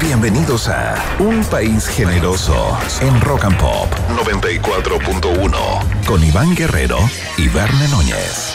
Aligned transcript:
Bienvenidos 0.00 0.66
a 0.68 0.94
Un 1.18 1.44
País 1.44 1.86
Generoso 1.86 2.78
en 3.02 3.20
Rock 3.20 3.44
and 3.44 3.56
Pop 3.58 3.92
94.1 4.08 6.04
con 6.06 6.24
Iván 6.24 6.54
Guerrero 6.54 6.98
y 7.36 7.48
Verne 7.48 7.86
Núñez. 7.88 8.54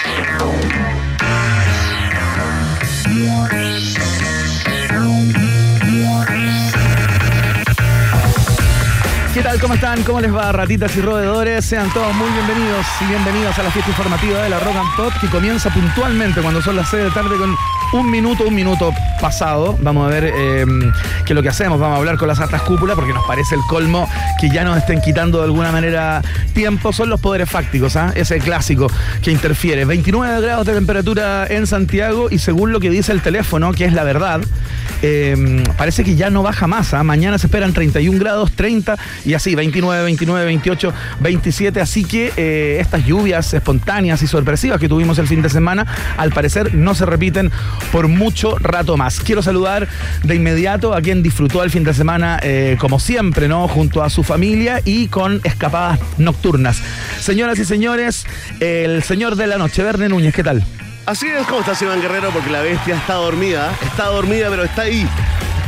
¿Qué 9.35 9.43
tal? 9.43 9.59
¿Cómo 9.59 9.73
están? 9.75 10.01
¿Cómo 10.03 10.21
les 10.21 10.33
va, 10.33 10.51
ratitas 10.51 10.95
y 10.95 11.01
roedores? 11.01 11.65
Sean 11.65 11.91
todos 11.93 12.13
muy 12.15 12.29
bienvenidos 12.31 12.85
y 13.01 13.05
bienvenidas 13.05 13.59
a 13.59 13.63
la 13.63 13.71
fiesta 13.71 13.91
informativa 13.91 14.41
de 14.41 14.49
la 14.49 14.59
Rock 14.59 14.75
and 14.77 14.95
Pop 14.95 15.13
que 15.21 15.27
comienza 15.27 15.69
puntualmente 15.69 16.41
cuando 16.41 16.61
son 16.61 16.77
las 16.77 16.89
6 16.89 17.03
de 17.03 17.11
tarde 17.11 17.37
con 17.37 17.55
un 17.95 18.11
minuto, 18.11 18.45
un 18.45 18.55
minuto 18.55 18.93
pasado. 19.21 19.77
Vamos 19.81 20.07
a 20.07 20.09
ver 20.09 20.25
eh, 20.25 20.65
qué 21.25 21.33
es 21.33 21.35
lo 21.35 21.41
que 21.41 21.49
hacemos. 21.49 21.79
Vamos 21.79 21.95
a 21.95 21.99
hablar 21.99 22.17
con 22.17 22.27
las 22.27 22.39
altas 22.39 22.61
cúpulas 22.63 22.95
porque 22.95 23.13
nos 23.13 23.25
parece 23.25 23.55
el 23.55 23.61
colmo 23.69 24.07
que 24.39 24.49
ya 24.49 24.63
nos 24.63 24.77
estén 24.77 25.01
quitando 25.01 25.39
de 25.39 25.45
alguna 25.45 25.71
manera 25.71 26.21
tiempo. 26.53 26.91
Son 26.93 27.09
los 27.09 27.19
poderes 27.21 27.49
fácticos, 27.49 27.95
¿ah? 27.95 28.11
ese 28.15 28.39
clásico 28.39 28.87
que 29.21 29.31
interfiere. 29.31 29.85
29 29.85 30.41
grados 30.41 30.65
de 30.65 30.73
temperatura 30.73 31.47
en 31.47 31.67
Santiago 31.67 32.27
y 32.29 32.39
según 32.39 32.71
lo 32.71 32.79
que 32.79 32.89
dice 32.89 33.11
el 33.11 33.21
teléfono, 33.21 33.71
que 33.71 33.85
es 33.85 33.93
la 33.93 34.03
verdad, 34.03 34.41
eh, 35.01 35.63
parece 35.77 36.03
que 36.03 36.15
ya 36.15 36.29
no 36.29 36.43
baja 36.43 36.67
más. 36.67 36.93
¿ah? 36.93 37.03
Mañana 37.03 37.37
se 37.37 37.47
esperan 37.47 37.73
31 37.73 38.19
grados, 38.19 38.51
30 38.51 38.97
y 39.25 39.33
así, 39.33 39.55
29, 39.55 40.03
29, 40.03 40.45
28, 40.45 40.93
27. 41.19 41.81
Así 41.81 42.03
que 42.05 42.31
eh, 42.37 42.77
estas 42.79 43.05
lluvias 43.05 43.53
espontáneas 43.53 44.21
y 44.21 44.27
sorpresivas 44.27 44.79
que 44.79 44.89
tuvimos 44.89 45.19
el 45.19 45.27
fin 45.27 45.41
de 45.41 45.49
semana, 45.49 45.85
al 46.17 46.31
parecer 46.31 46.73
no 46.75 46.95
se 46.95 47.05
repiten 47.05 47.51
por 47.91 48.07
mucho 48.07 48.57
rato 48.57 48.97
más. 48.97 49.19
Quiero 49.19 49.41
saludar 49.41 49.87
de 50.23 50.35
inmediato 50.35 50.93
a 50.93 51.01
quien 51.01 51.23
disfrutó 51.23 51.63
el 51.63 51.71
fin 51.71 51.83
de 51.83 51.93
semana, 51.93 52.39
eh, 52.41 52.77
como 52.79 52.99
siempre, 52.99 53.47
¿no? 53.47 53.67
Junto 53.67 54.03
a 54.03 54.09
su 54.09 54.23
familia 54.23 54.81
y 54.85 55.07
con 55.07 55.41
escapadas 55.43 55.99
nocturnas. 56.17 56.81
Señoras 57.19 57.59
y 57.59 57.65
señores, 57.65 58.25
el 58.59 59.03
señor 59.03 59.35
de 59.35 59.47
la 59.47 59.57
noche, 59.57 59.83
Verne 59.83 60.09
Núñez, 60.09 60.33
¿qué 60.33 60.43
tal? 60.43 60.63
Así 61.05 61.27
es, 61.27 61.45
¿cómo 61.45 61.59
estás, 61.59 61.79
Iván 61.83 62.01
Guerrero? 62.01 62.31
Porque 62.31 62.49
la 62.49 62.61
bestia 62.61 62.95
está 62.95 63.13
dormida, 63.13 63.71
está 63.83 64.05
dormida, 64.05 64.49
pero 64.49 64.63
está 64.63 64.83
ahí. 64.83 65.07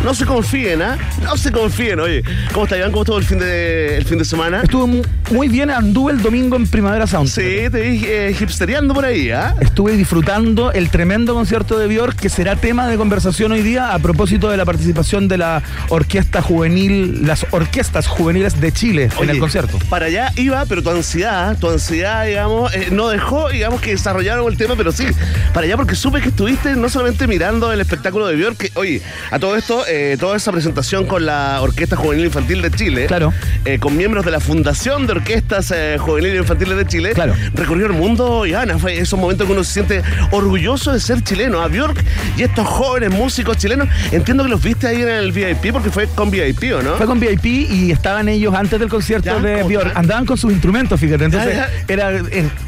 No 0.04 0.14
se 0.14 0.26
confíen, 0.26 0.82
¿ah? 0.82 0.98
No 1.24 1.36
se 1.36 1.52
confíen. 1.52 2.00
Oye, 2.00 2.24
¿cómo 2.54 2.66
está 2.66 2.78
Iván? 2.78 2.92
¿Cómo 2.92 3.04
estuvo 3.04 3.18
el 3.18 3.26
fin 3.26 3.40
de, 3.40 3.98
el 3.98 4.06
fin 4.06 4.18
de 4.18 4.26
semana? 4.26 4.62
Estuvo 4.64 4.88
mu- 4.88 5.02
muy 5.32 5.50
bien, 5.50 5.70
anduve 5.70 6.14
el 6.14 6.22
domingo 6.22 6.56
en 6.56 6.66
Primavera 6.68 7.06
Sound. 7.08 7.28
Sí, 7.28 7.42
te 7.70 7.82
vi 7.82 8.06
eh, 8.06 8.36
hipstereando 8.40 8.94
por 8.94 9.04
ahí, 9.06 9.32
¿ah? 9.32 9.56
Estuve 9.60 9.94
disfrutando 9.98 10.72
el 10.72 10.90
tremendo 10.90 11.34
concierto 11.34 11.78
de 11.78 11.88
Björk 11.88 12.16
que 12.16 12.30
será 12.30 12.56
tema 12.56 12.88
de 12.88 12.96
conversación 12.96 13.52
hoy 13.52 13.62
día 13.64 13.94
a 13.94 14.00
propósito 14.00 14.50
de 14.50 14.56
la 14.58 14.66
participación 14.66 15.28
de 15.28 15.40
la 15.40 15.62
orquesta 15.90 16.42
juvenil, 16.42 17.26
las 17.28 17.46
orquestas 17.52 18.08
juveniles 18.08 18.62
de 18.62 18.72
Chile 18.72 19.10
en 19.22 19.30
el 19.30 19.40
concierto. 19.40 19.78
Para 19.90 20.06
allá 20.06 20.32
iba, 20.38 20.66
pero 20.68 20.82
tu 20.84 20.90
ansiedad, 20.92 21.58
tu 21.60 21.70
ansiedad, 21.70 22.26
digamos, 22.26 22.74
eh, 22.74 22.88
no 22.92 23.10
dejó, 23.10 23.50
digamos, 23.50 23.82
que 23.82 23.92
desarrollaron 23.92 24.48
el 24.50 24.58
tema, 24.58 24.76
pero 24.78 24.92
sí, 24.94 25.06
para 25.54 25.66
allá 25.66 25.76
porque 25.76 25.96
supe 25.96 26.22
que 26.22 26.30
estuviste 26.30 26.76
no 26.76 26.88
solamente 26.88 27.28
mirando 27.28 27.72
el 27.74 27.82
espectáculo 27.82 28.28
de 28.28 28.36
Björk, 28.36 28.58
que, 28.58 28.72
oye, 28.76 29.02
a 29.32 29.40
todo 29.40 29.56
esto, 29.58 29.86
eh, 29.90 30.18
toda 30.20 30.38
esa 30.38 30.52
presentación 30.52 31.06
con 31.06 31.26
la 31.26 31.62
Orquesta 31.62 31.96
Juvenil 31.96 32.26
Infantil 32.26 32.62
de 32.62 32.72
Chile, 32.72 33.06
Claro. 33.08 33.34
eh, 33.66 33.80
con 33.80 33.96
miembros 33.98 34.26
de 34.26 34.32
la 34.32 34.40
Fundación 34.40 35.08
de 35.08 35.14
Orquestas 35.14 35.72
eh, 35.76 35.98
Juveniles 36.00 36.40
Infantiles 36.42 36.78
de 36.78 36.86
Chile, 36.86 37.12
Claro. 37.14 37.34
recorrió 37.54 37.86
el 37.88 37.94
mundo 37.94 38.46
y 38.46 38.54
Ana, 38.54 38.78
fue 38.78 38.98
esos 39.00 39.20
momentos 39.20 39.48
que 39.48 39.54
uno 39.54 39.64
se 39.64 39.74
siente 39.74 40.04
orgulloso 40.32 40.94
de 40.94 41.00
ser 41.00 41.22
chileno, 41.24 41.62
a 41.62 41.68
Björk 41.68 42.04
y 42.38 42.44
estos 42.44 42.68
jóvenes 42.68 43.12
músicos 43.12 43.58
chilenos, 43.58 43.88
entiendo 44.12 44.44
que 44.44 44.50
los 44.50 44.62
viste 44.62 44.88
ahí 44.88 45.02
en 45.02 45.10
el 45.10 45.32
VIP 45.32 45.72
porque 45.72 45.90
fue 45.90 46.08
con 46.08 46.30
VIP, 46.32 46.74
¿o 46.76 46.82
no? 46.82 46.96
Fue 46.98 47.06
con 47.06 47.20
VIP 47.20 47.46
y 47.46 47.92
estaban 47.92 48.30
ellos 48.30 48.54
antes 48.56 48.80
del 48.80 48.90
concierto 48.90 49.40
de 49.40 49.58
¿cómo 49.58 49.70
Björk. 49.70 49.88
están? 49.88 49.98
Andaban 50.04 50.26
con 50.26 50.38
sus 50.38 50.52
instrumentos, 50.52 51.00
fíjate. 51.00 51.26
Entonces 51.26 51.56
Ya, 51.56 51.70
ya. 51.70 51.94
Era, 51.94 52.10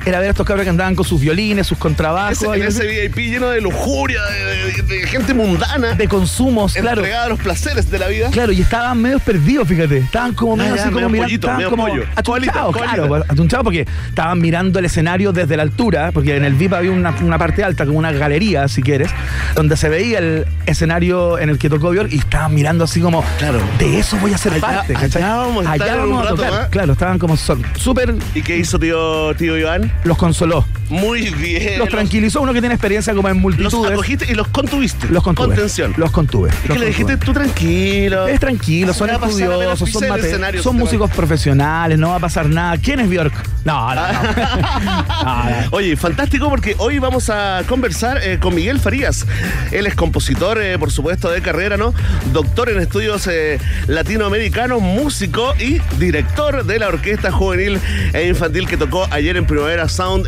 era 0.05 0.19
ver 0.19 0.27
a 0.27 0.29
estos 0.31 0.45
cabros 0.45 0.63
que 0.63 0.69
andaban 0.69 0.95
con 0.95 1.05
sus 1.05 1.19
violines, 1.19 1.67
sus 1.67 1.77
contrabajos. 1.77 2.41
Ese, 2.41 2.53
en 2.55 2.63
ese 2.63 2.85
VIP 2.87 3.17
lleno 3.17 3.49
de 3.49 3.61
lujuria, 3.61 4.21
de, 4.23 4.71
de- 4.83 4.99
de 4.99 5.07
gente 5.07 5.33
mundana, 5.33 5.93
de 5.95 6.07
consumos, 6.07 6.73
claro. 6.73 7.01
A 7.13 7.27
los 7.29 7.39
placeres 7.39 7.89
de 7.91 7.99
la 7.99 8.07
vida. 8.07 8.29
Claro, 8.31 8.51
y 8.51 8.61
estaban 8.61 9.01
medio 9.01 9.19
perdidos, 9.19 9.67
fíjate. 9.67 9.97
Estaban 9.99 10.33
como 10.33 10.53
Ah, 10.53 10.57
medio 10.57 10.73
así 10.75 10.89
como 10.91 11.09
mirando, 11.09 11.69
como 11.69 11.87
achunchados, 12.15 12.75
claro, 12.75 13.23
achunchados 13.27 13.63
porque 13.63 13.85
estaban 14.09 14.39
mirando 14.39 14.79
el 14.79 14.85
escenario 14.85 15.31
desde 15.31 15.55
la 15.57 15.63
altura, 15.63 16.11
porque 16.11 16.35
en 16.35 16.45
el 16.45 16.53
VIP 16.53 16.73
había 16.73 16.91
una, 16.91 17.13
una 17.21 17.37
parte 17.37 17.63
alta, 17.63 17.85
como 17.85 17.97
una 17.99 18.11
galería, 18.11 18.67
si 18.67 18.81
quieres, 18.81 19.09
donde 19.55 19.77
se 19.77 19.89
veía 19.89 20.19
el 20.19 20.45
escenario 20.65 21.37
en 21.39 21.49
el 21.49 21.57
que 21.57 21.69
tocó 21.69 21.91
Björk 21.91 22.11
y 22.11 22.17
estaban 22.19 22.53
mirando 22.53 22.83
así 22.83 22.99
como, 23.01 23.23
Claro. 23.37 23.59
de 23.77 23.99
eso 23.99 24.17
voy 24.17 24.33
a 24.33 24.37
ser 24.37 24.53
Allá- 24.53 24.61
parte, 24.61 24.95
allá 24.95 25.01
¿cachai? 25.07 25.21
vamos 25.23 25.65
Allá 25.67 25.93
un 25.95 25.99
vamos 26.09 26.19
a 26.19 26.23
rato 26.23 26.35
tocar. 26.37 26.51
más. 26.51 26.67
Claro, 26.69 26.93
estaban 26.93 27.19
como 27.19 27.37
súper, 27.37 28.15
¿Y 28.35 28.41
qué 28.41 28.57
hizo 28.57 28.79
tío, 28.79 29.33
tío 29.35 29.57
Iván? 29.57 29.91
los 30.03 30.17
consoló, 30.17 30.65
Muy 30.89 31.29
bien. 31.33 31.79
los 31.79 31.89
tranquilizó, 31.89 32.41
uno 32.41 32.53
que 32.53 32.59
tiene 32.61 32.75
experiencia 32.75 33.13
como 33.13 33.27
en 33.29 33.35
Los 33.35 33.41
multitudes. 33.43 33.91
acogiste 33.91 34.25
y 34.31 34.35
los 34.35 34.47
contuviste. 34.47 35.07
Los 35.09 35.23
contuve. 35.23 35.47
Contención. 35.47 35.93
Los 35.97 36.11
contuve. 36.11 36.49
es 36.49 36.55
los 36.69 36.73
que 36.73 36.79
le 36.79 36.85
dijiste 36.87 37.17
tú 37.17 37.33
tranquilo. 37.33 38.27
Es 38.27 38.39
tranquilo, 38.39 38.93
son 38.93 39.09
estudiosos, 39.09 39.89
son, 39.91 40.07
mate- 40.09 40.61
son 40.61 40.75
músicos 40.75 41.09
profesionales, 41.11 41.97
no 41.99 42.09
va 42.09 42.15
a 42.15 42.19
pasar 42.19 42.47
nada. 42.49 42.77
¿Quién 42.77 42.99
es 42.99 43.09
Bjork? 43.09 43.33
No, 43.65 43.93
no, 43.93 44.01
no. 44.01 45.23
No. 45.23 45.45
Oye, 45.71 45.95
fantástico 45.95 46.49
porque 46.49 46.75
hoy 46.79 46.99
vamos 46.99 47.29
a 47.29 47.61
conversar 47.67 48.19
eh, 48.23 48.39
con 48.39 48.55
Miguel 48.55 48.79
Farías. 48.79 49.25
Él 49.71 49.85
es 49.87 49.95
compositor, 49.95 50.59
eh, 50.61 50.77
por 50.79 50.91
supuesto, 50.91 51.29
de 51.29 51.41
carrera, 51.41 51.77
¿no? 51.77 51.93
Doctor 52.33 52.69
en 52.69 52.79
estudios 52.79 53.27
eh, 53.27 53.59
latinoamericanos, 53.87 54.81
músico 54.81 55.53
y 55.59 55.79
director 55.99 56.65
de 56.65 56.79
la 56.79 56.87
Orquesta 56.87 57.31
Juvenil 57.31 57.79
e 58.13 58.27
Infantil 58.27 58.67
que 58.67 58.77
tocó 58.77 59.07
ayer 59.11 59.37
en 59.37 59.45
Primavera 59.45 59.87
Sound 59.89 60.25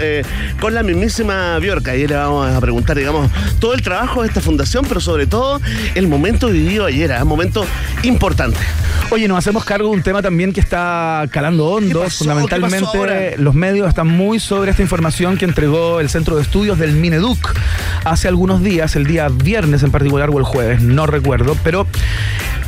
con 0.59 0.73
la 0.73 0.83
mismísima 0.83 1.57
Bjork. 1.59 1.87
Ayer 1.87 2.09
le 2.09 2.15
vamos 2.15 2.51
a 2.51 2.59
preguntar, 2.59 2.97
digamos, 2.97 3.29
todo 3.59 3.73
el 3.73 3.81
trabajo 3.81 4.21
de 4.21 4.27
esta 4.27 4.41
fundación, 4.41 4.85
pero 4.87 4.99
sobre 4.99 5.27
todo 5.27 5.61
el 5.95 6.07
momento 6.07 6.47
vivido 6.47 6.85
ayer, 6.85 7.11
un 7.21 7.27
momento 7.27 7.65
importante. 8.03 8.59
Oye, 9.09 9.27
nos 9.27 9.37
hacemos 9.37 9.65
cargo 9.65 9.89
de 9.89 9.95
un 9.95 10.03
tema 10.03 10.21
también 10.21 10.53
que 10.53 10.61
está 10.61 11.27
calando 11.31 11.67
hondo. 11.67 12.09
Fundamentalmente, 12.09 13.35
los 13.37 13.53
medios 13.53 13.89
están 13.89 14.07
muy 14.07 14.39
sobre 14.39 14.71
esta 14.71 14.81
información 14.81 15.37
que 15.37 15.45
entregó 15.45 15.99
el 15.99 16.09
Centro 16.09 16.35
de 16.35 16.43
Estudios 16.43 16.79
del 16.79 16.93
Mineduc 16.93 17.53
hace 18.05 18.27
algunos 18.27 18.63
días, 18.63 18.95
el 18.95 19.05
día 19.05 19.27
viernes 19.29 19.83
en 19.83 19.91
particular 19.91 20.29
o 20.29 20.37
el 20.37 20.43
jueves, 20.43 20.81
no 20.81 21.05
recuerdo, 21.05 21.57
pero 21.63 21.85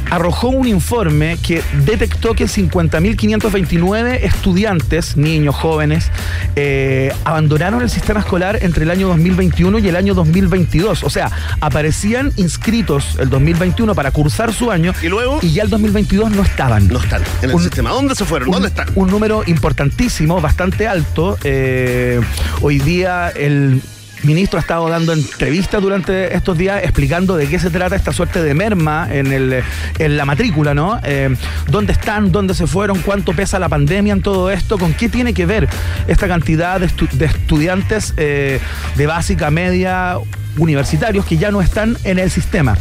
arrojó 0.10 0.50
un 0.50 0.68
informe 0.68 1.38
que 1.42 1.62
detectó 1.86 2.34
que 2.36 2.46
50.529 2.46 4.20
estudiantes, 4.24 5.18
niños, 5.18 5.56
jóvenes, 5.56 6.10
eh, 6.56 7.12
abandonaron 7.26 7.82
el 7.82 7.90
sistema 7.90 8.20
escolar 8.20 8.60
entre 8.62 8.84
el 8.84 8.92
año 8.92 9.08
2021 9.08 9.80
y 9.80 9.88
el 9.88 9.96
año 9.96 10.14
2022. 10.14 11.04
O 11.04 11.10
sea, 11.10 11.32
aparecían 11.62 12.32
inscritos 12.38 13.18
el 13.20 13.30
2021 13.30 13.96
para 13.96 14.12
cursar 14.12 14.54
su 14.54 14.72
año 14.72 14.94
Y 15.02 15.08
luego 15.08 15.40
y 15.42 15.52
ya 15.54 15.64
el 15.64 15.70
2022 15.70 16.32
no 16.32 16.44
estaban. 16.44 16.88
no 16.88 17.00
están 17.00 17.22
en 17.42 17.50
el 17.50 17.56
Un- 17.56 17.62
sistema. 17.62 17.90
¿Dónde 17.92 18.16
se 18.16 18.26
fueron? 18.26 18.52
¿Dónde 18.52 18.68
están? 18.68 18.88
un 18.96 19.10
número 19.10 19.44
importantísimo, 19.48 20.40
bastante 20.42 20.88
alto. 20.88 21.38
Eh, 21.44 22.20
hoy 22.62 22.80
día 22.80 23.30
el 23.30 23.82
ministro 24.24 24.58
ha 24.58 24.62
estado 24.62 24.88
dando 24.90 25.14
entrevistas 25.14 25.82
durante 25.82 26.36
estos 26.36 26.58
días 26.58 26.82
explicando 26.84 27.36
de 27.36 27.48
qué 27.48 27.60
se 27.60 27.70
trata 27.70 27.96
esta 27.96 28.12
suerte 28.14 28.42
de 28.42 28.54
merma 28.54 29.08
en, 29.12 29.32
el, 29.32 29.64
en 30.00 30.18
la 30.18 30.26
matrícula, 30.26 30.74
¿no? 30.74 31.00
Eh, 31.04 31.36
¿Dónde 31.68 31.94
están? 31.94 32.32
¿Dónde 32.32 32.54
se 32.54 32.68
fueron? 32.68 33.00
¿Cuánto 33.00 33.34
pesa 33.34 33.60
la 33.60 33.70
pandemia 33.70 34.14
en 34.14 34.22
todo 34.22 34.50
esto? 34.50 34.78
¿Con 34.78 34.94
qué 34.94 35.10
tiene 35.10 35.34
que 35.34 35.46
ver 35.46 35.68
esta 36.08 36.28
cantidad 36.28 36.80
de, 36.80 36.88
estu- 36.88 37.10
de 37.12 37.26
estudiantes 37.26 38.14
eh, 38.18 38.60
de 38.96 39.08
básica, 39.08 39.52
media, 39.52 40.18
universitarios 40.58 41.26
que 41.26 41.38
ya 41.38 41.52
no 41.52 41.62
están 41.62 41.98
en 42.04 42.20
el 42.20 42.32
sistema? 42.32 42.78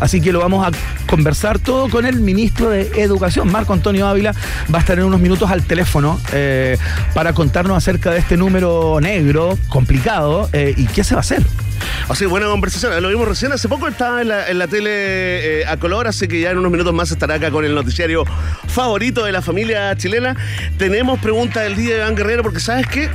Así 0.00 0.20
que 0.20 0.32
lo 0.32 0.40
vamos 0.40 0.66
a 0.66 0.70
conversar 1.08 1.58
todo 1.58 1.88
con 1.88 2.06
el 2.06 2.20
ministro 2.20 2.70
de 2.70 2.90
Educación, 2.96 3.50
Marco 3.50 3.72
Antonio 3.72 4.06
Ávila, 4.06 4.34
va 4.72 4.78
a 4.78 4.80
estar 4.80 4.98
en 4.98 5.04
unos 5.04 5.20
minutos 5.20 5.50
al 5.50 5.62
teléfono 5.62 6.20
eh, 6.32 6.76
para 7.14 7.32
contarnos 7.32 7.76
acerca 7.76 8.10
de 8.10 8.18
este 8.18 8.36
número 8.36 8.98
negro, 9.00 9.58
complicado, 9.68 10.48
eh, 10.52 10.74
y 10.76 10.86
qué 10.86 11.04
se 11.04 11.14
va 11.14 11.20
a 11.20 11.22
hacer. 11.22 11.42
Así, 12.08 12.26
buena 12.26 12.46
conversación. 12.46 13.00
Lo 13.02 13.08
vimos 13.08 13.26
recién. 13.26 13.52
Hace 13.52 13.68
poco 13.68 13.88
estaba 13.88 14.20
en 14.22 14.28
la, 14.28 14.48
en 14.48 14.58
la 14.58 14.68
tele 14.68 14.90
eh, 14.92 15.66
a 15.66 15.76
color, 15.76 16.06
así 16.06 16.28
que 16.28 16.40
ya 16.40 16.50
en 16.50 16.58
unos 16.58 16.70
minutos 16.70 16.92
más 16.92 17.10
estará 17.10 17.34
acá 17.36 17.50
con 17.50 17.64
el 17.64 17.74
noticiario 17.74 18.24
favorito 18.68 19.24
de 19.24 19.32
la 19.32 19.42
familia 19.42 19.96
chilena. 19.96 20.36
Tenemos 20.78 21.18
pregunta 21.20 21.60
del 21.60 21.76
día 21.76 21.94
de 21.94 22.00
Iván 22.00 22.14
Guerrero, 22.14 22.42
porque 22.42 22.60
¿sabes 22.60 22.86
qué? 22.86 23.08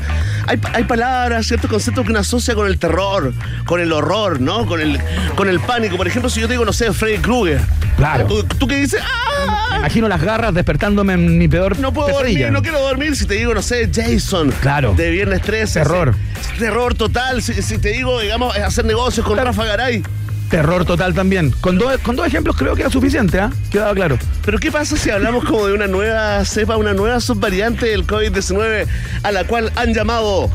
hay, 0.48 0.60
hay 0.74 0.84
palabras, 0.86 1.46
ciertos 1.46 1.70
conceptos 1.70 2.04
que 2.06 2.12
uno 2.12 2.20
asocia 2.20 2.56
con 2.56 2.66
el 2.68 2.80
terror, 2.80 3.34
con 3.66 3.80
el 3.80 3.92
horror, 3.94 4.42
¿no? 4.42 4.66
Con 4.66 4.82
el, 4.82 5.00
con 5.36 5.48
el 5.50 5.60
pánico. 5.60 5.96
Por 5.98 6.08
ejemplo, 6.08 6.30
si 6.30 6.42
yo 6.42 6.48
te 6.48 6.54
digo, 6.54 6.66
no 6.66 6.74
sé, 6.74 6.92
Freddy 6.92 7.20
Krueger. 7.20 7.62
Claro. 7.98 8.26
¿Tú, 8.26 8.44
tú 8.44 8.68
qué 8.68 8.78
dices? 8.78 9.02
¡Ah! 9.04 9.68
Me 9.72 9.78
imagino 9.78 10.08
las 10.08 10.22
garras 10.22 10.54
despertándome 10.54 11.14
en 11.14 11.38
mi 11.38 11.48
peor 11.48 11.78
No 11.80 11.94
puedo 11.94 12.08
pesadilla. 12.08 12.46
dormir, 12.48 12.52
no 12.54 12.62
quiero 12.62 12.82
dormir. 12.82 13.16
Si 13.16 13.26
te 13.26 13.36
digo, 13.36 13.54
no 13.54 13.62
sé, 13.62 13.90
Jason. 13.94 14.52
Claro. 14.62 14.94
De 14.96 15.12
Viernes 15.12 15.42
13. 15.42 15.82
Terror. 15.82 16.16
Terror 16.58 16.96
total. 16.96 17.42
Si, 17.42 17.62
si 17.62 17.78
te 17.78 17.90
digo, 17.90 18.20
digamos, 18.20 18.49
hacer 18.52 18.86
negocios 18.86 19.26
con 19.26 19.38
Rafa 19.38 19.66
Garay. 19.66 20.04
Terror 20.50 20.84
total 20.84 21.14
también. 21.14 21.52
Con 21.62 21.78
dos, 21.78 21.98
con 22.00 22.16
dos 22.16 22.26
ejemplos 22.26 22.56
creo 22.58 22.76
que 22.76 22.82
era 22.82 22.90
suficiente, 22.90 23.40
¿ah? 23.40 23.52
Quedaba 23.72 23.94
claro. 23.94 24.18
Pero 24.44 24.58
¿qué 24.58 24.72
pasa 24.72 24.98
si 24.98 25.12
hablamos 25.12 25.46
como 25.46 25.68
de 25.68 25.74
una 25.74 25.88
nueva 25.88 26.44
cepa, 26.44 26.76
una 26.76 26.94
nueva 26.94 27.20
subvariante 27.20 27.86
del 27.86 28.06
COVID-19 28.08 28.88
a 29.24 29.32
la 29.32 29.44
cual 29.44 29.72
han 29.76 29.94
llamado 29.94 30.50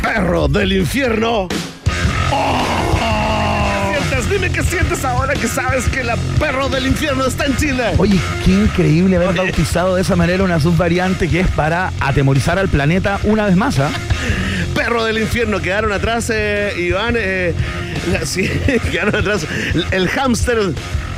perro 0.00 0.46
del 0.46 0.72
infierno? 0.72 1.48
¡Oh! 2.30 2.62
¿Qué 3.92 3.98
sientes? 4.08 4.30
Dime 4.30 4.50
qué 4.50 4.62
sientes 4.62 5.04
ahora 5.04 5.34
que 5.34 5.48
sabes 5.48 5.88
que 5.88 6.04
la 6.04 6.16
perro 6.38 6.68
del 6.68 6.86
infierno 6.86 7.26
está 7.26 7.46
en 7.46 7.56
Chile. 7.56 7.94
Oye, 7.98 8.20
qué 8.44 8.52
increíble 8.52 9.16
haber 9.16 9.34
bautizado 9.34 9.96
de 9.96 10.02
esa 10.02 10.14
manera 10.14 10.44
una 10.44 10.60
subvariante 10.60 11.28
que 11.28 11.40
es 11.40 11.48
para 11.48 11.92
atemorizar 11.98 12.60
al 12.60 12.68
planeta 12.68 13.18
una 13.24 13.46
vez 13.46 13.56
más, 13.56 13.80
¿ah? 13.80 13.90
Perro 14.76 15.04
del 15.04 15.16
infierno, 15.16 15.62
quedaron 15.62 15.90
atrás, 15.90 16.30
eh, 16.32 16.74
Iván, 16.76 17.14
eh, 17.18 17.54
sí, 18.24 18.46
quedaron 18.90 19.16
atrás. 19.16 19.46
El 19.90 20.06
hámster, 20.08 20.58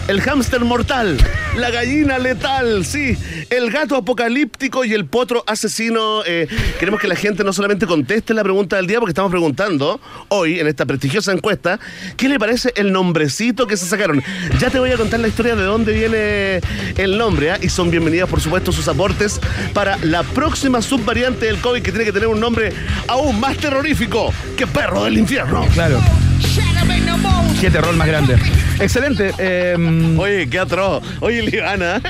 el 0.09 0.23
hámster 0.23 0.65
mortal, 0.65 1.19
la 1.57 1.71
gallina 1.71 2.19
letal, 2.19 2.87
sí, 2.87 3.17
el 3.51 3.71
gato 3.71 3.95
apocalíptico 3.95 4.85
y 4.85 4.95
el 4.95 5.05
potro 5.05 5.45
asesino. 5.47 6.25
eh, 6.25 6.49
queremos 6.81 6.99
que 6.99 7.09
la 7.09 7.15
gente 7.15 7.45
no 7.45 7.53
solamente 7.53 7.87
conteste 7.87 8.33
la 8.33 8.43
pregunta 8.43 8.77
del 8.77 8.87
día, 8.87 9.01
porque 9.01 9.11
estamos 9.11 9.31
preguntando 9.31 10.01
hoy 10.29 10.61
en 10.61 10.67
esta 10.67 10.87
prestigiosa 10.87 11.33
encuesta, 11.33 11.79
¿qué 12.17 12.29
le 12.29 12.39
parece 12.39 12.73
el 12.77 12.91
nombrecito 12.91 13.67
que 13.67 13.77
se 13.77 13.85
sacaron? 13.85 14.23
Ya 14.59 14.71
te 14.71 14.79
voy 14.79 14.91
a 14.91 14.97
contar 14.97 15.21
la 15.21 15.29
historia 15.29 15.55
de 15.55 15.63
dónde 15.63 15.93
viene 15.93 16.61
el 16.97 17.19
nombre, 17.19 17.51
¿ah? 17.51 17.59
y 17.61 17.69
son 17.69 17.91
bienvenidas, 17.91 18.31
por 18.31 18.41
supuesto, 18.41 18.73
sus 18.73 18.89
aportes 18.89 19.39
para 19.75 19.99
la 19.99 20.23
próxima 20.23 20.81
subvariante 20.81 21.47
del 21.47 21.59
COVID 21.59 21.83
que 21.83 21.91
tiene 21.91 22.07
que 22.07 22.13
tener 22.13 22.29
un 22.29 22.41
nombre 22.41 22.73
aún 23.09 23.39
más 23.39 23.59
terrorífico 23.59 24.33
que 24.57 24.67
perro 24.67 25.05
del 25.05 25.19
infierno. 25.19 25.67
Claro. 25.75 26.01
Qué 27.61 27.71
terror 27.71 27.95
más 27.97 28.07
grande. 28.07 28.37
Excelente. 28.79 29.33
eh, 29.39 30.17
Oye, 30.19 30.49
qué 30.49 30.59
atroz. 30.61 31.03
Oye, 31.21 31.43
Livana. 31.43 32.01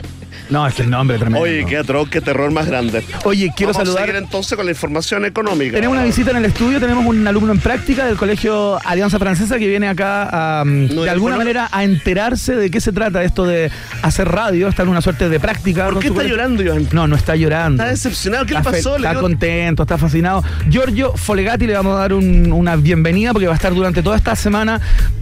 No, 0.50 0.66
es 0.66 0.74
que 0.74 0.82
el 0.82 0.90
nombre 0.90 1.16
es 1.16 1.20
tremendo. 1.20 1.44
Oye, 1.44 1.64
qué 1.66 1.76
atroz, 1.78 2.08
qué 2.08 2.20
terror 2.20 2.50
más 2.50 2.66
grande. 2.66 3.04
Oye, 3.24 3.52
quiero 3.56 3.72
Vamos 3.72 3.82
a 3.82 3.84
saludar. 3.92 4.06
seguir 4.06 4.22
entonces 4.22 4.56
con 4.56 4.64
la 4.66 4.72
información 4.72 5.24
económica. 5.24 5.74
Tenemos 5.74 5.96
una 5.96 6.04
visita 6.04 6.30
en 6.30 6.38
el 6.38 6.44
estudio, 6.46 6.80
tenemos 6.80 7.04
un 7.06 7.26
alumno 7.26 7.52
en 7.52 7.58
práctica 7.60 8.06
del 8.06 8.16
Colegio 8.16 8.78
Alianza 8.84 9.18
Francesa 9.18 9.58
que 9.58 9.66
viene 9.66 9.88
acá 9.88 10.60
a, 10.60 10.62
um, 10.62 10.86
No, 10.94 11.02
de 11.02 11.10
alguna 11.10 11.36
manera 11.36 11.68
a 11.70 11.84
enterarse 11.84 12.54
de 12.56 12.70
qué 12.70 12.80
se 12.80 12.92
trata 12.92 13.22
esto 13.24 13.44
de 13.46 13.70
hacer 14.02 14.28
radio, 14.28 14.68
está 14.68 14.82
en 14.84 14.88
una 14.88 15.00
suerte 15.00 15.28
de 15.28 15.40
práctica. 15.40 15.84
¿Por 15.86 15.98
qué 16.00 16.06
está 16.08 16.14
colegio. 16.16 16.36
llorando, 16.36 16.62
Iván? 16.62 16.88
No, 16.92 17.06
no 17.06 17.16
está 17.16 17.36
llorando. 17.36 17.82
Está 17.82 17.90
decepcionado. 17.92 18.46
¿Qué 18.46 18.52
le 18.54 18.58
Está 18.60 18.70
fe- 18.70 18.76
pasó? 18.78 18.98
Le 18.98 19.06
Está 19.08 19.20
contento, 19.20 19.82
está 19.82 19.98
fascinado. 19.98 20.42
Giorgio 20.68 21.12
Folegati 21.16 21.66
le 21.66 21.74
vamos 21.74 21.96
a 21.96 22.00
dar 22.00 22.12
un- 22.14 22.52
una 22.52 22.76
bienvenida 22.76 23.32
porque 23.32 23.46
va 23.46 23.52
a 23.52 23.56
estar 23.56 23.74
durante 23.74 24.02
toda 24.02 24.16
esta 24.16 24.34
semana 24.36 24.80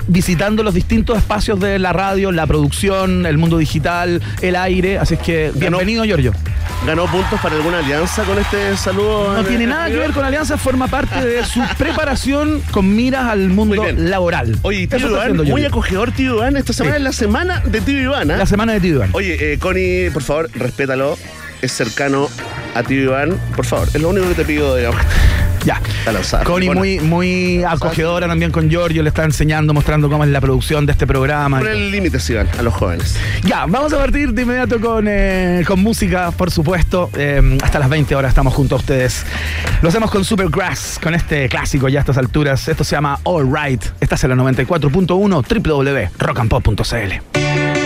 visitando 0.08 0.62
los 0.62 0.74
distintos 0.74 1.18
espacios 1.18 1.58
de 1.58 1.78
la 1.78 1.92
radio, 1.92 2.30
la 2.30 2.46
producción, 2.46 3.26
el 3.26 3.38
mundo 3.38 3.58
digital, 3.58 4.22
el 4.40 4.54
aire. 4.56 4.98
Así 4.98 5.15
es 5.16 5.22
que 5.24 5.52
bienvenido, 5.54 6.04
Giorgio. 6.04 6.32
¿Ganó 6.86 7.06
puntos 7.06 7.40
para 7.40 7.56
alguna 7.56 7.78
alianza 7.78 8.22
con 8.24 8.38
este 8.38 8.76
saludo? 8.76 9.32
No 9.32 9.40
en- 9.40 9.46
tiene 9.46 9.64
en 9.64 9.70
nada 9.70 9.86
que 9.88 9.96
ver 9.96 10.12
con 10.12 10.24
Alianza, 10.24 10.58
forma 10.58 10.86
parte 10.88 11.24
de 11.24 11.44
su 11.44 11.60
preparación 11.78 12.60
con 12.70 12.94
miras 12.94 13.24
al 13.30 13.48
mundo 13.48 13.82
laboral. 13.96 14.56
Oye, 14.62 14.86
tío 14.86 15.08
Iván, 15.10 15.36
muy 15.36 15.64
acogedor, 15.64 16.12
tío 16.12 16.34
Iván. 16.36 16.56
Esta 16.56 16.72
semana 16.72 16.94
Sí. 16.96 16.98
es 16.98 17.04
la 17.04 17.12
semana 17.12 17.62
de 17.64 17.80
tío 17.80 18.00
Iván, 18.00 18.30
¿ah? 18.30 18.36
La 18.36 18.46
semana 18.46 18.72
de 18.74 18.80
Tío 18.80 18.94
Iván. 18.96 19.10
Oye, 19.12 19.52
eh, 19.54 19.58
Connie, 19.58 20.10
por 20.10 20.22
favor, 20.22 20.50
respétalo. 20.54 21.16
Es 21.62 21.72
cercano 21.72 22.28
a 22.74 22.82
tío 22.82 23.02
Iván. 23.02 23.38
Por 23.54 23.64
favor, 23.64 23.88
es 23.92 24.00
lo 24.00 24.10
único 24.10 24.28
que 24.28 24.34
te 24.34 24.44
pido, 24.44 24.76
digamos. 24.76 25.00
Ya. 25.66 25.80
Connie 26.44 26.70
muy, 26.70 27.00
muy 27.00 27.64
acogedora 27.64 28.28
también 28.28 28.52
con 28.52 28.70
Giorgio, 28.70 29.02
le 29.02 29.08
está 29.08 29.24
enseñando, 29.24 29.74
mostrando 29.74 30.08
cómo 30.08 30.22
es 30.22 30.30
la 30.30 30.40
producción 30.40 30.86
de 30.86 30.92
este 30.92 31.08
programa. 31.08 31.58
Pon 31.58 31.66
el 31.66 31.90
límite, 31.90 32.18
Iván, 32.28 32.48
a 32.56 32.62
los 32.62 32.72
jóvenes. 32.72 33.16
Ya, 33.42 33.66
vamos 33.66 33.92
a 33.92 33.98
partir 33.98 34.32
de 34.32 34.42
inmediato 34.42 34.80
con, 34.80 35.06
eh, 35.08 35.64
con 35.66 35.80
música, 35.80 36.30
por 36.30 36.52
supuesto. 36.52 37.10
Eh, 37.16 37.58
hasta 37.64 37.80
las 37.80 37.88
20 37.88 38.14
horas 38.14 38.28
estamos 38.28 38.54
junto 38.54 38.76
a 38.76 38.78
ustedes. 38.78 39.26
Lo 39.82 39.88
hacemos 39.88 40.12
con 40.12 40.24
Supergrass, 40.24 41.00
con 41.02 41.14
este 41.14 41.48
clásico 41.48 41.88
ya 41.88 41.98
a 41.98 42.02
estas 42.02 42.18
alturas. 42.18 42.68
Esto 42.68 42.84
se 42.84 42.94
llama 42.94 43.18
All 43.24 43.52
Right. 43.52 43.82
Estás 43.98 44.22
en 44.22 44.30
la 44.30 44.36
94.1 44.36 45.64
www.rockandpop.cl. 45.64 47.85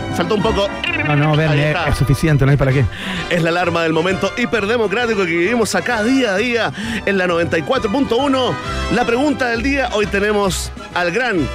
Faltó 0.15 0.35
un 0.35 0.41
poco. 0.41 0.67
No, 1.07 1.15
no, 1.15 1.35
Verne, 1.35 1.71
es 1.71 1.97
suficiente, 1.97 2.45
no 2.45 2.51
hay 2.51 2.57
para 2.57 2.71
qué. 2.71 2.85
Es 3.29 3.41
la 3.41 3.49
alarma 3.49 3.83
del 3.83 3.93
momento 3.93 4.31
hiperdemocrático 4.37 5.25
que 5.25 5.31
vivimos 5.31 5.73
acá 5.75 6.03
día 6.03 6.33
a 6.33 6.37
día 6.37 6.71
en 7.05 7.17
la 7.17 7.27
94.1. 7.27 8.53
La 8.93 9.05
pregunta 9.05 9.47
del 9.47 9.63
día, 9.63 9.89
hoy 9.93 10.05
tenemos 10.05 10.71
al 10.93 11.11
gran 11.11 11.47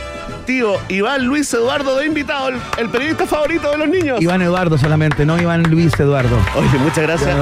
tío 0.46 0.76
Iván 0.88 1.24
Luis 1.24 1.52
Eduardo 1.52 1.96
de 1.96 2.06
invitado, 2.06 2.48
el, 2.48 2.56
el 2.78 2.88
periodista 2.88 3.26
favorito 3.26 3.70
de 3.70 3.78
los 3.78 3.88
niños. 3.88 4.20
Iván 4.20 4.40
Eduardo 4.40 4.78
solamente, 4.78 5.26
no 5.26 5.38
Iván 5.40 5.64
Luis 5.64 5.92
Eduardo. 5.98 6.38
Oye, 6.54 6.78
muchas 6.78 7.02
gracias. 7.02 7.36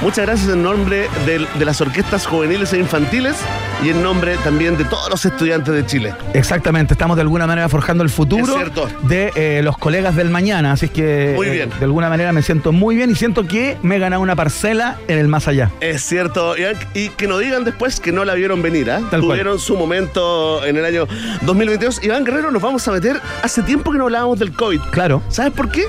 Muchas 0.00 0.26
gracias 0.26 0.50
en 0.50 0.62
nombre 0.62 1.08
de, 1.26 1.64
las 1.64 1.80
orquestas 1.80 2.26
juveniles 2.26 2.72
e 2.72 2.78
infantiles 2.78 3.36
y 3.82 3.88
en 3.90 4.02
nombre 4.02 4.36
también 4.44 4.76
de 4.76 4.84
todos 4.84 5.08
los 5.10 5.24
estudiantes 5.24 5.74
de 5.74 5.86
Chile. 5.86 6.14
Exactamente, 6.34 6.94
estamos 6.94 7.16
de 7.16 7.22
alguna 7.22 7.46
manera 7.46 7.68
forjando 7.68 8.02
el 8.04 8.10
futuro 8.10 8.56
de 9.02 9.32
eh, 9.34 9.60
los 9.62 9.78
colegas 9.78 10.16
del 10.16 10.30
mañana, 10.30 10.72
así 10.72 10.86
es 10.86 10.92
que 10.92 11.32
Muy 11.36 11.48
eh, 11.48 11.52
bien. 11.52 11.70
de 11.78 11.84
alguna 11.84 12.08
manera 12.08 12.32
me 12.32 12.42
siento 12.42 12.72
muy 12.72 12.96
bien 12.96 13.10
y 13.10 13.14
siento 13.14 13.46
que 13.46 13.76
me 13.82 13.96
he 13.96 13.98
ganado 13.98 14.22
una 14.22 14.36
parcela 14.36 14.96
en 15.08 15.18
el 15.18 15.28
más 15.28 15.48
allá. 15.48 15.70
Es 15.80 16.02
cierto, 16.02 16.54
y 16.94 17.08
que 17.10 17.26
no 17.26 17.38
digan 17.38 17.64
después 17.64 18.00
que 18.00 18.12
no 18.12 18.24
la 18.24 18.34
vieron 18.34 18.62
venir, 18.62 18.90
¿ah? 18.90 19.00
Tal 19.10 19.20
cual. 19.20 19.30
Tuvieron 19.38 19.58
su 19.58 19.76
momento 19.76 20.64
en 20.64 20.76
el 20.76 20.84
año 20.84 21.06
2022. 21.42 22.02
Iván 22.02 22.24
Guerrero, 22.24 22.50
nos 22.50 22.62
vamos 22.62 22.86
a 22.88 22.92
meter. 22.92 23.20
Hace 23.42 23.62
tiempo 23.62 23.92
que 23.92 23.98
no 23.98 24.04
hablábamos 24.04 24.38
del 24.38 24.52
COVID. 24.52 24.80
Claro, 24.90 25.22
¿Sabes 25.28 25.52
por 25.52 25.70
qué? 25.70 25.86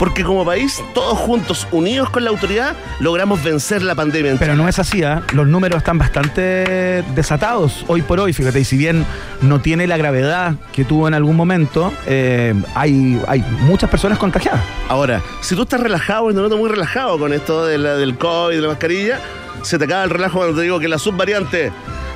Porque 0.00 0.24
como 0.24 0.44
país, 0.46 0.82
todos 0.94 1.16
juntos, 1.18 1.68
unidos 1.70 2.08
con 2.10 2.24
la 2.24 2.30
autoridad, 2.30 2.74
logramos 3.00 3.42
vencer 3.44 3.82
la 3.82 3.94
pandemia. 3.94 4.34
pero 4.38 4.56
no 4.56 4.66
es 4.66 4.78
así, 4.78 5.04
¿ah? 5.04 5.22
los 5.34 5.46
números 5.46 5.76
están 5.78 5.98
bastante 5.98 7.04
desatados 7.14 7.84
hoy 7.86 8.00
por 8.02 8.18
hoy, 8.18 8.32
fíjate, 8.32 8.58
y 8.60 8.64
si 8.64 8.76
bien 8.78 9.04
no 9.42 9.60
tiene 9.60 9.86
la 9.86 9.98
gravedad 9.98 10.54
que 10.72 10.84
tuvo 10.86 11.06
en 11.06 11.12
algún 11.14 11.36
momento, 11.36 11.92
eh, 12.06 12.54
hay, 12.74 13.20
hay 13.28 13.44
muchas 13.60 13.90
personas 13.90 14.18
contagiadas. 14.18 14.62
Ahora, 14.88 15.20
si 15.42 15.54
tú 15.54 15.62
estás 15.62 15.80
relajado 15.80 16.28
te 16.28 16.34
noto 16.34 16.56
muy 16.56 16.70
relajado 16.70 17.18
con 17.18 17.32
esto 17.34 17.66
de 17.66 17.76
la- 17.76 17.96
del 17.96 18.16
COVID, 18.16 18.56
de 18.56 18.62
la 18.62 18.68
mascarilla, 18.68 19.20
se 19.62 19.78
te 19.78 19.84
acaba 19.84 20.04
el 20.04 20.10
relajo 20.10 20.38
cuando 20.38 20.56
te 20.56 20.62
digo 20.62 20.80
que 20.80 20.88
la 20.88 20.98
subvariante 20.98 21.70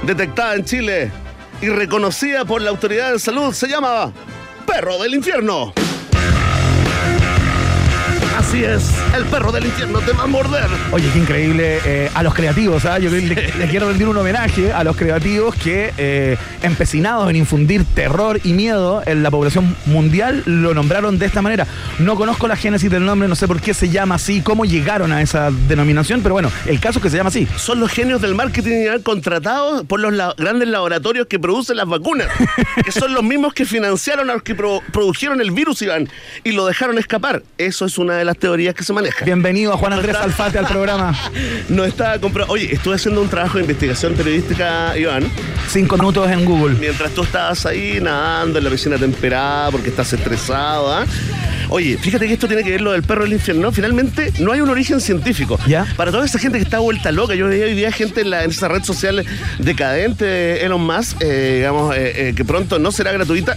detectada 0.05 0.55
en 0.55 0.65
Chile 0.65 1.13
y 1.61 1.69
reconocida 1.69 2.47
por 2.47 2.63
la 2.63 2.71
autoridad 2.71 3.13
de 3.13 3.19
salud 3.19 3.53
se 3.53 3.69
llama 3.69 4.11
Perro 4.67 5.03
del 5.03 5.15
Infierno. 5.15 5.75
Así 8.55 8.63
es, 8.63 8.89
el 9.17 9.25
perro 9.25 9.51
del 9.51 9.65
infierno 9.67 9.99
te 9.99 10.13
va 10.13 10.23
a 10.23 10.27
morder. 10.29 10.69
Oye, 10.93 11.11
qué 11.13 11.19
increíble 11.19 11.81
eh, 11.85 12.09
a 12.15 12.23
los 12.23 12.33
creativos, 12.35 12.85
¿ah? 12.85 13.01
Yo 13.01 13.11
le, 13.11 13.21
le 13.21 13.69
quiero 13.69 13.89
rendir 13.89 14.07
un 14.07 14.17
homenaje 14.17 14.73
a 14.73 14.85
los 14.85 14.97
creativos 14.97 15.57
que, 15.57 15.93
eh, 15.99 16.37
empecinados 16.63 17.29
en 17.29 17.35
infundir 17.35 17.85
terror 17.85 18.39
y 18.45 18.53
miedo 18.53 19.03
en 19.07 19.25
la 19.25 19.33
población 19.33 19.75
mundial, 19.87 20.45
lo 20.47 20.73
nombraron 20.73 21.19
de 21.19 21.27
esta 21.27 21.43
manera. 21.43 21.67
No 21.99 22.15
conozco 22.15 22.47
la 22.47 22.55
génesis 22.55 22.89
del 22.89 23.05
nombre, 23.05 23.27
no 23.27 23.35
sé 23.35 23.49
por 23.49 23.61
qué 23.61 23.75
se 23.75 23.89
llama 23.89 24.15
así, 24.15 24.41
cómo 24.41 24.65
llegaron 24.65 25.11
a 25.11 25.21
esa 25.21 25.51
denominación, 25.67 26.23
pero 26.23 26.35
bueno, 26.35 26.53
el 26.67 26.79
caso 26.79 27.01
es 27.01 27.03
que 27.03 27.11
se 27.11 27.17
llama 27.17 27.31
así. 27.31 27.49
Son 27.57 27.81
los 27.81 27.91
genios 27.91 28.23
del 28.23 28.37
marketing 28.37 29.01
contratados 29.03 29.85
por 29.85 29.99
los 29.99 30.13
la- 30.13 30.33
grandes 30.39 30.69
laboratorios 30.69 31.27
que 31.27 31.41
producen 31.41 31.77
las 31.77 31.89
vacunas, 31.89 32.29
que 32.85 32.93
son 32.93 33.15
los 33.15 33.25
mismos 33.25 33.53
que 33.53 33.65
financiaron 33.65 34.31
a 34.31 34.35
los 34.35 34.45
que 34.45 34.55
pro- 34.55 34.81
produjeron 34.93 35.41
el 35.41 35.51
virus, 35.51 35.83
Iván, 35.83 36.09
y 36.45 36.53
lo 36.53 36.67
dejaron 36.67 36.99
escapar. 36.99 37.43
Eso 37.59 37.85
es 37.87 37.99
una 37.99 38.15
de 38.15 38.25
las 38.25 38.39
teorías 38.45 38.75
que 38.75 38.85
se 38.85 38.93
manejan. 38.93 39.25
Bienvenido 39.25 39.73
a 39.73 39.79
Juan 39.79 39.95
Andrés 39.95 40.17
Alfate 40.17 40.59
al 40.59 40.67
programa. 40.67 41.19
No 41.71 41.83
está 41.87 42.19
comprado. 42.21 42.53
Oye, 42.53 42.75
estuve 42.75 42.97
haciendo 42.97 43.23
un 43.23 43.29
trabajo 43.31 43.57
de 43.57 43.63
investigación 43.65 44.13
periodística, 44.13 44.97
Iván. 44.99 45.25
Cinco 45.71 45.97
minutos 45.97 46.31
en 46.31 46.45
Google. 46.45 46.77
Mientras 46.79 47.13
tú 47.13 47.23
estabas 47.23 47.65
ahí 47.65 47.99
nadando 48.03 48.59
en 48.59 48.65
la 48.65 48.71
piscina 48.71 48.99
temperada 48.99 49.71
porque 49.71 49.89
estás 49.89 50.13
estresado, 50.13 50.93
¿ah? 50.93 51.07
Oye, 51.71 51.97
fíjate 51.97 52.27
que 52.27 52.35
esto 52.35 52.47
tiene 52.47 52.63
que 52.63 52.73
ver 52.73 52.83
lo 52.83 52.93
del 52.93 53.03
perro 53.03 53.23
del 53.25 53.33
infierno. 53.33 53.73
Finalmente, 53.73 54.31
no 54.41 54.53
hay 54.53 54.61
un 54.61 54.69
origen 54.69 55.01
científico. 55.01 55.59
¿Ya? 55.67 55.87
Para 55.97 56.11
toda 56.13 56.27
esa 56.27 56.39
gente 56.39 56.59
que 56.59 56.65
está 56.65 56.81
vuelta 56.81 57.11
loca, 57.13 57.35
yo 57.35 57.49
veía 57.49 57.65
hoy 57.65 57.75
día 57.75 57.91
gente 57.91 58.21
en, 58.21 58.29
la, 58.31 58.45
en 58.45 58.51
esa 58.51 58.69
red 58.69 58.83
social 58.85 59.25
decadente 59.59 60.27
de 60.27 60.65
Elon 60.67 60.85
Musk, 60.85 61.17
eh, 61.21 61.55
digamos, 61.57 61.97
eh, 61.97 62.29
eh, 62.29 62.35
que 62.37 62.45
pronto 62.45 62.79
no 62.79 62.93
será 62.93 63.11
gratuita. 63.11 63.57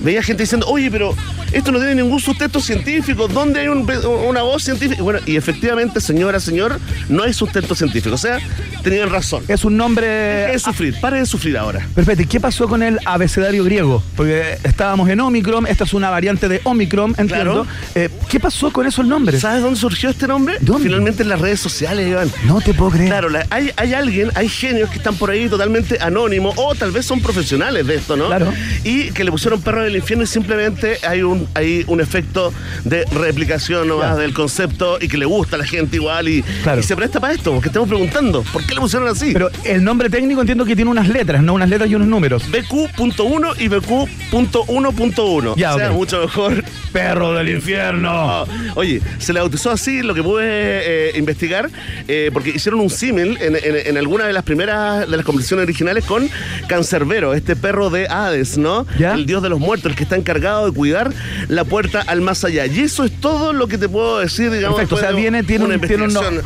Veía 0.00 0.22
gente 0.22 0.44
diciendo, 0.44 0.66
oye, 0.68 0.90
pero 0.90 1.14
esto 1.52 1.70
no 1.72 1.78
tiene 1.78 1.96
ningún 1.96 2.20
sustento 2.20 2.60
científico. 2.60 3.28
¿Dónde 3.28 3.60
hay 3.60 3.68
un- 3.68 3.86
una 4.04 4.42
voz 4.42 4.62
científica? 4.64 5.02
Bueno, 5.02 5.20
y 5.26 5.36
efectivamente, 5.36 6.00
señora, 6.00 6.40
señor, 6.40 6.78
no 7.08 7.22
hay 7.22 7.32
sustento 7.32 7.74
científico. 7.74 8.14
O 8.14 8.18
sea, 8.18 8.38
tenían 8.82 9.10
razón. 9.10 9.42
Es 9.48 9.64
un 9.64 9.76
nombre. 9.76 10.06
de 10.06 10.58
sufrir, 10.58 10.98
pare 11.00 11.18
de 11.18 11.26
sufrir 11.26 11.56
ahora. 11.56 11.86
Perfecto. 11.94 12.22
¿Y 12.22 12.26
qué 12.26 12.40
pasó 12.40 12.68
con 12.68 12.82
el 12.82 12.98
abecedario 13.04 13.64
griego? 13.64 14.02
Porque 14.16 14.58
estábamos 14.64 15.08
en 15.08 15.20
Omicron, 15.20 15.66
esta 15.66 15.84
es 15.84 15.94
una 15.94 16.10
variante 16.10 16.48
de 16.48 16.60
Omicron, 16.64 17.14
entiendo. 17.18 17.64
Claro. 17.64 17.66
Eh, 17.94 18.08
¿Qué 18.28 18.40
pasó 18.40 18.72
con 18.72 18.86
esos 18.86 19.06
nombres? 19.06 19.40
¿Sabes 19.40 19.62
dónde 19.62 19.78
surgió 19.78 20.10
este 20.10 20.26
nombre? 20.26 20.56
¿Dónde? 20.60 20.84
Finalmente 20.84 21.22
en 21.22 21.28
las 21.28 21.40
redes 21.40 21.60
sociales, 21.60 22.08
Iván. 22.08 22.30
No 22.46 22.60
te 22.60 22.74
puedo 22.74 22.90
creer. 22.90 23.08
Claro, 23.08 23.28
la- 23.28 23.46
hay, 23.50 23.70
hay 23.76 23.94
alguien, 23.94 24.30
hay 24.34 24.48
genios 24.48 24.90
que 24.90 24.96
están 24.98 25.14
por 25.16 25.30
ahí 25.30 25.48
totalmente 25.48 25.98
anónimos 26.00 26.54
o 26.56 26.74
tal 26.74 26.90
vez 26.90 27.06
son 27.06 27.20
profesionales 27.20 27.86
de 27.86 27.96
esto, 27.96 28.16
¿no? 28.16 28.26
Claro. 28.26 28.52
Y 28.84 29.10
que 29.12 29.24
le 29.24 29.30
pusieron 29.30 29.60
perro 29.60 29.82
del 29.82 29.96
infierno 29.96 30.24
y 30.24 30.26
simplemente 30.26 30.98
hay 31.06 31.22
un, 31.22 31.46
hay 31.54 31.84
un 31.86 32.00
efecto 32.00 32.52
de 32.84 33.04
replicación 33.12 33.90
nomás 34.00 34.16
del 34.16 34.32
concepto 34.34 34.98
y 35.00 35.08
que 35.08 35.16
le 35.18 35.24
gusta 35.26 35.56
a 35.56 35.58
la 35.58 35.64
gente 35.66 35.96
igual 35.96 36.28
y, 36.28 36.42
Claro. 36.62 36.80
y 36.80 36.82
se 36.82 36.96
presta 36.96 37.20
para 37.20 37.32
esto, 37.34 37.52
porque 37.52 37.68
estamos 37.68 37.88
preguntando, 37.88 38.42
¿por 38.52 38.64
qué 38.64 38.74
le 38.74 38.80
pusieron 38.80 39.08
así? 39.08 39.32
Pero 39.32 39.50
el 39.64 39.82
nombre 39.84 40.08
técnico 40.10 40.40
entiendo 40.40 40.64
que 40.64 40.74
tiene 40.76 40.90
unas 40.90 41.08
letras, 41.08 41.42
¿no? 41.42 41.54
Unas 41.54 41.68
letras 41.68 41.88
y 41.90 41.94
unos 41.94 42.08
números. 42.08 42.44
BQ.1 42.50 43.54
y 43.60 43.68
BQ.1.1. 43.68 45.54
Ya, 45.56 45.74
o 45.74 45.78
sea, 45.78 45.90
ok. 45.90 45.94
mucho 45.96 46.20
mejor. 46.20 46.64
Perro 46.92 47.32
del 47.32 47.48
infierno. 47.48 48.44
Oye, 48.74 49.00
se 49.18 49.32
le 49.32 49.40
bautizó 49.40 49.70
así, 49.70 50.02
lo 50.02 50.14
que 50.14 50.22
pude 50.22 50.44
eh, 50.44 51.18
investigar, 51.18 51.70
eh, 52.08 52.30
porque 52.32 52.50
hicieron 52.50 52.80
un 52.80 52.90
símil 52.90 53.38
en, 53.40 53.56
en, 53.56 53.86
en 53.86 53.96
alguna 53.98 54.26
de 54.26 54.32
las 54.32 54.42
primeras 54.42 55.08
de 55.10 55.16
las 55.16 55.24
conversaciones 55.24 55.64
originales 55.64 56.04
con 56.04 56.28
Cancerbero, 56.68 57.32
este 57.34 57.56
perro 57.56 57.88
de 57.90 58.06
Hades, 58.08 58.58
¿no? 58.58 58.86
¿Ya? 58.98 59.14
El 59.14 59.24
dios 59.26 59.42
de 59.42 59.48
los 59.48 59.58
muertos, 59.58 59.90
el 59.90 59.96
que 59.96 60.02
está 60.02 60.16
encargado 60.16 60.66
de 60.66 60.72
cuidar 60.76 61.12
la 61.48 61.64
puerta 61.64 62.02
al 62.06 62.20
más 62.20 62.44
allá. 62.44 62.66
Y 62.66 62.80
eso 62.80 63.04
es 63.04 63.12
todo 63.20 63.52
lo 63.52 63.68
que 63.68 63.78
te 63.82 63.88
puedo 63.88 64.18
decir, 64.20 64.50
digamos. 64.50 64.76
Perfecto, 64.76 64.94
o 64.94 64.98
sea, 64.98 65.10
viene, 65.10 65.42
tiene 65.42 65.64
una 65.64 65.74
un, 65.74 65.80
tiene 65.80 66.04
un 66.04 66.42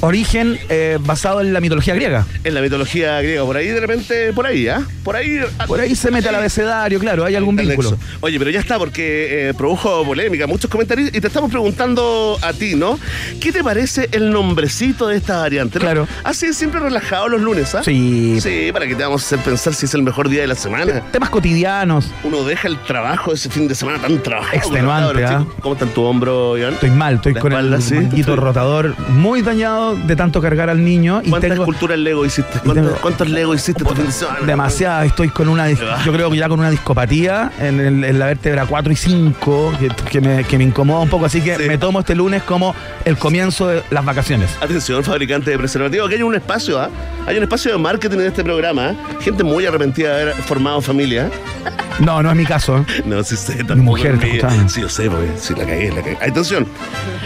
origen 0.00 0.58
eh, 0.68 0.98
basado 1.00 1.40
en 1.40 1.52
la 1.52 1.60
mitología 1.60 1.94
griega. 1.94 2.26
en 2.44 2.54
la 2.54 2.60
mitología 2.60 3.20
griega. 3.22 3.44
Por 3.44 3.56
ahí, 3.56 3.68
de 3.68 3.80
repente, 3.80 4.32
por 4.32 4.46
ahí, 4.46 4.68
¿ah? 4.68 4.82
Por 5.02 5.16
ahí. 5.16 5.40
Por 5.66 5.80
ahí 5.80 5.94
se 5.94 6.10
mete 6.10 6.28
al 6.28 6.34
abecedario, 6.34 6.98
claro, 6.98 7.24
hay 7.24 7.34
algún 7.34 7.56
vínculo. 7.56 7.92
nexo. 7.92 8.06
Oye, 8.20 8.38
pero 8.38 8.50
ya 8.50 8.60
está, 8.60 8.78
porque 8.78 9.48
eh, 9.48 9.54
produjo 9.54 10.04
polémica, 10.04 10.46
muchos 10.46 10.70
comentarios, 10.70 11.08
y 11.12 11.20
te 11.20 11.26
estamos 11.26 11.50
preguntando 11.50 12.38
a 12.42 12.52
ti, 12.52 12.74
¿no? 12.74 12.98
¿Qué 13.40 13.52
te 13.52 13.62
parece 13.64 14.08
el 14.12 14.30
nombrecito 14.30 15.08
de 15.08 15.16
esta 15.16 15.38
variante? 15.38 15.78
no? 15.78 15.84
Claro. 15.84 16.08
Así 16.22 16.52
siempre 16.52 16.80
relajado 16.80 17.28
los 17.28 17.40
lunes, 17.40 17.74
¿ah? 17.74 17.82
Sí. 17.82 18.38
Sí, 18.40 18.70
para 18.72 18.86
que 18.86 18.94
te 18.94 19.02
vamos 19.02 19.22
a 19.22 19.26
hacer 19.26 19.38
pensar 19.38 19.74
si 19.74 19.86
es 19.86 19.94
el 19.94 20.02
mejor 20.02 20.28
día 20.28 20.42
de 20.42 20.48
la 20.48 20.54
semana. 20.54 21.02
Temas 21.12 21.30
cotidianos. 21.30 22.10
Uno 22.24 22.44
deja 22.44 22.68
el 22.68 22.78
trabajo 22.82 23.32
ese 23.32 23.48
fin 23.48 23.68
de 23.68 23.74
semana 23.74 23.98
tan 24.00 24.22
trabajado. 24.22 24.56
Extenuante, 24.56 25.24
¿ah? 25.24 25.46
¿Cómo 25.60 25.74
está 25.74 25.86
en 25.86 25.92
tu 25.92 26.02
hombro, 26.02 26.58
Iván? 26.58 26.74
Estoy 26.74 26.90
mal, 26.90 27.14
estoy 27.14 27.34
La 27.34 27.40
con 27.40 27.52
espalda, 27.52 27.76
el 27.76 27.82
sí. 27.82 28.22
rotador 28.22 28.94
muy 29.08 29.42
dañado 29.44 29.94
de 29.96 30.16
tanto 30.16 30.40
cargar 30.40 30.70
al 30.70 30.84
niño 30.84 31.20
y 31.24 31.30
¿Cuántas 31.30 31.50
tengo 31.50 31.62
esculturas 31.64 31.98
Lego 31.98 32.24
hiciste? 32.24 32.58
¿Cuántos, 32.60 32.74
tengo- 32.74 33.00
cuántos 33.00 33.28
Lego 33.30 33.54
hiciste 33.54 33.84
fin 33.84 34.06
de 34.06 34.12
semana? 34.12 34.38
demasiada, 34.46 35.04
estoy 35.04 35.28
con 35.28 35.48
una, 35.48 35.70
yo 35.70 36.12
creo 36.12 36.30
que 36.30 36.36
ya 36.36 36.48
con 36.48 36.58
una 36.60 36.70
discopatía 36.70 37.52
en, 37.58 37.80
el- 37.80 38.04
en 38.04 38.18
la 38.18 38.26
vértebra 38.26 38.66
4 38.66 38.92
y 38.92 38.96
5 38.96 39.72
que, 39.78 39.88
que 40.10 40.20
me, 40.20 40.44
que 40.44 40.58
me 40.58 40.64
incomoda 40.64 41.00
un 41.00 41.08
poco, 41.08 41.26
así 41.26 41.40
que 41.40 41.56
Sí. 41.56 41.64
me 41.68 41.78
tomo 41.78 42.00
este 42.00 42.14
lunes 42.14 42.42
como 42.42 42.74
el 43.04 43.16
comienzo 43.16 43.68
de 43.68 43.82
las 43.90 44.04
vacaciones. 44.04 44.50
Atención, 44.60 45.02
fabricante 45.04 45.50
de 45.50 45.58
preservativos, 45.58 46.08
que 46.08 46.16
hay 46.16 46.22
un 46.22 46.34
espacio, 46.34 46.80
¿ah? 46.80 46.88
Hay 47.26 47.36
un 47.36 47.42
espacio 47.44 47.72
de 47.72 47.78
marketing 47.78 48.18
en 48.18 48.26
este 48.26 48.42
programa, 48.44 48.88
¿ah? 48.90 48.94
Gente 49.20 49.44
muy 49.44 49.64
arrepentida 49.66 50.14
de 50.16 50.22
haber 50.22 50.34
formado 50.34 50.80
familia. 50.80 51.30
¿ah? 51.66 51.70
No, 52.00 52.22
no 52.22 52.30
es 52.30 52.36
mi 52.36 52.44
caso. 52.44 52.78
¿eh? 52.78 53.02
No, 53.06 53.22
sí 53.22 53.36
sé, 53.36 53.54
tampoco 53.58 53.76
mujer 53.82 54.18
escuchando. 54.20 54.68
Sí, 54.68 54.80
yo 54.80 54.88
sé, 54.88 55.08
porque 55.08 55.30
sí, 55.38 55.54
la 55.56 55.64
cagué, 55.64 55.90
la 55.90 56.02
cagué. 56.02 56.16
Atención, 56.20 56.66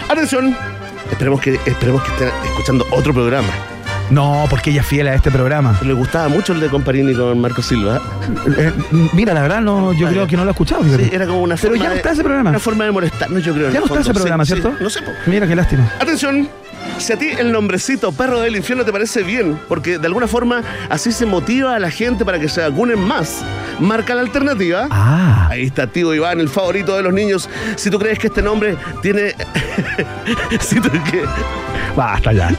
atención. 0.09 0.55
Esperemos 1.11 1.41
que, 1.41 1.59
esperemos 1.65 2.03
que 2.03 2.11
estén 2.11 2.29
escuchando 2.45 2.85
otro 2.91 3.13
programa. 3.13 3.78
No, 4.09 4.45
porque 4.49 4.71
ella 4.71 4.81
es 4.81 4.87
fiel 4.87 5.07
a 5.07 5.13
este 5.13 5.29
programa. 5.31 5.77
Le 5.83 5.93
gustaba 5.93 6.27
mucho 6.29 6.53
el 6.53 6.59
de 6.59 6.67
Comparini 6.69 7.13
con 7.13 7.39
Marco 7.39 7.61
Silva. 7.61 8.01
Eh, 8.57 8.71
mira, 9.13 9.33
la 9.33 9.41
verdad, 9.41 9.61
no, 9.61 9.93
yo 9.93 10.07
creo 10.07 10.25
que 10.27 10.35
no 10.35 10.43
lo 10.43 10.49
he 10.49 10.53
escuchado. 10.53 10.83
Sí, 10.83 11.09
era 11.11 11.25
como 11.27 11.41
una 11.41 11.55
Pero 11.55 11.69
forma 11.73 11.77
ya 11.83 11.89
no 11.89 11.91
de- 11.91 11.97
está 11.97 12.11
ese 12.11 12.23
programa. 12.23 12.49
Una 12.49 12.59
forma 12.59 12.85
de 12.85 12.91
molestarnos, 12.91 13.43
yo 13.43 13.53
creo. 13.53 13.69
Ya 13.71 13.79
no 13.79 13.85
está 13.85 13.99
ese 13.99 14.13
programa, 14.13 14.45
Sí, 14.45 14.53
¿cierto? 14.53 14.71
sí. 14.77 14.83
No 14.83 14.89
sé, 14.89 15.01
po. 15.01 15.11
Mira, 15.27 15.47
qué 15.47 15.55
lástima. 15.55 15.91
Atención, 15.99 16.49
si 16.97 17.13
a 17.13 17.17
ti 17.17 17.29
el 17.37 17.51
nombrecito 17.51 18.11
perro 18.11 18.39
del 18.39 18.55
infierno 18.55 18.83
te 18.83 18.91
parece 18.91 19.21
bien, 19.23 19.59
porque 19.67 19.99
de 19.99 20.07
alguna 20.07 20.27
forma 20.27 20.63
así 20.89 21.11
se 21.11 21.25
motiva 21.25 21.75
a 21.75 21.79
la 21.79 21.91
gente 21.91 22.25
para 22.25 22.39
que 22.39 22.49
se 22.49 22.61
vacunen 22.61 22.99
más, 22.99 23.43
marca 23.79 24.15
la 24.15 24.21
alternativa. 24.21 24.87
Ah, 24.89 25.47
Ahí 25.51 25.65
está 25.67 25.85
tío 25.87 26.13
Iván, 26.15 26.39
el 26.39 26.49
favorito 26.49 26.95
de 26.97 27.03
los 27.03 27.13
niños. 27.13 27.47
Si 27.75 27.89
tú 27.89 27.99
crees 27.99 28.17
que 28.17 28.27
este 28.27 28.41
nombre 28.41 28.75
tiene... 29.01 29.35
si, 30.59 30.79
tú 30.79 30.89
que- 30.89 31.23
basta 31.95 32.31
ya. 32.31 32.49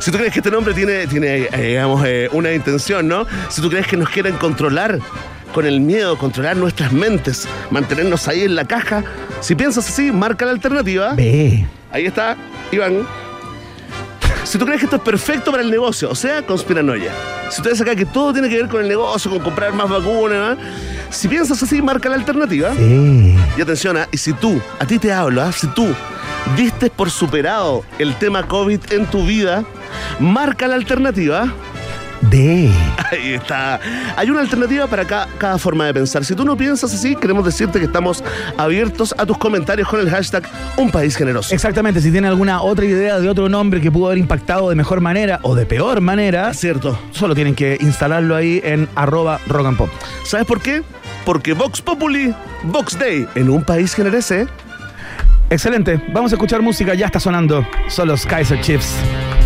Si 0.00 0.10
tú 0.10 0.18
crees 0.18 0.32
que 0.32 0.40
este 0.40 0.50
nombre 0.50 0.59
tiene, 0.74 1.06
tiene 1.06 1.48
eh, 1.52 1.68
digamos, 1.68 2.04
eh, 2.06 2.28
una 2.32 2.52
intención, 2.52 3.08
¿no? 3.08 3.26
Si 3.48 3.60
tú 3.60 3.70
crees 3.70 3.86
que 3.86 3.96
nos 3.96 4.08
quieren 4.08 4.36
controlar 4.36 4.98
con 5.52 5.66
el 5.66 5.80
miedo, 5.80 6.16
controlar 6.16 6.56
nuestras 6.56 6.92
mentes, 6.92 7.48
mantenernos 7.70 8.28
ahí 8.28 8.42
en 8.42 8.54
la 8.54 8.64
caja, 8.64 9.02
si 9.40 9.54
piensas 9.54 9.88
así, 9.88 10.12
marca 10.12 10.44
la 10.44 10.52
alternativa. 10.52 11.14
Ve. 11.14 11.66
Ahí 11.90 12.06
está, 12.06 12.36
Iván. 12.70 13.06
Si 14.44 14.58
tú 14.58 14.64
crees 14.64 14.80
que 14.80 14.86
esto 14.86 14.96
es 14.96 15.02
perfecto 15.02 15.50
para 15.50 15.62
el 15.62 15.70
negocio, 15.70 16.10
o 16.10 16.14
sea, 16.14 16.42
conspiranoia. 16.42 17.12
Si 17.50 17.62
tú 17.62 17.68
ves 17.68 17.80
acá 17.80 17.94
que 17.94 18.06
todo 18.06 18.32
tiene 18.32 18.48
que 18.48 18.56
ver 18.56 18.68
con 18.68 18.80
el 18.80 18.88
negocio, 18.88 19.30
con 19.30 19.40
comprar 19.40 19.72
más 19.72 19.88
vacunas, 19.88 20.56
¿no? 20.56 20.64
si 21.10 21.28
piensas 21.28 21.62
así, 21.62 21.82
marca 21.82 22.08
la 22.08 22.16
alternativa. 22.16 22.74
Sí. 22.74 23.36
Y 23.56 23.60
atención, 23.60 23.96
¿ah? 23.96 24.08
y 24.10 24.16
si 24.16 24.32
tú, 24.32 24.60
a 24.78 24.86
ti 24.86 24.98
te 24.98 25.12
hablo, 25.12 25.42
¿ah? 25.42 25.52
si 25.52 25.66
tú 25.68 25.88
diste 26.56 26.90
por 26.90 27.10
superado 27.10 27.84
el 27.98 28.14
tema 28.16 28.46
COVID 28.46 28.80
en 28.92 29.06
tu 29.06 29.24
vida, 29.24 29.64
marca 30.18 30.66
la 30.68 30.74
alternativa. 30.76 31.52
De. 32.20 32.70
Ahí 33.10 33.32
está. 33.32 33.80
Hay 34.14 34.28
una 34.28 34.40
alternativa 34.40 34.86
para 34.86 35.06
ca- 35.06 35.26
cada 35.38 35.56
forma 35.56 35.86
de 35.86 35.94
pensar. 35.94 36.22
Si 36.22 36.34
tú 36.34 36.44
no 36.44 36.54
piensas 36.54 36.92
así, 36.92 37.16
queremos 37.16 37.46
decirte 37.46 37.78
que 37.78 37.86
estamos 37.86 38.22
abiertos 38.58 39.14
a 39.16 39.24
tus 39.24 39.38
comentarios 39.38 39.88
con 39.88 40.00
el 40.00 40.10
hashtag 40.10 40.42
Un 40.76 40.90
País 40.90 41.16
Generoso. 41.16 41.54
Exactamente, 41.54 42.02
si 42.02 42.12
tiene 42.12 42.28
alguna 42.28 42.60
otra 42.60 42.84
idea 42.84 43.18
de 43.18 43.26
otro 43.30 43.48
nombre 43.48 43.80
que 43.80 43.90
pudo 43.90 44.08
haber 44.08 44.18
impactado 44.18 44.68
de 44.68 44.74
mejor 44.74 45.00
manera 45.00 45.40
o 45.42 45.54
de 45.54 45.64
peor 45.64 46.02
manera, 46.02 46.50
Es 46.50 46.60
cierto. 46.60 46.98
solo 47.10 47.34
tienen 47.34 47.54
que 47.54 47.78
instalarlo 47.80 48.36
ahí 48.36 48.60
en 48.64 48.86
arroba 48.96 49.40
rock 49.48 49.66
and 49.68 49.78
pop. 49.78 49.88
¿Sabes 50.26 50.44
por 50.44 50.60
qué? 50.60 50.82
Porque 51.24 51.54
Vox 51.54 51.80
Populi, 51.80 52.34
Vox 52.64 52.98
Day, 52.98 53.26
en 53.34 53.48
Un 53.48 53.64
País 53.64 53.94
Generese. 53.94 54.46
Excelente, 55.48 56.00
vamos 56.12 56.32
a 56.32 56.34
escuchar 56.34 56.60
música, 56.60 56.92
ya 56.94 57.06
está 57.06 57.18
sonando. 57.18 57.66
Son 57.88 58.06
los 58.08 58.26
Kaiser 58.26 58.60
Chiefs. 58.60 58.92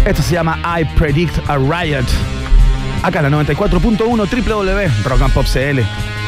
Esto 0.04 0.22
se 0.22 0.34
llama 0.34 0.60
I 0.78 0.84
Predict 0.84 1.48
a 1.48 1.56
Riot. 1.56 2.04
Acá 3.02 3.20
en 3.20 3.30
la 3.30 3.44
94.1 3.44 4.06
www 4.06 6.23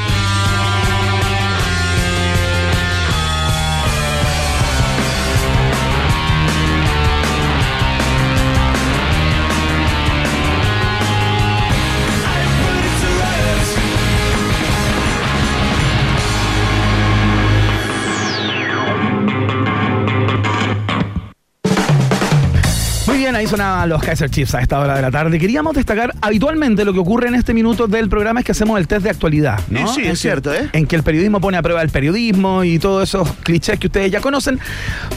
ahí 23.47 23.51
sonaban 23.51 23.89
los 23.89 24.03
Kaiser 24.03 24.29
Chiefs 24.31 24.55
a 24.55 24.61
esta 24.61 24.79
hora 24.81 24.97
de 24.97 25.03
la 25.03 25.11
tarde. 25.11 25.39
Queríamos 25.39 25.75
destacar 25.75 26.13
habitualmente 26.21 26.85
lo 26.85 26.93
que 26.93 26.99
ocurre 26.99 27.29
en 27.29 27.35
este 27.35 27.55
minuto 27.55 27.87
del 27.87 28.09
programa 28.09 28.41
es 28.41 28.47
que 28.47 28.53
hacemos 28.53 28.79
el 28.79 28.89
test 28.89 29.05
de 29.05 29.11
actualidad. 29.11 29.61
¿no? 29.71 29.87
Sí, 29.93 30.03
es 30.03 30.11
que- 30.11 30.17
cierto, 30.17 30.53
¿eh? 30.53 30.69
En 30.73 30.87
que 30.87 30.97
el 30.97 31.03
periodismo 31.03 31.41
pone 31.41 31.57
a 31.57 31.63
prueba 31.63 31.83
el 31.83 31.91
periodismo 31.91 32.65
y 32.65 32.79
todos 32.79 33.09
esos 33.09 33.31
clichés 33.45 33.79
que 33.79 33.87
ustedes 33.87 34.11
ya 34.11 34.21
conocen. 34.21 34.59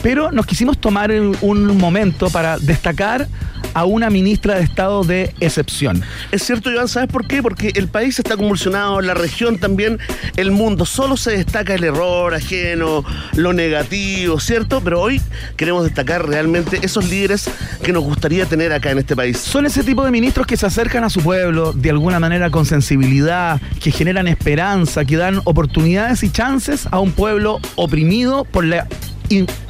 Pero 0.02 0.30
nos 0.30 0.46
quisimos 0.46 0.78
tomar 0.78 1.10
un 1.10 1.76
momento 1.76 2.30
para 2.30 2.58
destacar 2.58 3.26
a 3.74 3.84
una 3.84 4.10
ministra 4.10 4.56
de 4.56 4.62
Estado 4.62 5.04
de 5.04 5.34
excepción. 5.40 6.02
Es 6.32 6.42
cierto, 6.42 6.70
Iván, 6.70 6.88
¿sabes 6.88 7.08
por 7.08 7.26
qué? 7.26 7.42
Porque 7.42 7.72
el 7.74 7.88
país 7.88 8.18
está 8.18 8.36
convulsionado, 8.36 9.00
la 9.00 9.14
región 9.14 9.58
también, 9.58 9.98
el 10.36 10.50
mundo. 10.50 10.84
Solo 10.84 11.16
se 11.16 11.32
destaca 11.32 11.74
el 11.74 11.84
error 11.84 12.34
ajeno, 12.34 13.04
lo 13.34 13.52
negativo, 13.52 14.40
¿cierto? 14.40 14.80
Pero 14.82 15.00
hoy 15.00 15.20
queremos 15.56 15.84
destacar 15.84 16.26
realmente 16.26 16.80
esos 16.82 17.08
líderes 17.08 17.50
que 17.82 17.92
nos 17.92 18.02
gustaría 18.04 18.46
tener 18.46 18.72
acá 18.72 18.90
en 18.90 18.98
este 18.98 19.16
país. 19.16 19.38
Son 19.38 19.66
ese 19.66 19.82
tipo 19.82 20.04
de 20.04 20.10
ministros 20.10 20.46
que 20.46 20.56
se 20.56 20.66
acercan 20.66 21.04
a 21.04 21.10
su 21.10 21.20
pueblo 21.20 21.72
de 21.72 21.90
alguna 21.90 22.20
manera 22.20 22.50
con 22.50 22.66
sensibilidad, 22.66 23.60
que 23.80 23.90
generan 23.90 24.28
esperanza, 24.28 25.04
que 25.04 25.16
dan 25.16 25.40
oportunidades 25.44 26.22
y 26.22 26.30
chances 26.30 26.86
a 26.90 26.98
un 26.98 27.12
pueblo 27.12 27.60
oprimido 27.76 28.44
por 28.44 28.64
la 28.64 28.86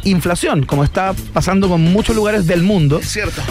inflación, 0.05 0.65
como 0.65 0.85
está 0.85 1.15
pasando 1.33 1.69
con 1.69 1.81
muchos 1.81 2.17
lugares 2.17 2.47
del 2.47 2.63
mundo. 2.63 3.01
Cierto. 3.03 3.43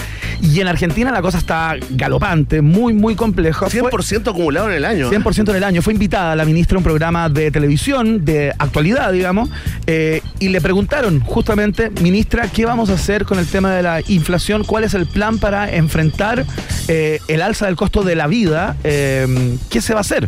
Y 0.42 0.62
en 0.62 0.68
Argentina 0.68 1.12
la 1.12 1.22
cosa 1.22 1.38
está 1.38 1.76
galopante, 1.90 2.62
muy, 2.62 2.94
muy 2.94 3.16
compleja. 3.16 3.68
100% 3.68 4.30
acumulado 4.30 4.70
en 4.70 4.78
el 4.78 4.86
año. 4.86 5.12
100% 5.12 5.50
en 5.50 5.56
el 5.56 5.64
año. 5.64 5.82
Fue 5.82 5.92
invitada 5.94 6.36
la 6.36 6.46
ministra 6.46 6.76
a 6.76 6.80
un 6.80 6.84
programa 6.84 7.28
de 7.28 7.52
televisión, 7.52 8.24
de 8.24 8.54
actualidad, 8.58 9.12
digamos, 9.12 9.50
eh, 9.86 10.22
y 10.40 10.50
le 10.50 10.62
preguntaron 10.62 11.20
justamente, 11.20 11.90
ministra, 12.02 12.48
¿qué 12.48 12.66
vamos 12.66 12.90
a 12.90 12.94
hacer 12.94 13.26
con 13.26 13.38
el 13.38 13.48
tema 13.48 13.74
de 13.74 13.84
la 13.84 14.02
inflación? 14.08 14.64
¿Cuál 14.64 14.86
es 14.86 14.94
el 14.94 15.08
plan 15.08 15.40
para 15.40 15.70
enfrentar 15.74 16.46
eh, 16.88 17.20
el 17.28 17.42
alza 17.42 17.66
del 17.66 17.76
costo 17.76 18.04
de 18.04 18.16
la 18.16 18.28
vida? 18.28 18.78
Eh, 18.84 19.58
¿Qué 19.70 19.82
se 19.82 19.94
va 19.94 20.00
a 20.00 20.02
hacer? 20.02 20.26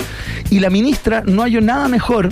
Y 0.49 0.59
la 0.59 0.69
ministra 0.69 1.23
no 1.25 1.43
halló 1.43 1.61
nada 1.61 1.87
mejor 1.87 2.29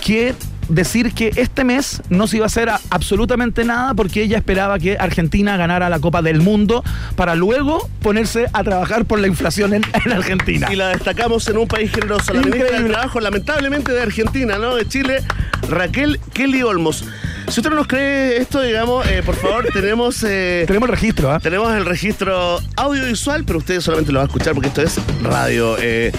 que 0.00 0.34
decir 0.68 1.12
que 1.12 1.32
este 1.36 1.64
mes 1.64 2.02
no 2.10 2.26
se 2.26 2.36
iba 2.36 2.46
a 2.46 2.48
hacer 2.48 2.70
absolutamente 2.90 3.64
nada 3.64 3.94
porque 3.94 4.22
ella 4.22 4.38
esperaba 4.38 4.78
que 4.78 4.96
Argentina 4.98 5.56
ganara 5.56 5.88
la 5.88 5.98
Copa 5.98 6.22
del 6.22 6.40
Mundo 6.40 6.84
para 7.16 7.34
luego 7.34 7.88
ponerse 8.02 8.46
a 8.52 8.62
trabajar 8.64 9.04
por 9.04 9.18
la 9.18 9.26
inflación 9.26 9.74
en, 9.74 9.84
Argentina. 10.12 10.68
Y 10.72 10.76
la 10.76 10.88
destacamos 10.88 11.46
en 11.48 11.58
un 11.58 11.68
país 11.68 11.90
generoso, 11.90 12.32
la 12.32 12.40
ministra 12.40 12.78
del 12.78 12.88
Trabajo, 12.88 13.20
lamentablemente 13.20 13.92
de 13.92 14.02
Argentina, 14.02 14.58
¿no? 14.58 14.74
De 14.74 14.86
Chile, 14.86 15.22
Raquel 15.68 16.20
Kelly 16.32 16.62
Olmos. 16.62 17.04
Si 17.48 17.60
usted 17.60 17.70
no 17.70 17.76
nos 17.76 17.86
cree 17.86 18.36
esto, 18.36 18.60
digamos, 18.60 19.06
eh, 19.06 19.22
por 19.24 19.34
favor, 19.34 19.66
tenemos... 19.72 20.22
Eh, 20.22 20.64
tenemos 20.66 20.88
el 20.88 20.94
registro, 20.94 21.32
¿ah? 21.32 21.40
Tenemos 21.40 21.72
el 21.72 21.86
registro 21.86 22.58
audiovisual, 22.76 23.44
pero 23.44 23.58
ustedes 23.58 23.84
solamente 23.84 24.12
lo 24.12 24.18
van 24.18 24.26
a 24.26 24.28
escuchar 24.28 24.54
porque 24.54 24.68
esto 24.68 24.82
es 24.82 25.00
radio. 25.22 25.76
Eh, 25.80 26.12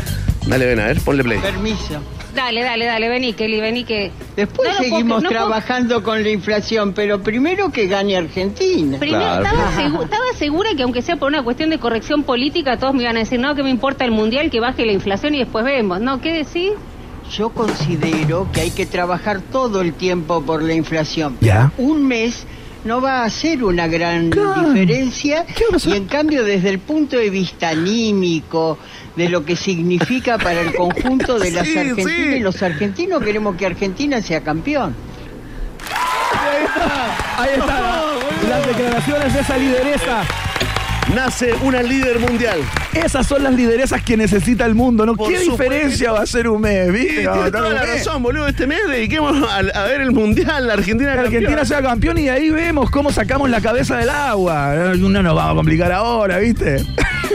dale, 0.48 0.66
ven 0.66 0.80
a 0.80 0.88
ver, 0.88 1.00
ponle 1.02 1.24
play. 1.24 1.40
Permiso. 1.40 2.02
Dale, 2.34 2.64
dale, 2.64 2.86
dale, 2.86 3.10
vení, 3.10 3.34
Kelly, 3.34 3.60
vení 3.60 3.84
que... 3.84 4.12
Después 4.36 4.70
seguimos 4.78 5.24
trabajando 5.24 6.04
con 6.04 6.22
la 6.22 6.30
inflación, 6.30 6.94
pero 6.94 7.22
primero 7.22 7.72
que 7.72 7.88
gane 7.88 8.16
Argentina. 8.16 9.00
Primero, 9.00 9.42
estaba, 9.42 10.34
segura 10.38 10.70
que 10.76 10.84
aunque 10.84 11.02
sea 11.02 11.18
por 11.18 11.30
una 11.30 11.44
cuestión 11.44 11.70
de 11.70 11.80
corrección 11.80 12.24
política, 12.24 12.78
todos 12.78 12.94
me 12.94 13.04
iban 13.04 13.18
a 13.18 13.20
decir, 13.20 13.40
no, 13.40 13.56
que 13.56 13.64
me 13.64 13.70
importa 13.70 14.06
el 14.06 14.12
mundial, 14.12 14.50
que 14.50 14.60
baje 14.60 14.86
la 14.86 14.92
inflación 14.92 15.36
y 15.36 15.40
después 15.40 15.66
vemos. 15.66 16.00
¿No? 16.00 16.22
¿Qué 16.22 16.32
decís? 16.34 16.72
Yo 17.32 17.50
considero 17.50 18.48
que 18.52 18.62
hay 18.62 18.72
que 18.72 18.86
trabajar 18.86 19.42
todo 19.42 19.82
el 19.82 19.94
tiempo 19.94 20.42
por 20.42 20.64
la 20.64 20.74
inflación. 20.74 21.38
¿Ya? 21.42 21.72
Un 21.78 22.08
mes 22.08 22.46
no 22.86 23.02
va 23.02 23.24
a 23.24 23.30
ser 23.30 23.64
una 23.64 23.88
gran 23.88 24.30
diferencia 24.30 25.46
y 25.86 25.94
en 25.94 26.06
cambio 26.06 26.44
desde 26.44 26.70
el 26.70 26.80
punto 26.80 27.18
de 27.18 27.30
vista 27.30 27.70
anímico, 27.70 28.78
de 29.20 29.28
lo 29.28 29.44
que 29.44 29.58
significa 29.58 30.38
para 30.38 30.62
el 30.62 30.74
conjunto 30.74 31.38
de 31.38 31.52
las 31.52 31.68
argentinas 31.68 32.38
y 32.38 32.40
los 32.40 32.64
argentinos 32.64 33.22
queremos 33.22 33.58
que 33.58 33.66
Argentina 33.66 34.22
sea 34.22 34.42
campeón. 34.42 34.96
Ahí 36.32 36.64
está, 36.66 37.42
ahí 37.44 37.50
está. 37.60 38.50
Las 38.50 38.66
declaraciones 38.66 39.34
de 39.34 39.40
esa 39.42 39.58
lideresa 39.58 40.24
nace 41.14 41.54
una 41.64 41.84
líder 41.84 42.20
mundial. 42.20 42.60
Esas 42.94 43.28
son 43.28 43.44
las 43.44 43.54
lideresas 43.54 44.02
que 44.02 44.16
necesita 44.16 44.66
el 44.66 44.74
mundo, 44.74 45.06
¿no? 45.06 45.18
¿Qué 45.18 45.40
diferencia 45.40 46.14
va 46.14 46.22
a 46.22 46.26
ser 46.26 46.48
un 46.48 46.62
mes? 46.62 46.90
¿viste? 46.94 47.24
toda 47.24 47.74
la 47.74 47.84
razón, 47.84 48.24
boludo. 48.24 48.48
Este 48.48 48.68
mes 48.68 48.80
dediquemos 48.88 49.36
a, 49.52 49.84
ver 49.84 50.00
el 50.00 50.12
mundial, 50.12 50.66
la 50.66 50.74
Argentina 50.74 51.14
La 51.16 51.24
Argentina 51.24 51.66
sea 51.66 51.82
campeón 51.82 52.20
y 52.20 52.30
ahí 52.30 52.52
vemos 52.52 52.90
cómo 52.90 53.12
sacamos 53.12 53.50
la 53.50 53.60
cabeza 53.60 53.98
del 53.98 54.10
agua. 54.10 54.94
No 54.98 55.22
nos 55.22 55.36
vamos 55.36 55.52
a 55.52 55.56
complicar 55.56 55.92
ahora, 55.92 56.38
¿viste? 56.38 56.86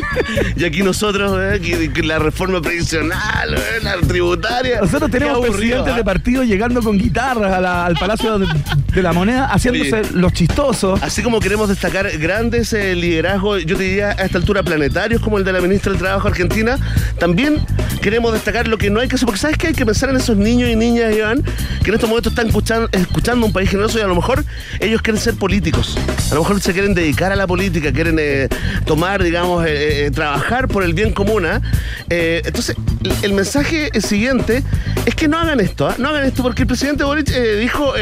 y 0.56 0.64
aquí 0.64 0.82
nosotros, 0.82 1.38
¿eh? 1.40 1.90
la 2.02 2.18
reforma 2.18 2.60
previsional, 2.60 3.54
¿eh? 3.54 3.80
la 3.82 3.96
tributaria. 3.98 4.80
Nosotros 4.80 5.10
tenemos 5.10 5.40
presidentes 5.40 5.94
de 5.94 6.00
¿ah? 6.00 6.04
partido 6.04 6.42
llegando 6.42 6.82
con 6.82 6.98
guitarras 6.98 7.52
al 7.52 7.94
Palacio 7.94 8.38
de, 8.38 9.02
la 9.02 9.12
Moneda, 9.12 9.46
haciéndose 9.46 10.02
los 10.12 10.32
chistosos. 10.32 11.02
Así 11.02 11.22
como 11.22 11.40
queremos 11.40 11.68
destacar 11.68 12.10
grandes 12.18 12.72
eh, 12.72 12.94
liderazgos, 12.94 13.64
yo 13.64 13.76
te 13.76 13.84
diría 13.84 14.10
a 14.10 14.24
esta 14.24 14.38
altura 14.38 14.62
planetarios, 14.62 15.20
como 15.20 15.38
el 15.38 15.44
de 15.44 15.52
la 15.52 15.60
ministra 15.60 15.92
del 15.92 16.00
Trabajo 16.00 16.28
argentina, 16.28 16.78
también 17.18 17.64
queremos 18.00 18.32
destacar 18.32 18.68
lo 18.68 18.78
que 18.78 18.90
no 18.90 19.00
hay 19.00 19.08
que 19.08 19.16
hacer, 19.16 19.26
porque 19.26 19.40
sabes 19.40 19.58
que 19.58 19.68
hay 19.68 19.74
que 19.74 19.86
pensar 19.86 20.10
en 20.10 20.16
esos 20.16 20.36
niños 20.36 20.68
y 20.68 20.76
niñas, 20.76 21.14
Iván, 21.14 21.42
que 21.82 21.88
en 21.88 21.94
estos 21.94 22.08
momentos 22.08 22.32
están 22.32 22.46
escuchando, 22.46 22.88
escuchando 22.92 23.46
un 23.46 23.52
país 23.52 23.70
generoso 23.70 23.98
y 23.98 24.02
a 24.02 24.06
lo 24.06 24.14
mejor 24.14 24.44
ellos 24.80 25.02
quieren 25.02 25.20
ser 25.20 25.34
políticos. 25.34 25.96
A 26.30 26.34
lo 26.34 26.42
mejor 26.42 26.60
se 26.60 26.72
quieren 26.72 26.94
dedicar 26.94 27.32
a 27.32 27.36
la 27.36 27.46
política, 27.46 27.92
quieren 27.92 28.18
tomar, 28.84 29.22
digamos, 29.22 29.64
eh, 29.66 29.83
trabajar 30.12 30.68
por 30.68 30.82
el 30.82 30.94
bien 30.94 31.12
común. 31.12 31.46
¿ah? 31.46 31.60
Eh, 32.10 32.42
entonces, 32.44 32.76
el 33.22 33.32
mensaje 33.32 33.90
siguiente 34.00 34.62
es 35.06 35.14
que 35.14 35.28
no 35.28 35.38
hagan 35.38 35.60
esto, 35.60 35.88
¿ah? 35.88 35.94
no 35.98 36.08
hagan 36.08 36.24
esto, 36.24 36.42
porque 36.42 36.62
el 36.62 36.68
presidente 36.68 37.04
Boric 37.04 37.30
eh, 37.30 37.56
dijo, 37.56 37.94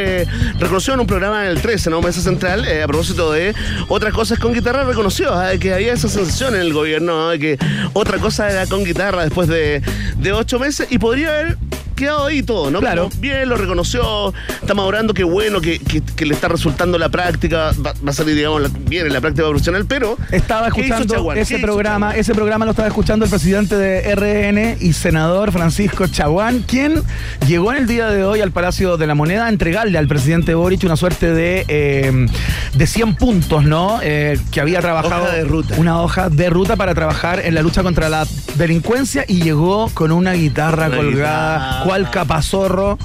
reconoció 0.59 0.95
en 0.95 1.01
un 1.01 1.07
programa 1.07 1.45
en 1.45 1.51
el 1.51 1.61
13, 1.61 1.91
¿no? 1.91 2.01
Mesa 2.01 2.21
Central, 2.21 2.65
a 2.65 2.87
propósito 2.87 3.33
de 3.33 3.55
otras 3.89 4.13
cosas 4.13 4.39
con 4.39 4.53
guitarra, 4.53 4.85
reconoció 4.85 5.33
¿ah? 5.33 5.51
que 5.59 5.73
había 5.75 5.93
esa 5.93 6.09
sensación 6.09 6.55
en 6.55 6.61
el 6.63 6.73
gobierno, 6.73 7.31
de 7.31 7.39
que 7.39 7.59
otra 7.93 8.19
cosa 8.19 8.51
era 8.51 8.67
con 8.67 8.85
guitarra 8.85 9.25
después 9.25 9.49
de, 9.49 9.83
de 10.17 10.33
ocho 10.33 10.59
meses 10.59 10.89
y 10.91 10.99
podría 10.99 11.31
haber 11.31 11.59
quedado 12.03 12.27
ahí 12.27 12.43
todo, 12.43 12.71
¿no? 12.71 12.81
Claro. 12.81 13.11
bien, 13.19 13.49
lo 13.49 13.57
reconoció, 13.57 14.35
está 14.61 14.75
madurando, 14.75 15.15
qué 15.15 15.23
bueno 15.23 15.61
que, 15.61 15.81
le 16.19 16.35
está 16.35 16.49
resultando 16.49 16.99
la 16.99 17.09
práctica, 17.09 17.73
va, 17.85 17.95
a 18.07 18.13
salir, 18.13 18.35
digamos, 18.35 18.63
bien 18.85 19.07
en 19.07 19.13
la 19.13 19.21
práctica 19.21 19.47
profesional, 19.49 19.87
pero. 19.87 20.19
Estaba 20.33 20.69
escuchando 20.69 21.33
ese 21.33 21.59
programa, 21.61 22.17
ese 22.17 22.35
programa 22.35 22.65
lo 22.65 22.73
estaba 22.73 22.89
escuchando 22.89 23.25
el 23.25 23.31
presidente 23.31 23.77
de 23.77 24.15
RN 24.15 24.79
y 24.81 24.93
senador 24.93 25.53
Francisco 25.53 26.07
Chaguán, 26.09 26.65
quien 26.67 27.03
llegó 27.47 27.73
en 27.73 27.79
el 27.79 27.87
día 27.87 28.09
de 28.09 28.25
hoy 28.25 28.41
al 28.41 28.51
Palacio 28.51 28.97
de 28.97 29.07
la 29.07 29.15
Moneda 29.15 29.47
a 29.47 29.49
entregarle 29.49 29.97
al 29.97 30.09
presidente 30.09 30.55
Boric 30.55 30.83
una 30.85 30.97
suerte 30.97 31.33
de, 31.33 31.65
eh, 31.69 32.27
de 32.75 32.87
100 32.87 33.15
puntos, 33.15 33.65
¿no? 33.65 34.01
Eh, 34.03 34.39
que 34.51 34.61
había 34.61 34.81
trabajado. 34.81 35.31
de 35.31 35.45
ruta. 35.45 35.77
Una 35.79 36.03
hoja 36.03 36.31
de 36.31 36.51
ruta 36.51 36.75
para 36.75 36.95
trabajar 36.95 37.41
en 37.45 37.55
la 37.55 37.63
lucha 37.63 37.83
contra 37.83 38.09
la 38.09 38.27
delincuencia 38.57 39.25
y 39.29 39.43
llegó 39.43 39.89
con 39.95 40.11
una 40.11 40.33
guitarra 40.33 40.91
colgada 40.91 41.85
cual 41.93 42.11
capazorro. 42.11 42.99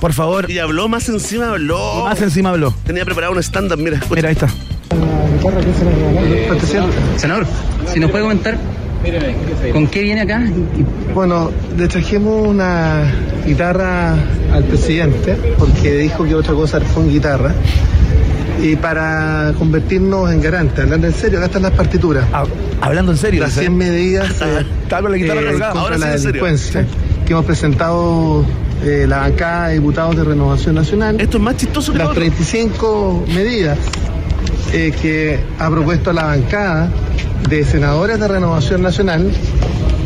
Por 0.00 0.12
favor. 0.12 0.48
Y 0.48 0.60
habló 0.60 0.88
más 0.88 1.08
encima, 1.08 1.48
habló. 1.48 2.04
Más 2.04 2.22
encima 2.22 2.50
habló. 2.50 2.72
Tenía 2.86 3.04
preparado 3.04 3.32
un 3.32 3.40
stand-up, 3.40 3.78
mira. 3.78 4.00
Mira, 4.14 4.28
ahí 4.28 4.34
está. 4.34 4.48
Senador, 7.16 7.44
si 7.92 7.98
nos 7.98 8.12
puede 8.12 8.22
comentar 8.22 8.56
¿Con 9.72 9.88
qué 9.88 10.02
viene 10.02 10.20
acá? 10.20 10.40
Bueno, 11.12 11.50
le 11.76 11.88
trajimos 11.88 12.46
una 12.46 13.12
guitarra 13.44 14.14
al 14.52 14.62
presidente, 14.68 15.36
porque 15.58 15.96
dijo 15.96 16.22
que 16.22 16.36
otra 16.36 16.54
cosa 16.54 16.80
fue 16.80 17.02
con 17.02 17.10
guitarra. 17.10 17.52
Y 18.62 18.76
para 18.76 19.52
convertirnos 19.58 20.30
en 20.30 20.40
garantes, 20.40 20.78
hablando 20.78 21.08
en 21.08 21.14
serio, 21.14 21.38
acá 21.38 21.46
están 21.46 21.62
las 21.62 21.72
partituras. 21.72 22.24
Ah, 22.32 22.44
hablando 22.80 23.10
en 23.10 23.18
serio. 23.18 23.40
Las 23.40 23.54
100 23.54 23.76
medidas 23.76 24.30
eh, 24.40 24.64
con 24.88 25.10
la 25.10 25.16
guitarra 25.16 25.40
eh, 25.40 25.72
contra 25.72 25.98
la 25.98 26.16
delincuencia 26.16 26.86
que 27.24 27.32
hemos 27.32 27.44
presentado 27.44 28.44
eh, 28.84 29.06
la 29.08 29.18
bancada 29.18 29.68
de 29.68 29.74
diputados 29.74 30.16
de 30.16 30.24
Renovación 30.24 30.74
Nacional. 30.74 31.20
Esto 31.20 31.36
es 31.36 31.42
más 31.42 31.56
chistoso 31.56 31.92
que 31.92 31.98
Las 31.98 32.12
35 32.12 33.24
medidas 33.34 33.78
eh, 34.72 34.92
que 35.00 35.38
ha 35.58 35.70
propuesto 35.70 36.12
la 36.12 36.24
bancada 36.24 36.88
de 37.48 37.64
senadores 37.64 38.18
de 38.18 38.28
Renovación 38.28 38.82
Nacional 38.82 39.30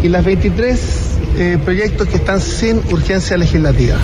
y 0.02 0.08
las 0.08 0.24
23 0.24 1.18
eh, 1.38 1.58
proyectos 1.64 2.08
que 2.08 2.16
están 2.16 2.40
sin 2.40 2.78
urgencia 2.90 3.36
legislativa. 3.36 3.96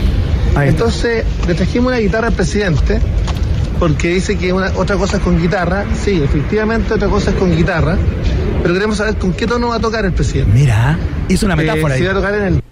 Entonces, 0.61 1.25
le 1.47 1.55
trajimos 1.55 1.89
una 1.89 1.99
guitarra 1.99 2.29
al 2.29 2.35
presidente 2.35 3.01
porque 3.79 4.09
dice 4.09 4.37
que 4.37 4.53
una, 4.53 4.71
otra 4.77 4.97
cosa 4.97 5.17
es 5.17 5.23
con 5.23 5.41
guitarra. 5.41 5.85
Sí, 6.05 6.23
efectivamente 6.23 6.95
otra 6.95 7.09
cosa 7.09 7.31
es 7.31 7.37
con 7.37 7.55
guitarra, 7.57 7.97
pero 8.63 8.75
queremos 8.75 8.99
saber 8.99 9.17
con 9.17 9.33
qué 9.33 9.47
tono 9.47 9.69
va 9.69 9.77
a 9.77 9.81
tocar 9.81 10.05
el 10.05 10.13
presidente. 10.13 10.53
Mira, 10.53 10.99
hizo 11.29 11.47
una 11.47 11.57
metáfora 11.57 11.95
ahí. 11.95 12.03
va 12.03 12.13
a 12.13 12.15
tocar 12.15 12.35
en 12.35 12.45
el 12.45 12.63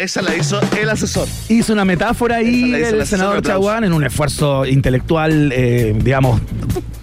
esa 0.00 0.22
la 0.22 0.34
hizo 0.34 0.58
el 0.80 0.88
asesor. 0.88 1.28
Hizo 1.48 1.72
una 1.72 1.84
metáfora 1.84 2.36
ahí 2.36 2.72
el 2.74 3.06
senador 3.06 3.42
Chaguán 3.42 3.84
en 3.84 3.92
un 3.92 4.04
esfuerzo 4.04 4.64
intelectual, 4.64 5.52
eh, 5.54 5.94
digamos, 5.96 6.40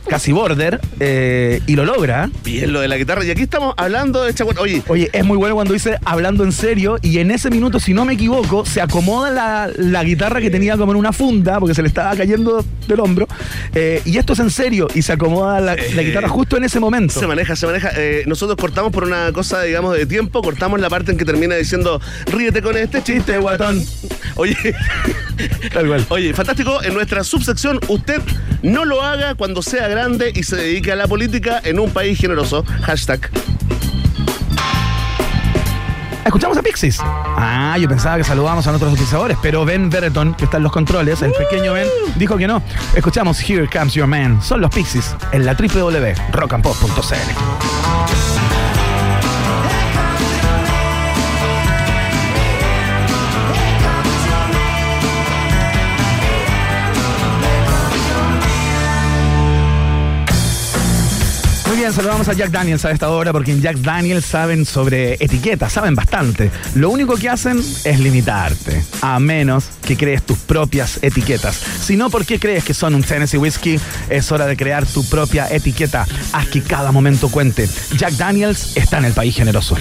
casi 0.08 0.32
border, 0.32 0.80
eh, 1.02 1.62
y 1.68 1.76
lo 1.76 1.84
logra. 1.84 2.30
Bien 2.44 2.72
lo 2.72 2.80
de 2.80 2.88
la 2.88 2.98
guitarra. 2.98 3.26
Y 3.26 3.30
aquí 3.30 3.42
estamos 3.42 3.74
hablando 3.78 4.24
de 4.24 4.34
Chaguán. 4.34 4.58
Oye, 4.60 4.82
Oye, 4.88 5.10
es 5.12 5.26
muy 5.26 5.38
bueno 5.38 5.54
cuando 5.56 5.74
dice 5.74 5.98
hablando 6.06 6.44
en 6.46 6.54
serio, 6.54 6.98
y 7.02 7.20
en 7.20 7.30
ese 7.30 7.50
minuto, 7.50 7.80
si 7.80 7.94
no 7.94 8.06
me 8.06 8.14
equivoco, 8.14 8.66
se 8.66 8.82
acomoda 8.82 9.30
la, 9.30 9.70
la 9.76 10.04
guitarra 10.04 10.40
que 10.40 10.50
tenía 10.50 10.78
como 10.78 10.94
en 10.94 10.98
una 10.98 11.12
funda, 11.12 11.60
porque 11.60 11.76
se 11.76 11.82
le 11.82 11.90
estaba 11.90 12.16
cayendo 12.16 12.64
del 12.88 13.00
hombro, 13.02 13.28
eh, 13.76 14.02
y 14.06 14.18
esto 14.18 14.32
es 14.32 14.40
en 14.40 14.50
serio, 14.50 14.88
y 14.96 15.02
se 15.02 15.12
acomoda 15.12 15.60
la, 15.60 15.76
la 15.76 16.04
guitarra 16.04 16.30
justo 16.30 16.56
en 16.56 16.64
ese 16.64 16.80
momento. 16.80 17.20
se 17.20 17.28
maneja, 17.28 17.56
se 17.58 17.66
maneja. 17.68 17.92
Nosotros 18.26 18.58
cortamos 18.58 18.94
por 18.94 19.04
una 19.04 19.34
cosa, 19.34 19.62
digamos, 19.64 19.96
de 19.98 20.06
tiempo, 20.06 20.42
cortamos 20.42 20.80
la 20.80 20.90
parte 20.90 21.12
en 21.12 21.18
que 21.18 21.26
termina 21.26 21.56
diciendo, 21.56 22.00
ríete 22.28 22.62
con 22.62 22.78
este 22.88 23.04
chiste, 23.04 23.38
guatón. 23.38 23.84
Oye, 24.36 24.56
Tal 25.74 25.88
cual. 25.88 26.06
oye, 26.10 26.34
fantástico. 26.34 26.82
En 26.84 26.94
nuestra 26.94 27.24
subsección, 27.24 27.80
usted 27.88 28.22
no 28.64 28.86
lo 28.86 29.04
haga 29.04 29.36
cuando 29.36 29.62
sea 29.62 29.88
grande 29.88 30.32
y 30.34 30.44
se 30.44 30.56
dedique 30.56 30.92
a 30.92 30.96
la 30.96 31.08
política 31.08 31.62
en 31.64 31.80
un 31.80 31.92
país 31.92 32.18
generoso. 32.20 32.64
Hashtag. 32.84 33.30
Escuchamos 36.26 36.58
a 36.58 36.62
Pixies. 36.62 36.98
Ah, 37.02 37.78
yo 37.80 37.88
pensaba 37.88 38.18
que 38.18 38.24
saludábamos 38.26 38.68
a 38.68 38.72
nuestros 38.72 38.92
utilizadores, 38.92 39.38
pero 39.42 39.64
Ben 39.64 39.90
Bereton, 39.90 40.34
que 40.34 40.44
está 40.44 40.58
en 40.58 40.64
los 40.64 40.74
controles, 40.74 41.22
el 41.22 41.32
pequeño 41.32 41.72
Ben, 41.74 41.88
dijo 42.18 42.36
que 42.38 42.48
no. 42.48 42.62
Escuchamos 42.96 43.40
Here 43.50 43.70
Comes 43.72 43.94
Your 43.94 44.08
Man. 44.08 44.42
Son 44.44 44.60
los 44.60 44.70
Pixies 44.72 45.16
en 45.32 45.46
la 45.46 45.54
www.rockandpop.cl. 45.54 48.37
saludamos 61.94 62.28
a 62.28 62.34
Jack 62.34 62.52
Daniels 62.52 62.84
a 62.86 62.92
esta 62.92 63.10
hora 63.10 63.32
porque 63.32 63.52
en 63.52 63.62
Jack 63.62 63.78
Daniels 63.78 64.26
saben 64.26 64.66
sobre 64.66 65.14
etiquetas, 65.14 65.72
saben 65.72 65.96
bastante. 65.96 66.52
Lo 66.76 66.90
único 66.90 67.16
que 67.16 67.30
hacen 67.30 67.60
es 67.84 68.00
limitarte, 68.00 68.84
a 69.02 69.20
menos 69.20 69.70
que 69.86 69.96
crees 69.96 70.24
tus 70.24 70.38
propias 70.40 71.00
etiquetas. 71.02 71.56
Si 71.56 71.96
no, 71.96 72.10
¿por 72.10 72.26
qué 72.26 72.40
crees 72.40 72.64
que 72.64 72.74
son 72.74 72.94
un 72.96 73.04
Tennessee 73.04 73.38
Whiskey? 73.38 73.80
Es 74.10 74.32
hora 74.32 74.46
de 74.46 74.58
crear 74.58 74.86
tu 74.86 75.06
propia 75.06 75.48
etiqueta. 75.50 76.06
Haz 76.34 76.48
que 76.48 76.62
cada 76.62 76.92
momento 76.92 77.30
cuente. 77.30 77.70
Jack 77.96 78.14
Daniels 78.14 78.76
está 78.76 78.98
en 78.98 79.06
el 79.06 79.14
país 79.14 79.36
generoso. 79.36 79.78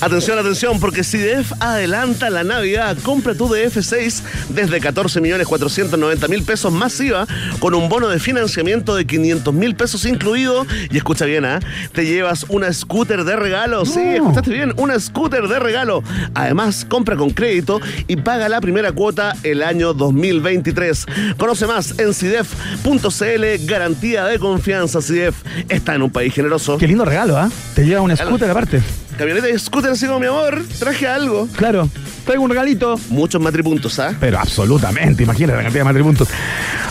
Atención, 0.00 0.38
atención, 0.38 0.80
porque 0.80 1.04
si 1.04 1.18
DF 1.18 1.52
adelanta 1.60 2.30
la 2.30 2.44
Navidad, 2.44 2.96
compra 3.02 3.34
tu 3.34 3.48
DF6 3.48 4.22
desde 4.48 4.80
14 4.80 5.20
millones 5.20 5.46
490 5.46 6.28
mil 6.28 6.42
pesos 6.42 6.72
masiva 6.72 7.26
con 7.58 7.74
un 7.74 7.88
bono 7.88 8.08
de 8.08 8.20
financiamiento 8.20 8.94
de 8.94 9.06
500 9.06 9.52
mil 9.54 9.74
pesos 9.74 10.04
incluido. 10.06 10.66
Y 10.90 10.96
escucha 10.96 11.25
bien, 11.26 11.44
¿ah? 11.44 11.60
Te 11.92 12.06
llevas 12.06 12.46
una 12.48 12.72
scooter 12.72 13.24
de 13.24 13.36
regalo. 13.36 13.84
Sí, 13.84 14.00
escuchaste 14.00 14.50
bien, 14.50 14.72
una 14.76 14.98
scooter 14.98 15.48
de 15.48 15.58
regalo. 15.58 16.02
Además, 16.34 16.86
compra 16.88 17.16
con 17.16 17.30
crédito 17.30 17.80
y 18.06 18.16
paga 18.16 18.48
la 18.48 18.60
primera 18.60 18.92
cuota 18.92 19.36
el 19.42 19.62
año 19.62 19.92
2023. 19.92 21.06
Conoce 21.36 21.66
más 21.66 21.98
en 21.98 22.14
CIDEF.cl, 22.14 23.66
garantía 23.66 24.24
de 24.24 24.38
confianza. 24.38 25.02
CIDEF 25.02 25.36
está 25.68 25.94
en 25.94 26.02
un 26.02 26.10
país 26.10 26.32
generoso. 26.32 26.78
Qué 26.78 26.86
lindo 26.86 27.04
regalo, 27.04 27.36
¿ah? 27.36 27.50
Te 27.74 27.84
lleva 27.84 28.00
un 28.00 28.16
scooter 28.16 28.50
aparte. 28.50 28.82
Camioneta 29.18 29.48
y 29.48 29.58
scooter 29.58 29.92
así 29.92 30.06
como 30.06 30.20
mi 30.20 30.26
amor, 30.26 30.62
traje 30.78 31.06
algo. 31.06 31.48
Claro, 31.56 31.88
traigo 32.26 32.42
un 32.44 32.50
regalito. 32.50 33.00
Muchos 33.08 33.40
matripuntos, 33.40 33.98
¿ah? 33.98 34.14
Pero 34.20 34.38
absolutamente, 34.38 35.22
imagínate 35.22 35.56
la 35.56 35.62
cantidad 35.62 35.80
de 35.80 35.84
matripuntos. 35.84 36.28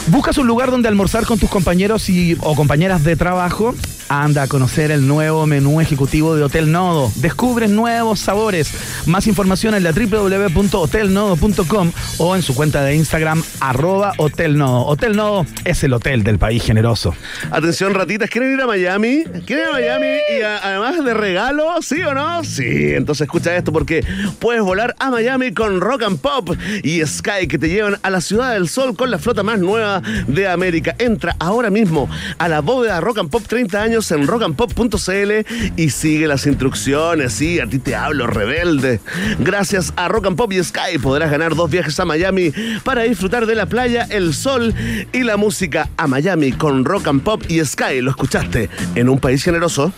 ¿Buscas 0.08 0.38
un 0.40 0.48
lugar 0.48 0.72
donde 0.72 0.88
almorzar 0.88 1.26
con 1.26 1.38
tus 1.40 1.50
compañeros 1.50 2.10
y, 2.10 2.36
o 2.42 2.56
compañeras 2.56 3.04
de 3.04 3.16
trabajo? 3.16 3.76
Anda 4.08 4.44
a 4.44 4.48
conocer 4.48 4.92
el 4.92 5.08
nuevo 5.08 5.48
menú 5.48 5.82
ejecutivo 5.82 6.36
de 6.36 6.44
Hotel 6.44 6.72
Nodo. 6.72 7.12
Descubre 7.16 7.68
nuevos 7.68 8.20
sabores. 8.20 8.70
Más 9.08 9.26
información 9.26 9.74
en 9.74 9.82
la 9.84 9.94
www.hotelnodo.com 9.94 11.92
o 12.20 12.36
en 12.36 12.42
su 12.44 12.54
cuenta 12.54 12.84
de 12.84 12.96
Instagram, 12.96 13.42
arroba 13.60 14.14
Hotel 14.18 14.58
Nodo. 14.58 14.86
Hotel 14.86 15.16
Nodo 15.16 15.48
es 15.64 15.84
el 15.84 15.94
hotel 15.94 16.24
del 16.24 16.38
país 16.38 16.64
generoso. 16.64 17.16
Atención, 17.50 17.96
ratitas, 17.96 18.30
¿quieren 18.30 18.54
ir 18.54 18.62
a 18.62 18.68
Miami? 18.68 19.24
¿Quieren 19.46 19.66
ir 19.66 19.70
a 19.70 19.72
Miami? 19.74 20.08
Y 20.38 20.42
a- 20.44 20.58
además 20.60 21.04
de 21.04 21.14
regalo, 21.16 21.64
¿sí 21.82 22.02
o 22.04 22.14
no? 22.14 22.44
Sí, 22.44 22.64
entonces 22.94 23.26
escucha 23.26 23.56
esto 23.56 23.72
porque 23.72 24.06
puedes 24.38 24.62
volar 24.62 24.96
a 25.00 25.10
Miami 25.10 25.25
con 25.56 25.82
Rock 25.82 26.04
and 26.04 26.20
Pop 26.20 26.52
y 26.84 27.04
Sky 27.04 27.48
que 27.50 27.58
te 27.58 27.68
llevan 27.68 27.98
a 28.04 28.12
la 28.12 28.22
Ciudad 28.22 28.54
del 28.54 28.70
Sol 28.70 28.96
con 28.96 29.10
la 29.10 29.18
flota 29.18 29.42
más 29.42 29.58
nueva 29.60 30.02
de 30.28 30.48
América. 30.48 30.96
Entra 31.00 31.36
ahora 31.40 31.72
mismo 31.72 32.08
a 32.38 32.48
la 32.48 32.62
bóveda 32.62 33.02
Rock 33.02 33.18
and 33.18 33.30
Pop 33.32 33.42
30 33.46 33.82
años 33.82 34.12
en 34.12 34.28
rockandpop.cl 34.28 35.74
y 35.76 35.90
sigue 35.90 36.28
las 36.28 36.46
instrucciones. 36.46 37.34
Sí, 37.34 37.60
a 37.60 37.66
ti 37.66 37.80
te 37.80 37.96
hablo, 37.96 38.28
rebelde. 38.28 39.00
Gracias 39.40 39.94
a 39.96 40.08
Rock 40.08 40.28
and 40.28 40.38
Pop 40.38 40.54
y 40.54 40.64
Sky 40.64 41.00
podrás 41.02 41.32
ganar 41.32 41.56
dos 41.56 41.72
viajes 41.72 42.00
a 42.00 42.06
Miami 42.06 42.54
para 42.84 43.02
disfrutar 43.02 43.48
de 43.48 43.56
la 43.56 43.66
playa, 43.66 44.08
el 44.12 44.36
sol 44.36 44.76
y 45.12 45.24
la 45.24 45.38
música 45.38 45.90
a 45.98 46.06
Miami 46.06 46.52
con 46.52 46.86
Rock 46.86 47.08
and 47.08 47.24
Pop 47.24 47.44
y 47.50 47.66
Sky. 47.66 48.02
¿Lo 48.02 48.12
escuchaste? 48.12 48.70
En 48.94 49.10
un 49.10 49.18
país 49.18 49.44
generoso. 49.44 49.92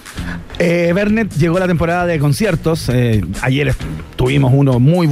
Eh, 0.59 0.91
Bernet 0.95 1.31
llegó 1.35 1.59
la 1.59 1.67
temporada 1.67 2.05
de 2.05 2.17
conciertos. 2.17 2.89
eh, 2.89 3.23
ayer 3.41 3.75
tuvimos 4.15 4.51
uno 4.53 4.79
muy 4.79 5.05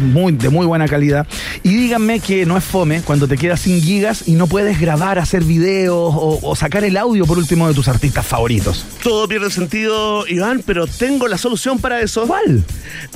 muy, 0.00 0.32
de 0.32 0.48
muy 0.48 0.66
buena 0.66 0.86
calidad. 0.88 1.26
Y 1.62 1.74
díganme 1.74 2.20
que 2.20 2.46
no 2.46 2.56
es 2.56 2.64
fome 2.64 3.02
cuando 3.02 3.28
te 3.28 3.36
quedas 3.36 3.60
sin 3.60 3.80
gigas 3.80 4.26
y 4.26 4.32
no 4.32 4.46
puedes 4.46 4.80
grabar, 4.80 5.18
hacer 5.18 5.44
videos 5.44 6.14
o, 6.16 6.38
o 6.42 6.56
sacar 6.56 6.84
el 6.84 6.96
audio 6.96 7.26
por 7.26 7.38
último 7.38 7.68
de 7.68 7.74
tus 7.74 7.88
artistas 7.88 8.26
favoritos. 8.26 8.86
Todo 9.02 9.28
pierde 9.28 9.50
sentido, 9.50 10.26
Iván, 10.26 10.62
pero 10.64 10.86
tengo 10.86 11.28
la 11.28 11.38
solución 11.38 11.78
para 11.78 12.00
eso. 12.00 12.26
¿Cuál? 12.26 12.64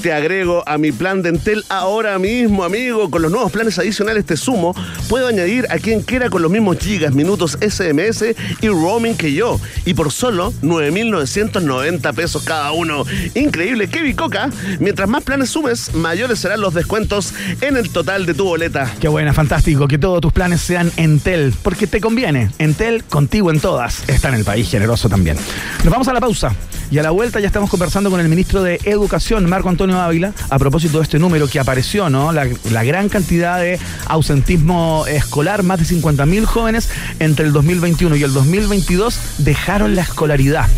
Te 0.01 0.12
agrego 0.12 0.62
a 0.66 0.79
mi 0.79 0.92
plan 0.92 1.23
de 1.23 1.31
Entel 1.31 1.64
ahora 1.68 2.18
mismo, 2.18 2.64
amigo. 2.64 3.11
Con 3.11 3.23
los 3.23 3.31
nuevos 3.31 3.53
planes 3.53 3.79
adicionales 3.79 4.25
te 4.25 4.37
sumo. 4.37 4.75
Puedo 5.09 5.29
añadir 5.29 5.66
a 5.70 5.79
quien 5.79 6.03
quiera 6.03 6.31
con 6.31 6.42
los 6.42 6.51
mismos 6.51 6.79
gigas, 6.79 7.14
minutos, 7.14 7.59
SMS 7.61 8.35
y 8.61 8.68
roaming 8.68 9.16
que 9.16 9.33
yo. 9.33 9.61
Y 9.85 9.94
por 9.94 10.12
solo 10.12 10.53
9.990 10.62 12.14
pesos 12.14 12.42
cada 12.42 12.73
uno. 12.73 13.05
Increíble, 13.35 13.88
qué 13.88 14.03
bicoca. 14.03 14.51
Mientras 14.81 15.09
más 15.09 15.23
planes 15.23 15.51
sumes, 15.51 15.94
mayores 16.25 16.39
serán 16.39 16.63
los 16.63 16.73
descuentos 16.73 17.35
en 17.61 17.77
el 17.77 17.91
total 17.91 18.25
de 18.25 18.33
tu 18.33 18.45
boleta. 18.45 18.91
Qué 18.99 19.09
buena, 19.09 19.35
fantástico. 19.35 19.87
Que 19.87 19.99
todos 19.99 20.23
tus 20.23 20.33
planes 20.33 20.63
sean 20.63 20.91
Entel, 20.97 21.55
porque 21.63 21.87
te 21.87 22.01
conviene. 22.01 22.51
Entel 22.59 23.05
contigo 23.05 23.51
en 23.51 23.61
todas. 23.61 24.09
Está 24.09 24.31
en 24.31 24.37
el 24.37 24.45
país 24.45 24.71
generoso 24.71 25.11
también. 25.11 25.37
Nos 25.83 25.93
vamos 25.93 26.09
a 26.09 26.15
la 26.15 26.21
pausa. 26.21 26.55
Y 26.91 26.97
a 26.99 27.03
la 27.03 27.11
vuelta 27.11 27.41
ya 27.41 27.49
estamos 27.49 27.69
conversando 27.69 28.11
con 28.11 28.21
el 28.21 28.29
ministro 28.31 28.63
de 28.63 28.81
Educación, 28.85 29.47
Marco 29.51 29.69
Antonio 29.69 30.01
Ávila, 30.01 30.33
a 30.49 30.59
propósito 30.59 30.99
de 30.99 31.05
este 31.05 31.19
número 31.19 31.47
que 31.47 31.61
apareció, 31.61 32.09
¿no? 32.09 32.33
La, 32.33 32.47
la 32.71 32.85
gran 32.85 33.11
cantidad 33.11 33.61
de 33.61 33.79
ausentismo 34.07 35.05
escolar, 35.07 35.63
más 35.63 35.79
de 35.79 35.95
50.000 35.95 36.45
jóvenes 36.45 36.89
entre 37.19 37.45
el 37.45 37.53
2021 37.53 38.17
y 38.17 38.23
el 38.23 38.33
2022 38.33 39.19
dejaron 39.39 39.95
la 39.95 40.03
escolaridad. 40.03 40.69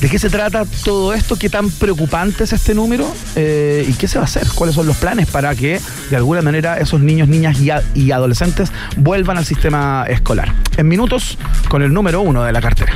¿De 0.00 0.10
qué 0.10 0.18
se 0.18 0.28
trata 0.28 0.64
todo 0.84 1.14
esto? 1.14 1.36
¿Qué 1.36 1.48
tan 1.48 1.70
preocupante 1.70 2.44
es 2.44 2.52
este 2.52 2.74
número? 2.74 3.10
Eh, 3.34 3.86
¿Y 3.88 3.94
qué 3.94 4.06
se 4.08 4.18
va 4.18 4.22
a 4.22 4.26
hacer? 4.26 4.46
¿Cuáles 4.54 4.74
son 4.74 4.86
los 4.86 4.96
planes 4.96 5.28
para 5.28 5.54
que 5.54 5.80
de 6.10 6.16
alguna 6.16 6.42
manera 6.42 6.76
esos 6.76 7.00
niños, 7.00 7.28
niñas 7.28 7.58
y, 7.60 7.70
y 7.94 8.10
adolescentes 8.10 8.70
vuelvan 8.96 9.38
al 9.38 9.46
sistema 9.46 10.04
escolar? 10.08 10.52
En 10.76 10.86
minutos, 10.86 11.38
con 11.68 11.82
el 11.82 11.92
número 11.92 12.20
uno 12.20 12.44
de 12.44 12.52
la 12.52 12.60
cartera. 12.60 12.92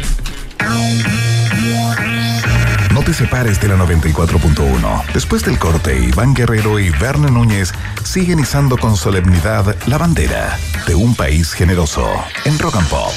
No 2.92 3.02
te 3.02 3.14
separes 3.14 3.60
de 3.60 3.68
la 3.68 3.76
94.1. 3.76 5.04
Después 5.14 5.42
del 5.44 5.58
corte, 5.58 5.98
Iván 5.98 6.34
Guerrero 6.34 6.78
y 6.78 6.90
Verne 6.90 7.30
Núñez 7.30 7.72
siguen 8.04 8.40
izando 8.40 8.76
con 8.76 8.96
solemnidad 8.96 9.74
la 9.86 9.96
bandera 9.96 10.58
de 10.86 10.94
un 10.94 11.14
país 11.14 11.52
generoso 11.52 12.06
en 12.44 12.58
Rock 12.58 12.76
and 12.76 12.88
Pop. 12.88 13.12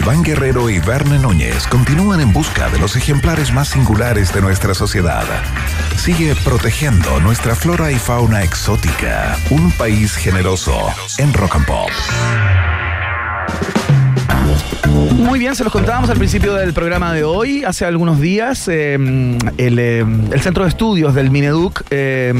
Iván 0.00 0.22
Guerrero 0.22 0.70
y 0.70 0.78
Verne 0.78 1.18
Núñez 1.18 1.66
continúan 1.66 2.22
en 2.22 2.32
busca 2.32 2.70
de 2.70 2.78
los 2.78 2.96
ejemplares 2.96 3.52
más 3.52 3.68
singulares 3.68 4.32
de 4.32 4.40
nuestra 4.40 4.72
sociedad. 4.72 5.24
Sigue 5.98 6.34
protegiendo 6.36 7.20
nuestra 7.20 7.54
flora 7.54 7.92
y 7.92 7.96
fauna 7.96 8.42
exótica. 8.42 9.36
Un 9.50 9.70
país 9.72 10.16
generoso 10.16 10.88
en 11.18 11.34
Rock 11.34 11.56
and 11.56 11.66
Pop. 11.66 11.90
Muy 14.88 15.38
bien, 15.38 15.54
se 15.54 15.64
los 15.64 15.72
contábamos 15.72 16.10
al 16.10 16.16
principio 16.16 16.54
del 16.54 16.72
programa 16.72 17.12
de 17.12 17.24
hoy. 17.24 17.62
Hace 17.64 17.84
algunos 17.84 18.20
días, 18.20 18.66
eh, 18.68 18.94
el, 18.94 19.78
eh, 19.78 20.00
el, 20.00 20.40
Centro 20.40 20.64
de 20.64 20.70
Estudios 20.70 21.14
del 21.14 21.30
Mineduc 21.30 21.82
eh, 21.90 22.32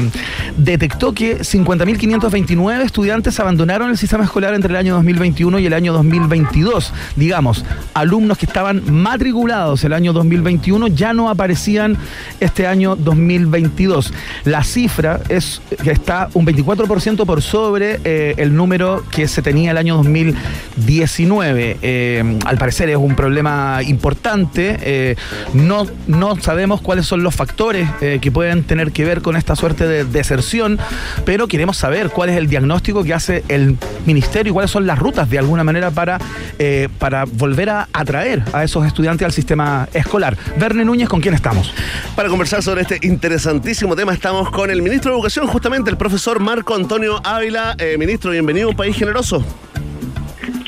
detectó 0.57 1.13
que 1.13 1.39
50.529 1.39 2.81
estudiantes 2.81 3.39
abandonaron 3.39 3.91
el 3.91 3.97
sistema 3.97 4.23
escolar 4.23 4.55
entre 4.55 4.71
el 4.71 4.77
año 4.77 4.95
2021 4.95 5.59
y 5.59 5.65
el 5.67 5.73
año 5.73 5.93
2022. 5.93 6.93
Digamos, 7.15 7.63
alumnos 7.93 8.37
que 8.37 8.47
estaban 8.47 8.91
matriculados 8.91 9.83
el 9.83 9.93
año 9.93 10.11
2021 10.11 10.87
ya 10.87 11.13
no 11.13 11.29
aparecían 11.29 11.97
este 12.39 12.67
año 12.67 12.95
2022. 12.95 14.13
La 14.45 14.63
cifra 14.63 15.19
es 15.29 15.61
que 15.83 15.91
está 15.91 16.29
un 16.33 16.45
24% 16.45 17.25
por 17.25 17.41
sobre 17.41 17.99
el 18.03 18.55
número 18.55 19.03
que 19.11 19.27
se 19.27 19.41
tenía 19.41 19.71
el 19.71 19.77
año 19.77 19.97
2019. 19.97 22.30
Al 22.45 22.57
parecer 22.57 22.89
es 22.89 22.97
un 22.97 23.15
problema 23.15 23.79
importante. 23.83 24.77
Eh, 24.81 25.15
no, 25.53 25.87
no 26.07 26.35
sabemos 26.37 26.81
cuáles 26.81 27.05
son 27.05 27.23
los 27.23 27.35
factores 27.35 27.89
eh, 28.01 28.19
que 28.21 28.31
pueden 28.31 28.63
tener 28.63 28.91
que 28.91 29.05
ver 29.05 29.21
con 29.21 29.35
esta 29.35 29.55
suerte 29.55 29.87
de 29.87 30.03
deserción, 30.03 30.79
pero 31.25 31.47
queremos 31.47 31.77
saber 31.77 32.09
cuál 32.09 32.29
es 32.29 32.37
el 32.37 32.47
diagnóstico 32.47 33.03
que 33.03 33.13
hace 33.13 33.43
el 33.47 33.77
ministerio 34.05 34.51
y 34.51 34.53
cuáles 34.53 34.71
son 34.71 34.87
las 34.87 34.99
rutas 34.99 35.29
de 35.29 35.39
alguna 35.39 35.63
manera 35.63 35.91
para, 35.91 36.19
eh, 36.59 36.89
para 36.99 37.25
volver 37.25 37.69
a 37.69 37.87
atraer 37.93 38.43
a 38.53 38.63
esos 38.63 38.85
estudiantes 38.85 39.25
al 39.25 39.31
sistema 39.31 39.87
escolar. 39.93 40.37
Verne 40.57 40.85
Núñez, 40.85 41.09
¿con 41.09 41.21
quién 41.21 41.33
estamos? 41.33 41.73
Para 42.15 42.29
conversar 42.29 42.63
sobre 42.63 42.81
este 42.81 42.99
interesantísimo 43.01 43.95
tema 43.95 44.13
estamos 44.13 44.49
con 44.49 44.69
el 44.69 44.81
ministro 44.81 45.11
de 45.11 45.17
Educación, 45.17 45.47
justamente 45.47 45.89
el 45.89 45.97
profesor 45.97 46.39
Marco 46.39 46.75
Antonio 46.75 47.19
Ávila. 47.23 47.75
ministro, 47.97 48.31
bienvenido 48.31 48.67
a 48.67 48.71
un 48.71 48.77
país 48.77 48.95
generoso. 48.95 49.43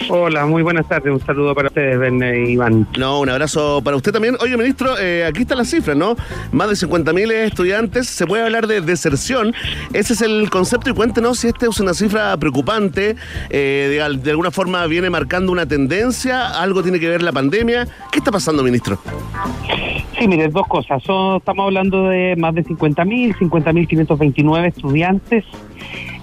Hola, 0.09 0.45
muy 0.45 0.63
buenas 0.63 0.87
tardes. 0.87 1.13
Un 1.13 1.19
saludo 1.19 1.55
para 1.55 1.67
ustedes, 1.67 1.97
Ben 1.97 2.21
y 2.21 2.51
Iván. 2.51 2.87
No, 2.97 3.21
un 3.21 3.29
abrazo 3.29 3.81
para 3.83 3.95
usted 3.95 4.11
también. 4.11 4.35
Oye, 4.41 4.57
ministro, 4.57 4.97
eh, 4.99 5.25
aquí 5.25 5.41
están 5.41 5.57
las 5.57 5.69
cifras, 5.69 5.95
¿no? 5.95 6.15
Más 6.51 6.69
de 6.69 6.87
50.000 6.87 7.31
estudiantes. 7.31 8.07
Se 8.07 8.25
puede 8.25 8.43
hablar 8.43 8.67
de 8.67 8.81
deserción. 8.81 9.53
Ese 9.93 10.13
es 10.13 10.21
el 10.21 10.49
concepto 10.49 10.89
y 10.89 10.93
cuéntenos 10.93 11.39
si 11.39 11.47
esta 11.47 11.67
es 11.67 11.79
una 11.79 11.93
cifra 11.93 12.35
preocupante. 12.37 13.15
Eh, 13.49 13.87
de, 14.21 14.31
alguna 14.31 14.51
forma 14.51 14.85
viene 14.87 15.09
marcando 15.09 15.51
una 15.51 15.65
tendencia. 15.65 16.61
¿Algo 16.61 16.83
tiene 16.83 16.99
que 16.99 17.07
ver 17.07 17.21
la 17.21 17.31
pandemia? 17.31 17.87
¿Qué 18.11 18.19
está 18.19 18.31
pasando, 18.31 18.63
ministro? 18.63 18.97
Sí, 20.17 20.27
mire, 20.27 20.47
dos 20.49 20.67
cosas. 20.67 21.01
estamos 21.01 21.65
hablando 21.65 22.09
de 22.09 22.35
más 22.37 22.53
de 22.55 22.63
50.000, 22.63 23.37
50.529 23.37 24.67
estudiantes 24.67 25.45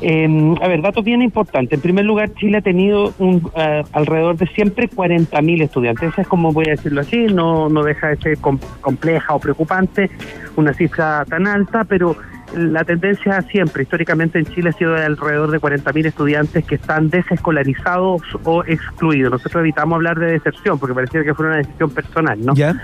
eh, 0.01 0.55
a 0.61 0.69
ver, 0.69 0.83
datos 0.83 1.05
bien 1.05 1.23
importantes. 1.23 1.77
En 1.77 1.81
primer 1.81 2.05
lugar, 2.05 2.33
Chile 2.35 2.59
ha 2.59 2.63
tenido 2.63 3.13
un, 3.19 3.51
eh, 3.57 3.83
alrededor 3.93 4.37
de 4.37 4.47
siempre 4.49 4.89
40.000 4.89 5.63
estudiantes. 5.63 6.11
Esa 6.13 6.23
es 6.23 6.29
como 6.29 6.53
voy 6.53 6.67
a 6.69 6.71
decirlo 6.71 7.01
así, 7.01 7.27
no, 7.27 7.69
no 7.69 7.83
deja 7.83 8.09
de 8.09 8.17
ser 8.17 8.39
compleja 8.39 9.35
o 9.35 9.39
preocupante 9.39 10.11
una 10.57 10.73
cifra 10.73 11.25
tan 11.27 11.47
alta, 11.47 11.85
pero 11.85 12.17
la 12.57 12.85
tendencia 12.85 13.41
siempre, 13.43 13.85
históricamente 13.85 14.39
en 14.39 14.47
Chile, 14.47 14.71
ha 14.71 14.73
sido 14.73 14.93
de 14.93 15.05
alrededor 15.05 15.51
de 15.51 15.61
40.000 15.61 16.07
estudiantes 16.07 16.65
que 16.65 16.75
están 16.77 17.09
desescolarizados 17.11 18.23
o 18.45 18.65
excluidos. 18.65 19.31
Nosotros 19.31 19.61
evitamos 19.61 19.97
hablar 19.97 20.19
de 20.19 20.33
deserción 20.33 20.79
porque 20.79 20.95
parecía 20.95 21.23
que 21.23 21.35
fuera 21.35 21.53
una 21.53 21.59
decisión 21.59 21.91
personal, 21.91 22.45
¿no? 22.45 22.55
¿Ya? 22.55 22.75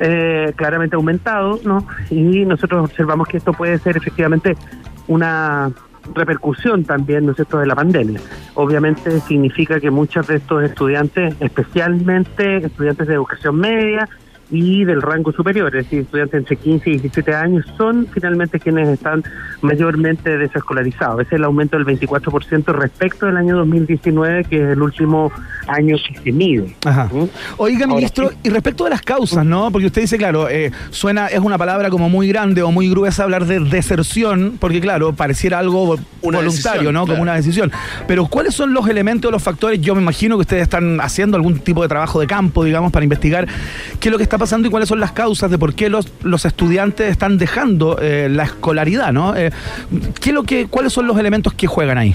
Eh, 0.00 0.52
claramente 0.56 0.96
aumentado, 0.96 1.60
¿no? 1.64 1.86
Y 2.10 2.44
nosotros 2.44 2.84
observamos 2.84 3.28
que 3.28 3.36
esto 3.36 3.52
puede 3.52 3.78
ser 3.78 3.96
efectivamente 3.96 4.56
una 5.06 5.70
repercusión 6.14 6.84
también, 6.84 7.24
¿no 7.24 7.32
es 7.32 7.36
cierto?, 7.36 7.58
de 7.58 7.66
la 7.66 7.74
pandemia. 7.74 8.20
Obviamente 8.54 9.20
significa 9.20 9.80
que 9.80 9.90
muchos 9.90 10.26
de 10.26 10.36
estos 10.36 10.62
estudiantes, 10.62 11.34
especialmente 11.40 12.58
estudiantes 12.58 13.06
de 13.08 13.14
educación 13.14 13.56
media, 13.56 14.08
y 14.50 14.84
del 14.84 15.02
rango 15.02 15.32
superior, 15.32 15.74
es 15.74 15.84
decir, 15.84 16.00
estudiantes 16.00 16.38
entre 16.38 16.56
15 16.56 16.90
y 16.90 16.92
17 16.98 17.34
años, 17.34 17.64
son 17.76 18.06
finalmente 18.12 18.60
quienes 18.60 18.88
están 18.88 19.24
mayormente 19.62 20.36
desescolarizados. 20.36 21.20
Ese 21.20 21.34
es 21.34 21.38
el 21.38 21.44
aumento 21.44 21.78
del 21.78 21.86
24% 21.86 22.66
respecto 22.74 23.26
del 23.26 23.36
año 23.36 23.56
2019, 23.56 24.44
que 24.44 24.56
es 24.56 24.70
el 24.70 24.82
último 24.82 25.32
año 25.66 25.96
que 25.96 26.20
se 26.20 26.32
mide. 26.32 26.74
Ajá. 26.84 27.08
¿Mm? 27.12 27.28
Oiga, 27.56 27.86
ministro, 27.86 28.30
y 28.42 28.50
respecto 28.50 28.84
de 28.84 28.90
las 28.90 29.02
causas, 29.02 29.44
¿no? 29.44 29.70
Porque 29.70 29.86
usted 29.86 30.02
dice, 30.02 30.18
claro, 30.18 30.48
eh, 30.48 30.70
suena, 30.90 31.28
es 31.28 31.40
una 31.40 31.58
palabra 31.58 31.90
como 31.90 32.08
muy 32.08 32.28
grande 32.28 32.62
o 32.62 32.70
muy 32.70 32.88
gruesa 32.88 33.24
hablar 33.24 33.46
de 33.46 33.60
deserción, 33.60 34.56
porque 34.60 34.80
claro, 34.80 35.14
pareciera 35.14 35.58
algo 35.58 35.96
voluntario, 36.22 36.92
¿no? 36.92 37.06
Como 37.06 37.22
una 37.22 37.34
decisión. 37.34 37.72
Pero 38.06 38.26
¿cuáles 38.26 38.54
son 38.54 38.74
los 38.74 38.88
elementos, 38.88 39.30
los 39.32 39.42
factores? 39.42 39.80
Yo 39.80 39.94
me 39.94 40.02
imagino 40.02 40.36
que 40.36 40.42
ustedes 40.42 40.62
están 40.62 41.00
haciendo 41.00 41.36
algún 41.36 41.58
tipo 41.60 41.82
de 41.82 41.88
trabajo 41.88 42.20
de 42.20 42.26
campo, 42.26 42.64
digamos, 42.64 42.92
para 42.92 43.04
investigar 43.04 43.46
qué 44.00 44.08
es 44.08 44.12
lo 44.12 44.18
que 44.18 44.24
está 44.24 44.33
pasando 44.38 44.68
y 44.68 44.70
cuáles 44.70 44.88
son 44.88 45.00
las 45.00 45.12
causas 45.12 45.50
de 45.50 45.58
por 45.58 45.74
qué 45.74 45.88
los, 45.88 46.12
los 46.22 46.44
estudiantes 46.44 47.10
están 47.10 47.38
dejando 47.38 47.98
eh, 48.00 48.28
la 48.30 48.44
escolaridad, 48.44 49.12
¿no? 49.12 49.36
Eh, 49.36 49.50
¿qué 50.20 50.32
lo 50.32 50.44
que, 50.44 50.66
¿Cuáles 50.66 50.92
son 50.92 51.06
los 51.06 51.18
elementos 51.18 51.54
que 51.54 51.66
juegan 51.66 51.98
ahí? 51.98 52.14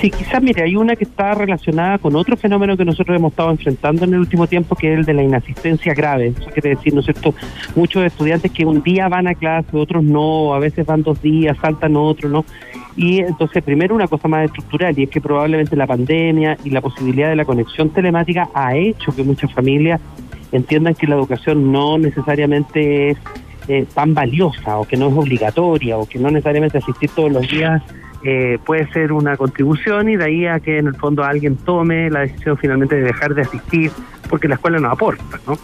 Sí, 0.00 0.12
quizás, 0.12 0.40
mire, 0.40 0.62
hay 0.62 0.76
una 0.76 0.94
que 0.94 1.02
está 1.02 1.34
relacionada 1.34 1.98
con 1.98 2.14
otro 2.14 2.36
fenómeno 2.36 2.76
que 2.76 2.84
nosotros 2.84 3.16
hemos 3.16 3.32
estado 3.32 3.50
enfrentando 3.50 4.04
en 4.04 4.14
el 4.14 4.20
último 4.20 4.46
tiempo, 4.46 4.76
que 4.76 4.92
es 4.92 4.98
el 5.00 5.04
de 5.04 5.12
la 5.12 5.24
inasistencia 5.24 5.92
grave. 5.92 6.34
Eso 6.38 6.48
quiere 6.50 6.70
decir, 6.70 6.94
¿no 6.94 7.00
es 7.00 7.06
cierto?, 7.06 7.34
muchos 7.74 8.04
estudiantes 8.04 8.52
que 8.52 8.64
un 8.64 8.80
día 8.84 9.08
van 9.08 9.26
a 9.26 9.34
clase, 9.34 9.76
otros 9.76 10.04
no, 10.04 10.54
a 10.54 10.60
veces 10.60 10.86
van 10.86 11.02
dos 11.02 11.20
días, 11.20 11.56
saltan 11.60 11.96
otro, 11.96 12.28
¿no? 12.28 12.44
Y 12.94 13.18
entonces, 13.18 13.60
primero, 13.64 13.92
una 13.92 14.06
cosa 14.06 14.28
más 14.28 14.44
estructural, 14.44 14.96
y 14.96 15.04
es 15.04 15.10
que 15.10 15.20
probablemente 15.20 15.74
la 15.74 15.88
pandemia 15.88 16.56
y 16.62 16.70
la 16.70 16.80
posibilidad 16.80 17.28
de 17.28 17.36
la 17.36 17.44
conexión 17.44 17.90
telemática 17.90 18.48
ha 18.54 18.76
hecho 18.76 19.10
que 19.14 19.24
muchas 19.24 19.52
familias 19.52 20.00
entiendan 20.52 20.94
que 20.94 21.06
la 21.06 21.16
educación 21.16 21.72
no 21.72 21.98
necesariamente 21.98 23.10
es 23.10 23.18
eh, 23.68 23.86
tan 23.94 24.14
valiosa 24.14 24.78
o 24.78 24.84
que 24.86 24.96
no 24.96 25.08
es 25.08 25.14
obligatoria 25.14 25.98
o 25.98 26.06
que 26.06 26.18
no 26.18 26.30
necesariamente 26.30 26.78
asistir 26.78 27.10
todos 27.14 27.30
los 27.30 27.48
días 27.48 27.82
eh, 28.24 28.58
puede 28.64 28.90
ser 28.92 29.12
una 29.12 29.36
contribución 29.36 30.08
y 30.08 30.16
de 30.16 30.24
ahí 30.24 30.46
a 30.46 30.60
que 30.60 30.78
en 30.78 30.88
el 30.88 30.96
fondo 30.96 31.24
alguien 31.24 31.56
tome 31.56 32.10
la 32.10 32.20
decisión 32.20 32.56
finalmente 32.56 32.96
de 32.96 33.02
dejar 33.02 33.34
de 33.34 33.42
asistir 33.42 33.90
porque 34.28 34.48
la 34.48 34.56
escuela 34.56 34.78
no 34.78 34.90
aporta, 34.90 35.40
¿no? 35.46 35.56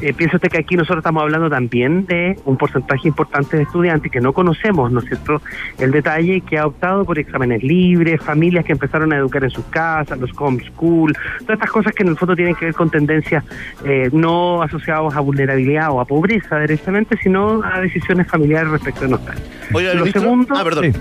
Eh, 0.00 0.12
pienso 0.12 0.36
usted 0.36 0.48
que 0.48 0.58
aquí 0.58 0.76
nosotros 0.76 0.98
estamos 0.98 1.22
hablando 1.22 1.48
también 1.50 2.06
de 2.06 2.38
un 2.44 2.56
porcentaje 2.56 3.08
importante 3.08 3.56
de 3.56 3.64
estudiantes 3.64 4.10
que 4.10 4.20
no 4.20 4.32
conocemos, 4.32 4.90
¿no 4.90 5.00
es 5.00 5.06
cierto?, 5.06 5.40
el 5.78 5.90
detalle 5.90 6.40
que 6.40 6.58
ha 6.58 6.66
optado 6.66 7.04
por 7.04 7.18
exámenes 7.18 7.62
libres, 7.62 8.20
familias 8.22 8.64
que 8.64 8.72
empezaron 8.72 9.12
a 9.12 9.16
educar 9.16 9.44
en 9.44 9.50
sus 9.50 9.64
casas, 9.66 10.18
los 10.18 10.30
homeschool, 10.36 11.12
todas 11.40 11.54
estas 11.54 11.70
cosas 11.70 11.92
que 11.92 12.02
en 12.02 12.10
el 12.10 12.16
fondo 12.16 12.34
tienen 12.34 12.54
que 12.54 12.66
ver 12.66 12.74
con 12.74 12.90
tendencias 12.90 13.44
eh, 13.84 14.08
no 14.12 14.62
asociadas 14.62 15.14
a 15.14 15.20
vulnerabilidad 15.20 15.90
o 15.90 16.00
a 16.00 16.04
pobreza 16.04 16.58
directamente, 16.58 17.16
sino 17.22 17.62
a 17.62 17.80
decisiones 17.80 18.26
familiares 18.26 18.70
respecto 18.70 19.02
de 19.02 19.08
nuestra. 19.08 19.34
Oiga, 19.72 19.94
lo 19.94 20.06
segundo, 20.06 20.54
ah, 20.56 20.64
perdón. 20.64 20.92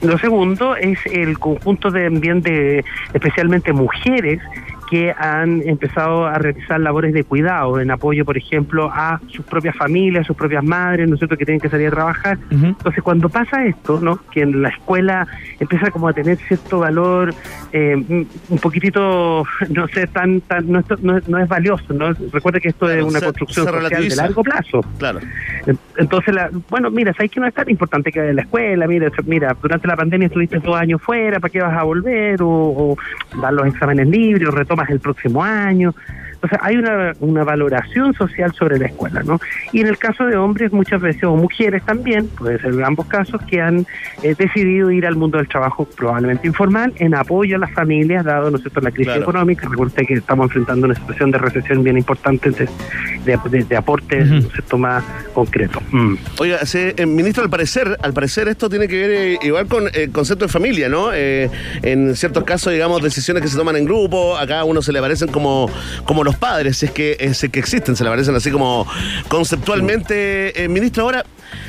Lo 0.00 0.16
segundo 0.18 0.76
es 0.76 0.98
el 1.06 1.38
conjunto 1.38 1.90
de, 1.90 2.08
de 2.10 2.84
especialmente 3.12 3.72
mujeres 3.72 4.40
que 4.90 5.14
han 5.16 5.62
empezado 5.66 6.26
a 6.26 6.34
realizar 6.38 6.80
labores 6.80 7.12
de 7.12 7.24
cuidado, 7.24 7.80
en 7.80 7.90
apoyo, 7.90 8.24
por 8.24 8.36
ejemplo, 8.36 8.90
a 8.92 9.20
sus 9.28 9.44
propias 9.44 9.76
familias, 9.76 10.26
sus 10.26 10.36
propias 10.36 10.64
madres, 10.64 11.08
¿no 11.08 11.14
es 11.14 11.20
cierto?, 11.20 11.36
que 11.36 11.44
tienen 11.44 11.60
que 11.60 11.68
salir 11.68 11.88
a 11.88 11.90
trabajar. 11.90 12.38
Entonces, 12.50 13.02
cuando 13.02 13.28
pasa 13.28 13.64
esto, 13.64 14.00
¿no?, 14.00 14.18
que 14.30 14.42
en 14.42 14.62
la 14.62 14.70
escuela 14.70 15.26
empieza 15.60 15.90
como 15.90 16.08
a 16.08 16.12
tener 16.12 16.36
cierto 16.38 16.80
valor, 16.80 17.34
eh, 17.72 17.94
un 17.94 18.58
poquitito, 18.58 19.44
no 19.70 19.88
sé, 19.88 20.06
tan, 20.06 20.40
tan 20.42 20.70
no, 20.70 20.82
no, 21.02 21.38
es 21.38 21.48
valioso, 21.48 21.92
¿no? 21.92 22.12
Recuerde 22.32 22.60
que 22.60 22.68
esto 22.68 22.90
es 22.90 23.02
una 23.02 23.20
construcción 23.20 23.66
social 23.66 24.08
de 24.08 24.16
largo 24.16 24.42
plazo. 24.42 24.80
Claro. 24.98 25.20
Entonces, 25.96 26.34
la, 26.34 26.50
bueno, 26.70 26.90
mira, 26.90 27.12
¿sabes 27.14 27.30
que 27.30 27.40
no 27.40 27.46
es 27.46 27.54
tan 27.54 27.68
importante 27.68 28.10
que 28.10 28.32
la 28.32 28.42
escuela? 28.42 28.86
Mira, 28.86 29.10
mira, 29.26 29.56
durante 29.60 29.86
la 29.86 29.96
pandemia 29.96 30.26
estuviste 30.26 30.58
dos 30.58 30.76
años 30.76 31.00
fuera, 31.02 31.40
¿para 31.40 31.50
qué 31.50 31.60
vas 31.60 31.76
a 31.76 31.82
volver? 31.82 32.38
O, 32.42 32.96
dar 33.40 33.52
los 33.52 33.66
exámenes 33.66 34.08
libres, 34.08 34.48
o 34.48 34.52
más 34.78 34.88
el 34.90 35.00
próximo 35.00 35.42
año. 35.42 35.94
Entonces 36.40 36.58
hay 36.62 36.76
una, 36.76 37.14
una 37.18 37.42
valoración 37.42 38.14
social 38.14 38.54
sobre 38.54 38.78
la 38.78 38.86
escuela, 38.86 39.22
¿no? 39.24 39.40
Y 39.72 39.80
en 39.80 39.88
el 39.88 39.98
caso 39.98 40.24
de 40.24 40.36
hombres 40.36 40.72
muchas 40.72 41.00
veces, 41.00 41.24
o 41.24 41.34
mujeres 41.34 41.82
también, 41.84 42.28
puede 42.28 42.60
ser 42.60 42.74
en 42.74 42.84
ambos 42.84 43.06
casos, 43.06 43.42
que 43.42 43.60
han 43.60 43.86
eh, 44.22 44.36
decidido 44.38 44.92
ir 44.92 45.04
al 45.04 45.16
mundo 45.16 45.38
del 45.38 45.48
trabajo 45.48 45.84
probablemente 45.96 46.46
informal 46.46 46.92
en 46.98 47.16
apoyo 47.16 47.56
a 47.56 47.58
las 47.58 47.72
familias, 47.72 48.24
dado, 48.24 48.52
¿no 48.52 48.56
es 48.56 48.62
cierto?, 48.62 48.80
la 48.80 48.92
crisis 48.92 49.16
económica. 49.16 49.68
Recuerde 49.68 50.06
que 50.06 50.14
estamos 50.14 50.44
enfrentando 50.44 50.86
una 50.86 50.94
situación 50.94 51.32
de 51.32 51.38
recesión 51.38 51.82
bien 51.82 51.98
importante 51.98 52.50
de, 52.50 52.68
de, 53.24 53.64
de 53.64 53.76
aporte, 53.76 54.24
¿no 54.24 54.38
es 54.38 54.48
cierto?, 54.48 54.78
más 54.78 55.02
concreto. 55.34 55.82
Mm. 55.90 56.14
Oiga, 56.38 56.58
eh, 56.72 57.06
ministro, 57.06 57.42
al 57.42 57.50
parecer, 57.50 57.98
al 58.00 58.12
parecer 58.12 58.46
esto 58.46 58.70
tiene 58.70 58.86
que 58.86 58.96
ver 58.96 59.10
eh, 59.10 59.38
igual 59.42 59.66
con 59.66 59.84
el 59.92 60.12
concepto 60.12 60.44
de 60.44 60.52
familia, 60.52 60.88
¿no? 60.88 61.08
en 61.12 62.14
ciertos 62.14 62.44
casos, 62.44 62.72
digamos, 62.72 63.02
decisiones 63.02 63.42
que 63.42 63.48
se 63.48 63.56
toman 63.56 63.76
en 63.76 63.84
grupo, 63.84 64.36
acá 64.36 64.60
a 64.60 64.64
uno 64.64 64.82
se 64.82 64.92
le 64.92 65.00
parecen 65.00 65.28
como, 65.28 65.68
como 66.04 66.22
los 66.28 66.36
padres, 66.36 66.82
es 66.82 66.90
que, 66.90 67.16
es 67.18 67.46
que 67.50 67.58
existen, 67.58 67.96
se 67.96 68.04
le 68.04 68.10
parecen 68.10 68.34
así 68.34 68.50
como 68.50 68.86
conceptualmente. 69.28 70.62
Eh, 70.62 70.68
ministro, 70.68 71.04
ahora, 71.04 71.24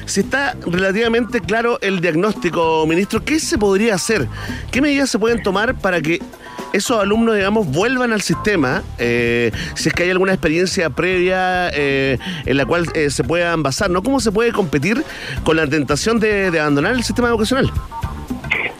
si 0.06 0.20
está 0.20 0.58
relativamente 0.66 1.40
claro 1.40 1.80
el 1.82 2.02
diagnóstico, 2.02 2.86
ministro, 2.86 3.24
¿qué 3.24 3.40
se 3.40 3.58
podría 3.58 3.96
hacer? 3.96 4.28
¿Qué 4.70 4.82
medidas 4.82 5.10
se 5.10 5.18
pueden 5.18 5.42
tomar 5.42 5.76
para 5.76 6.02
que 6.02 6.20
esos 6.74 7.00
alumnos, 7.00 7.36
digamos, 7.36 7.68
vuelvan 7.68 8.12
al 8.12 8.22
sistema, 8.22 8.84
eh, 8.98 9.52
si 9.76 9.88
es 9.88 9.96
que 9.96 10.04
hay 10.04 10.10
alguna 10.10 10.34
experiencia 10.34 10.90
previa 10.90 11.70
eh, 11.70 12.18
en 12.46 12.58
la 12.58 12.66
cual 12.66 12.86
eh, 12.96 13.10
se 13.10 13.24
puedan 13.24 13.64
basar, 13.64 13.90
¿no? 13.90 14.04
¿Cómo 14.04 14.20
se 14.20 14.32
puede 14.32 14.52
competir 14.52 15.02
con 15.44 15.56
la 15.56 15.68
tentación 15.68 16.20
de 16.20 16.48
abandonar 16.60 16.94
el 16.96 17.04
sistema 17.04 17.30
educacional? 17.30 17.72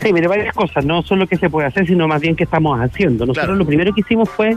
Sí, 0.02 0.14
mire, 0.14 0.28
varias 0.28 0.56
cosas, 0.56 0.86
no 0.86 1.02
solo 1.04 1.28
qué 1.28 1.36
se 1.38 1.50
puede 1.50 1.68
hacer, 1.68 1.86
sino 1.86 2.08
más 2.08 2.22
bien 2.22 2.36
qué 2.36 2.46
estamos 2.46 2.80
haciendo. 2.80 3.26
Nosotros 3.26 3.46
Claro. 3.46 3.56
lo 3.60 3.66
primero 3.66 3.94
que 3.94 4.02
hicimos 4.02 4.30
fue 4.30 4.56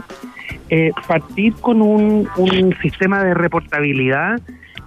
eh, 0.69 0.91
partir 1.07 1.53
con 1.55 1.81
un, 1.81 2.27
un 2.37 2.75
sistema 2.81 3.23
de 3.23 3.33
reportabilidad 3.33 4.39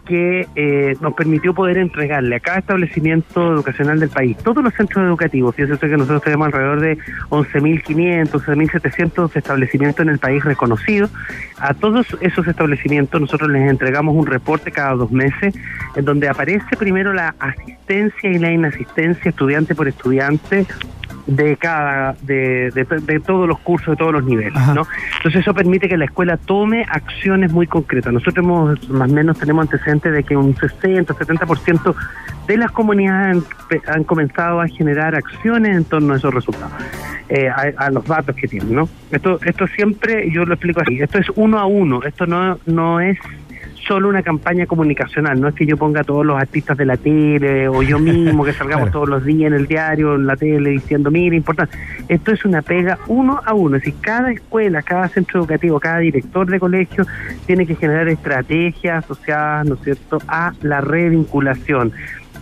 que 0.07 0.47
eh, 0.55 0.97
nos 1.01 1.15
permitió 1.15 1.53
poder 1.53 1.77
entregarle 1.79 2.37
a 2.37 2.41
cada 2.41 2.59
establecimiento 2.59 3.53
educacional 3.53 4.01
del 4.01 4.09
país, 4.09 4.37
todos 4.39 4.65
los 4.65 4.73
centros 4.75 5.05
educativos, 5.05 5.55
fíjense 5.55 5.75
usted 5.75 5.91
que 5.91 5.97
nosotros 5.97 6.23
tenemos 6.23 6.47
alrededor 6.47 6.81
de 6.81 6.99
11.500, 7.29 8.31
11.700 8.31 9.37
establecimientos 9.37 10.01
en 10.01 10.09
el 10.09 10.19
país 10.19 10.45
reconocidos, 10.45 11.11
a 11.59 11.75
todos 11.75 12.07
esos 12.21 12.47
establecimientos 12.47 13.21
nosotros 13.21 13.51
les 13.51 13.69
entregamos 13.69 14.15
un 14.15 14.27
reporte 14.27 14.71
cada 14.71 14.95
dos 14.95 15.11
meses 15.11 15.55
en 15.95 16.05
donde 16.05 16.29
aparece 16.29 16.77
primero 16.79 17.13
la 17.13 17.35
asistencia 17.39 18.31
y 18.31 18.39
la 18.39 18.53
inasistencia 18.53 19.29
estudiante 19.29 19.75
por 19.75 19.89
estudiante 19.89 20.67
de 21.27 21.57
cada 21.57 22.15
de, 22.23 22.71
de, 22.71 22.85
de 22.85 23.21
todos 23.21 23.49
los 23.49 23.59
cursos 23.59 23.89
de 23.89 23.97
todos 23.97 24.13
los 24.13 24.25
niveles 24.25 24.57
Ajá. 24.57 24.75
¿no? 24.75 24.87
entonces 25.17 25.41
eso 25.41 25.55
permite 25.55 25.89
que 25.89 25.97
la 25.97 26.05
escuela 26.05 26.37
tome 26.37 26.85
acciones 26.89 27.53
muy 27.53 27.67
concretas 27.67 28.13
nosotros 28.13 28.45
hemos 28.45 28.89
más 28.89 29.11
o 29.11 29.15
menos 29.15 29.39
tenemos 29.39 29.63
antecedentes 29.63 29.96
de 30.03 30.23
que 30.23 30.37
un 30.37 30.57
60 30.57 31.15
70% 31.15 31.95
de 32.47 32.57
las 32.57 32.71
comunidades 32.71 33.37
han, 33.37 33.95
han 33.95 34.05
comenzado 34.05 34.61
a 34.61 34.69
generar 34.69 35.15
acciones 35.15 35.77
en 35.77 35.85
torno 35.85 36.15
a 36.15 36.17
esos 36.17 36.33
resultados 36.33 36.73
eh, 37.29 37.49
a, 37.49 37.73
a 37.77 37.91
los 37.91 38.05
datos 38.05 38.37
que 38.37 38.47
tienen 38.47 38.75
no 38.75 38.89
esto 39.11 39.39
esto 39.45 39.67
siempre 39.69 40.31
yo 40.31 40.45
lo 40.45 40.55
explico 40.55 40.81
así 40.81 41.01
esto 41.01 41.19
es 41.19 41.27
uno 41.35 41.59
a 41.59 41.67
uno 41.67 42.03
esto 42.05 42.27
no 42.27 42.59
no 42.67 43.01
es 43.01 43.19
solo 43.87 44.09
una 44.09 44.23
campaña 44.23 44.67
comunicacional, 44.67 45.41
no 45.41 45.49
es 45.49 45.55
que 45.55 45.67
yo 45.67 45.77
ponga 45.77 46.01
a 46.01 46.05
todos 46.05 46.25
los 46.27 46.37
artistas 46.41 46.77
de 46.77 46.85
la 46.87 46.97
tele 46.97 47.69
o 47.69 47.83
yo 47.83 47.99
mismo 47.99 48.45
que 48.45 48.53
salgamos 48.55 48.87
Claro. 48.91 48.93
todos 48.93 49.09
los 49.09 49.25
días 49.25 49.49
en 49.49 49.55
el 49.55 49.67
diario, 49.67 50.15
en 50.15 50.27
la 50.27 50.37
tele 50.37 50.71
diciendo, 50.71 51.11
mire, 51.11 51.37
importante. 51.37 51.77
Esto 52.09 52.33
es 52.33 52.45
una 52.45 52.63
pega 52.63 52.99
uno 53.07 53.41
a 53.45 53.55
uno, 53.55 53.77
es 53.77 53.83
decir, 53.83 54.01
cada 54.01 54.31
escuela, 54.33 54.83
cada 54.83 55.09
centro 55.09 55.41
educativo, 55.41 55.79
cada 55.81 55.99
director 55.99 56.49
de 56.51 56.59
colegio 56.61 57.07
tiene 57.47 57.67
que 57.67 57.75
generar 57.77 58.09
estrategias 58.09 59.05
asociadas, 59.05 59.67
¿no 59.67 59.75
es 59.75 59.81
cierto?, 59.83 60.19
a 60.29 60.53
la 60.63 60.81
revinculación. 60.81 61.93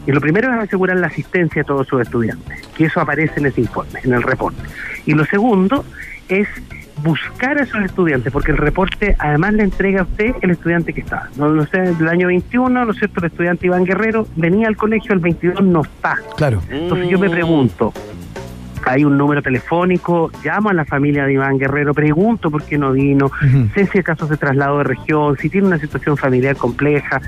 Y 0.06 0.12
lo 0.12 0.20
primero 0.20 0.52
es 0.52 0.58
asegurar 0.60 0.98
la 0.98 1.06
asistencia 1.06 1.62
de 1.62 1.66
todos 1.66 1.86
sus 1.86 2.02
estudiantes, 2.02 2.60
que 2.76 2.84
eso 2.86 3.00
aparece 3.00 3.40
en 3.40 3.46
ese 3.46 3.62
informe, 3.62 4.00
en 4.04 4.12
el 4.12 4.22
reporte. 4.22 4.60
Y 5.06 5.14
lo 5.14 5.24
segundo 5.24 5.84
es 6.28 6.46
buscar 7.02 7.58
a 7.58 7.62
esos 7.62 7.82
estudiantes, 7.82 8.32
porque 8.32 8.52
el 8.52 8.58
reporte 8.58 9.16
además 9.18 9.54
le 9.54 9.64
entrega 9.64 10.00
a 10.00 10.04
usted 10.04 10.34
el 10.40 10.50
estudiante 10.50 10.92
que 10.92 11.00
está. 11.00 11.28
No, 11.36 11.48
no 11.48 11.66
sé, 11.66 11.80
del 11.80 12.08
año 12.08 12.28
21, 12.28 12.84
¿no 12.84 12.90
es 12.90 12.98
cierto? 12.98 13.20
El 13.20 13.26
estudiante 13.26 13.66
Iván 13.66 13.84
Guerrero 13.84 14.26
venía 14.36 14.68
al 14.68 14.76
colegio, 14.76 15.12
el 15.12 15.20
22 15.20 15.62
no 15.62 15.82
está. 15.82 16.16
Claro. 16.36 16.62
Entonces 16.70 17.08
yo 17.08 17.18
me 17.18 17.28
pregunto, 17.28 17.92
hay 18.86 19.04
un 19.04 19.16
número 19.16 19.42
telefónico, 19.42 20.30
llamo 20.44 20.70
a 20.70 20.74
la 20.74 20.84
familia 20.84 21.24
de 21.24 21.34
Iván 21.34 21.58
Guerrero, 21.58 21.94
pregunto 21.94 22.50
por 22.50 22.62
qué 22.64 22.78
no 22.78 22.92
vino, 22.92 23.30
sé 23.74 23.86
si 23.86 23.98
el 23.98 24.04
caso 24.04 24.26
se 24.26 24.36
trasladó 24.36 24.78
de 24.78 24.84
región, 24.84 25.36
si 25.38 25.48
tiene 25.48 25.66
una 25.66 25.78
situación 25.78 26.16
familiar 26.16 26.56
compleja, 26.56 27.20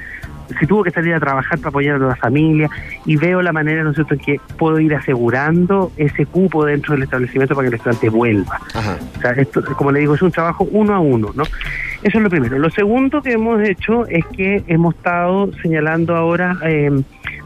si 0.58 0.66
tuvo 0.66 0.82
que 0.84 0.90
salir 0.90 1.14
a 1.14 1.20
trabajar 1.20 1.58
para 1.58 1.68
apoyar 1.70 1.96
a 1.96 2.06
la 2.06 2.16
familia 2.16 2.68
y 3.04 3.16
veo 3.16 3.42
la 3.42 3.52
manera, 3.52 3.82
¿no 3.82 3.90
es 3.90 3.96
cierto?, 3.96 4.14
en 4.14 4.20
que 4.20 4.40
puedo 4.58 4.78
ir 4.80 4.94
asegurando 4.94 5.92
ese 5.96 6.26
cupo 6.26 6.64
dentro 6.64 6.94
del 6.94 7.02
establecimiento 7.04 7.54
para 7.54 7.68
que 7.68 7.74
el 7.74 7.74
estudiante 7.74 8.08
vuelva. 8.08 8.60
Ajá. 8.74 8.96
O 9.16 9.20
sea, 9.20 9.30
esto, 9.32 9.62
como 9.76 9.92
le 9.92 10.00
digo, 10.00 10.14
es 10.14 10.22
un 10.22 10.30
trabajo 10.30 10.66
uno 10.70 10.94
a 10.94 11.00
uno, 11.00 11.30
¿no? 11.34 11.42
Eso 12.02 12.18
es 12.18 12.22
lo 12.22 12.30
primero. 12.30 12.58
Lo 12.58 12.70
segundo 12.70 13.22
que 13.22 13.32
hemos 13.32 13.60
hecho 13.62 14.06
es 14.06 14.24
que 14.26 14.62
hemos 14.66 14.94
estado 14.94 15.50
señalando 15.62 16.14
ahora 16.14 16.56
eh, 16.64 16.90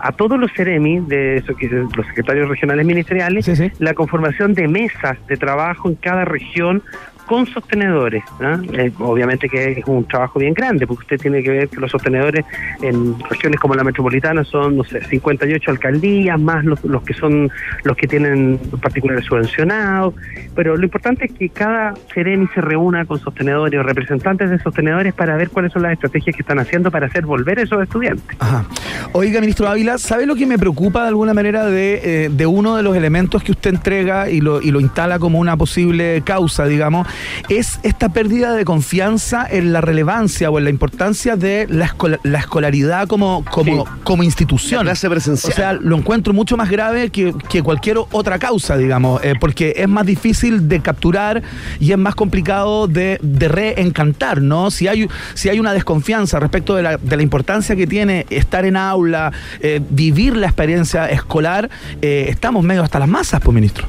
a 0.00 0.12
todos 0.12 0.38
los 0.38 0.50
CEREMI, 0.52 1.00
de 1.00 1.36
eso 1.36 1.54
que 1.54 1.68
los 1.68 2.06
secretarios 2.06 2.48
regionales 2.48 2.84
ministeriales, 2.84 3.44
Sí, 3.44 3.56
sí. 3.56 3.70
la 3.78 3.94
conformación 3.94 4.54
de 4.54 4.66
mesas 4.68 5.16
de 5.28 5.36
trabajo 5.36 5.88
en 5.88 5.94
cada 5.94 6.24
región 6.24 6.82
con 7.30 7.46
sostenedores. 7.46 8.24
¿no? 8.40 8.60
Eh, 8.76 8.90
obviamente 8.98 9.48
que 9.48 9.70
es 9.70 9.84
un 9.86 10.04
trabajo 10.04 10.40
bien 10.40 10.52
grande, 10.52 10.84
porque 10.84 11.02
usted 11.02 11.18
tiene 11.20 11.44
que 11.44 11.50
ver 11.50 11.68
que 11.68 11.76
los 11.76 11.88
sostenedores 11.88 12.44
en 12.82 13.16
regiones 13.30 13.60
como 13.60 13.76
la 13.76 13.84
metropolitana 13.84 14.42
son, 14.42 14.78
no 14.78 14.82
sé, 14.82 15.00
58 15.04 15.70
alcaldías, 15.70 16.40
más 16.40 16.64
los, 16.64 16.84
los 16.84 17.04
que 17.04 17.14
son 17.14 17.48
los 17.84 17.96
que 17.96 18.08
tienen 18.08 18.58
particulares 18.82 19.26
subvencionados. 19.26 20.14
Pero 20.56 20.76
lo 20.76 20.82
importante 20.82 21.26
es 21.26 21.32
que 21.32 21.50
cada 21.50 21.94
Ceremi 22.12 22.48
se 22.52 22.62
reúna 22.62 23.04
con 23.04 23.20
sostenedores 23.20 23.78
o 23.78 23.84
representantes 23.84 24.50
de 24.50 24.58
sostenedores 24.58 25.14
para 25.14 25.36
ver 25.36 25.50
cuáles 25.50 25.72
son 25.72 25.82
las 25.82 25.92
estrategias 25.92 26.34
que 26.34 26.42
están 26.42 26.58
haciendo 26.58 26.90
para 26.90 27.06
hacer 27.06 27.26
volver 27.26 27.60
a 27.60 27.62
esos 27.62 27.80
estudiantes. 27.80 28.36
Ajá. 28.40 28.64
Oiga, 29.12 29.40
ministro 29.40 29.68
Ávila, 29.68 29.98
¿sabe 29.98 30.26
lo 30.26 30.34
que 30.34 30.46
me 30.46 30.58
preocupa 30.58 31.02
de 31.02 31.08
alguna 31.08 31.32
manera 31.32 31.66
de, 31.66 32.24
eh, 32.24 32.28
de 32.28 32.46
uno 32.46 32.76
de 32.76 32.82
los 32.82 32.96
elementos 32.96 33.44
que 33.44 33.52
usted 33.52 33.70
entrega 33.70 34.28
y 34.28 34.40
lo, 34.40 34.60
y 34.60 34.72
lo 34.72 34.80
instala 34.80 35.20
como 35.20 35.38
una 35.38 35.56
posible 35.56 36.22
causa, 36.24 36.66
digamos? 36.66 37.06
Es 37.48 37.80
esta 37.82 38.08
pérdida 38.10 38.52
de 38.52 38.64
confianza 38.64 39.46
en 39.48 39.72
la 39.72 39.80
relevancia 39.80 40.50
o 40.50 40.58
en 40.58 40.64
la 40.64 40.70
importancia 40.70 41.36
de 41.36 41.66
la, 41.68 41.94
la 42.22 42.38
escolaridad 42.38 43.06
como, 43.08 43.44
como, 43.44 43.84
Sí. 43.86 43.92
como 44.04 44.22
institución. 44.22 44.84
La 44.86 44.92
clase 44.92 45.08
presencial. 45.10 45.52
O 45.52 45.56
sea, 45.56 45.72
lo 45.74 45.96
encuentro 45.96 46.32
mucho 46.32 46.56
más 46.56 46.70
grave 46.70 47.10
que, 47.10 47.34
que 47.48 47.62
cualquier 47.62 47.98
otra 47.98 48.38
causa, 48.38 48.76
digamos, 48.76 49.22
eh, 49.24 49.34
porque 49.38 49.74
es 49.76 49.88
más 49.88 50.06
difícil 50.06 50.68
de 50.68 50.80
capturar 50.80 51.42
y 51.78 51.92
es 51.92 51.98
más 51.98 52.14
complicado 52.14 52.88
de, 52.88 53.18
de 53.22 53.48
reencantar, 53.48 54.40
¿no? 54.42 54.70
Si 54.70 54.88
hay, 54.88 55.08
si 55.34 55.48
hay 55.48 55.60
una 55.60 55.72
desconfianza 55.72 56.40
respecto 56.40 56.74
de 56.76 56.82
la, 56.82 56.96
de 56.96 57.16
la 57.16 57.22
importancia 57.22 57.76
que 57.76 57.86
tiene 57.86 58.26
estar 58.30 58.64
en 58.64 58.76
aula, 58.76 59.32
eh, 59.60 59.80
vivir 59.90 60.36
la 60.36 60.46
experiencia 60.46 61.06
escolar, 61.10 61.70
eh, 62.02 62.26
estamos 62.28 62.64
medio 62.64 62.82
hasta 62.82 62.98
las 62.98 63.08
masas, 63.08 63.40
pues, 63.40 63.54
ministro. 63.54 63.86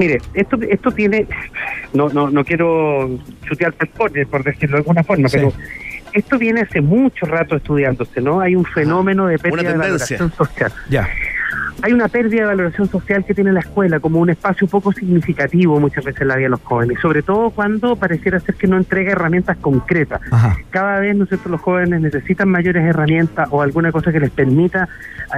Mire, 0.00 0.18
esto 0.32 0.58
esto 0.68 0.90
tiene, 0.92 1.26
no 1.92 2.08
no 2.08 2.30
no 2.30 2.42
quiero 2.42 3.10
chutear 3.46 3.74
por, 3.74 4.10
por 4.28 4.42
decirlo 4.42 4.76
de 4.76 4.80
alguna 4.80 5.04
forma, 5.04 5.28
Sí. 5.28 5.36
pero 5.36 5.52
esto 6.14 6.38
viene 6.38 6.62
hace 6.62 6.80
mucho 6.80 7.26
rato 7.26 7.56
estudiándose, 7.56 8.20
¿no? 8.22 8.40
Hay 8.40 8.56
un 8.56 8.64
fenómeno 8.64 9.26
de 9.26 9.38
pérdida 9.38 9.72
de 9.72 9.78
valoración 9.78 10.32
social. 10.32 10.72
Ya. 10.88 11.06
Hay 11.82 11.92
una 11.92 12.08
pérdida 12.08 12.42
de 12.42 12.46
valoración 12.46 12.88
social 12.90 13.24
que 13.24 13.32
tiene 13.34 13.52
la 13.52 13.60
escuela 13.60 14.00
como 14.00 14.18
un 14.20 14.28
espacio 14.30 14.66
poco 14.66 14.92
significativo 14.92 15.78
muchas 15.80 16.04
veces 16.04 16.20
en 16.22 16.28
la 16.28 16.36
vida 16.36 16.46
de 16.46 16.50
los 16.50 16.60
jóvenes, 16.62 16.98
sobre 17.00 17.22
todo 17.22 17.50
cuando 17.50 17.96
pareciera 17.96 18.38
ser 18.40 18.54
que 18.54 18.66
no 18.66 18.76
entrega 18.76 19.12
herramientas 19.12 19.56
concretas. 19.58 20.20
Ajá. 20.30 20.56
Cada 20.70 21.00
vez, 21.00 21.14
¿no 21.16 21.24
es 21.24 21.28
cierto?, 21.30 21.48
los 21.48 21.60
jóvenes 21.60 22.00
necesitan 22.02 22.48
mayores 22.50 22.82
herramientas 22.84 23.48
o 23.50 23.62
alguna 23.62 23.92
cosa 23.92 24.12
que 24.12 24.20
les 24.20 24.30
permita, 24.30 24.88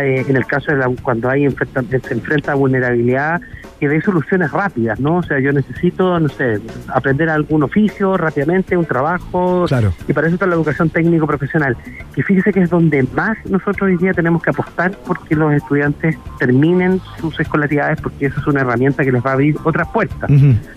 eh, 0.00 0.24
en 0.28 0.36
el 0.36 0.44
caso 0.46 0.72
de 0.72 0.78
la- 0.78 0.90
cuando 1.02 1.28
hay 1.30 1.44
enfrenta- 1.46 1.82
se 2.08 2.14
enfrenta 2.14 2.52
a 2.52 2.54
vulnerabilidad, 2.56 3.40
que 3.82 3.88
dé 3.88 4.00
soluciones 4.00 4.52
rápidas, 4.52 5.00
¿no? 5.00 5.16
O 5.16 5.22
sea, 5.24 5.40
yo 5.40 5.52
necesito, 5.52 6.20
no 6.20 6.28
sé, 6.28 6.60
aprender 6.86 7.28
algún 7.28 7.64
oficio 7.64 8.16
rápidamente, 8.16 8.76
un 8.76 8.84
trabajo, 8.84 9.64
Claro. 9.66 9.92
y 10.06 10.12
para 10.12 10.28
eso 10.28 10.34
está 10.34 10.46
la 10.46 10.54
educación 10.54 10.88
técnico-profesional. 10.88 11.76
Y 12.14 12.22
fíjese 12.22 12.52
que 12.52 12.60
es 12.60 12.70
donde 12.70 13.02
más 13.12 13.36
nosotros 13.44 13.82
hoy 13.90 13.96
día 13.96 14.12
tenemos 14.14 14.40
que 14.40 14.50
apostar 14.50 14.92
porque 15.04 15.34
los 15.34 15.52
estudiantes 15.52 16.16
terminen 16.38 17.00
sus 17.20 17.40
escolaridades, 17.40 18.00
porque 18.00 18.26
eso 18.26 18.38
es 18.38 18.46
una 18.46 18.60
herramienta 18.60 19.02
que 19.02 19.10
les 19.10 19.20
va 19.26 19.30
a 19.30 19.32
abrir 19.32 19.56
otras 19.64 19.88
puertas. 19.88 20.30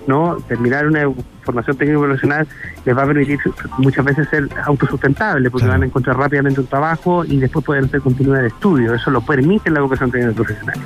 ¿no? 0.07 0.37
Terminar 0.47 0.87
una 0.87 1.01
formación 1.45 1.77
técnico-profesional 1.77 2.47
les 2.85 2.97
va 2.97 3.03
a 3.03 3.05
permitir 3.05 3.39
muchas 3.77 4.03
veces 4.03 4.27
ser 4.29 4.49
autosustentable, 4.65 5.49
porque 5.49 5.65
Claro. 5.65 5.79
van 5.79 5.83
a 5.83 5.85
encontrar 5.85 6.17
rápidamente 6.17 6.59
un 6.61 6.67
trabajo 6.67 7.23
y 7.25 7.37
después 7.39 7.63
pueden 7.63 7.85
hacer 7.85 8.01
continuidad 8.01 8.41
de 8.41 8.47
estudio. 8.47 8.93
Eso 8.93 9.11
lo 9.11 9.21
permite 9.21 9.69
la 9.69 9.79
educación 9.79 10.11
técnico-profesional. 10.11 10.79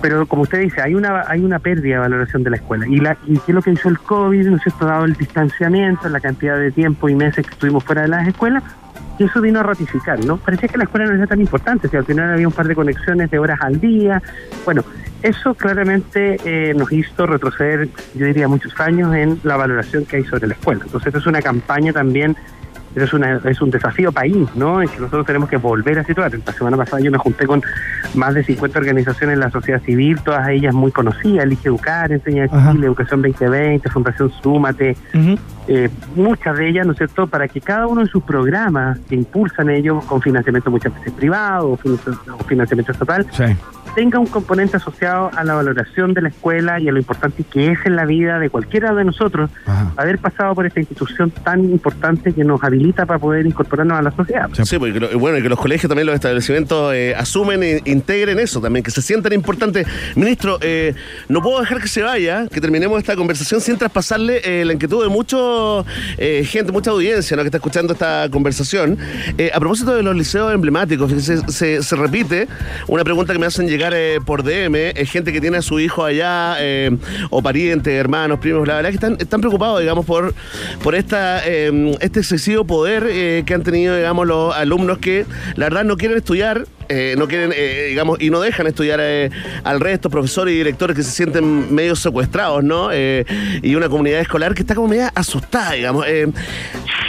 Pero 0.00 0.26
como 0.26 0.42
usted 0.42 0.60
dice, 0.60 0.80
hay 0.82 0.94
una 0.94 1.22
hay 1.28 1.44
una 1.44 1.58
pérdida 1.58 1.94
de 1.96 2.00
valoración 2.00 2.42
de 2.42 2.50
la 2.50 2.56
escuela. 2.56 2.86
¿Y, 2.88 2.96
la, 2.98 3.16
y 3.26 3.34
qué 3.38 3.52
es 3.52 3.54
lo 3.54 3.62
que 3.62 3.70
hizo 3.70 3.88
el 3.88 3.98
COVID? 3.98 4.46
¿No 4.48 4.56
es 4.56 4.62
cierto? 4.62 4.86
Dado 4.86 5.04
el 5.04 5.12
distanciamiento, 5.14 6.08
la 6.08 6.18
cantidad 6.20 6.58
de 6.58 6.70
tiempo 6.72 7.08
y 7.08 7.14
meses 7.14 7.46
que 7.46 7.52
estuvimos 7.52 7.84
fuera 7.84 8.02
de 8.02 8.08
las 8.08 8.26
escuelas, 8.26 8.64
y 9.18 9.24
eso 9.24 9.40
vino 9.40 9.60
a 9.60 9.62
ratificar, 9.62 10.24
¿no? 10.24 10.38
Parecía 10.38 10.68
que 10.68 10.78
la 10.78 10.84
escuela 10.84 11.06
no 11.06 11.14
era 11.14 11.26
tan 11.26 11.40
importante, 11.40 11.86
si 11.86 11.96
al 11.96 12.04
final 12.04 12.32
había 12.32 12.48
un 12.48 12.52
par 12.54 12.66
de 12.66 12.74
conexiones 12.74 13.30
de 13.30 13.38
horas 13.38 13.60
al 13.60 13.78
día. 13.80 14.20
Bueno, 14.64 14.82
eso 15.22 15.54
claramente 15.54 16.36
eh, 16.44 16.74
nos 16.74 16.90
hizo 16.92 17.26
retroceder, 17.26 17.88
yo 18.14 18.26
diría, 18.26 18.48
muchos 18.48 18.78
años 18.80 19.14
en 19.14 19.38
la 19.44 19.56
valoración 19.56 20.04
que 20.04 20.16
hay 20.16 20.24
sobre 20.24 20.46
la 20.48 20.54
escuela. 20.54 20.82
Entonces, 20.84 21.06
esto 21.08 21.18
es 21.18 21.26
una 21.26 21.40
campaña 21.42 21.92
también, 21.92 22.36
esto 22.90 23.04
es, 23.04 23.12
una, 23.14 23.40
es 23.44 23.60
un 23.62 23.70
desafío 23.70 24.12
país, 24.12 24.48
¿no? 24.54 24.82
En 24.82 24.88
que 24.88 24.98
nosotros 24.98 25.24
tenemos 25.24 25.48
que 25.48 25.56
volver 25.56 25.98
a 25.98 26.04
situar. 26.04 26.30
La 26.44 26.52
semana 26.52 26.76
pasada 26.76 27.00
yo 27.02 27.10
me 27.10 27.16
junté 27.18 27.46
con 27.46 27.62
más 28.14 28.34
de 28.34 28.44
50 28.44 28.78
organizaciones 28.78 29.36
de 29.38 29.44
la 29.44 29.50
sociedad 29.50 29.80
civil, 29.82 30.20
todas 30.22 30.46
ellas 30.50 30.74
muy 30.74 30.92
conocidas, 30.92 31.44
Elige 31.44 31.68
Educar, 31.68 32.12
Enseña 32.12 32.44
Ajá. 32.52 32.72
Chile, 32.72 32.86
Educación 32.86 33.22
2020, 33.22 33.88
Fundación 33.88 34.30
Súmate, 34.42 34.94
eh, 35.68 35.88
muchas 36.16 36.58
de 36.58 36.68
ellas, 36.68 36.84
¿no 36.84 36.92
es 36.92 36.98
cierto?, 36.98 37.26
para 37.28 37.48
que 37.48 37.60
cada 37.62 37.86
uno 37.86 38.02
de 38.02 38.08
sus 38.08 38.22
programas 38.24 38.98
que 39.08 39.14
impulsan 39.14 39.70
ellos 39.70 40.04
con 40.04 40.20
financiamiento 40.20 40.70
muchas 40.70 40.92
veces 40.94 41.12
privado 41.14 41.70
o 41.70 41.76
financiamiento 42.46 42.92
estatal, 42.92 43.26
Sí. 43.30 43.44
Tenga 43.94 44.18
un 44.18 44.26
componente 44.26 44.76
asociado 44.76 45.30
a 45.36 45.44
la 45.44 45.54
valoración 45.54 46.14
de 46.14 46.22
la 46.22 46.28
escuela 46.28 46.80
y 46.80 46.88
a 46.88 46.92
lo 46.92 46.98
importante 46.98 47.44
que 47.44 47.72
es 47.72 47.78
en 47.84 47.96
la 47.96 48.06
vida 48.06 48.38
de 48.38 48.48
cualquiera 48.48 48.94
de 48.94 49.04
nosotros 49.04 49.50
haber 49.96 50.18
pasado 50.18 50.54
por 50.54 50.66
esta 50.66 50.80
institución 50.80 51.30
tan 51.30 51.64
importante 51.64 52.32
que 52.32 52.44
nos 52.44 52.62
habilita 52.62 53.04
para 53.06 53.18
poder 53.18 53.46
incorporarnos 53.46 53.98
a 53.98 54.02
la 54.02 54.10
sociedad. 54.10 54.48
Sí, 54.52 54.78
porque 54.78 54.98
bueno, 55.16 55.38
y 55.38 55.42
que 55.42 55.48
los 55.48 55.58
colegios 55.58 55.88
también, 55.88 56.06
los 56.06 56.14
establecimientos 56.14 56.94
eh, 56.94 57.14
asumen 57.14 57.62
e 57.62 57.82
integren 57.84 58.38
eso 58.38 58.60
también, 58.60 58.82
que 58.82 58.90
se 58.90 59.02
sientan 59.02 59.32
importantes. 59.32 59.86
Ministro, 60.16 60.58
eh, 60.60 60.94
no 61.28 61.42
puedo 61.42 61.60
dejar 61.60 61.80
que 61.80 61.88
se 61.88 62.02
vaya, 62.02 62.46
que 62.48 62.60
terminemos 62.60 62.98
esta 62.98 63.16
conversación 63.16 63.60
sin 63.60 63.76
traspasarle 63.76 64.40
eh, 64.44 64.64
la 64.64 64.72
inquietud 64.72 65.02
de 65.02 65.08
mucha 65.08 65.36
gente, 66.44 66.72
mucha 66.72 66.90
audiencia 66.90 67.36
¿no? 67.36 67.42
que 67.42 67.48
está 67.48 67.58
escuchando 67.58 67.92
esta 67.92 68.28
conversación. 68.30 68.98
a 69.52 69.60
propósito 69.60 69.94
de 69.94 70.02
los 70.02 70.16
liceos 70.16 70.52
emblemáticos, 70.52 71.12
se, 71.12 71.82
se 71.82 71.96
repite 71.96 72.48
una 72.88 73.04
pregunta 73.04 73.32
que 73.32 73.38
me 73.38 73.46
hacen 73.46 73.68
llegar 73.68 73.81
eh, 73.92 74.20
por 74.24 74.44
DM, 74.44 74.92
es 74.94 75.10
gente 75.10 75.32
que 75.32 75.40
tiene 75.40 75.56
a 75.56 75.62
su 75.62 75.80
hijo 75.80 76.04
allá, 76.04 76.56
eh, 76.60 76.96
o 77.30 77.42
parientes, 77.42 77.92
hermanos, 77.92 78.38
primos, 78.38 78.66
la 78.68 78.76
verdad 78.76 78.90
que 78.90 78.94
están, 78.94 79.16
están 79.18 79.40
preocupados, 79.40 79.80
digamos, 79.80 80.06
por, 80.06 80.34
por 80.82 80.94
esta, 80.94 81.44
em, 81.44 81.94
este 82.00 82.20
excesivo 82.20 82.64
poder 82.64 83.06
eh, 83.10 83.42
que 83.44 83.54
han 83.54 83.62
tenido, 83.62 83.96
digamos, 83.96 84.26
los 84.26 84.54
alumnos 84.54 84.98
que 84.98 85.26
la 85.56 85.66
verdad 85.66 85.84
no 85.84 85.96
quieren 85.96 86.16
estudiar, 86.16 86.66
no 87.16 87.26
quieren, 87.26 87.54
digamos, 87.88 88.20
y 88.20 88.28
no 88.28 88.38
dejan 88.40 88.66
estudiar 88.66 89.00
al 89.64 89.80
resto, 89.80 90.10
profesores 90.10 90.52
y 90.52 90.58
directores 90.58 90.94
que 90.94 91.02
se 91.02 91.10
sienten 91.10 91.74
medio 91.74 91.96
secuestrados, 91.96 92.62
¿no? 92.62 92.90
y 92.92 93.74
una 93.74 93.88
comunidad 93.88 94.20
escolar 94.20 94.52
que 94.54 94.60
está 94.60 94.74
como 94.74 94.88
media 94.88 95.10
asustada, 95.14 95.72
digamos. 95.72 96.04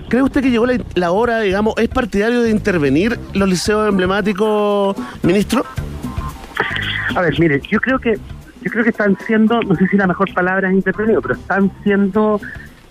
¿Cree 0.07 0.23
usted 0.23 0.41
que 0.41 0.51
llegó 0.51 0.67
la 0.95 1.11
hora, 1.11 1.41
digamos, 1.41 1.73
es 1.75 1.89
partidario 1.89 2.43
de 2.43 2.49
intervenir 2.49 3.19
los 3.33 3.49
liceos 3.49 3.89
emblemáticos, 3.89 4.95
ministro? 5.21 5.65
A 7.15 7.21
ver, 7.21 7.39
mire, 7.39 7.61
yo 7.69 7.79
creo 7.79 7.99
que 7.99 8.17
yo 8.63 8.71
creo 8.71 8.83
que 8.83 8.91
están 8.91 9.17
siendo, 9.27 9.61
no 9.61 9.75
sé 9.75 9.87
si 9.87 9.97
la 9.97 10.07
mejor 10.07 10.33
palabra 10.33 10.69
es 10.69 10.75
intervenido, 10.75 11.21
pero 11.21 11.33
están 11.33 11.69
siendo 11.83 12.39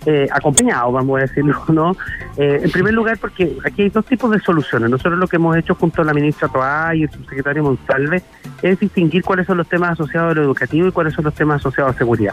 eh, 0.06 0.28
acompañados, 0.30 0.92
vamos 0.92 1.18
a 1.18 1.22
decirlo, 1.22 1.62
¿no? 1.68 1.96
Eh, 2.36 2.60
en 2.64 2.70
primer 2.70 2.94
lugar, 2.94 3.18
porque 3.18 3.56
aquí 3.64 3.82
hay 3.82 3.88
dos 3.90 4.04
tipos 4.06 4.30
de 4.30 4.40
soluciones. 4.40 4.90
Nosotros 4.90 5.18
lo 5.18 5.26
que 5.26 5.36
hemos 5.36 5.56
hecho 5.56 5.74
junto 5.74 6.02
a 6.02 6.04
la 6.04 6.14
ministra 6.14 6.48
Toá 6.48 6.94
y 6.94 7.02
el 7.02 7.10
subsecretario 7.10 7.62
Monsalve 7.62 8.22
es 8.62 8.78
distinguir 8.78 9.22
cuáles 9.22 9.46
son 9.46 9.58
los 9.58 9.68
temas 9.68 9.92
asociados 9.92 10.32
a 10.32 10.34
lo 10.34 10.42
educativo 10.42 10.88
y 10.88 10.92
cuáles 10.92 11.14
son 11.14 11.24
los 11.24 11.34
temas 11.34 11.60
asociados 11.60 11.94
a 11.94 11.98
seguridad. 11.98 12.32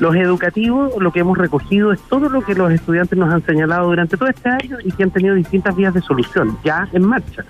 Los 0.00 0.14
educativos, 0.16 0.92
lo 1.00 1.12
que 1.12 1.20
hemos 1.20 1.38
recogido 1.38 1.92
es 1.92 2.00
todo 2.08 2.28
lo 2.28 2.42
que 2.42 2.54
los 2.54 2.72
estudiantes 2.72 3.18
nos 3.18 3.32
han 3.32 3.44
señalado 3.44 3.88
durante 3.88 4.16
todo 4.16 4.28
este 4.28 4.48
año 4.48 4.78
y 4.84 4.92
que 4.92 5.02
han 5.02 5.10
tenido 5.10 5.34
distintas 5.34 5.74
vías 5.76 5.94
de 5.94 6.00
solución 6.02 6.58
ya 6.64 6.88
en 6.92 7.04
marcha. 7.04 7.44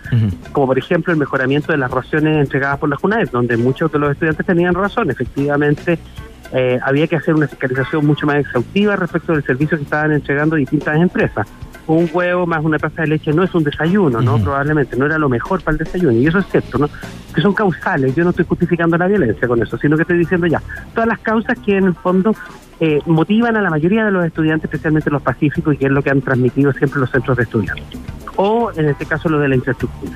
Como 0.53 0.69
por 0.69 0.79
ejemplo 0.79 1.13
el 1.13 1.19
mejoramiento 1.19 1.73
de 1.73 1.79
las 1.79 1.91
raciones 1.91 2.37
entregadas 2.37 2.79
por 2.79 2.89
la 2.89 2.97
JUNAED, 2.97 3.31
donde 3.31 3.57
muchos 3.57 3.91
de 3.93 3.99
los 3.99 4.13
estudiantes 4.13 4.47
tenían 4.47 4.75
razón. 4.75 5.11
Efectivamente, 5.11 5.99
eh, 6.53 6.79
había 6.83 7.07
que 7.07 7.17
hacer 7.17 7.35
una 7.35 7.47
fiscalización 7.47 8.07
mucho 8.07 8.27
más 8.27 8.37
exhaustiva 8.37 8.97
respecto 8.97 9.33
del 9.33 9.45
servicio 9.45 9.77
que 9.77 9.85
estaban 9.85 10.13
entregando 10.13 10.57
distintas 10.57 10.97
empresas. 10.97 11.47
Un 11.87 12.09
huevo 12.13 12.47
más 12.47 12.63
una 12.65 12.79
taza 12.79 13.03
de 13.03 13.09
leche 13.09 13.33
no 13.33 13.43
es 13.43 13.55
un 13.55 13.65
desayuno, 13.65 14.21
¿no? 14.21 14.39
Probablemente 14.39 14.95
no 14.97 15.07
era 15.07 15.17
lo 15.17 15.29
mejor 15.29 15.63
para 15.63 15.73
el 15.73 15.79
desayuno, 15.79 16.13
y 16.13 16.27
eso 16.27 16.39
es 16.39 16.47
cierto, 16.47 16.77
¿no? 16.77 16.89
Que 17.35 17.41
son 17.41 17.55
causales, 17.55 18.15
yo 18.15 18.25
no 18.25 18.31
estoy 18.31 18.45
justificando 18.45 18.99
la 18.99 19.07
violencia 19.07 19.49
con 19.49 19.63
eso, 19.63 19.79
sino 19.79 19.97
que 19.97 20.03
estoy 20.03 20.19
diciendo 20.19 20.47
ya, 20.47 20.61
todas 20.93 21.09
las 21.09 21.19
causas 21.21 21.59
que 21.59 21.79
en 21.79 21.85
el 21.85 21.95
fondo 21.95 22.35
eh, 22.81 23.01
motivan 23.07 23.57
a 23.57 23.63
la 23.63 23.71
mayoría 23.71 24.05
de 24.05 24.11
los 24.11 24.25
estudiantes, 24.25 24.65
especialmente 24.65 25.11
los 25.11 25.23
pacíficos, 25.23 25.75
y 25.75 25.79
que 25.79 25.87
es 25.87 25.91
lo 25.91 26.03
que 26.03 26.11
han 26.11 26.21
transmitido 26.21 26.73
siempre 26.73 27.01
los 27.01 27.11
centros 27.11 27.39
de 27.39 27.45
estudiantes. 27.45 27.99
O 28.37 28.71
en 28.77 28.91
este 28.91 29.07
caso 29.07 29.31
lo 29.31 29.39
de 29.39 29.49
la 29.49 29.57
infraestructura. 29.57 30.13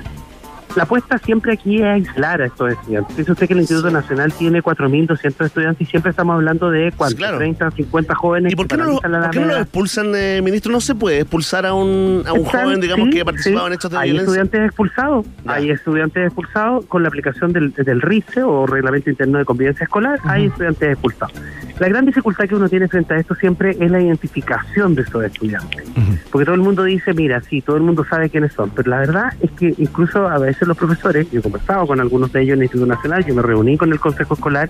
La 0.75 0.83
apuesta 0.83 1.19
siempre 1.19 1.53
aquí 1.53 1.77
es 1.77 1.83
aislar 1.83 2.41
a 2.41 2.45
estos 2.45 2.71
estudiantes. 2.71 3.15
Dice 3.15 3.31
usted 3.31 3.47
que 3.47 3.53
el 3.53 3.59
Instituto 3.59 3.91
Nacional 3.91 4.33
tiene 4.33 4.63
4.200 4.63 5.45
estudiantes 5.45 5.87
y 5.87 5.89
siempre 5.89 6.09
estamos 6.09 6.33
hablando 6.33 6.71
de 6.71 6.91
cuánto, 6.97 7.37
30, 7.37 7.71
50 7.71 8.15
jóvenes. 8.15 8.53
¿Y 8.53 8.55
por 8.55 8.67
qué, 8.67 8.77
no, 8.77 8.85
lo, 8.85 9.57
expulsan, 9.57 10.13
eh, 10.15 10.41
ministro? 10.43 10.71
¿No 10.71 10.81
se 10.81 10.95
puede 10.95 11.19
expulsar 11.19 11.67
a 11.67 11.75
un, 11.75 12.23
a 12.25 12.33
un 12.33 12.43
joven, 12.43 12.81
digamos, 12.81 13.09
que 13.09 13.21
ha 13.21 13.25
participado 13.25 13.67
en 13.67 13.73
hechos 13.73 13.91
de 13.91 13.97
hay 13.97 14.11
violencia? 14.11 14.33
Hay 14.33 14.39
estudiantes 14.39 14.65
expulsados. 14.65 15.25
Hay 15.45 15.69
estudiantes 15.69 16.25
expulsados 16.25 16.85
con 16.87 17.03
la 17.03 17.09
aplicación 17.09 17.53
del, 17.53 17.71
del 17.73 18.01
RICE 18.01 18.41
o 18.41 18.65
Reglamento 18.65 19.11
Interno 19.11 19.37
de 19.37 19.45
Convivencia 19.45 19.83
Escolar. 19.83 20.19
Hay 20.23 20.45
estudiantes 20.47 20.93
expulsados. 20.93 21.33
La 21.79 21.87
gran 21.87 22.05
dificultad 22.05 22.45
que 22.45 22.55
uno 22.55 22.69
tiene 22.69 22.87
frente 22.87 23.13
a 23.13 23.17
esto 23.17 23.35
siempre 23.35 23.71
es 23.79 23.91
la 23.91 23.99
identificación 23.99 24.95
de 24.95 25.01
estos 25.03 25.23
estudiantes. 25.23 25.83
Porque 26.31 26.45
todo 26.45 26.55
el 26.55 26.61
mundo 26.61 26.83
dice, 26.83 27.13
mira, 27.13 27.41
sí, 27.41 27.61
todo 27.61 27.77
el 27.77 27.83
mundo 27.83 28.05
sabe 28.09 28.29
quiénes 28.29 28.53
son, 28.53 28.69
pero 28.69 28.89
la 28.89 28.99
verdad 28.99 29.33
es 29.41 29.51
que 29.51 29.73
incluso 29.77 30.27
a 30.27 30.37
veces 30.37 30.62
los 30.67 30.77
profesores, 30.77 31.29
yo 31.31 31.39
he 31.39 31.43
conversado 31.43 31.87
con 31.87 31.99
algunos 31.99 32.31
de 32.31 32.41
ellos 32.41 32.53
en 32.53 32.59
el 32.59 32.63
Instituto 32.63 32.87
Nacional, 32.87 33.25
yo 33.25 33.35
me 33.35 33.41
reuní 33.41 33.77
con 33.77 33.91
el 33.91 33.99
Consejo 33.99 34.33
Escolar, 34.33 34.69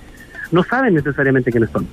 no 0.52 0.64
saben 0.64 0.94
necesariamente 0.94 1.52
quiénes 1.52 1.70
son 1.70 1.88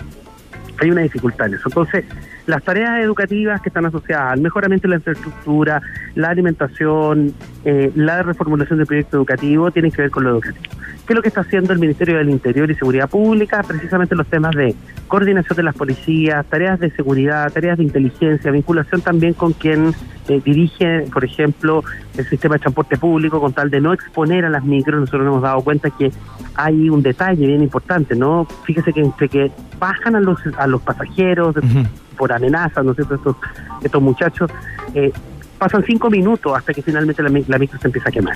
hay 0.81 0.91
una 0.91 1.03
dificultad 1.03 1.47
en 1.47 1.55
eso. 1.55 1.65
Entonces, 1.67 2.05
las 2.47 2.63
tareas 2.63 3.01
educativas 3.03 3.61
que 3.61 3.69
están 3.69 3.87
asociadas 3.87 4.33
al 4.33 4.41
mejoramiento 4.41 4.89
de 4.89 4.91
la 4.91 4.97
infraestructura, 4.97 5.83
la 6.15 6.29
alimentación, 6.31 7.35
eh, 7.65 7.93
la 7.95 8.23
reformulación 8.23 8.79
del 8.79 8.87
proyecto 8.87 9.19
educativo, 9.19 9.71
tienen 9.71 9.93
que 9.93 10.03
ver 10.03 10.11
con 10.11 10.25
lo 10.25 10.31
educativo. 10.31 10.75
¿Qué 11.11 11.15
es 11.15 11.17
lo 11.17 11.23
que 11.23 11.29
está 11.29 11.41
haciendo 11.41 11.73
el 11.73 11.81
Ministerio 11.81 12.19
del 12.19 12.31
Interior 12.31 12.71
y 12.71 12.77
Seguridad 12.77 13.11
Pública? 13.11 13.65
Precisamente 13.67 14.15
los 14.15 14.29
temas 14.29 14.55
de 14.55 14.77
coordinación 15.09 15.57
de 15.57 15.65
las 15.65 15.75
policías, 15.75 16.47
tareas 16.47 16.79
de 16.79 16.89
seguridad, 16.93 17.53
tareas 17.53 17.79
de 17.79 17.83
inteligencia, 17.83 18.53
vinculación 18.53 19.01
también 19.01 19.35
con 19.35 19.53
quien 19.53 19.93
eh, 20.29 20.41
dirige, 20.45 21.07
por 21.13 21.25
ejemplo, 21.25 21.83
el 22.17 22.29
sistema 22.29 22.55
de 22.55 22.61
transporte 22.61 22.97
público, 22.97 23.41
con 23.41 23.53
tal 23.53 23.71
de 23.71 23.81
no 23.81 23.93
exponer 23.93 24.45
a 24.45 24.51
las 24.51 24.63
micros. 24.63 25.01
Nosotros 25.01 25.25
nos 25.25 25.33
hemos 25.33 25.43
dado 25.43 25.63
cuenta 25.63 25.91
que 25.91 26.13
hay 26.55 26.89
un 26.89 27.03
detalle 27.03 27.45
bien 27.45 27.61
importante, 27.65 28.15
¿no? 28.15 28.47
Fíjese 28.65 28.93
que 28.93 29.01
entre 29.01 29.29
que 29.29 29.51
bajan 29.81 30.15
a 30.15 30.21
los, 30.21 30.39
a 30.59 30.69
los 30.69 30.81
pasajeros 30.81 31.57
por 32.17 32.33
amenazas, 32.33 32.85
¿no 32.85 32.93
es 32.93 32.99
cierto? 32.99 33.17
Estos, 33.17 33.37
estos 33.83 34.01
muchachos, 34.01 34.49
eh, 34.95 35.11
pasan 35.61 35.85
cinco 35.85 36.09
minutos 36.09 36.57
hasta 36.57 36.73
que 36.73 36.81
finalmente 36.81 37.23
la, 37.23 37.59
micro 37.59 37.79
se 37.79 37.87
empieza 37.87 38.09
a 38.09 38.13
quemar, 38.13 38.35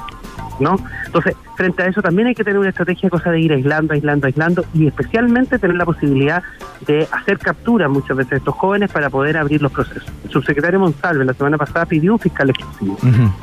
¿no? 0.61 0.77
Entonces, 1.07 1.35
frente 1.57 1.83
a 1.83 1.87
eso 1.87 2.03
también 2.03 2.29
hay 2.29 2.35
que 2.35 2.45
tener 2.45 2.59
una 2.59 2.69
estrategia, 2.69 3.09
cosa 3.09 3.31
de 3.31 3.41
ir 3.41 3.51
aislando, 3.51 3.95
aislando, 3.95 4.27
aislando 4.27 4.65
y 4.75 4.87
especialmente 4.87 5.59
tener 5.59 5.77
la 5.77 5.87
posibilidad 5.87 6.43
de 6.87 7.09
hacer 7.11 7.39
captura 7.39 7.89
muchas 7.89 8.19
veces 8.19 8.31
de 8.31 8.37
estos 8.37 8.55
jóvenes 8.55 8.93
para 8.93 9.09
poder 9.09 9.39
abrir 9.39 9.63
los 9.63 9.73
procesos. 9.73 10.05
El 10.23 10.31
subsecretario 10.31 10.79
Monsalve 10.79 11.25
la 11.25 11.33
semana 11.33 11.57
pasada 11.57 11.87
pidió 11.87 12.13
un 12.13 12.19
fiscal 12.19 12.51
exclusivo. 12.51 12.99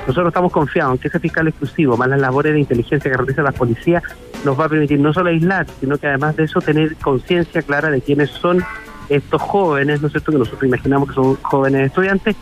Nosotros 0.08 0.28
estamos 0.28 0.52
confiados 0.52 0.94
en 0.94 1.00
que 1.00 1.08
ese 1.08 1.20
fiscal 1.20 1.48
exclusivo, 1.48 1.98
más 1.98 2.08
las 2.08 2.22
labores 2.22 2.54
de 2.54 2.60
inteligencia 2.60 3.10
que 3.10 3.18
realiza 3.18 3.42
la 3.42 3.52
policía, 3.52 4.04
nos 4.46 4.60
va 4.60 4.66
a 4.66 4.70
permitir 4.70 5.00
no 5.00 5.12
solo 5.12 5.32
aislar, 5.32 5.66
sino 5.80 5.98
que 5.98 6.06
además 6.06 6.36
de 6.36 6.44
eso 6.44 6.62
tener 6.62 6.96
conciencia 6.98 7.64
clara 7.64 7.90
de 7.90 8.02
quiénes 8.02 8.30
son 8.30 8.64
estos 9.10 9.42
jóvenes, 9.42 10.02
¿no 10.02 10.08
es 10.08 10.14
cierto?, 10.14 10.32
que 10.32 10.38
nosotros 10.38 10.64
imaginamos 10.64 11.10
que 11.10 11.16
son 11.16 11.36
jóvenes 11.42 11.88
estudiantes 11.88 12.36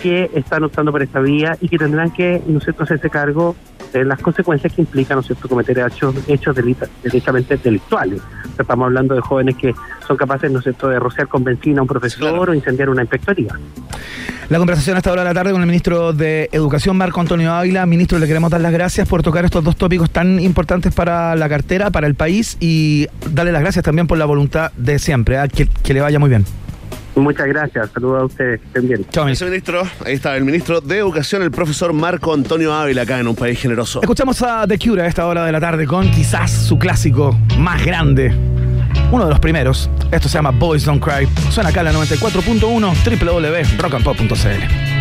que 0.00 0.30
están 0.34 0.64
optando 0.64 0.92
por 0.92 1.02
esta 1.02 1.20
vía 1.20 1.56
y 1.60 1.68
que 1.68 1.78
tendrán 1.78 2.10
que, 2.10 2.42
¿no 2.46 2.58
es 2.58 2.64
cierto?, 2.64 2.84
hacerse 2.84 3.10
cargo 3.10 3.56
de 3.92 4.04
las 4.04 4.20
consecuencias 4.20 4.72
que 4.72 4.82
implican, 4.82 5.16
¿no 5.16 5.20
es 5.20 5.26
cierto?, 5.26 5.48
cometer 5.48 5.78
hechos, 5.78 6.14
hechos 6.26 6.56
directamente 7.02 7.56
delictuales. 7.56 8.20
estamos 8.58 8.86
hablando 8.86 9.14
de 9.14 9.20
jóvenes 9.20 9.56
que 9.56 9.74
son 10.06 10.16
capaces, 10.16 10.50
¿no 10.50 10.58
es 10.58 10.64
cierto?, 10.64 10.88
de 10.88 10.98
rociar 10.98 11.28
con 11.28 11.44
benzina 11.44 11.80
a 11.80 11.82
un 11.82 11.88
profesor 11.88 12.50
o 12.50 12.54
incendiar 12.54 12.88
una 12.88 13.02
inspectoría. 13.02 13.58
La 14.48 14.58
conversación 14.58 14.96
a 14.96 14.98
esta 14.98 15.10
hora 15.12 15.22
de 15.22 15.28
la 15.28 15.34
tarde 15.34 15.52
con 15.52 15.62
el 15.62 15.66
ministro 15.66 16.12
de 16.12 16.48
Educación, 16.52 16.96
Marco 16.96 17.20
Antonio 17.20 17.52
Ávila. 17.52 17.86
Ministro, 17.86 18.18
le 18.18 18.26
queremos 18.26 18.50
dar 18.50 18.60
las 18.60 18.72
gracias 18.72 19.08
por 19.08 19.22
tocar 19.22 19.44
estos 19.46 19.64
dos 19.64 19.76
tópicos 19.76 20.10
tan 20.10 20.40
importantes 20.40 20.92
para 20.92 21.34
la 21.36 21.48
cartera, 21.48 21.90
para 21.90 22.06
el 22.06 22.14
país 22.14 22.58
y 22.60 23.06
darle 23.30 23.52
las 23.52 23.62
gracias 23.62 23.84
también 23.84 24.06
por 24.06 24.18
la 24.18 24.26
voluntad 24.26 24.70
de 24.76 24.98
siempre. 24.98 25.42
¿eh? 25.42 25.48
Que, 25.48 25.66
que 25.66 25.94
le 25.94 26.02
vaya 26.02 26.18
muy 26.18 26.28
bien. 26.28 26.44
Muchas 27.14 27.46
gracias, 27.46 27.90
saludos 27.92 28.22
a 28.22 28.24
ustedes, 28.24 28.60
estén 28.62 28.88
bien. 28.88 29.06
Chao, 29.10 29.26
ministro. 29.26 29.82
Ahí 30.04 30.14
está 30.14 30.36
el 30.36 30.44
ministro 30.44 30.80
de 30.80 30.98
Educación, 30.98 31.42
el 31.42 31.50
profesor 31.50 31.92
Marco 31.92 32.32
Antonio 32.32 32.72
Ávila, 32.72 33.02
acá 33.02 33.18
en 33.18 33.28
un 33.28 33.36
país 33.36 33.60
generoso. 33.60 34.00
Escuchamos 34.00 34.40
a 34.42 34.66
The 34.66 34.78
Cure 34.78 35.02
a 35.02 35.06
esta 35.06 35.26
hora 35.26 35.44
de 35.44 35.52
la 35.52 35.60
tarde 35.60 35.86
con 35.86 36.10
quizás 36.10 36.50
su 36.50 36.78
clásico 36.78 37.38
más 37.58 37.84
grande, 37.84 38.34
uno 39.10 39.24
de 39.24 39.30
los 39.30 39.40
primeros. 39.40 39.90
Esto 40.10 40.28
se 40.28 40.34
llama 40.38 40.50
Boys 40.52 40.84
Don't 40.84 41.02
Cry. 41.02 41.28
Suena 41.50 41.68
acá 41.68 41.80
en 41.80 41.86
la 41.86 41.92
94.1 41.92 43.76
www.rockandpop.cl. 43.78 44.91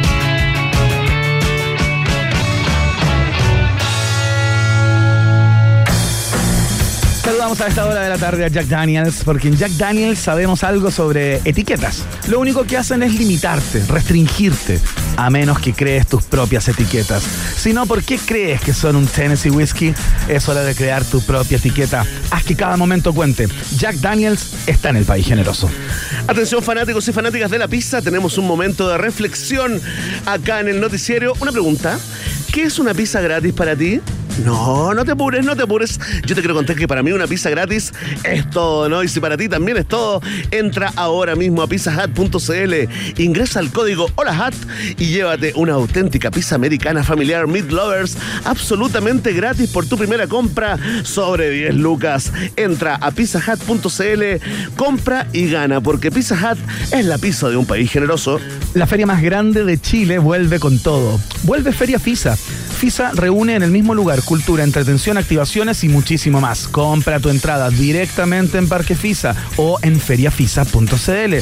Saludamos 7.52 7.68
a 7.68 7.68
esta 7.68 7.86
hora 7.86 8.04
de 8.04 8.10
la 8.10 8.18
tarde 8.18 8.46
a 8.46 8.48
Jack 8.48 8.68
Daniels, 8.68 9.24
porque 9.26 9.50
en 9.50 9.58
Jack 9.58 9.72
Daniels 9.72 10.20
sabemos 10.20 10.64
algo 10.64 10.90
sobre 10.90 11.42
etiquetas. 11.44 12.06
Lo 12.30 12.40
único 12.40 12.64
que 12.64 12.78
hacen 12.78 13.04
es 13.04 13.14
limitarte, 13.14 13.84
restringirte, 13.88 14.80
a 15.18 15.30
menos 15.30 15.60
que 15.60 15.74
crees 15.74 16.08
tus 16.08 16.24
propias 16.24 16.70
etiquetas. 16.70 17.24
Si 17.58 17.74
no, 17.74 17.86
¿por 17.88 18.04
qué 18.04 18.18
crees 18.18 18.62
que 18.62 18.74
son 18.74 18.96
un 18.96 19.06
Tennessee 19.06 19.50
Whiskey? 19.50 19.94
Es 20.30 20.48
hora 20.48 20.64
de 20.64 20.74
crear 20.76 21.04
tu 21.04 21.22
propia 21.26 21.58
etiqueta. 21.58 22.06
Haz 22.30 22.46
que 22.46 22.56
cada 22.56 22.78
momento 22.78 23.14
cuente. 23.14 23.50
Jack 23.76 23.98
Daniels 23.98 24.54
está 24.66 24.90
en 24.90 24.96
el 24.98 25.04
país 25.04 25.26
generoso. 25.26 25.70
Atención 26.28 26.64
fanáticos 26.64 27.06
y 27.10 27.12
fanáticas 27.12 27.52
de 27.52 27.58
la 27.58 27.68
pizza, 27.68 28.02
tenemos 28.02 28.38
un 28.38 28.48
momento 28.48 28.88
de 28.88 28.98
reflexión 28.98 29.82
acá 30.26 30.62
en 30.62 30.70
el 30.70 30.80
noticiero. 30.80 31.34
Una 31.42 31.52
pregunta, 31.52 32.00
¿qué 32.54 32.64
es 32.64 32.80
una 32.80 32.94
pizza 32.94 33.20
gratis 33.20 33.52
para 33.52 33.76
ti? 33.76 34.00
No, 34.40 34.94
no 34.94 35.06
te 35.06 35.12
apures, 35.12 35.46
no 35.46 35.56
te 35.56 35.64
apures. 35.64 36.00
Yo 36.26 36.36
te 36.36 36.42
quiero 36.42 36.56
contar 36.56 36.76
que 36.76 36.88
para 36.88 37.04
mí 37.04 37.12
una 37.12 37.28
pizza 37.28 37.50
gratis 37.50 37.94
es 38.24 38.50
todo, 38.50 38.90
¿no? 38.90 39.04
Y 39.04 39.08
si 39.08 39.20
para 39.20 39.38
ti 39.38 39.48
también 39.48 39.78
es 39.78 39.88
todo, 39.88 40.22
entra 40.52 40.92
ahora 40.96 41.36
mismo 41.36 41.62
a 41.62 41.68
pizzahat.cl, 41.68 42.74
ingresa 43.18 43.60
el 43.60 43.72
código 43.72 44.08
HOLAHAT 44.16 44.54
y 44.98 45.08
llévate 45.08 45.54
una 45.56 45.74
auténtica 45.74 46.32
pizza 46.32 46.56
americana 46.56 47.04
familiar 47.04 47.48
Meat 47.48 47.72
Lovers 47.72 48.18
absolutamente 48.46 49.34
gratis 49.34 49.70
por 49.70 49.86
tu 49.86 49.98
primera 49.98 50.28
compra 50.28 50.78
sobre 51.04 51.50
10 51.50 51.76
lucas. 51.76 52.32
Entra 52.56 52.96
a 52.96 53.12
pizzahat.cl, 53.12 54.24
compra 54.76 55.28
y 55.34 55.50
gana, 55.50 55.82
porque 55.82 56.12
Pizza 56.12 56.36
Hut 56.36 56.58
es 56.92 57.06
la 57.06 57.18
pizza 57.18 57.50
de 57.50 57.58
un 57.58 57.66
país 57.66 57.92
generoso. 57.92 58.40
La 58.74 58.88
feria 58.88 59.06
más 59.06 59.22
grande 59.22 59.64
de 59.64 59.80
Chile 59.80 60.18
vuelve 60.20 60.60
con 60.60 60.80
todo. 60.80 61.20
Vuelve 61.44 61.72
Feria 61.72 62.00
FISA. 62.00 62.36
FISA 62.36 63.12
reúne 63.14 63.56
en 63.56 63.64
el 63.64 63.72
mismo 63.72 63.94
lugar 63.94 64.24
cultura, 64.32 64.64
entretención, 64.64 65.18
activaciones 65.18 65.84
y 65.84 65.90
muchísimo 65.90 66.40
más. 66.40 66.70
Compra 66.70 67.20
tu 67.20 67.28
entrada 67.28 67.70
directamente 67.70 68.58
en 68.58 68.70
Parque 68.70 68.96
FISA 68.96 69.36
o 69.58 69.78
en 69.82 70.00
feriafisa.cl. 70.00 71.36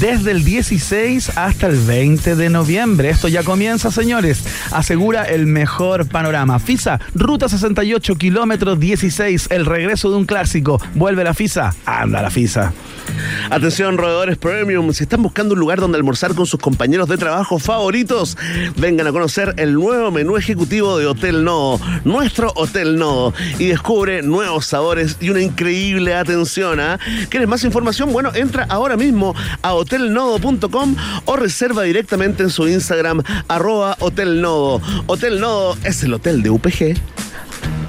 Desde 0.00 0.30
el 0.32 0.42
16 0.42 1.38
hasta 1.38 1.68
el 1.68 1.78
20 1.78 2.34
de 2.34 2.50
noviembre. 2.50 3.10
Esto 3.10 3.28
ya 3.28 3.44
comienza, 3.44 3.92
señores. 3.92 4.42
Asegura 4.72 5.22
el 5.22 5.46
mejor 5.46 6.08
panorama. 6.08 6.58
FISA, 6.58 6.98
ruta 7.14 7.48
68, 7.48 8.16
kilómetros 8.16 8.80
16. 8.80 9.46
El 9.52 9.64
regreso 9.64 10.10
de 10.10 10.16
un 10.16 10.24
clásico. 10.24 10.82
Vuelve 10.96 11.22
la 11.22 11.34
FISA. 11.34 11.76
Anda 11.86 12.22
la 12.22 12.30
FISA. 12.30 12.72
Atención, 13.50 13.98
roedores 13.98 14.38
premium, 14.38 14.92
si 14.92 15.02
están 15.02 15.22
buscando 15.22 15.54
un 15.54 15.60
lugar 15.60 15.80
donde 15.80 15.98
almorzar 15.98 16.34
con 16.34 16.46
sus 16.46 16.58
compañeros 16.60 17.08
de 17.08 17.18
trabajo 17.18 17.58
favoritos, 17.58 18.38
vengan 18.76 19.06
a 19.06 19.12
conocer 19.12 19.54
el 19.58 19.74
nuevo 19.74 20.10
menú 20.10 20.36
ejecutivo 20.36 20.96
de 20.98 21.06
Hotel 21.06 21.44
Nodo, 21.44 21.80
nuestro 22.22 22.52
Hotel 22.54 22.98
Nodo, 22.98 23.34
y 23.58 23.66
descubre 23.66 24.22
nuevos 24.22 24.66
sabores 24.66 25.16
y 25.18 25.30
una 25.30 25.40
increíble 25.40 26.14
atención. 26.14 26.78
¿ah? 26.78 26.96
¿Quieres 27.28 27.48
más 27.48 27.64
información? 27.64 28.12
Bueno, 28.12 28.30
entra 28.32 28.64
ahora 28.68 28.96
mismo 28.96 29.34
a 29.60 29.74
hotelnodo.com 29.74 30.94
o 31.24 31.34
reserva 31.34 31.82
directamente 31.82 32.44
en 32.44 32.50
su 32.50 32.68
Instagram, 32.68 33.24
arroba 33.48 33.96
Hotel 33.98 34.40
Nodo. 34.40 34.80
Hotel 35.06 35.40
Nodo 35.40 35.76
es 35.82 36.04
el 36.04 36.14
hotel 36.14 36.44
de 36.44 36.50
UPG. 36.50 36.94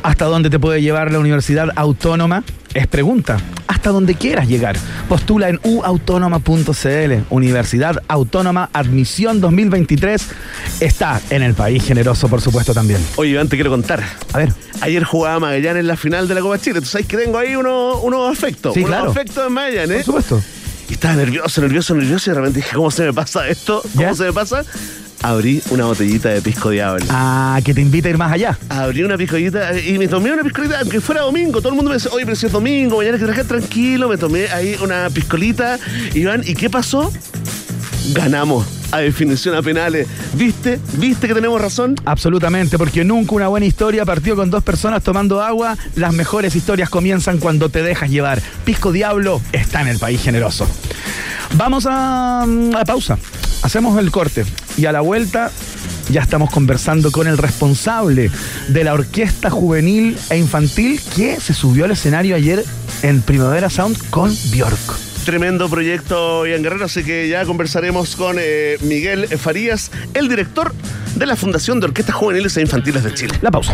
¿Hasta 0.03 0.25
dónde 0.25 0.49
te 0.49 0.59
puede 0.59 0.81
llevar 0.81 1.13
la 1.13 1.19
Universidad 1.19 1.69
Autónoma? 1.77 2.43
Es 2.73 2.87
pregunta. 2.87 3.37
Hasta 3.67 3.89
donde 3.89 4.15
quieras 4.15 4.49
llegar. 4.49 4.75
Postula 5.07 5.47
en 5.47 5.61
uautónoma.cl. 5.63 7.13
Universidad 7.29 8.03
Autónoma 8.09 8.69
Admisión 8.73 9.39
2023 9.39 10.27
está 10.81 11.21
en 11.29 11.41
el 11.41 11.53
país 11.53 11.85
generoso, 11.85 12.27
por 12.27 12.41
supuesto, 12.41 12.73
también. 12.73 12.99
Oye, 13.15 13.31
Iván, 13.31 13.47
te 13.47 13.55
quiero 13.55 13.71
contar. 13.71 14.03
A 14.33 14.37
ver. 14.39 14.53
Ayer 14.81 15.05
jugaba 15.05 15.39
Magallanes 15.39 15.81
en 15.81 15.87
la 15.87 15.95
final 15.95 16.27
de 16.27 16.35
la 16.35 16.41
Copa 16.41 16.59
Chile. 16.59 16.81
Tú 16.81 16.87
sabes 16.87 17.07
que 17.07 17.15
tengo 17.15 17.37
ahí 17.37 17.55
unos 17.55 17.99
uno 18.01 18.27
afectos. 18.27 18.73
Sí, 18.73 18.81
unos 18.81 18.89
claro. 18.89 19.11
afectos 19.11 19.47
en 19.47 19.53
Magallanes. 19.53 20.05
Por 20.05 20.21
supuesto. 20.21 20.41
Y 20.89 20.93
estaba 20.93 21.15
nervioso, 21.15 21.61
nervioso, 21.61 21.95
nervioso. 21.95 22.29
Y 22.29 22.33
de 22.33 22.39
repente 22.39 22.59
dije, 22.59 22.75
¿cómo 22.75 22.91
se 22.91 23.03
me 23.03 23.13
pasa 23.13 23.47
esto? 23.47 23.81
¿Cómo 23.95 24.01
¿Ya? 24.01 24.13
se 24.13 24.23
me 24.25 24.33
pasa? 24.33 24.65
Abrí 25.23 25.63
una 25.69 25.85
botellita 25.85 26.29
de 26.29 26.41
pisco 26.41 26.69
diablo. 26.69 27.05
Ah, 27.09 27.57
que 27.63 27.73
te 27.73 27.79
invita 27.79 28.09
a 28.09 28.11
ir 28.11 28.17
más 28.17 28.33
allá. 28.33 28.59
Abrí 28.67 29.03
una 29.03 29.17
piscolita 29.17 29.79
y 29.79 29.97
me 29.97 30.09
tomé 30.09 30.33
una 30.33 30.43
piscolita, 30.43 30.81
aunque 30.81 30.99
fuera 30.99 31.21
domingo. 31.21 31.59
Todo 31.59 31.69
el 31.69 31.75
mundo 31.75 31.91
me 31.91 31.95
dice, 31.95 32.09
oye, 32.11 32.25
pero 32.25 32.35
si 32.35 32.47
es 32.47 32.51
domingo, 32.51 32.97
mañana 32.97 33.17
que 33.17 33.23
trabajar 33.23 33.45
tranquilo. 33.45 34.09
Me 34.09 34.17
tomé 34.17 34.49
ahí 34.49 34.75
una 34.83 35.09
piscolita. 35.09 35.79
Iván, 36.13 36.41
¿y 36.45 36.53
qué 36.55 36.69
pasó? 36.69 37.09
Ganamos 38.13 38.67
a 38.91 38.97
definición 38.97 39.55
a 39.55 39.61
penales. 39.61 40.09
¿Viste? 40.33 40.81
¿Viste 40.97 41.29
que 41.29 41.33
tenemos 41.33 41.61
razón? 41.61 41.95
Absolutamente, 42.03 42.77
porque 42.77 43.05
nunca 43.05 43.33
una 43.33 43.47
buena 43.47 43.65
historia 43.65 44.03
partió 44.03 44.35
con 44.35 44.49
dos 44.49 44.61
personas 44.61 45.03
tomando 45.03 45.41
agua. 45.41 45.77
Las 45.95 46.13
mejores 46.13 46.53
historias 46.53 46.89
comienzan 46.89 47.37
cuando 47.37 47.69
te 47.69 47.81
dejas 47.81 48.09
llevar. 48.09 48.41
Pisco 48.65 48.91
Diablo 48.91 49.39
está 49.53 49.81
en 49.81 49.87
el 49.87 49.99
país 49.99 50.21
generoso. 50.21 50.67
Vamos 51.55 51.85
a, 51.89 52.43
a 52.43 52.85
pausa. 52.85 53.17
Hacemos 53.61 53.97
el 53.97 54.11
corte 54.11 54.43
y 54.77 54.85
a 54.85 54.91
la 54.91 55.01
vuelta 55.01 55.51
ya 56.09 56.21
estamos 56.21 56.49
conversando 56.49 57.11
con 57.11 57.27
el 57.27 57.37
responsable 57.37 58.29
de 58.67 58.83
la 58.83 58.93
orquesta 58.93 59.49
juvenil 59.49 60.17
e 60.29 60.37
infantil 60.37 60.99
que 61.15 61.39
se 61.39 61.53
subió 61.53 61.85
al 61.85 61.91
escenario 61.91 62.35
ayer 62.35 62.63
en 63.01 63.21
Primavera 63.21 63.69
Sound 63.69 63.97
con 64.09 64.35
Bjork. 64.51 64.97
Tremendo 65.25 65.69
proyecto, 65.69 66.45
Ian 66.45 66.63
Guerrero, 66.63 66.85
así 66.85 67.03
que 67.03 67.29
ya 67.29 67.45
conversaremos 67.45 68.17
con 68.17 68.35
eh, 68.39 68.77
Miguel 68.81 69.27
Farías, 69.37 69.91
el 70.13 70.27
director 70.27 70.73
de 71.15 71.25
la 71.25 71.37
Fundación 71.37 71.79
de 71.79 71.85
Orquestas 71.85 72.15
Juveniles 72.15 72.57
e 72.57 72.61
Infantiles 72.61 73.03
de 73.03 73.13
Chile. 73.13 73.37
La 73.41 73.51
pausa. 73.51 73.73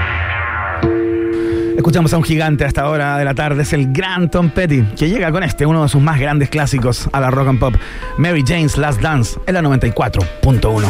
Escuchamos 1.75 2.13
a 2.13 2.17
un 2.17 2.23
gigante 2.23 2.63
a 2.65 2.67
esta 2.67 2.87
hora 2.89 3.17
de 3.17 3.25
la 3.25 3.33
tarde, 3.33 3.63
es 3.63 3.73
el 3.73 3.91
gran 3.93 4.29
Tom 4.29 4.49
Petty, 4.49 4.83
que 4.97 5.09
llega 5.09 5.31
con 5.31 5.41
este, 5.43 5.65
uno 5.65 5.83
de 5.83 5.89
sus 5.89 6.01
más 6.01 6.19
grandes 6.19 6.49
clásicos 6.49 7.09
a 7.11 7.19
la 7.19 7.31
rock 7.31 7.47
and 7.47 7.59
pop, 7.59 7.75
Mary 8.17 8.43
Jane's 8.45 8.77
Last 8.77 9.01
Dance, 9.01 9.39
en 9.47 9.53
la 9.53 9.61
94.1. 9.61 10.89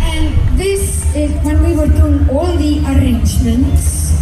And 0.00 0.58
this 0.58 1.04
is 1.14 1.30
when 1.44 1.62
we 1.62 1.76
were 1.76 1.88
doing 1.88 2.28
all 2.30 2.56
the 2.56 2.82
arrangements, 2.86 4.14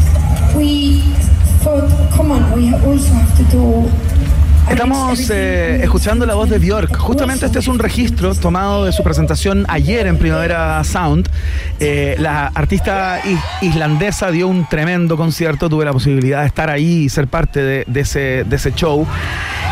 Estamos 4.70 5.30
eh, 5.30 5.80
escuchando 5.82 6.24
la 6.24 6.34
voz 6.34 6.48
de 6.48 6.58
Bjork. 6.58 6.96
Justamente 6.96 7.44
este 7.46 7.58
es 7.58 7.68
un 7.68 7.78
registro 7.78 8.34
tomado 8.34 8.86
de 8.86 8.92
su 8.92 9.02
presentación 9.02 9.66
ayer 9.68 10.06
en 10.06 10.16
Primavera 10.16 10.82
Sound. 10.84 11.28
Eh, 11.80 12.16
la 12.18 12.46
artista 12.46 13.20
is- 13.26 13.38
islandesa 13.68 14.30
dio 14.30 14.48
un 14.48 14.66
tremendo 14.66 15.16
concierto. 15.18 15.68
Tuve 15.68 15.84
la 15.84 15.92
posibilidad 15.92 16.40
de 16.40 16.46
estar 16.46 16.70
ahí 16.70 17.04
y 17.04 17.08
ser 17.10 17.28
parte 17.28 17.60
de, 17.62 17.84
de 17.86 18.00
ese, 18.00 18.44
de 18.44 18.56
ese 18.56 18.72
show. 18.72 19.06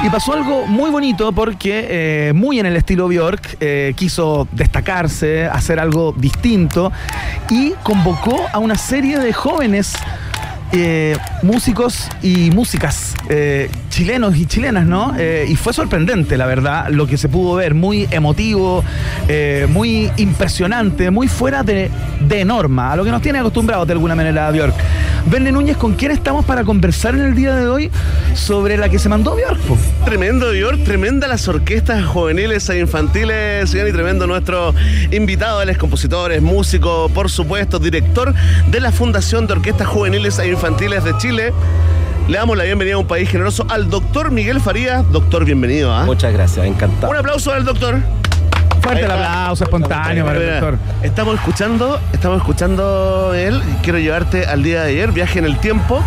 Y 0.05 0.11
pasó 0.11 0.35
algo 0.35 0.67
muy 0.67 0.91
bonito 0.91 1.33
porque, 1.33 1.87
eh, 2.29 2.33
muy 2.35 2.59
en 2.61 2.67
el 2.67 2.77
estilo 2.77 3.09
Bjork, 3.09 3.57
eh, 3.61 3.95
quiso 3.97 4.47
destacarse, 4.53 5.47
hacer 5.47 5.81
algo 5.81 6.15
distinto 6.17 6.93
y 7.49 7.73
convocó 7.83 8.37
a 8.53 8.59
una 8.59 8.77
serie 8.77 9.19
de 9.19 9.33
jóvenes 9.33 9.95
eh, 10.73 11.17
músicos 11.43 12.09
y 12.23 12.51
músicas 12.51 13.15
eh, 13.29 13.69
chilenos 13.91 14.37
y 14.37 14.47
chilenas, 14.47 14.87
¿no? 14.87 15.15
Eh, 15.19 15.47
y 15.49 15.57
fue 15.57 15.75
sorprendente, 15.75 16.39
la 16.39 16.47
verdad, 16.47 16.89
lo 16.89 17.07
que 17.07 17.19
se 17.19 17.29
pudo 17.29 17.57
ver, 17.57 17.75
muy 17.75 18.09
emotivo, 18.11 18.83
eh, 19.29 19.67
muy 19.69 20.11
impresionante, 20.17 21.11
muy 21.11 21.29
fuera 21.29 21.63
de, 21.63 21.91
de 22.21 22.45
norma, 22.45 22.93
a 22.93 22.97
lo 22.97 23.05
que 23.05 23.11
nos 23.11 23.21
tiene 23.21 23.39
acostumbrados 23.39 23.87
de 23.87 23.93
alguna 23.93 24.15
manera 24.15 24.51
Bjork. 24.51 24.75
Verne 25.27 25.53
Núñez, 25.53 25.77
¿con 25.77 25.95
quién 25.95 26.11
estamos 26.11 26.45
para 26.45 26.65
conversar 26.65 27.15
en 27.15 27.21
el 27.21 27.35
día 27.35 27.55
de 27.55 27.69
hoy 27.69 27.91
sobre 28.35 28.77
la 28.77 28.89
que 28.89 28.99
se 28.99 29.09
mandó 29.09 29.37
Bjork? 29.37 29.61
Tremendo, 30.05 30.51
Dior, 30.51 30.79
tremenda 30.79 31.29
las 31.29 31.47
orquestas 31.49 32.05
juveniles 32.05 32.69
e 32.71 32.79
infantiles, 32.81 33.75
y 33.75 33.93
tremendo 33.93 34.27
nuestro 34.27 34.75
invitado, 35.11 35.61
él 35.61 35.69
es 35.69 35.79
compositor, 35.79 36.33
es 36.33 36.43
por 37.15 37.31
supuesto, 37.31 37.79
director 37.79 38.35
de 38.69 38.81
la 38.81 38.91
Fundación 38.91 39.47
de 39.47 39.53
Orquestas 39.53 39.87
Juveniles 39.87 40.39
e 40.39 40.49
Infantiles 40.49 40.62
de 40.63 41.17
Chile. 41.19 41.53
Le 42.29 42.39
damos 42.39 42.57
la 42.57 42.63
bienvenida 42.63 42.95
a 42.95 42.99
un 42.99 43.07
país 43.07 43.29
generoso 43.29 43.67
al 43.69 43.91
doctor 43.91 44.31
Miguel 44.31 44.61
Farías. 44.61 45.03
Doctor, 45.11 45.45
bienvenido. 45.45 45.93
¿ah? 45.93 46.05
Muchas 46.05 46.33
gracias, 46.33 46.65
encantado. 46.65 47.11
Un 47.11 47.17
aplauso 47.17 47.51
al 47.51 47.65
doctor. 47.65 47.99
Fuerte 48.81 49.05
el 49.05 49.11
aplauso 49.11 49.65
espontáneo 49.65 50.25
para 50.25 50.39
el 50.39 50.51
doctor. 50.51 50.79
Estamos 51.03 51.35
escuchando, 51.35 51.99
estamos 52.13 52.39
escuchando 52.39 53.35
él. 53.35 53.61
Quiero 53.83 53.99
llevarte 53.99 54.47
al 54.47 54.63
día 54.63 54.85
de 54.85 54.91
ayer, 54.91 55.11
viaje 55.11 55.41
en 55.41 55.47
el 55.47 55.59
tiempo. 55.59 56.01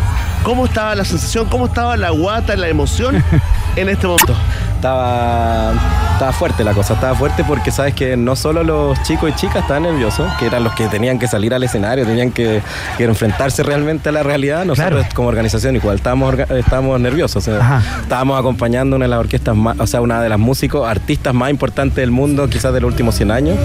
¿Cómo 0.43 0.63
estaba 0.63 0.95
la 0.95 1.03
sensación? 1.03 1.49
¿Cómo 1.49 1.65
estaba 1.65 1.97
la 1.97 2.11
guata, 2.11 2.55
la 2.55 2.69
emoción 2.69 3.21
en 3.75 3.89
este 3.89 4.07
momento? 4.07 4.33
Estaba 4.75 5.73
estaba 6.15 6.31
fuerte 6.33 6.63
la 6.63 6.73
cosa, 6.73 6.93
estaba 6.95 7.15
fuerte 7.15 7.43
porque 7.43 7.71
sabes 7.71 7.93
que 7.93 8.17
no 8.17 8.35
solo 8.35 8.63
los 8.63 9.01
chicos 9.03 9.29
y 9.29 9.33
chicas 9.33 9.57
estaban 9.63 9.83
nerviosos, 9.83 10.31
que 10.39 10.45
eran 10.47 10.63
los 10.63 10.73
que 10.73 10.87
tenían 10.87 11.19
que 11.19 11.27
salir 11.27 11.53
al 11.53 11.63
escenario, 11.63 12.05
tenían 12.05 12.31
que, 12.31 12.61
que 12.97 13.03
enfrentarse 13.03 13.63
realmente 13.63 14.09
a 14.09 14.11
la 14.11 14.23
realidad, 14.23 14.65
nosotros 14.65 15.05
como 15.13 15.27
organización 15.27 15.75
igual 15.75 15.97
estábamos, 15.97 16.33
orga- 16.33 16.49
estábamos 16.57 16.99
nerviosos, 16.99 17.47
o 17.47 17.51
sea, 17.51 17.81
estábamos 18.01 18.39
acompañando 18.39 18.95
una 18.95 19.05
de 19.05 19.09
las 19.09 19.19
orquestas 19.19 19.55
más, 19.55 19.79
o 19.79 19.87
sea, 19.87 20.01
una 20.01 20.21
de 20.21 20.29
las 20.29 20.39
músicos, 20.39 20.87
artistas 20.87 21.33
más 21.33 21.49
importantes 21.49 21.97
del 21.97 22.11
mundo, 22.11 22.47
quizás 22.49 22.73
de 22.73 22.81
los 22.81 22.89
últimos 22.89 23.15
100 23.15 23.31
años, 23.31 23.57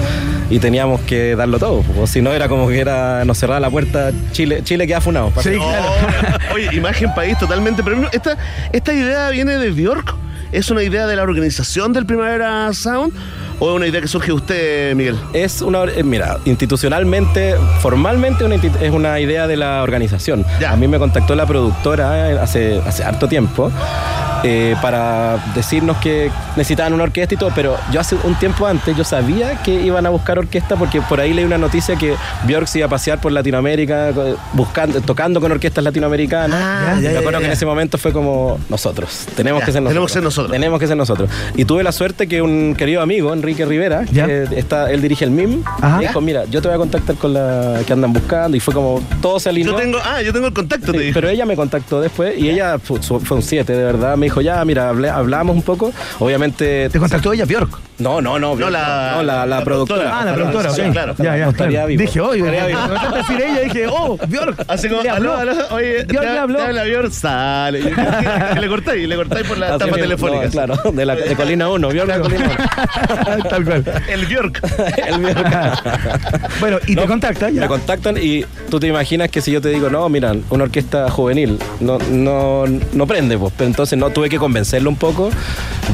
y 0.51 0.59
teníamos 0.59 1.01
que 1.03 1.37
darlo 1.37 1.59
todo, 1.59 1.85
o 2.01 2.07
si 2.07 2.21
no 2.21 2.33
era 2.33 2.49
como 2.49 2.67
que 2.69 2.81
era, 2.81 3.25
nos 3.25 3.39
cerraba 3.39 3.61
la 3.61 3.71
puerta, 3.71 4.11
Chile, 4.33 4.63
Chile 4.65 4.87
queda 4.87 5.01
funado. 5.01 5.33
Oh, 5.61 6.55
Oye, 6.55 6.69
imagen 6.75 7.15
país 7.15 7.39
totalmente. 7.39 7.83
Pero 7.85 8.09
esta, 8.13 8.37
esta 8.73 8.93
idea 8.93 9.31
viene 9.31 9.57
de 9.59 9.71
Bjork. 9.71 10.15
¿Es 10.53 10.71
una 10.71 10.83
idea 10.83 11.07
de 11.07 11.15
la 11.15 11.23
organización 11.23 11.93
del 11.93 12.07
Primavera 12.07 12.73
Sound? 12.73 13.13
¿O 13.61 13.71
es 13.71 13.77
una 13.77 13.87
idea 13.87 14.01
que 14.01 14.09
surge 14.09 14.29
de 14.29 14.33
usted, 14.33 14.95
Miguel? 14.97 15.17
Es 15.33 15.63
una, 15.63 15.85
eh, 15.85 16.03
mira, 16.03 16.39
institucionalmente, 16.45 17.55
formalmente 17.81 18.45
una 18.45 18.57
es 18.57 18.91
una 18.91 19.21
idea 19.21 19.47
de 19.47 19.57
la 19.57 19.83
organización. 19.83 20.45
A 20.67 20.77
mí 20.77 20.89
me 20.89 20.99
contactó 20.99 21.37
la 21.37 21.47
productora 21.47 22.31
eh, 22.31 22.39
hace, 22.39 22.81
hace 22.85 23.05
harto 23.05 23.29
tiempo 23.29 23.71
eh, 24.45 24.75
para 24.81 25.39
decirnos 25.55 25.97
que 25.99 26.31
necesitaban 26.57 26.93
una 26.93 27.05
orquesta 27.05 27.35
y 27.35 27.37
todo, 27.37 27.51
pero 27.55 27.77
yo 27.93 28.01
hace 28.01 28.17
un 28.25 28.35
tiempo 28.37 28.67
antes 28.67 28.97
yo 28.97 29.05
sabía 29.05 29.63
que 29.63 29.73
iban 29.83 30.07
a 30.07 30.11
buscar 30.11 30.39
orquesta 30.39 30.77
porque 30.77 31.01
por 31.03 31.21
ahí 31.21 31.33
leí 31.33 31.45
una 31.45 31.59
noticia 31.59 31.97
que 31.97 32.15
Björk 32.47 32.67
se 32.67 32.79
iba 32.79 32.87
a 32.87 32.91
pasear 32.91 33.21
por 33.21 33.33
Latinoamérica 33.33 34.11
buscando, 34.53 35.01
tocando 35.01 35.41
con 35.41 35.53
orquestas 35.53 35.85
latinoamericanas. 35.85 36.61
Ah, 36.63 36.99
ya, 37.01 37.11
me 37.11 37.19
acuerdo 37.19 37.33
ya. 37.33 37.39
que 37.41 37.45
en 37.47 37.53
ese 37.53 37.67
momento 37.67 37.99
fue 37.99 38.13
como 38.13 38.59
nosotros, 38.69 39.27
tenemos 39.37 39.61
Ya, 39.61 39.67
que 39.67 39.73
ser 39.73 39.83
nosotros. 39.83 39.91
tenemos 39.93 40.09
que 40.09 40.13
ser 40.15 40.23
nosotros. 40.23 40.53
Tenemos 40.53 40.81
que 40.81 40.87
ser 40.87 40.97
nosotros. 40.97 41.31
Y 41.57 41.65
tuve 41.65 41.83
la 41.83 41.93
suerte 41.93 42.27
que 42.27 42.43
un 42.43 42.75
querido 42.77 43.03
amigo, 43.03 43.33
Enrique 43.33 43.65
Rivera, 43.65 44.05
que 44.05 44.47
está, 44.57 44.91
él 44.91 45.03
dirige 45.03 45.25
el 45.25 45.31
MIM, 45.31 45.63
me 45.97 46.07
dijo, 46.07 46.21
mira, 46.21 46.45
yo 46.51 46.61
te 46.63 46.69
voy 46.69 46.75
a 46.75 46.79
contactar 46.79 47.17
con 47.17 47.33
la 47.35 47.81
que 47.87 47.93
andan 47.93 48.13
buscando. 48.13 48.57
Y 48.57 48.61
fue 48.61 48.73
como, 48.75 49.03
todo 49.21 49.39
se 49.41 49.49
alineó. 49.49 49.73
Yo 49.73 49.79
tengo, 49.79 49.99
ah, 50.03 50.23
yo 50.23 50.33
tengo 50.33 50.47
el 50.47 50.53
contacto, 50.55 50.93
te 50.93 50.99
Sí, 50.99 50.99
dije. 50.99 51.15
pero 51.15 51.29
ella 51.29 51.45
me 51.47 51.57
contactó 51.57 52.01
después 52.01 52.39
y 52.39 52.49
ella 52.49 52.79
fu- 52.79 53.03
su- 53.03 53.21
fue 53.21 53.37
un 53.37 53.43
7, 53.43 53.73
de 53.73 53.85
verdad. 53.85 54.17
Me 54.17 54.30
dijo, 54.31 54.41
ya, 54.41 54.65
mira, 54.65 54.91
hablé- 54.93 55.11
hablamos 55.11 55.57
un 55.57 55.63
poco. 55.63 55.93
Obviamente. 56.19 56.89
¿Te 56.89 56.99
contactó 56.99 57.33
ella, 57.33 57.45
Bjork? 57.45 57.79
No, 57.99 58.21
no, 58.23 58.39
no. 58.39 58.57
Björk, 58.57 58.71
la- 58.73 59.13
no, 59.17 59.23
la, 59.23 59.35
la 59.47 59.47
la 59.59 59.65
productora. 59.65 60.01
productora. 60.05 60.21
Ah, 60.21 60.25
la 60.25 60.35
productora, 60.35 60.71
Sí, 60.71 60.83
claro. 60.93 61.15
Ya, 61.19 61.37
ya, 61.37 61.45
No 61.45 61.51
estaría 61.51 61.73
claro. 61.79 61.89
vivo. 61.89 62.01
Dije, 62.03 62.21
oye, 62.21 62.43
me 62.43 62.75
falta 62.75 63.17
decir 63.19 63.43
ella, 63.43 63.61
dije, 63.61 63.87
oh, 63.89 64.17
Bjork. 64.27 64.65
Así 64.69 64.89
como, 64.89 65.01
aló, 65.03 65.35
habló. 65.35 65.53
aló, 65.53 65.53
oye, 65.73 66.05
Bjork 66.05 66.27
te- 66.27 66.33
le 66.33 66.39
habló. 66.39 66.59
te 66.59 66.65
habla 66.65 66.85
Bjork, 66.85 67.11
sale. 67.13 67.81
Y 68.57 68.59
le 68.61 68.69
cortáis, 68.69 69.09
le 69.09 69.17
cortáis 69.17 69.47
por 69.47 69.59
la 69.59 69.69
Así 69.75 69.79
tapa 69.79 69.97
telefónica. 69.97 70.45
no, 70.47 70.51
claro, 70.51 70.77
de, 70.93 71.05
la, 71.07 71.15
de 71.17 71.37
Colina 71.37 71.69
1, 71.69 71.89
Björk 71.89 72.13
de 72.15 72.21
Colina 72.21 72.51
1. 73.39 73.43
Tal 73.51 73.65
cual. 73.65 73.85
El 74.09 74.27
Bjork. 74.27 74.61
El 75.07 75.19
Björk. 75.21 76.61
Bueno, 76.61 76.79
y 76.87 76.95
te 76.97 77.07
contacta 77.07 77.51
ya. 77.51 77.63
Me 77.63 77.67
contactan 77.69 78.17
y 78.21 78.45
tú 78.71 78.79
te 78.81 78.87
imaginas 78.87 79.29
que 79.31 79.41
si 79.41 79.53
yo 79.53 79.61
te 79.61 79.69
digo, 79.71 79.91
no, 79.91 80.09
mira, 80.09 80.35
una 80.51 80.65
orquesta 80.65 81.11
juvenil 81.11 81.59
no, 81.81 81.99
no, 82.11 82.65
no 82.93 83.07
prende, 83.07 83.37
pues. 83.39 83.53
Pero 83.57 83.69
entonces 83.69 83.99
no 83.99 84.11
tuve 84.21 84.29
que 84.29 84.39
convencerlo 84.39 84.91
un 84.91 84.97
poco. 84.97 85.31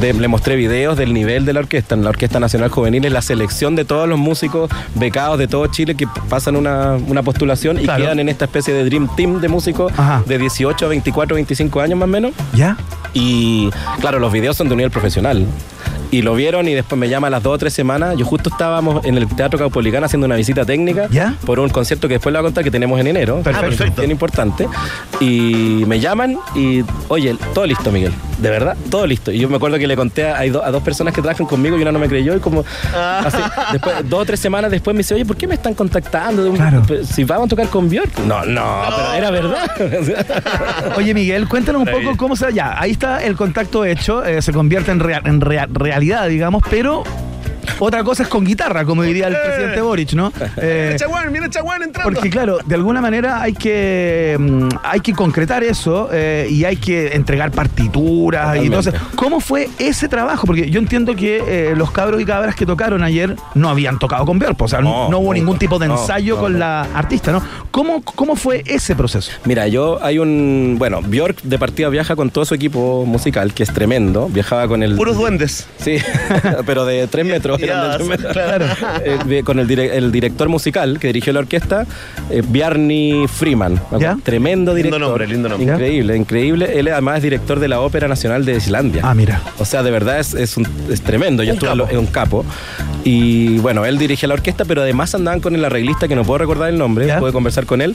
De- 0.00 0.12
le 0.12 0.26
mostré 0.26 0.56
videos 0.56 0.98
del 0.98 1.14
nivel 1.14 1.44
de 1.46 1.52
la 1.52 1.60
orquesta. 1.60 1.94
En 1.94 2.02
la 2.02 2.10
Orquesta 2.10 2.40
Nacional 2.40 2.70
Juvenil 2.70 3.04
es 3.04 3.12
la 3.12 3.22
selección 3.22 3.76
de 3.76 3.84
todos 3.84 4.08
los 4.08 4.18
músicos 4.18 4.68
becados 4.96 5.38
de 5.38 5.46
todo 5.46 5.64
Chile 5.68 5.94
que 5.94 6.08
pasan 6.28 6.56
una, 6.56 6.96
una 7.06 7.22
postulación 7.22 7.78
y 7.78 7.84
Claro. 7.84 8.02
quedan 8.02 8.18
en 8.18 8.28
esta 8.28 8.46
especie 8.46 8.74
de 8.74 8.84
Dream 8.84 9.08
Team 9.16 9.40
de 9.40 9.46
músicos 9.48 9.92
Ajá. 9.96 10.24
de 10.26 10.38
18 10.38 10.86
a 10.86 10.88
24, 10.88 11.36
25 11.36 11.80
años 11.80 11.98
más 12.00 12.08
o 12.08 12.10
menos. 12.10 12.32
¿Ya? 12.52 12.76
Y 13.14 13.70
claro, 14.00 14.18
los 14.18 14.32
videos 14.32 14.56
son 14.56 14.66
de 14.66 14.74
un 14.74 14.78
nivel 14.78 14.90
profesional. 14.90 15.46
Y 16.16 16.22
lo 16.22 16.34
vieron 16.34 16.66
y 16.66 16.72
después 16.72 16.98
me 16.98 17.10
llama 17.10 17.26
a 17.26 17.30
las 17.30 17.42
dos 17.42 17.54
o 17.54 17.58
tres 17.58 17.74
semanas. 17.74 18.14
Yo 18.16 18.24
justo 18.24 18.48
estábamos 18.48 19.04
en 19.04 19.18
el 19.18 19.28
Teatro 19.28 19.58
Caupolicán 19.58 20.02
haciendo 20.02 20.24
una 20.26 20.36
visita 20.36 20.64
técnica 20.64 21.08
¿Ya? 21.10 21.34
por 21.44 21.60
un 21.60 21.68
concierto 21.68 22.08
que 22.08 22.14
después 22.14 22.32
le 22.32 22.38
voy 22.38 22.46
a 22.46 22.48
contar 22.48 22.64
que 22.64 22.70
tenemos 22.70 22.98
en 23.00 23.08
enero. 23.08 23.42
Perfecto. 23.42 23.58
Ah, 23.58 23.68
perfecto. 23.68 24.00
Bien 24.00 24.10
importante. 24.12 24.66
Y 25.20 25.84
me 25.86 26.00
llaman 26.00 26.38
y, 26.54 26.82
oye, 27.08 27.36
todo 27.52 27.66
listo, 27.66 27.90
Miguel. 27.92 28.12
De 28.38 28.50
verdad, 28.50 28.76
todo 28.90 29.06
listo. 29.06 29.30
Y 29.30 29.38
yo 29.38 29.48
me 29.50 29.56
acuerdo 29.56 29.78
que 29.78 29.86
le 29.86 29.96
conté 29.96 30.26
a, 30.28 30.38
a 30.40 30.70
dos 30.70 30.82
personas 30.82 31.12
que 31.14 31.20
trabajan 31.22 31.46
conmigo 31.46 31.76
y 31.78 31.82
una 31.82 31.92
no 31.92 31.98
me 31.98 32.08
creyó. 32.08 32.34
Y 32.34 32.40
como, 32.40 32.64
así, 32.94 33.38
después, 33.72 33.94
dos 34.08 34.22
o 34.22 34.24
tres 34.24 34.40
semanas 34.40 34.70
después 34.70 34.94
me 34.94 34.98
dice, 35.00 35.14
oye, 35.14 35.24
¿por 35.26 35.36
qué 35.36 35.46
me 35.46 35.54
están 35.54 35.74
contactando? 35.74 36.50
Claro. 36.54 36.82
Si 37.04 37.24
vamos 37.24 37.46
a 37.46 37.48
tocar 37.50 37.68
con 37.68 37.88
Björk. 37.90 38.18
No, 38.26 38.44
no, 38.44 38.82
pero 38.96 39.12
era 39.14 39.30
verdad. 39.30 39.70
Oye, 40.96 41.12
Miguel, 41.14 41.46
cuéntanos 41.48 41.82
un 41.82 41.88
poco 41.88 42.16
cómo 42.16 42.36
se. 42.36 42.52
Ya, 42.52 42.78
ahí 42.80 42.92
está 42.92 43.22
el 43.24 43.36
contacto 43.36 43.84
hecho, 43.84 44.24
eh, 44.24 44.40
se 44.40 44.52
convierte 44.52 44.90
en, 44.92 45.00
rea- 45.00 45.20
en 45.24 45.40
rea- 45.40 45.66
realidad, 45.70 46.05
digamos, 46.28 46.62
pero 46.70 47.02
otra 47.78 48.02
cosa 48.04 48.22
es 48.24 48.28
con 48.28 48.44
guitarra, 48.44 48.84
como 48.84 49.02
diría 49.02 49.28
el 49.28 49.34
Eh. 49.34 49.38
presidente 49.44 49.80
Boric, 49.80 50.12
¿no? 50.14 50.32
Eh, 50.56 50.84
Mira 50.88 50.96
Chaguán, 50.98 51.32
mira 51.32 51.50
Chaguán 51.50 51.82
entrando. 51.82 52.12
porque 52.12 52.30
claro, 52.30 52.58
de 52.64 52.74
alguna 52.74 53.00
manera 53.00 53.40
hay 53.42 53.52
que 53.52 54.36
mm, 54.38 54.68
hay 54.82 55.00
que 55.00 55.12
concretar 55.12 55.62
eso 55.64 56.08
eh, 56.12 56.46
y 56.50 56.64
hay 56.64 56.76
que 56.76 57.14
entregar 57.14 57.50
partituras 57.50 58.56
y 58.56 58.68
Totalmente. 58.68 58.76
entonces, 58.90 58.94
¿cómo 59.16 59.40
fue 59.40 59.68
ese 59.78 60.08
trabajo? 60.08 60.46
Porque 60.46 60.70
yo 60.70 60.80
entiendo 60.80 61.14
que 61.14 61.42
eh, 61.46 61.74
los 61.76 61.90
cabros 61.90 62.20
y 62.20 62.24
cabras 62.24 62.54
que 62.54 62.66
tocaron 62.66 63.02
ayer 63.02 63.36
no 63.54 63.68
habían 63.68 63.98
tocado 63.98 64.24
con 64.24 64.38
Björk, 64.38 64.60
o 64.62 64.68
sea, 64.68 64.80
no, 64.80 65.08
No, 65.08 65.18
hubo 65.18 65.34
ningún 65.34 65.58
tipo 65.58 65.78
de 65.78 65.88
No, 65.88 65.98
ensayo 66.00 66.36
no, 66.36 66.40
con 66.42 66.52
no. 66.54 66.58
la 66.58 66.82
artista, 66.94 67.32
¿no? 67.32 67.42
¿Cómo, 67.70 68.02
¿Cómo 68.02 68.36
fue 68.36 68.62
ese 68.66 68.94
proceso? 68.96 69.32
Mira, 69.44 69.66
yo 69.68 69.98
hay 70.02 70.18
un. 70.18 70.76
Bueno, 70.78 71.00
Björk 71.02 71.42
de 71.42 71.58
partida 71.58 71.88
viaja 71.88 72.16
con 72.16 72.30
todo 72.30 72.44
su 72.44 72.54
equipo 72.54 73.04
musical, 73.06 73.52
que 73.54 73.62
es 73.62 73.72
tremendo. 73.72 74.28
Viajaba 74.28 74.66
con 74.68 74.82
el. 74.82 74.96
Puros 74.96 75.16
duendes. 75.16 75.66
Sí, 75.78 75.96
pero 76.66 76.84
de 76.84 77.06
tres 77.06 77.26
metros. 77.26 77.55
Ya, 77.58 77.98
claro. 78.32 78.66
Eh, 79.04 79.42
con 79.44 79.58
el, 79.58 79.66
dire- 79.68 79.92
el 79.94 80.12
director 80.12 80.48
musical 80.48 80.98
que 80.98 81.08
dirigió 81.08 81.32
la 81.32 81.40
orquesta, 81.40 81.86
eh, 82.30 82.42
Bjarni 82.46 83.26
Freeman. 83.28 83.80
¿Ya? 83.98 84.16
Tremendo 84.22 84.74
director. 84.74 85.00
nombre, 85.00 85.26
lindo 85.26 85.48
nombre. 85.48 85.72
Increíble, 85.72 86.16
increíble. 86.16 86.78
Él 86.78 86.88
además 86.88 87.18
es 87.18 87.22
director 87.22 87.60
de 87.60 87.68
la 87.68 87.80
Ópera 87.80 88.08
Nacional 88.08 88.44
de 88.44 88.56
Islandia. 88.56 89.02
Ah, 89.04 89.14
mira. 89.14 89.40
O 89.58 89.64
sea, 89.64 89.82
de 89.82 89.90
verdad 89.90 90.18
es, 90.20 90.34
es, 90.34 90.56
un- 90.56 90.66
es 90.90 91.00
tremendo. 91.02 91.42
Yo 91.42 91.52
estuve 91.54 91.70
en 91.90 91.98
un 91.98 92.06
capo. 92.06 92.44
Y 93.04 93.58
bueno, 93.58 93.84
él 93.84 93.98
dirige 93.98 94.26
la 94.26 94.34
orquesta, 94.34 94.64
pero 94.64 94.82
además 94.82 95.14
andaban 95.14 95.40
con 95.40 95.54
el 95.54 95.64
arreglista, 95.64 96.08
que 96.08 96.16
no 96.16 96.24
puedo 96.24 96.38
recordar 96.38 96.70
el 96.70 96.78
nombre, 96.78 97.06
Ya. 97.06 97.20
pude 97.20 97.32
conversar 97.32 97.64
con 97.66 97.80
él. 97.80 97.94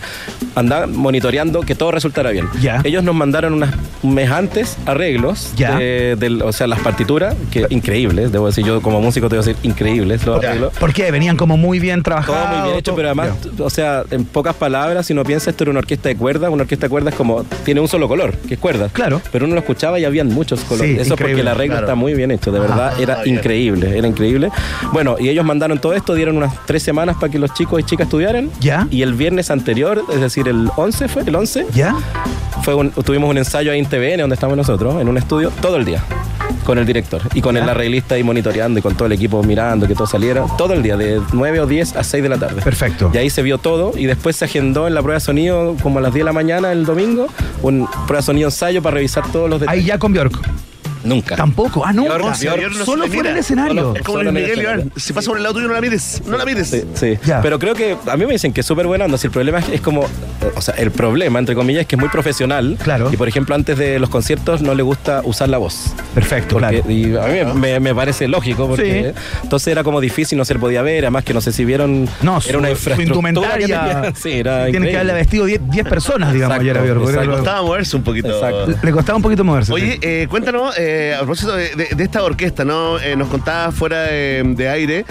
Andaban 0.56 0.96
monitoreando 0.96 1.62
que 1.62 1.76
todo 1.76 1.92
resultara 1.92 2.32
bien. 2.32 2.48
Ya. 2.62 2.82
Ellos 2.84 3.04
nos 3.04 3.14
mandaron 3.16 3.54
unas, 3.54 3.74
un 4.04 4.14
mes 4.14 4.30
antes 4.32 4.78
arreglos, 4.86 5.52
Ya. 5.58 5.78
de- 5.78 6.16
del- 6.18 6.42
o 6.42 6.52
sea, 6.54 6.68
las 6.68 6.80
partituras, 6.80 7.36
que 7.52 7.66
increíbles, 7.70 8.32
debo 8.32 8.48
decir, 8.48 8.66
yo 8.66 8.82
como 8.82 9.02
músico 9.02 9.28
te 9.28 9.36
voy 9.36 9.44
a 9.44 9.46
decir 9.46 9.51
increíbles 9.64 10.26
los 10.26 10.44
arreglos. 10.44 10.74
¿Por 10.80 10.94
qué? 10.94 11.12
Venían 11.12 11.38
como 11.38 11.58
muy 11.58 11.80
bien 11.80 12.04
trabajados. 12.04 12.42
Todo 12.42 12.54
muy 12.54 12.64
bien 12.68 12.78
hecho, 12.80 12.92
todo- 12.92 12.96
pero 12.96 13.08
además, 13.10 13.30
o 13.60 13.70
sea, 13.70 14.04
en 14.12 14.26
pocas 14.26 14.56
palabras, 14.56 15.06
si 15.06 15.14
uno 15.14 15.24
piensa, 15.24 15.50
esto 15.50 15.64
era 15.64 15.72
una 15.72 15.80
orquesta 15.80 16.10
de 16.10 16.16
cuerdas. 16.16 16.50
Una 16.52 16.64
orquesta 16.64 16.86
de 16.88 16.90
cuerdas 16.90 17.16
como 17.16 17.44
tiene 17.66 17.80
un 17.82 17.88
solo 17.88 18.08
color, 18.08 18.34
que 18.48 18.56
es 18.56 18.60
cuerdas. 18.60 18.92
Claro. 18.92 19.22
Pero 19.32 19.46
uno 19.46 19.54
lo 19.56 19.60
escuchaba 19.62 20.00
y 20.00 20.06
habían 20.06 20.28
muchos 20.30 20.62
colores. 20.62 20.96
Sí, 20.96 21.02
Eso 21.02 21.14
es 21.16 21.20
porque 21.20 21.40
el 21.40 21.48
arreglo 21.48 21.74
claro. 21.76 21.88
está 21.88 21.96
muy 21.96 22.14
bien 22.14 22.32
hecho, 22.32 22.52
de 22.52 22.60
verdad. 22.60 22.94
Ah, 22.96 23.02
era 23.02 23.24
bien. 23.24 23.38
increíble, 23.38 23.98
era 23.98 24.08
increíble. 24.08 24.50
Bueno, 24.92 25.16
y 25.20 25.30
ellos 25.30 25.46
mandaron 25.46 25.80
todo 25.80 25.94
esto, 25.94 26.14
dieron 26.14 26.38
unas 26.38 26.54
tres 26.66 26.84
semanas 26.84 27.16
para 27.20 27.32
que 27.32 27.40
los 27.40 27.54
chicos 27.54 27.80
y 27.80 27.84
chicas 27.84 28.06
estudiaran. 28.08 28.50
¿Ya? 28.60 28.88
Y 28.92 29.02
el 29.02 29.14
viernes 29.14 29.52
anterior, 29.52 30.04
es 30.14 30.20
decir, 30.22 30.48
el 30.48 30.70
11 30.76 31.08
fue, 31.08 31.24
el 31.24 31.36
11, 31.36 31.66
¿Ya? 31.74 31.96
Fue 32.64 32.74
un- 32.76 32.92
tuvimos 32.92 33.30
un 33.30 33.38
ensayo 33.38 33.72
ahí 33.72 33.80
en 33.80 33.86
TVN, 33.86 34.22
donde 34.22 34.36
estamos 34.36 34.56
nosotros, 34.58 35.02
en 35.02 35.08
un 35.08 35.18
estudio, 35.18 35.52
todo 35.62 35.78
el 35.78 35.86
día. 35.86 36.04
Con 36.66 36.78
el 36.78 36.86
director 36.86 37.22
y 37.34 37.42
con 37.42 37.58
el 37.58 37.68
arreglista 37.68 38.16
ahí 38.16 38.24
monitoreando 38.24 38.80
y 38.80 38.84
con 38.84 38.94
todo 38.96 39.08
el 39.08 39.14
equipo 39.14 39.42
mirando 39.42 39.88
que 39.88 39.96
todo 39.96 40.06
saliera. 40.06 40.46
Todo 40.58 40.74
el 40.74 40.84
día, 40.84 40.96
de 40.96 41.20
9 41.34 41.60
o 41.60 41.66
10 41.66 41.96
a 41.96 42.04
6 42.04 42.22
de 42.22 42.30
la 42.30 42.38
tarde. 42.38 42.62
Perfecto. 42.62 43.10
Y 43.14 43.18
ahí 43.18 43.30
se 43.32 43.42
vio 43.42 43.58
todo 43.58 43.94
y 43.98 44.06
después 44.06 44.36
se 44.36 44.46
agendó 44.46 44.88
en 44.88 44.94
la 44.94 45.02
prueba 45.02 45.16
de 45.16 45.26
sonido 45.26 45.76
como 45.82 45.98
a 46.00 46.02
las 46.02 46.14
10 46.14 46.22
de 46.22 46.26
la 46.26 46.34
mañana 46.34 46.72
el 46.72 46.86
domingo, 46.86 47.28
un 47.64 47.88
prueba 48.06 48.18
de 48.18 48.26
sonido 48.26 48.48
ensayo 48.50 48.82
para 48.84 48.96
revisar 48.96 49.24
todos 49.32 49.50
los 49.50 49.60
detalles. 49.60 49.82
Ahí 49.82 49.88
ya 49.88 49.98
con 49.98 50.14
Bjork. 50.14 50.40
Nunca. 51.04 51.36
Tampoco. 51.36 51.84
Ah, 51.86 51.94
no 51.94 52.04
se 52.36 52.48
Solo 52.48 52.58
le 52.58 52.86
fue 52.86 53.04
en 53.06 53.12
mira. 53.12 53.32
el 53.32 53.38
escenario. 53.38 53.74
Solo- 53.82 53.96
Es 53.96 54.02
como 54.04 54.18
Solo 54.20 54.32
Luis 54.32 54.44
Miguel. 54.44 54.62
Iván. 54.62 54.92
Si 54.96 55.14
pasa 55.14 55.28
por 55.30 55.38
el 55.38 55.44
lado 55.44 55.56
tuyo, 55.56 55.68
no 55.68 55.74
la 55.74 55.82
mires. 55.82 56.22
No 56.26 56.38
la 56.38 56.46
mires. 56.46 56.68
Sí, 56.70 56.84
sí. 56.94 57.18
Ya. 57.26 57.42
Pero 57.42 57.60
creo 57.60 57.74
que 57.76 57.98
a 58.08 58.18
mí 58.18 58.26
me 58.26 58.34
dicen 58.34 58.54
que 58.54 58.62
es 58.62 58.66
súper 58.68 58.88
buena 58.88 59.06
onda. 59.06 59.18
Si 59.18 59.28
el 59.28 59.32
problema 59.34 59.60
es, 59.60 59.70
es 59.70 59.82
como, 59.82 60.04
eh, 60.04 60.08
o 60.56 60.62
sea, 60.62 60.76
el 60.76 60.92
problema, 60.92 61.40
entre 61.40 61.56
comillas, 61.56 61.82
es 61.82 61.88
que 61.88 61.96
es 61.96 62.00
muy 62.00 62.10
profesional. 62.10 62.78
Claro. 62.84 63.10
Y 63.12 63.18
por 63.18 63.28
ejemplo, 63.28 63.56
antes 63.56 63.78
de 63.78 64.00
los 64.00 64.10
conciertos 64.10 64.62
no 64.62 64.74
le 64.76 64.84
gusta 64.84 65.22
usar 65.24 65.50
la 65.50 65.58
voz. 65.58 65.94
Perfecto, 66.14 66.56
Porque- 66.60 66.82
claro. 66.82 66.92
Y 66.92 67.16
a 67.16 67.46
mí 67.46 67.60
me, 67.60 67.80
me 67.80 67.96
parece 67.96 68.28
lógico 68.28 68.68
porque 68.68 69.14
entonces 69.44 69.68
era 69.70 69.84
como 69.84 70.02
difícil, 70.02 70.38
no 70.38 70.46
se 70.46 70.54
le 70.54 70.60
podía 70.60 70.82
ver, 70.82 71.04
además 71.06 71.24
que 71.24 71.34
no 71.34 71.42
sé 71.42 71.52
si 71.52 71.66
vieron, 71.66 72.08
No, 72.22 72.40
era 72.48 72.58
una 72.58 72.70
infraestructura 72.70 73.54
que 73.58 73.60
tenía. 73.62 74.14
Sí, 74.22 74.32
era 74.34 74.66
Tienen 74.68 74.90
que 74.90 74.96
haberle 74.96 75.14
vestido 75.14 75.46
10 75.46 75.62
personas, 75.88 76.34
digamos, 76.34 76.58
Exacto, 76.58 76.62
ayer 76.62 76.78
a 76.78 77.02
exacto. 77.02 77.22
Le 77.22 77.28
costaba 77.38 77.62
moverse 77.64 77.96
un 77.96 78.04
poquito. 78.04 78.28
Exacto. 78.30 78.74
Le 78.84 78.92
costaba 78.92 79.16
un 79.18 79.24
poquito 79.24 79.44
moverse. 79.44 79.72
Oye, 79.74 79.94
sí. 79.94 80.00
eh, 80.02 80.28
cuéntanos, 80.30 80.78
eh, 80.78 80.91
a 81.16 81.20
propósito 81.20 81.56
de, 81.56 81.96
esta 81.98 82.24
orquesta, 82.24 82.66
¿no? 82.66 83.00
Eh, 83.00 83.16
nos 83.16 83.30
contabas 83.30 83.76
fuera 83.76 84.04
de 84.04 84.70
aire 84.70 85.06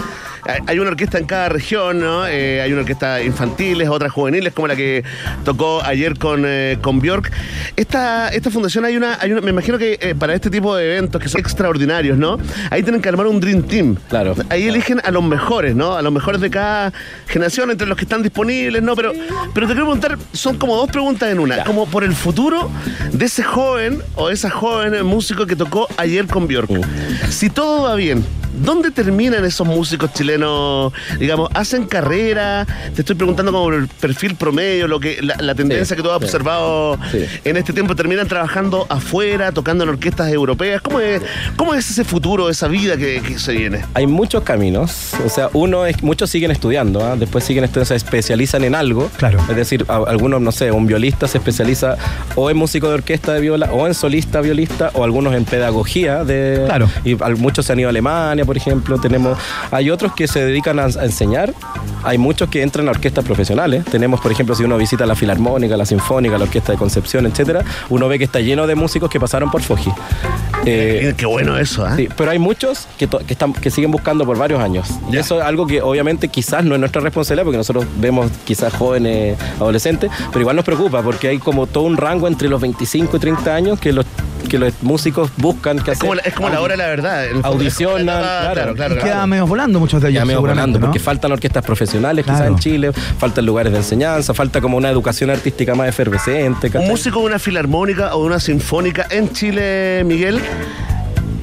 hay 0.67 0.79
una 0.79 0.89
orquesta 0.89 1.17
en 1.17 1.25
cada 1.25 1.49
región, 1.49 1.99
¿no? 1.99 2.27
Eh, 2.27 2.61
hay 2.61 2.71
una 2.71 2.81
orquesta 2.81 3.21
infantiles, 3.21 3.89
otras 3.89 4.11
juveniles, 4.11 4.53
como 4.53 4.67
la 4.67 4.75
que 4.75 5.03
tocó 5.43 5.81
ayer 5.83 6.17
con, 6.17 6.43
eh, 6.45 6.77
con 6.81 6.99
Bjork. 6.99 7.31
Esta, 7.75 8.29
esta 8.29 8.49
fundación 8.49 8.85
hay 8.85 8.97
una, 8.97 9.17
hay 9.19 9.31
una, 9.31 9.41
me 9.41 9.51
imagino 9.51 9.77
que 9.77 9.97
eh, 10.01 10.15
para 10.15 10.33
este 10.33 10.49
tipo 10.49 10.75
de 10.75 10.93
eventos 10.93 11.21
que 11.21 11.29
son 11.29 11.41
extraordinarios, 11.41 12.17
¿no? 12.17 12.37
Ahí 12.69 12.83
tienen 12.83 13.01
que 13.01 13.09
armar 13.09 13.27
un 13.27 13.39
Dream 13.39 13.63
Team. 13.63 13.97
Claro. 14.09 14.35
Ahí 14.49 14.67
eligen 14.67 14.99
a 15.03 15.11
los 15.11 15.23
mejores, 15.23 15.75
¿no? 15.75 15.95
A 15.95 16.01
los 16.01 16.11
mejores 16.11 16.41
de 16.41 16.49
cada 16.49 16.93
generación, 17.27 17.71
entre 17.71 17.87
los 17.87 17.97
que 17.97 18.05
están 18.05 18.23
disponibles, 18.23 18.81
¿no? 18.81 18.95
Pero, 18.95 19.13
pero 19.53 19.67
te 19.67 19.73
quiero 19.73 19.87
preguntar, 19.87 20.17
son 20.33 20.57
como 20.57 20.75
dos 20.75 20.89
preguntas 20.89 21.31
en 21.31 21.39
una. 21.39 21.63
Como 21.63 21.87
por 21.87 22.03
el 22.03 22.13
futuro 22.13 22.69
de 23.11 23.25
ese 23.25 23.43
joven 23.43 24.01
o 24.15 24.29
esa 24.29 24.49
joven 24.49 25.05
músico 25.05 25.45
que 25.45 25.55
tocó 25.55 25.87
ayer 25.97 26.27
con 26.27 26.47
Bjork. 26.47 26.69
Uh. 26.69 26.81
Si 27.29 27.49
todo 27.49 27.83
va 27.83 27.95
bien, 27.95 28.23
¿Dónde 28.53 28.91
terminan 28.91 29.45
esos 29.45 29.65
músicos 29.67 30.13
chilenos? 30.13 30.93
Digamos, 31.19 31.49
¿hacen 31.53 31.85
carrera? 31.85 32.65
Te 32.95 33.01
estoy 33.01 33.15
preguntando 33.15 33.51
como 33.51 33.69
el 33.69 33.87
perfil 33.87 34.35
promedio, 34.35 34.87
lo 34.87 34.99
que 34.99 35.21
la, 35.21 35.35
la 35.39 35.55
tendencia 35.55 35.95
Sí, 35.95 35.95
que 35.95 36.03
tú 36.03 36.11
has 36.11 36.19
sí. 36.19 36.25
observado 36.25 36.97
Sí. 37.11 37.25
en 37.43 37.57
este 37.57 37.73
tiempo. 37.73 37.95
¿Terminan 37.95 38.27
trabajando 38.27 38.85
afuera, 38.89 39.51
tocando 39.51 39.83
en 39.83 39.89
orquestas 39.91 40.31
europeas? 40.31 40.81
¿Cómo 40.81 40.99
es, 40.99 41.21
cómo 41.55 41.73
es 41.73 41.89
ese 41.89 42.03
futuro, 42.03 42.49
esa 42.49 42.67
vida 42.67 42.97
que, 42.97 43.21
que 43.21 43.39
se 43.39 43.53
viene? 43.53 43.85
Hay 43.93 44.07
muchos 44.07 44.43
caminos, 44.43 45.11
o 45.25 45.29
sea, 45.29 45.49
uno 45.53 45.85
es, 45.85 46.01
muchos 46.03 46.29
siguen 46.29 46.51
estudiando, 46.51 47.05
¿ah? 47.05 47.15
después 47.15 47.43
siguen 47.43 47.63
estudiando, 47.63 47.87
se 47.87 47.95
especializan 47.95 48.63
en 48.63 48.75
algo. 48.75 49.09
Claro. 49.17 49.39
Es 49.49 49.55
decir, 49.55 49.85
a- 49.87 50.03
algunos, 50.07 50.41
no 50.41 50.51
sé, 50.51 50.71
un 50.71 50.87
violista 50.87 51.27
se 51.27 51.37
especializa 51.37 51.95
o 52.35 52.49
en 52.49 52.57
músico 52.57 52.87
de 52.89 52.95
orquesta 52.95 53.33
de 53.33 53.41
viola, 53.41 53.69
o 53.71 53.87
en 53.87 53.93
solista 53.93 54.41
violista, 54.41 54.91
o 54.93 55.03
algunos 55.03 55.33
en 55.35 55.45
pedagogía 55.45 56.23
de. 56.23 56.63
Claro. 56.65 56.89
Y 57.05 57.15
muchos 57.37 57.65
se 57.65 57.73
han 57.73 57.79
ido 57.79 57.89
a 57.89 57.91
Alemania, 57.91 58.40
por 58.45 58.57
ejemplo. 58.57 58.99
Tenemos, 58.99 59.37
hay 59.71 59.89
otros 59.89 60.13
que 60.13 60.27
se 60.27 60.43
dedican 60.43 60.79
a, 60.79 60.85
a 60.85 61.05
enseñar. 61.05 61.53
Hay 62.03 62.17
muchos 62.17 62.49
que 62.49 62.61
entran 62.61 62.87
a 62.87 62.91
orquestas 62.91 63.23
profesionales. 63.23 63.85
Tenemos, 63.85 64.19
por 64.19 64.31
ejemplo, 64.31 64.55
si 64.55 64.63
uno 64.63 64.77
visita 64.77 65.05
la 65.05 65.15
Filarmónica, 65.15 65.77
la 65.77 65.85
Sinfónica, 65.85 66.37
la 66.37 66.45
Orquesta 66.45 66.71
de 66.71 66.77
Concepción, 66.77 67.25
etcétera, 67.25 67.63
uno 67.89 68.07
ve 68.07 68.17
que 68.17 68.25
está 68.25 68.39
lleno 68.39 68.67
de 68.67 68.75
músicos 68.75 69.09
que 69.09 69.19
pasaron 69.19 69.51
por 69.51 69.61
Foji. 69.61 69.91
Eh, 70.65 71.13
Qué 71.17 71.25
bueno 71.25 71.57
eso, 71.57 71.85
¿ah? 71.85 71.95
Sí, 71.95 72.07
pero 72.15 72.31
hay 72.31 72.39
muchos 72.39 72.87
que, 72.97 73.07
que, 73.07 73.33
están, 73.33 73.53
que 73.53 73.71
siguen 73.71 73.91
buscando 73.91 74.25
por 74.25 74.37
varios 74.37 74.61
años. 74.61 74.87
Y 75.11 75.17
eso 75.17 75.39
es 75.39 75.45
algo 75.45 75.67
que 75.67 75.81
obviamente 75.81 76.27
quizás 76.27 76.63
no 76.63 76.75
es 76.75 76.79
nuestra 76.79 77.01
responsabilidad 77.01 77.45
porque 77.45 77.57
nosotros 77.57 77.85
vemos 77.97 78.31
quizás 78.45 78.73
jóvenes, 78.73 79.37
adolescentes, 79.59 80.11
pero 80.29 80.41
igual 80.41 80.55
nos 80.55 80.65
preocupa 80.65 81.01
porque 81.01 81.29
hay 81.29 81.39
como 81.39 81.67
todo 81.67 81.83
un 81.83 81.97
rango 81.97 82.27
entre 82.27 82.49
los 82.49 82.61
25 82.61 83.17
y 83.17 83.19
30 83.19 83.55
años 83.55 83.79
que 83.79 83.91
los, 83.93 84.05
que 84.51 84.59
los 84.59 84.83
músicos 84.83 85.31
buscan 85.37 85.79
que 85.79 85.91
Es 85.91 85.99
como, 85.99 86.13
la, 86.13 86.23
es 86.23 86.33
como 86.33 86.49
la 86.49 86.59
hora 86.59 86.73
de 86.73 86.77
la 86.79 86.87
verdad. 86.87 87.23
Audicionan, 87.43 88.03
claro. 88.03 88.75
claro, 88.75 88.97
queda 88.97 89.25
medio 89.25 89.47
volando 89.47 89.79
muchos 89.79 90.01
de 90.01 90.09
ellos. 90.09 90.19
Ya 90.19 90.25
me 90.25 90.33
seguramente, 90.33 90.61
volando, 90.61 90.79
¿no? 90.79 90.85
porque 90.87 90.99
faltan 90.99 91.31
orquestas 91.31 91.63
profesionales 91.63 92.25
quizás 92.25 92.47
en 92.47 92.57
Chile, 92.57 92.91
faltan 92.91 93.45
lugares 93.45 93.71
de 93.71 93.77
enseñanza, 93.79 94.33
falta 94.33 94.59
como 94.59 94.75
una 94.75 94.89
educación 94.89 95.29
artística 95.29 95.73
más 95.73 95.87
efervescente. 95.87 96.69
Un 96.77 96.87
músico 96.89 97.19
de 97.21 97.27
una 97.27 97.39
filarmónica 97.39 98.13
o 98.13 98.23
de 98.23 98.27
una 98.27 98.41
sinfónica 98.41 99.07
en 99.09 99.31
Chile, 99.31 100.03
Miguel, 100.05 100.41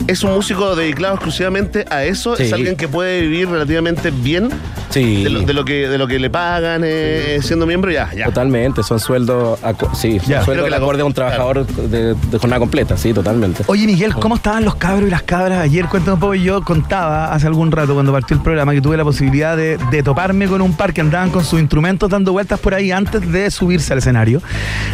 es 0.08 0.24
un 0.24 0.32
músico 0.34 0.74
dedicado 0.74 1.14
exclusivamente 1.14 1.84
a 1.88 2.02
eso. 2.04 2.34
Sí. 2.36 2.42
Es 2.42 2.52
alguien 2.52 2.74
que 2.76 2.88
puede 2.88 3.20
vivir 3.22 3.48
relativamente 3.48 4.10
bien 4.10 4.48
Sí. 4.90 5.22
de, 5.22 5.28
lo, 5.30 5.40
de 5.42 5.52
lo 5.52 5.64
que, 5.66 5.86
de 5.86 5.98
lo 5.98 6.08
que 6.08 6.18
le 6.18 6.30
pagan 6.30 6.80
eh, 6.84 7.38
siendo 7.42 7.66
miembro. 7.66 7.90
Ya, 7.90 8.10
ya. 8.16 8.24
Totalmente, 8.24 8.82
son 8.82 8.98
sueldos, 8.98 9.58
sí, 9.94 10.18
son 10.18 10.28
Ya. 10.28 10.36
Creo 10.36 10.44
sueldos 10.44 10.64
que 10.64 10.70
la- 10.70 10.76
acorde 10.78 11.02
a 11.02 11.04
un 11.04 11.12
trabajador 11.12 11.66
de, 11.66 12.14
de 12.14 12.38
jornada 12.38 12.58
completa, 12.58 12.96
sí, 12.96 13.12
totalmente. 13.12 13.64
Oye, 13.66 13.86
Miguel, 13.86 14.14
¿cómo 14.14 14.36
estaban 14.36 14.64
los 14.64 14.76
cabros 14.76 15.06
y 15.08 15.10
las 15.10 15.22
cabras? 15.22 15.60
Ayer, 15.60 15.84
cuéntame 15.86 16.14
un 16.14 16.20
poco, 16.20 16.34
yo 16.34 16.62
contaba 16.62 17.32
hace 17.34 17.46
algún 17.46 17.70
rato, 17.70 17.92
cuando 17.92 18.12
partió 18.12 18.34
el 18.36 18.42
programa, 18.42 18.72
que 18.72 18.80
tuve 18.80 18.96
la 18.96 19.04
posibilidad 19.04 19.56
de, 19.58 19.78
de 19.90 20.02
toparme 20.02 20.48
con 20.48 20.62
un 20.62 20.72
par 20.74 20.94
que 20.94 21.02
andaban 21.02 21.28
con 21.30 21.44
sus 21.44 21.60
instrumentos 21.60 22.08
dando 22.08 22.32
vueltas 22.32 22.58
por 22.58 22.72
ahí 22.74 22.90
antes 22.90 23.30
de 23.30 23.50
subirse 23.50 23.92
al 23.92 23.98
escenario. 23.98 24.40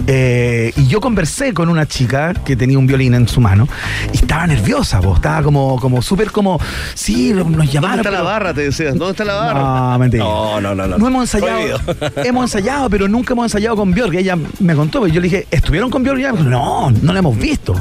Eh, 0.08 0.72
y 0.76 0.86
yo 0.88 1.00
conversé 1.00 1.54
con 1.54 1.68
una 1.68 1.86
chica 1.86 2.34
que 2.44 2.56
tenía 2.56 2.78
un 2.78 2.86
violín 2.88 3.14
en 3.14 3.28
su 3.28 3.40
mano 3.40 3.68
y 4.12 4.16
estaba 4.16 4.46
nerviosa, 4.48 5.00
estaba 5.12 5.42
como, 5.42 5.78
como 5.80 6.00
súper 6.00 6.30
como, 6.30 6.58
sí, 6.94 7.32
nos 7.32 7.44
¿Dónde 7.50 7.66
llamaron. 7.66 7.98
está 7.98 8.10
la 8.10 8.16
pero- 8.18 8.24
barra? 8.30 8.54
Te 8.54 8.60
decían. 8.62 8.96
¿Dónde 8.96 9.10
está 9.12 9.24
la 9.24 9.34
barra? 9.34 9.60
No, 9.60 9.98
mentira. 9.98 10.24
No, 10.24 10.60
no, 10.60 10.74
no, 10.74 10.86
no. 10.86 10.98
No 10.98 11.06
hemos 11.08 11.22
ensayado, 11.34 11.80
hemos 12.24 12.44
ensayado, 12.44 12.88
pero 12.88 13.08
nunca 13.08 13.32
hemos 13.34 13.46
ensayado 13.46 13.76
con 13.76 13.90
Björk. 13.92 14.14
Ella 14.14 14.38
me 14.60 14.74
contó, 14.74 15.06
y 15.06 15.10
yo 15.12 15.20
le 15.20 15.28
dije, 15.28 15.46
¿estuvieron 15.50 15.90
con 15.90 16.02
Björk? 16.02 16.18
Y 16.18 16.22
ella 16.22 16.32
me 16.32 16.38
dijo, 16.38 16.50
no, 16.50 16.90
no 16.90 17.12
la 17.12 17.18
hemos 17.18 17.36
visto. 17.36 17.74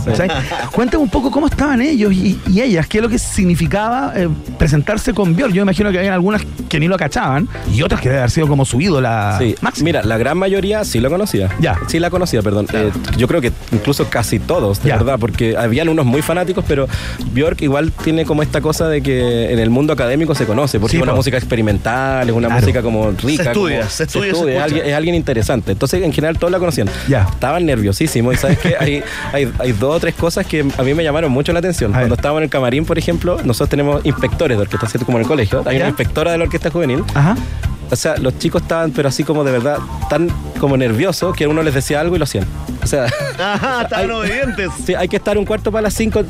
Cuéntame 0.71 1.03
un 1.03 1.09
poco 1.09 1.29
cómo 1.31 1.47
estaban 1.47 1.81
ellos 1.81 2.11
y, 2.13 2.39
y 2.47 2.61
ellas, 2.61 2.87
qué 2.87 2.97
es 2.97 3.03
lo 3.03 3.09
que 3.09 3.19
significaba 3.19 4.13
eh, 4.15 4.27
presentarse 4.57 5.13
con 5.13 5.35
Björk. 5.35 5.53
Yo 5.53 5.61
imagino 5.61 5.91
que 5.91 5.99
había 5.99 6.13
algunas 6.13 6.41
que 6.69 6.79
ni 6.79 6.87
lo 6.87 6.97
cachaban 6.97 7.47
y 7.73 7.81
otras 7.83 8.01
que 8.01 8.09
debe 8.09 8.19
haber 8.21 8.31
sido 8.31 8.47
como 8.47 8.65
su 8.65 8.81
ídola 8.81 9.35
Sí, 9.39 9.55
máxima. 9.61 9.85
mira, 9.85 10.03
la 10.03 10.17
gran 10.17 10.37
mayoría 10.37 10.83
sí 10.85 10.99
lo 10.99 11.09
conocía. 11.09 11.49
Ya. 11.59 11.77
Sí 11.87 11.99
la 11.99 12.09
conocía, 12.09 12.41
perdón. 12.41 12.67
Eh, 12.73 12.91
yo 13.17 13.27
creo 13.27 13.41
que 13.41 13.51
incluso 13.71 14.07
casi 14.09 14.39
todos, 14.39 14.81
de 14.81 14.89
Ya. 14.89 14.97
verdad, 14.97 15.17
porque 15.19 15.55
habían 15.57 15.89
unos 15.89 16.05
muy 16.05 16.21
fanáticos, 16.21 16.63
pero 16.67 16.87
Björk 17.33 17.61
igual 17.61 17.91
tiene 18.03 18.25
como 18.25 18.41
esta 18.43 18.61
cosa 18.61 18.87
de 18.87 19.01
que 19.01 19.51
en 19.51 19.59
el 19.59 19.69
mundo 19.69 19.93
académico 19.93 20.35
se 20.35 20.45
conoce, 20.45 20.79
porque 20.79 20.91
Sí, 20.91 20.97
es 20.97 21.03
una 21.03 21.11
po. 21.13 21.17
música 21.17 21.37
experimental, 21.37 22.27
es 22.29 22.35
una 22.35 22.47
Claro. 22.47 22.61
música 22.61 22.81
como 22.81 23.11
rica. 23.11 23.43
Se 23.43 23.49
estudia, 23.49 23.77
como- 23.79 23.89
se 23.89 24.03
estudia 24.03 24.35
se 24.35 24.55
es, 24.57 24.61
alguien, 24.61 24.85
es 24.85 24.93
alguien 24.93 25.15
interesante. 25.15 25.71
Entonces, 25.71 26.01
en 26.03 26.13
general, 26.13 26.37
todos 26.37 26.51
la 26.51 26.59
conocían. 26.59 26.89
Ya. 27.07 27.23
Estaban 27.31 27.65
nerviosísimos 27.65 28.33
y 28.33 28.37
sabes 28.37 28.59
que 28.59 28.75
hay, 28.79 29.03
hay, 29.31 29.51
hay 29.59 29.71
dos 29.73 29.95
o 29.95 29.99
tres 29.99 30.15
cosas 30.15 30.45
que 30.45 30.65
a 30.77 30.83
mí 30.83 30.93
me 30.93 31.03
llamaron 31.03 31.31
mucho 31.31 31.53
la 31.53 31.59
atención. 31.59 31.93
A. 31.93 31.97
Cuando 31.99 32.15
estábamos 32.15 32.39
en 32.39 32.43
el 32.45 32.49
camarín, 32.49 32.85
por 32.85 32.97
ejemplo, 32.97 33.37
nosotros 33.43 33.69
tenemos 33.69 34.05
inspectores 34.05 34.57
de 34.57 34.61
orquesta, 34.63 34.87
¿cierto? 34.87 35.05
Como 35.05 35.17
en 35.17 35.23
el 35.23 35.27
colegio. 35.27 35.63
Hay 35.65 35.75
Ya. 35.77 35.81
una 35.83 35.89
inspectora 35.89 36.31
de 36.31 36.37
la 36.37 36.43
orquesta 36.45 36.69
juvenil. 36.69 37.03
Ajá. 37.13 37.35
O 37.91 37.95
sea, 37.95 38.17
los 38.17 38.39
chicos 38.39 38.61
estaban, 38.63 38.91
pero 38.91 39.07
así 39.09 39.23
como 39.23 39.43
de 39.43 39.51
verdad, 39.51 39.77
tan 40.09 40.29
como 40.59 40.77
nerviosos 40.77 41.35
que 41.35 41.45
uno 41.45 41.61
les 41.61 41.75
decía 41.75 41.99
algo 42.01 42.15
y 42.15 42.19
lo 42.19 42.23
hacían. 42.23 42.45
O 42.81 42.87
sea, 42.87 43.05
Ajá, 43.37 43.83
estaban 43.83 44.09
obedientes. 44.11 44.69
sí, 44.85 44.95
hay 44.95 45.07
que 45.07 45.17
estar 45.17 45.37
un 45.37 45.45
cuarto 45.45 45.71
para 45.71 45.83
las 45.83 45.93
cinco. 45.93 46.23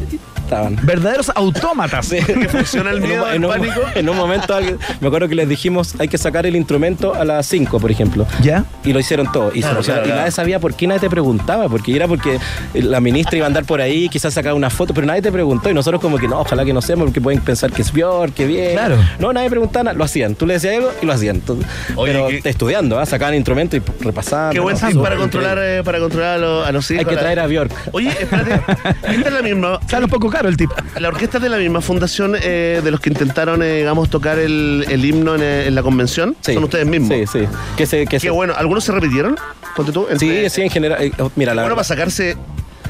Estaban. 0.44 0.78
Verdaderos 0.84 1.32
autómatas. 1.36 2.04
Sí. 2.14 2.18
Que 2.22 2.50
funciona 2.50 2.92
el 2.92 2.98
En 2.98 3.04
un- 3.04 3.10
miedo, 3.10 3.28
el 3.30 3.36
en 3.36 3.46
un, 3.46 3.52
pánico. 3.52 3.82
En 3.96 4.10
un 4.10 4.18
momento, 4.18 4.56
me 5.00 5.08
acuerdo 5.08 5.28
que 5.28 5.36
les 5.36 5.48
dijimos, 5.50 5.96
hay 6.00 6.08
que 6.10 6.18
sacar 6.18 6.46
el 6.46 6.56
instrumento 6.56 7.16
a 7.16 7.24
las 7.26 7.46
5, 7.48 7.80
por 7.80 7.90
ejemplo. 7.92 8.28
¿Ya? 8.42 8.66
Y 8.84 8.94
lo 8.94 9.00
hicieron 9.00 9.32
todo. 9.32 9.50
Y, 9.50 9.56
se 9.56 9.60
Claro, 9.62 9.76
lo 9.76 9.80
hicieron. 9.82 9.84
claro, 9.84 10.02
Y 10.04 10.08
claro. 10.10 10.22
nadie 10.22 10.32
sabía 10.32 10.60
por 10.60 10.74
qué 10.76 10.86
nadie 10.88 11.00
te 11.02 11.10
preguntaba. 11.10 11.70
Porque 11.70 11.96
era 11.96 12.08
porque 12.08 12.40
la 12.74 13.00
ministra 13.00 13.38
iba 13.38 13.46
a 13.46 13.48
andar 13.48 13.64
por 13.66 13.82
ahí, 13.82 14.10
quizás 14.10 14.34
sacar 14.34 14.54
una 14.54 14.70
foto, 14.70 14.94
pero 14.94 15.08
nadie 15.08 15.22
te 15.22 15.32
preguntó. 15.32 15.70
Y 15.70 15.74
nosotros, 15.74 16.02
como 16.02 16.18
que 16.18 16.28
no, 16.28 16.40
ojalá 16.42 16.66
que 16.66 16.74
no 16.74 16.82
seamos, 16.82 17.06
porque 17.06 17.22
pueden 17.22 17.40
pensar 17.42 17.72
que 17.72 17.82
es 17.82 17.92
Björk, 17.92 18.34
que 18.34 18.46
bien. 18.46 18.74
Claro. 18.74 18.98
No, 19.20 19.32
nadie 19.34 19.50
preguntaba 19.50 19.84
nada, 19.86 19.98
lo 19.98 20.04
hacían. 20.04 20.36
Tú 20.36 20.46
le 20.46 20.56
decías 20.56 20.76
algo 20.76 20.92
y 21.02 21.06
lo 21.06 21.14
hacían. 21.14 21.38
Entonces, 21.38 21.66
Oye, 21.96 22.12
pero 22.14 22.30
estudiando, 22.44 23.00
¿ah? 23.00 23.06
sacaban 23.06 23.34
instrumentos 23.36 23.80
y 23.80 24.04
repasando. 24.04 24.52
Qué 24.54 24.60
buen 24.60 24.78
para 24.78 25.16
controlar, 25.16 25.58
eh, 25.62 25.82
para 25.84 26.00
controlar 26.00 26.36
a 26.36 26.38
los, 26.38 26.68
a 26.68 26.72
los 26.72 26.92
hijos. 26.92 27.06
Hay 27.06 27.10
que 27.10 27.18
traer 27.20 27.40
a 27.40 27.48
Björk. 27.48 27.72
Oye, 27.94 28.10
espérate. 28.10 28.54
Esta 29.08 29.28
es 29.28 29.34
la 29.34 29.42
misma. 29.42 29.80
Sale 29.88 30.06
un 30.06 30.12
poco 30.12 30.30
caro 30.34 30.50
el 30.50 30.58
tip. 30.58 30.70
La 31.00 31.08
orquesta 31.08 31.38
es 31.38 31.44
de 31.44 31.50
la 31.50 31.58
misma 31.58 31.80
fundación 31.82 32.36
eh, 32.42 32.82
de 32.84 32.92
los 32.92 33.00
que 33.00 33.10
intentaron, 33.10 33.62
eh, 33.64 33.78
digamos, 33.78 34.10
tocar 34.10 34.38
el, 34.40 34.86
el 34.90 35.06
himno 35.06 35.36
en, 35.36 35.42
eh, 35.42 35.68
en 35.68 35.76
la 35.76 35.82
convención. 35.84 36.36
Sí. 36.42 36.54
Son 36.54 36.64
ustedes 36.66 36.86
mismos. 36.86 37.10
Sí, 37.10 37.26
sí. 37.32 37.46
Que 37.78 37.86
se, 37.86 38.06
que 38.06 38.20
se- 38.20 38.30
bueno. 38.30 38.54
¿Algunos 38.58 38.84
se 38.84 38.92
repitieron? 38.92 39.38
Ponte 39.76 39.92
tú. 39.92 40.06
Sí, 40.18 40.26
Entre- 40.30 40.50
sí, 40.50 40.62
en 40.64 40.70
general. 40.70 41.02
eh, 41.02 41.12
mira, 41.36 41.54
la 41.56 41.62
Bueno, 41.64 41.76
para 41.76 41.84
sacarse. 41.86 42.36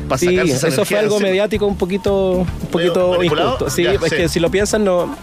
Para 0.07 0.17
Sí, 0.19 0.27
sacarse 0.27 0.53
esa 0.53 0.67
eso 0.67 0.85
fue 0.85 0.97
algo 0.99 1.15
encima. 1.15 1.29
mediático 1.29 1.65
un 1.65 1.77
poquito, 1.77 2.31
un 2.39 2.67
poquito 2.71 3.23
injusto. 3.23 3.69
Sí, 3.69 3.83
Ya, 3.83 3.91
es 3.93 4.01
sí. 4.09 4.15
que 4.15 4.29
si 4.29 4.39
lo 4.39 4.49
piensan, 4.51 4.83
no, 4.83 5.15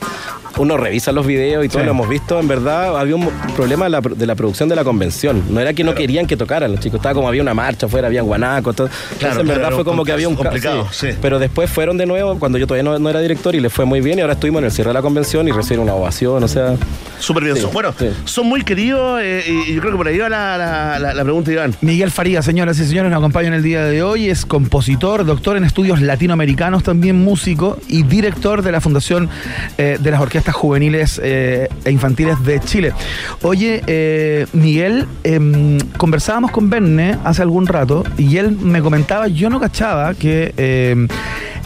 uno 0.56 0.76
revisa 0.76 1.12
los 1.12 1.26
videos 1.26 1.64
y 1.64 1.68
todo 1.68 1.80
Sí. 1.80 1.84
lo 1.86 1.92
hemos 1.92 2.08
visto. 2.08 2.38
En 2.40 2.48
verdad, 2.48 2.98
había 2.98 3.14
un 3.16 3.28
problema 3.54 3.84
de 3.86 3.90
la, 3.90 4.00
de 4.00 4.26
la 4.26 4.34
producción 4.34 4.68
de 4.68 4.76
la 4.76 4.84
convención. 4.84 5.42
No 5.50 5.60
era 5.60 5.72
que 5.72 5.84
no 5.84 5.94
querían 5.94 6.26
que 6.26 6.36
tocaran 6.36 6.70
los 6.72 6.80
chicos, 6.80 6.98
estaba 6.98 7.14
como 7.14 7.28
había 7.28 7.42
una 7.42 7.54
marcha 7.54 7.86
afuera, 7.86 8.08
había 8.08 8.22
guanaco, 8.22 8.72
todo. 8.72 8.86
Entonces, 8.88 9.18
Claro, 9.18 9.40
en 9.40 9.46
verdad 9.46 9.70
fue 9.72 9.84
como 9.84 10.04
que 10.04 10.12
había 10.12 10.28
un 10.28 10.34
ca- 10.36 10.42
complicado, 10.44 10.88
sí. 10.92 11.08
Pero 11.20 11.38
después 11.38 11.70
fueron 11.70 11.96
de 11.98 12.06
nuevo, 12.06 12.38
cuando 12.38 12.58
yo 12.58 12.66
todavía 12.66 12.82
no, 12.90 12.98
no 12.98 13.08
era 13.10 13.20
director 13.20 13.54
y 13.54 13.60
les 13.60 13.72
fue 13.72 13.84
muy 13.84 14.00
bien, 14.00 14.18
y 14.18 14.22
ahora 14.22 14.32
estuvimos 14.34 14.60
en 14.60 14.66
el 14.66 14.72
cierre 14.72 14.90
de 14.90 14.94
la 14.94 15.02
convención 15.02 15.46
y 15.48 15.52
recibieron 15.52 15.84
una 15.84 15.94
ovación, 15.94 16.42
o 16.42 16.48
sea. 16.48 16.74
Súper 17.18 17.44
bien. 17.44 17.56
Bueno, 17.72 17.94
sí. 17.98 18.08
son 18.24 18.46
muy 18.46 18.62
queridos 18.62 19.20
eh, 19.22 19.44
y, 19.68 19.74
yo 19.74 19.80
creo 19.80 19.92
que 19.92 19.98
por 19.98 20.08
ahí 20.08 20.18
va 20.18 20.28
la, 20.28 20.56
la, 20.58 20.98
la- 20.98 21.14
la 21.14 21.22
pregunta, 21.22 21.52
Iván. 21.52 21.74
Miguel 21.80 22.10
Faría, 22.10 22.42
señoras 22.42 22.78
y 22.78 22.86
señores, 22.86 23.10
nos 23.10 23.18
acompaña 23.18 23.48
en 23.48 23.54
el 23.54 23.62
día 23.62 23.84
de 23.84 24.02
hoy. 24.02 24.28
Es 24.30 24.44
compositor, 24.60 25.24
doctor 25.24 25.56
en 25.56 25.64
estudios 25.64 26.02
latinoamericanos, 26.02 26.82
también 26.82 27.16
músico 27.16 27.78
y 27.88 28.02
director 28.02 28.60
de 28.60 28.72
la 28.72 28.82
Fundación 28.82 29.30
eh, 29.78 29.96
de 29.98 30.10
las 30.10 30.20
Orquestas 30.20 30.54
Juveniles 30.54 31.18
eh, 31.24 31.68
e 31.82 31.90
Infantiles 31.90 32.44
de 32.44 32.60
Chile. 32.60 32.92
Oye, 33.40 33.82
eh, 33.86 34.46
Miguel, 34.52 35.06
em, 35.24 35.78
conversábamos 35.96 36.50
con 36.50 36.68
Berne 36.68 37.16
hace 37.24 37.40
algún 37.40 37.66
rato 37.66 38.04
y 38.18 38.36
él 38.36 38.50
me 38.50 38.82
comentaba, 38.82 39.28
yo 39.28 39.48
no 39.48 39.60
cachaba 39.60 40.12
que 40.12 40.52
em, 40.58 41.08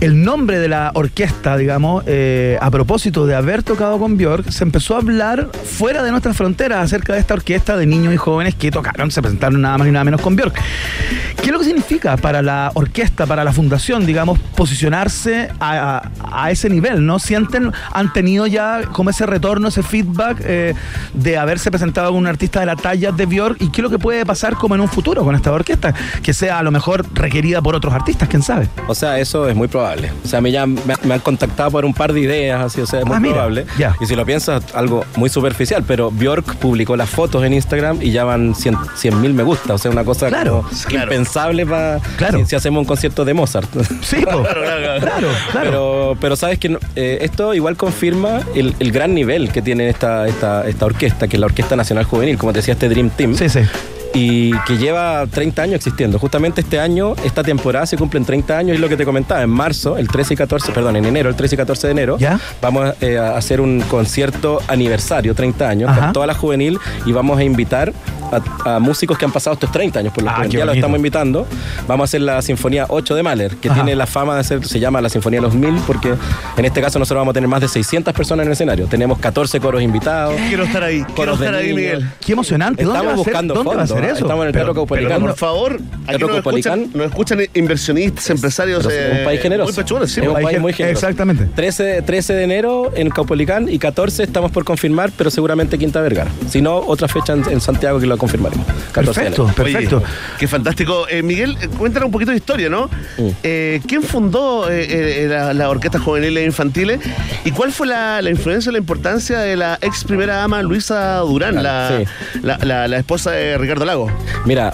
el 0.04 0.22
nombre 0.22 0.58
de 0.58 0.68
la 0.68 0.90
orquesta, 0.92 1.56
digamos, 1.56 2.04
eh, 2.06 2.58
a 2.60 2.70
propósito 2.70 3.24
de 3.24 3.34
haber 3.34 3.62
tocado 3.62 3.98
con 3.98 4.18
Björk, 4.18 4.50
se 4.50 4.62
empezó 4.62 4.96
a 4.96 4.98
hablar 4.98 5.48
fuera 5.64 6.02
de 6.02 6.10
nuestras 6.10 6.36
fronteras 6.36 6.84
acerca 6.84 7.14
de 7.14 7.20
esta 7.20 7.32
orquesta 7.32 7.74
de 7.78 7.86
niños 7.86 8.12
y 8.12 8.18
jóvenes 8.18 8.54
que 8.54 8.70
tocaron, 8.70 9.10
se 9.10 9.22
presentaron 9.22 9.62
nada 9.62 9.78
más 9.78 9.88
y 9.88 9.90
nada 9.90 10.04
menos 10.04 10.20
con 10.20 10.36
Björk. 10.36 10.54
¿Qué 11.36 11.46
es 11.46 11.52
lo 11.52 11.58
que 11.58 11.64
significa 11.64 12.18
para 12.18 12.42
la 12.42 12.70
orquesta, 12.74 13.24
para 13.24 13.44
la 13.44 13.52
fundación, 13.54 14.04
digamos, 14.04 14.38
posicionarse 14.56 15.48
a, 15.58 16.10
ese 16.50 16.68
nivel, 16.68 17.06
¿no? 17.06 17.18
Sienten, 17.18 17.72
han 17.92 18.12
tenido 18.12 18.46
ya 18.46 18.82
como 18.92 19.08
ese 19.08 19.24
retorno, 19.24 19.68
ese 19.68 19.82
feedback 19.82 20.38
eh, 20.44 20.74
de 21.14 21.38
haberse 21.38 21.70
presentado 21.70 22.10
con 22.10 22.18
un 22.18 22.26
artista 22.26 22.60
de 22.60 22.66
la 22.66 22.76
talla 22.76 23.10
de 23.10 23.24
Björk 23.24 23.62
y 23.62 23.70
qué 23.70 23.80
es 23.80 23.82
lo 23.82 23.88
que 23.88 23.98
puede 23.98 24.26
pasar 24.26 24.54
como 24.54 24.74
en 24.74 24.82
un 24.82 24.88
futuro 24.88 25.24
con 25.24 25.34
esta 25.34 25.50
orquesta, 25.50 25.94
que 26.22 26.34
sea 26.34 26.58
a 26.58 26.62
lo 26.62 26.70
mejor 26.70 27.06
requerida 27.14 27.62
por 27.62 27.74
otros 27.74 27.94
artistas, 27.94 28.28
quién 28.28 28.42
sabe. 28.42 28.68
O 28.86 28.94
sea, 28.94 29.18
eso 29.18 29.48
es 29.48 29.56
muy 29.56 29.68
probable. 29.68 29.93
O 30.24 30.28
sea, 30.28 30.40
me, 30.40 30.50
ya, 30.50 30.66
me, 30.66 30.80
me 31.04 31.14
han 31.14 31.20
contactado 31.20 31.70
por 31.70 31.84
un 31.84 31.94
par 31.94 32.12
de 32.12 32.20
ideas, 32.20 32.60
así, 32.62 32.80
o 32.80 32.86
sea, 32.86 33.00
es 33.00 33.06
muy 33.06 33.16
Ah, 33.16 33.20
probable. 33.20 33.66
ya. 33.78 33.94
Y 34.00 34.06
si 34.06 34.14
lo 34.16 34.24
piensas, 34.26 34.62
algo 34.74 35.04
muy 35.16 35.28
superficial, 35.30 35.84
pero 35.86 36.10
Bjork 36.10 36.56
publicó 36.56 36.96
las 36.96 37.08
fotos 37.10 37.44
en 37.44 37.52
Instagram 37.54 37.98
y 38.02 38.10
ya 38.10 38.24
van 38.24 38.54
100 38.54 38.76
mil 39.20 39.34
me 39.34 39.42
gusta. 39.42 39.74
O 39.74 39.78
sea, 39.78 39.90
una 39.90 40.04
cosa 40.04 40.28
Claro, 40.28 40.64
claro. 40.86 41.04
impensable 41.12 41.66
para 41.66 42.00
Claro. 42.16 42.38
si, 42.40 42.46
si 42.46 42.56
hacemos 42.56 42.80
un 42.80 42.86
concierto 42.86 43.24
de 43.24 43.34
Mozart. 43.34 43.68
Sí, 44.02 44.16
po. 44.24 44.42
claro, 44.42 44.60
claro. 45.00 45.28
Pero, 45.52 46.16
pero 46.20 46.36
sabes 46.36 46.58
que 46.58 46.76
eh, 46.96 47.18
esto 47.22 47.54
igual 47.54 47.76
confirma 47.76 48.40
el, 48.54 48.74
el 48.78 48.92
gran 48.92 49.14
nivel 49.14 49.50
que 49.50 49.62
tiene 49.62 49.88
esta, 49.88 50.26
esta, 50.28 50.66
esta 50.68 50.84
orquesta, 50.86 51.28
que 51.28 51.36
es 51.36 51.40
la 51.40 51.46
Orquesta 51.46 51.76
Nacional 51.76 52.04
Juvenil, 52.04 52.36
como 52.38 52.52
te 52.52 52.58
decía, 52.58 52.74
este 52.74 52.88
Dream 52.88 53.10
Team. 53.10 53.34
Sí, 53.36 53.48
sí. 53.48 53.60
Y 54.14 54.52
que 54.60 54.78
lleva 54.78 55.26
30 55.26 55.62
años 55.62 55.74
existiendo. 55.76 56.18
Justamente 56.18 56.60
este 56.60 56.78
año, 56.78 57.14
esta 57.24 57.42
temporada 57.42 57.84
se 57.84 57.96
cumplen 57.96 58.24
30 58.24 58.56
años, 58.56 58.76
y 58.76 58.80
lo 58.80 58.88
que 58.88 58.96
te 58.96 59.04
comentaba. 59.04 59.42
En 59.42 59.50
marzo, 59.50 59.96
el 59.98 60.08
13 60.08 60.34
y 60.34 60.36
14, 60.36 60.72
perdón, 60.72 60.96
en 60.96 61.04
enero, 61.04 61.28
el 61.28 61.36
13 61.36 61.54
y 61.54 61.58
14 61.58 61.86
de 61.88 61.90
enero, 61.90 62.18
¿Ya? 62.18 62.38
vamos 62.62 62.94
eh, 63.00 63.18
a 63.18 63.36
hacer 63.36 63.60
un 63.60 63.80
concierto 63.82 64.60
aniversario, 64.68 65.34
30 65.34 65.68
años, 65.68 65.90
Ajá. 65.90 66.00
con 66.00 66.12
toda 66.12 66.26
la 66.26 66.34
juvenil 66.34 66.78
y 67.04 67.12
vamos 67.12 67.38
a 67.38 67.44
invitar 67.44 67.92
a, 68.32 68.76
a 68.76 68.78
músicos 68.78 69.16
que 69.18 69.24
han 69.24 69.32
pasado 69.32 69.54
estos 69.54 69.70
30 69.72 69.98
años 70.00 70.12
por 70.12 70.24
los 70.24 70.32
Ah, 70.34 70.46
Ya 70.46 70.64
lo 70.64 70.72
estamos 70.72 70.96
invitando. 70.96 71.46
Vamos 71.86 72.04
a 72.04 72.06
hacer 72.06 72.20
la 72.22 72.40
Sinfonía 72.42 72.86
8 72.88 73.14
de 73.14 73.22
Mahler, 73.22 73.56
que 73.56 73.68
Ajá. 73.68 73.76
tiene 73.82 73.94
la 73.96 74.06
fama 74.06 74.36
de 74.36 74.44
ser, 74.44 74.64
se 74.66 74.80
llama 74.80 75.00
la 75.00 75.08
Sinfonía 75.08 75.40
de 75.40 75.46
los 75.46 75.54
Mil, 75.54 75.74
porque 75.86 76.14
en 76.56 76.64
este 76.64 76.80
caso 76.80 76.98
nosotros 76.98 77.20
vamos 77.20 77.32
a 77.32 77.34
tener 77.34 77.48
más 77.48 77.60
de 77.60 77.68
600 77.68 78.12
personas 78.14 78.44
en 78.44 78.48
el 78.48 78.52
escenario. 78.54 78.86
Tenemos 78.86 79.18
14 79.18 79.60
coros 79.60 79.82
invitados. 79.82 80.34
Quiero 80.48 80.64
estar 80.64 80.82
ahí, 80.82 81.04
quiero 81.14 81.34
estar 81.34 81.54
ahí, 81.54 81.66
niños. 81.74 81.76
Miguel. 81.76 82.10
Qué 82.24 82.32
emocionante. 82.32 82.82
¿Dónde 82.84 82.98
Estamos 82.98 83.10
va 83.18 83.20
a 83.20 83.24
ser- 83.24 83.32
buscando 83.32 83.54
¿Dónde 83.54 83.68
va 83.76 83.82
a 83.82 83.86
fondos, 83.86 83.96
ser 83.98 84.04
¿eh? 84.08 84.12
eso? 84.12 84.24
Estamos 84.24 84.42
en 84.42 84.46
el 84.48 84.52
Pero- 84.52 84.64
Teatro 84.66 84.74
Caupolicán. 84.74 85.20
Por 85.20 85.36
favor, 85.36 85.72
aquí 85.74 85.82
Teatro 86.06 86.26
nos 86.28 86.36
escuchan, 86.38 86.62
Caupolicán. 86.80 86.90
nos 86.98 87.06
escuchan 87.06 87.38
inversionistas, 87.54 88.30
empresarios. 88.30 88.86
Eh, 88.90 89.16
un 89.20 89.24
país 89.24 89.40
generoso. 89.40 89.72
Muy 89.72 89.82
pechugones, 89.82 90.12
sí, 90.12 90.20
es 90.20 90.28
un 90.28 90.34
país 90.34 90.60
muy 90.60 90.72
generoso. 90.72 91.06
Exactamente. 91.06 91.44
13, 91.54 92.02
13 92.02 92.34
de 92.34 92.42
enero 92.44 92.92
en 92.94 93.10
Caupolicán 93.10 93.68
y 93.68 93.78
14 93.78 94.22
estamos 94.22 94.50
por 94.50 94.64
confirmar, 94.64 95.10
pero 95.16 95.30
seguramente 95.30 95.78
Quinta 95.78 96.00
Vergara. 96.00 96.30
Si 96.48 96.60
no, 96.62 96.76
otra 96.78 97.08
fecha 97.08 97.32
en, 97.32 97.44
en 97.50 97.60
Santiago 97.60 97.98
que 98.00 98.06
lo 98.06 98.13
confirmaremos. 98.16 98.66
14 98.92 99.20
de 99.20 99.26
Perfecto, 99.30 99.52
perfecto. 99.54 99.96
Oye, 99.98 100.06
qué 100.38 100.48
fantástico. 100.48 101.06
Eh, 101.08 101.22
Miguel, 101.22 101.56
cuéntanos 101.78 102.06
un 102.06 102.12
poquito 102.12 102.30
de 102.30 102.36
historia, 102.36 102.68
¿no? 102.68 102.86
Mm. 103.18 103.28
Eh, 103.42 103.80
¿Quién 103.86 104.02
fundó 104.02 104.70
eh, 104.70 105.24
eh, 105.24 105.26
la, 105.28 105.52
la 105.54 105.68
orquesta 105.70 105.98
juveniles 105.98 106.42
e 106.42 106.46
infantiles? 106.46 107.00
¿Y 107.44 107.50
cuál 107.50 107.72
fue 107.72 107.86
la, 107.86 108.20
la 108.22 108.30
influencia 108.30 108.70
o 108.70 108.72
la 108.72 108.78
importancia 108.78 109.38
de 109.38 109.56
la 109.56 109.78
ex 109.80 110.04
primera 110.04 110.36
dama 110.36 110.62
Luisa 110.62 111.18
Durán, 111.18 111.62
la, 111.62 111.98
Sí. 111.98 112.04
la, 112.42 112.58
la- 112.58 112.88
la 112.88 112.96
esposa 112.98 113.30
de 113.32 113.56
Ricardo 113.58 113.84
Lago? 113.84 114.10
Mira, 114.44 114.72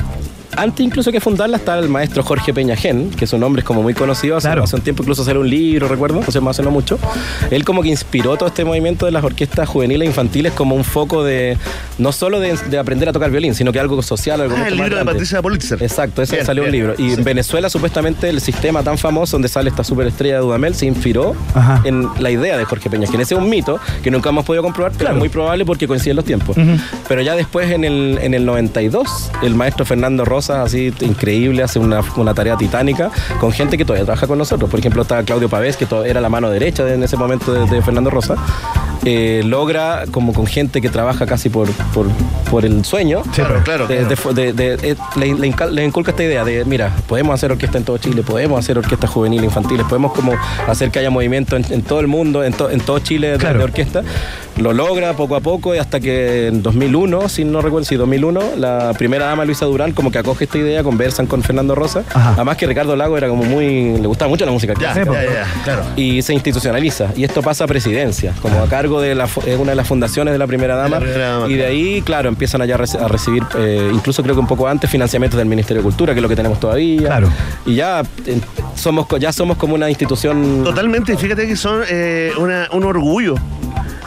antes 0.56 0.84
incluso 0.84 1.12
que 1.12 1.20
fundarla 1.20 1.56
está 1.56 1.78
el 1.78 1.88
maestro 1.88 2.22
Jorge 2.22 2.52
Peñajén, 2.52 3.10
que 3.10 3.26
su 3.26 3.38
nombre 3.38 3.60
es 3.60 3.66
como 3.66 3.82
muy 3.82 3.94
conocido, 3.94 4.36
hace, 4.36 4.48
Claro. 4.48 4.64
hace 4.64 4.76
un 4.76 4.82
tiempo 4.82 5.02
incluso 5.02 5.24
salió 5.24 5.40
un 5.40 5.48
libro, 5.50 5.88
recuerdo, 5.88 6.22
o 6.26 6.30
sea, 6.30 6.40
más 6.40 6.56
hace 6.56 6.62
no 6.62 6.70
mucho. 6.70 6.98
Él 7.50 7.64
como 7.64 7.82
que 7.82 7.88
inspiró 7.88 8.36
todo 8.36 8.48
este 8.48 8.64
movimiento 8.64 9.06
de 9.06 9.12
las 9.12 9.22
orquestas 9.24 9.68
juveniles 9.68 10.06
e 10.06 10.08
infantiles 10.08 10.52
como 10.52 10.74
un 10.74 10.84
foco 10.84 11.24
de, 11.24 11.56
no 11.98 12.12
solo 12.12 12.40
de, 12.40 12.56
de 12.68 12.78
aprender 12.78 13.08
a 13.08 13.12
tocar 13.12 13.30
violín, 13.30 13.54
sino 13.54 13.72
que 13.72 13.80
algo 13.80 14.02
social, 14.02 14.40
algo 14.40 14.54
Ah, 14.56 14.58
mucho 14.58 14.68
el 14.72 14.76
más 14.78 14.86
libro 14.88 14.98
de. 14.98 15.04
Patricia 15.04 15.42
Pulitzer. 15.42 15.82
Exacto, 15.82 16.22
ese 16.22 16.36
Bien, 16.36 16.46
salió 16.46 16.64
un 16.64 16.70
bien. 16.70 16.84
libro. 16.88 16.94
Y 16.98 17.12
en 17.12 17.24
Venezuela, 17.24 17.70
supuestamente, 17.70 18.28
el 18.28 18.40
sistema 18.40 18.82
tan 18.82 18.98
famoso 18.98 19.32
donde 19.36 19.48
sale 19.48 19.70
esta 19.70 19.84
superestrella 19.84 20.34
de 20.36 20.40
Dudamel 20.40 20.74
se 20.74 20.86
inspiró 20.86 21.34
Ajá. 21.54 21.80
en 21.84 22.08
la 22.18 22.30
idea 22.30 22.56
de 22.58 22.64
Jorge 22.64 22.90
Peña, 22.90 23.06
que 23.06 23.16
ese 23.20 23.34
es 23.34 23.40
un 23.40 23.48
mito 23.48 23.78
que 24.02 24.10
nunca 24.10 24.30
hemos 24.30 24.44
podido 24.44 24.62
comprobar, 24.62 24.92
pero 24.92 25.00
Claro. 25.04 25.16
es 25.16 25.18
muy 25.20 25.28
probable 25.28 25.64
porque 25.64 25.86
coinciden 25.86 26.16
los 26.16 26.24
tiempos. 26.24 26.56
Pero 27.08 27.22
ya 27.22 27.34
después, 27.36 27.70
en 27.70 27.84
el, 27.84 28.18
en 28.22 28.34
el 28.34 28.44
92, 28.44 29.30
el 29.42 29.54
maestro 29.54 29.84
Fernando 29.84 30.24
Así 30.50 30.92
increíble, 31.00 31.62
hace 31.62 31.78
una, 31.78 32.00
una 32.16 32.34
tarea 32.34 32.56
titánica 32.56 33.10
con 33.38 33.52
gente 33.52 33.76
que 33.78 33.84
todavía 33.84 34.04
trabaja 34.04 34.26
con 34.26 34.38
nosotros. 34.38 34.70
Por 34.70 34.78
ejemplo, 34.80 35.02
está 35.02 35.22
Claudio 35.22 35.48
Pavés, 35.48 35.76
que 35.76 35.86
era 36.06 36.20
la 36.20 36.28
mano 36.28 36.50
derecha 36.50 36.84
de- 36.84 36.94
en 36.94 37.02
ese 37.02 37.16
momento 37.16 37.52
de, 37.52 37.66
de 37.66 37.82
Fernando 37.82 38.10
Rosas. 38.10 38.38
Eh, 39.06 39.40
logra, 39.46 40.04
como 40.10 40.34
con 40.34 40.46
gente 40.46 40.82
que 40.82 40.90
trabaja 40.90 41.24
casi 41.24 41.48
por, 41.48 41.70
por, 41.94 42.06
por 42.50 42.66
el 42.66 42.84
sueño, 42.84 43.22
Claro, 43.34 43.62
claro, 43.64 43.86
de- 43.86 43.96
claro. 44.04 44.34
de- 44.34 44.52
de- 44.52 44.76
de- 44.76 44.96
le, 45.16 45.34
le 45.34 45.48
incal- 45.48 45.70
le 45.70 45.84
inculca 45.86 46.10
esta 46.10 46.22
idea 46.22 46.44
de, 46.44 46.66
mira, 46.66 46.94
podemos 47.08 47.32
hacer 47.34 47.50
orquesta 47.50 47.78
en 47.78 47.84
todo 47.84 47.96
Chile, 47.96 48.22
podemos 48.22 48.58
hacer 48.58 48.76
orquestas 48.76 49.08
juveniles, 49.08 49.46
infantiles, 49.46 49.86
podemos 49.86 50.12
como 50.12 50.34
hacer 50.68 50.90
que 50.90 50.98
haya 50.98 51.08
movimiento 51.08 51.56
en, 51.56 51.64
en 51.72 51.80
todo 51.80 52.00
el 52.00 52.08
mundo, 52.08 52.44
en, 52.44 52.52
to- 52.52 52.68
en 52.70 52.80
todo 52.80 52.98
Chile 52.98 53.30
de, 53.30 53.38
Claro. 53.38 53.58
de 53.60 53.64
orquesta. 53.64 54.02
Lo 54.58 54.74
logra 54.74 55.14
poco 55.14 55.36
a 55.36 55.40
poco 55.40 55.74
y 55.74 55.78
hasta 55.78 55.98
que 56.00 56.48
en 56.48 56.62
2001, 56.62 57.30
si 57.30 57.44
no 57.44 57.62
recuerdo, 57.62 57.86
si 57.86 57.96
2001, 57.96 58.42
la 58.58 58.92
primera 58.98 59.24
dama 59.26 59.46
Luisa 59.46 59.64
Durán 59.64 59.92
como 59.92 60.10
que 60.10 60.18
acoge 60.30 60.44
esta 60.44 60.58
idea, 60.58 60.82
conversan 60.82 61.26
con 61.26 61.42
Fernando 61.42 61.74
Rosa. 61.74 62.04
Ajá. 62.12 62.32
Además 62.34 62.56
que 62.56 62.66
Ricardo 62.66 62.94
Lago 62.96 63.16
era 63.16 63.28
como 63.28 63.44
muy, 63.44 63.96
le 63.98 64.06
gustaba 64.06 64.28
mucho 64.28 64.44
la 64.46 64.52
música 64.52 64.74
Ya, 64.74 64.92
clásica 64.92 65.12
ya, 65.12 65.32
ya, 65.32 65.46
claro. 65.64 65.82
y 65.96 66.22
se 66.22 66.32
institucionaliza. 66.34 67.08
Y 67.16 67.24
esto 67.24 67.42
pasa 67.42 67.64
a 67.64 67.66
presidencia, 67.66 68.32
como 68.42 68.62
a 68.62 68.68
cargo 68.68 69.00
de 69.00 69.14
la, 69.14 69.28
una 69.58 69.70
de 69.72 69.76
las 69.76 69.86
fundaciones 69.88 70.32
de 70.32 70.38
la 70.38 70.46
primera 70.46 70.76
dama. 70.76 70.98
De 70.98 71.06
la 71.06 71.10
primera 71.12 71.28
dama, 71.32 71.48
y 71.48 71.54
de 71.54 71.66
ahí, 71.66 72.02
claro, 72.02 72.28
empiezan 72.28 72.62
allá 72.62 72.76
a 72.76 72.78
reci- 72.78 73.00
a 73.02 73.08
recibir, 73.08 73.42
eh, 73.58 73.90
incluso 73.92 74.22
creo 74.22 74.34
que 74.34 74.40
un 74.40 74.46
poco 74.46 74.66
antes, 74.68 74.88
financiamientos 74.90 75.38
del 75.38 75.48
Ministerio 75.48 75.82
de 75.82 75.84
Cultura, 75.84 76.12
que 76.14 76.20
es 76.20 76.22
lo 76.22 76.28
que 76.28 76.36
tenemos 76.36 76.60
todavía. 76.60 77.06
Claro. 77.08 77.28
Y 77.66 77.74
ya, 77.76 78.02
eh, 78.26 78.40
somos, 78.74 79.06
ya 79.18 79.32
somos 79.32 79.56
como 79.56 79.74
una 79.74 79.88
institución. 79.88 80.62
Totalmente, 80.64 81.16
fíjate 81.16 81.46
que 81.46 81.56
son 81.56 81.82
eh, 81.88 82.32
una- 82.38 82.68
un 82.72 82.84
orgullo. 82.84 83.34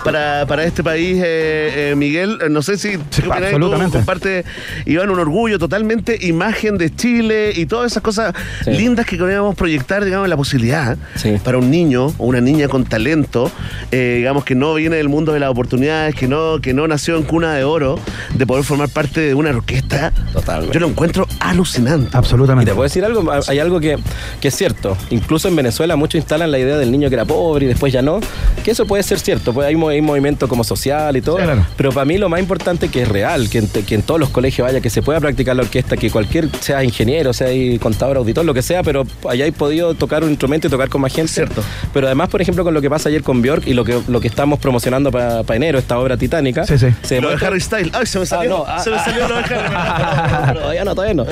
Para, 0.04 0.46
para 0.48 0.64
este 0.66 0.84
país, 0.84 1.18
eh, 1.24 1.92
eh, 1.92 1.96
Miguel, 1.96 2.38
no 2.50 2.62
sé 2.62 2.78
si 2.78 2.94
Sí, 3.10 3.24
absolutamente. 3.32 3.86
Tú 3.86 3.92
comparte, 3.94 4.44
Iván, 4.86 5.10
un 5.10 5.20
orgullo 5.20 5.58
totalmente, 5.58 6.18
imagen 6.28 6.78
de 6.78 6.94
Chile 6.94 7.54
y 7.56 7.66
todas 7.66 7.92
esas 7.92 8.04
cosas 8.04 8.34
Sí. 8.66 8.72
lindas 8.72 9.06
que 9.06 9.18
queríamos 9.18 9.56
proyectar, 9.56 10.04
digamos, 10.04 10.28
la 10.28 10.36
posibilidad 10.36 10.98
Sí. 11.16 11.36
para 11.44 11.58
un 11.58 11.72
niño 11.72 12.08
o 12.18 12.26
una 12.26 12.42
niña 12.42 12.68
con 12.68 12.84
talento, 12.84 13.50
eh, 13.92 14.16
digamos, 14.18 14.44
que 14.44 14.56
no 14.56 14.74
viene 14.74 14.98
del 14.98 15.08
mundo 15.10 15.32
de 15.32 15.40
las 15.40 15.50
oportunidades, 15.50 16.16
que 16.16 16.28
no, 16.28 16.60
que 16.62 16.74
no 16.74 16.88
nació 16.88 17.16
en 17.18 17.24
cuna 17.24 17.54
de 17.54 17.64
oro, 17.64 17.98
de 18.34 18.46
poder 18.46 18.66
formar 18.66 18.90
parte 18.90 19.22
de 19.22 19.34
una 19.34 19.52
orquesta. 19.52 20.12
Totalmente. 20.34 20.74
Yo 20.74 20.80
lo 20.82 20.88
encuentro 20.88 21.28
alucinante. 21.40 22.08
Y 22.08 22.12
te 22.12 22.18
Absolutamente. 22.18 22.72
puedo 22.74 22.84
decir 22.84 23.06
algo, 23.06 23.32
hay 23.48 23.60
algo 23.60 23.80
que, 23.80 23.98
que 24.42 24.48
es 24.50 24.56
cierto. 24.56 24.98
Incluso 25.12 25.48
en 25.48 25.56
Venezuela 25.56 25.96
muchos 25.96 26.16
instalan 26.20 26.52
la 26.52 26.60
idea 26.60 26.78
del 26.78 26.92
niño 26.92 27.08
que 27.10 27.16
era 27.16 27.26
pobre 27.26 27.66
y 27.66 27.68
después 27.70 27.94
ya 27.94 28.02
no. 28.02 28.20
Que 28.64 28.72
eso 28.72 28.86
puede 28.86 29.04
ser 29.04 29.20
cierto, 29.20 29.54
pues 29.54 29.68
hay, 29.68 29.76
hay 29.94 30.02
movimiento 30.02 30.48
como 30.48 30.64
social 30.64 31.16
y 31.18 31.22
todo. 31.22 31.38
Sí, 31.38 31.44
claro. 31.44 31.66
Pero 31.76 31.92
para 31.92 32.06
mí 32.06 32.18
lo 32.18 32.30
más 32.30 32.40
importante 32.40 32.90
que 32.90 33.04
es 33.04 33.08
real, 33.08 33.50
que 33.50 33.60
en, 33.60 33.68
que 33.68 33.96
en 33.96 34.02
todos 34.02 34.20
los 34.20 34.30
colegios 34.30 34.68
haya, 34.68 34.82
que 34.82 34.90
se 34.90 35.02
pueda 35.02 35.20
practicar 35.20 35.56
la 35.56 35.64
orquesta, 35.64 35.98
que 35.98 36.10
cualquier, 36.10 36.50
sea 36.60 36.84
ingeniero, 36.84 37.34
sea 37.34 37.50
contador, 37.80 38.18
auditor, 38.18 38.46
lo 38.46 38.54
que 38.54 38.62
sea, 38.62 38.84
pero 38.84 39.06
hayáis 39.30 39.54
podido 39.54 39.94
tocar 39.94 40.24
un 40.24 40.30
instrumento 40.30 40.68
y 40.68 40.70
tocar 40.70 40.90
con 40.90 41.02
más 41.02 41.14
gente. 41.14 41.32
Cierto. 41.32 41.64
Pero 41.94 42.08
además, 42.08 42.30
por 42.30 42.42
ejemplo, 42.42 42.64
con 42.64 42.74
lo 42.74 42.82
que 42.82 42.90
pasa 42.90 43.10
ayer 43.10 43.24
con 43.24 43.42
Björk 43.42 43.68
y 43.68 43.74
lo 43.74 43.84
que, 43.86 44.00
lo 44.08 44.20
que 44.20 44.28
estamos 44.28 44.60
promocionando 44.60 45.12
para 45.12 45.44
enero, 45.56 45.80
esta 45.80 45.98
obra 46.00 46.18
titánica. 46.18 46.66
Sí, 46.66 46.78
sí. 46.78 46.88
Se 47.04 47.22
Lo 47.22 47.30
de 47.36 47.46
Harry 47.46 47.62
Styles. 47.62 47.94
Ay, 47.94 48.06
se 48.06 48.20
me 48.20 48.26
salió. 48.26 48.50
no, 48.50 48.66
ah, 48.68 48.80
se 48.80 48.90
me 48.90 48.98
ah. 48.98 49.06
salió 49.06 49.28
lo 49.28 49.36
de 49.36 49.44
Harry. 49.44 50.60
todavía 50.60 50.86
no, 50.86 50.96
todavía 50.96 51.14
no. 51.14 51.26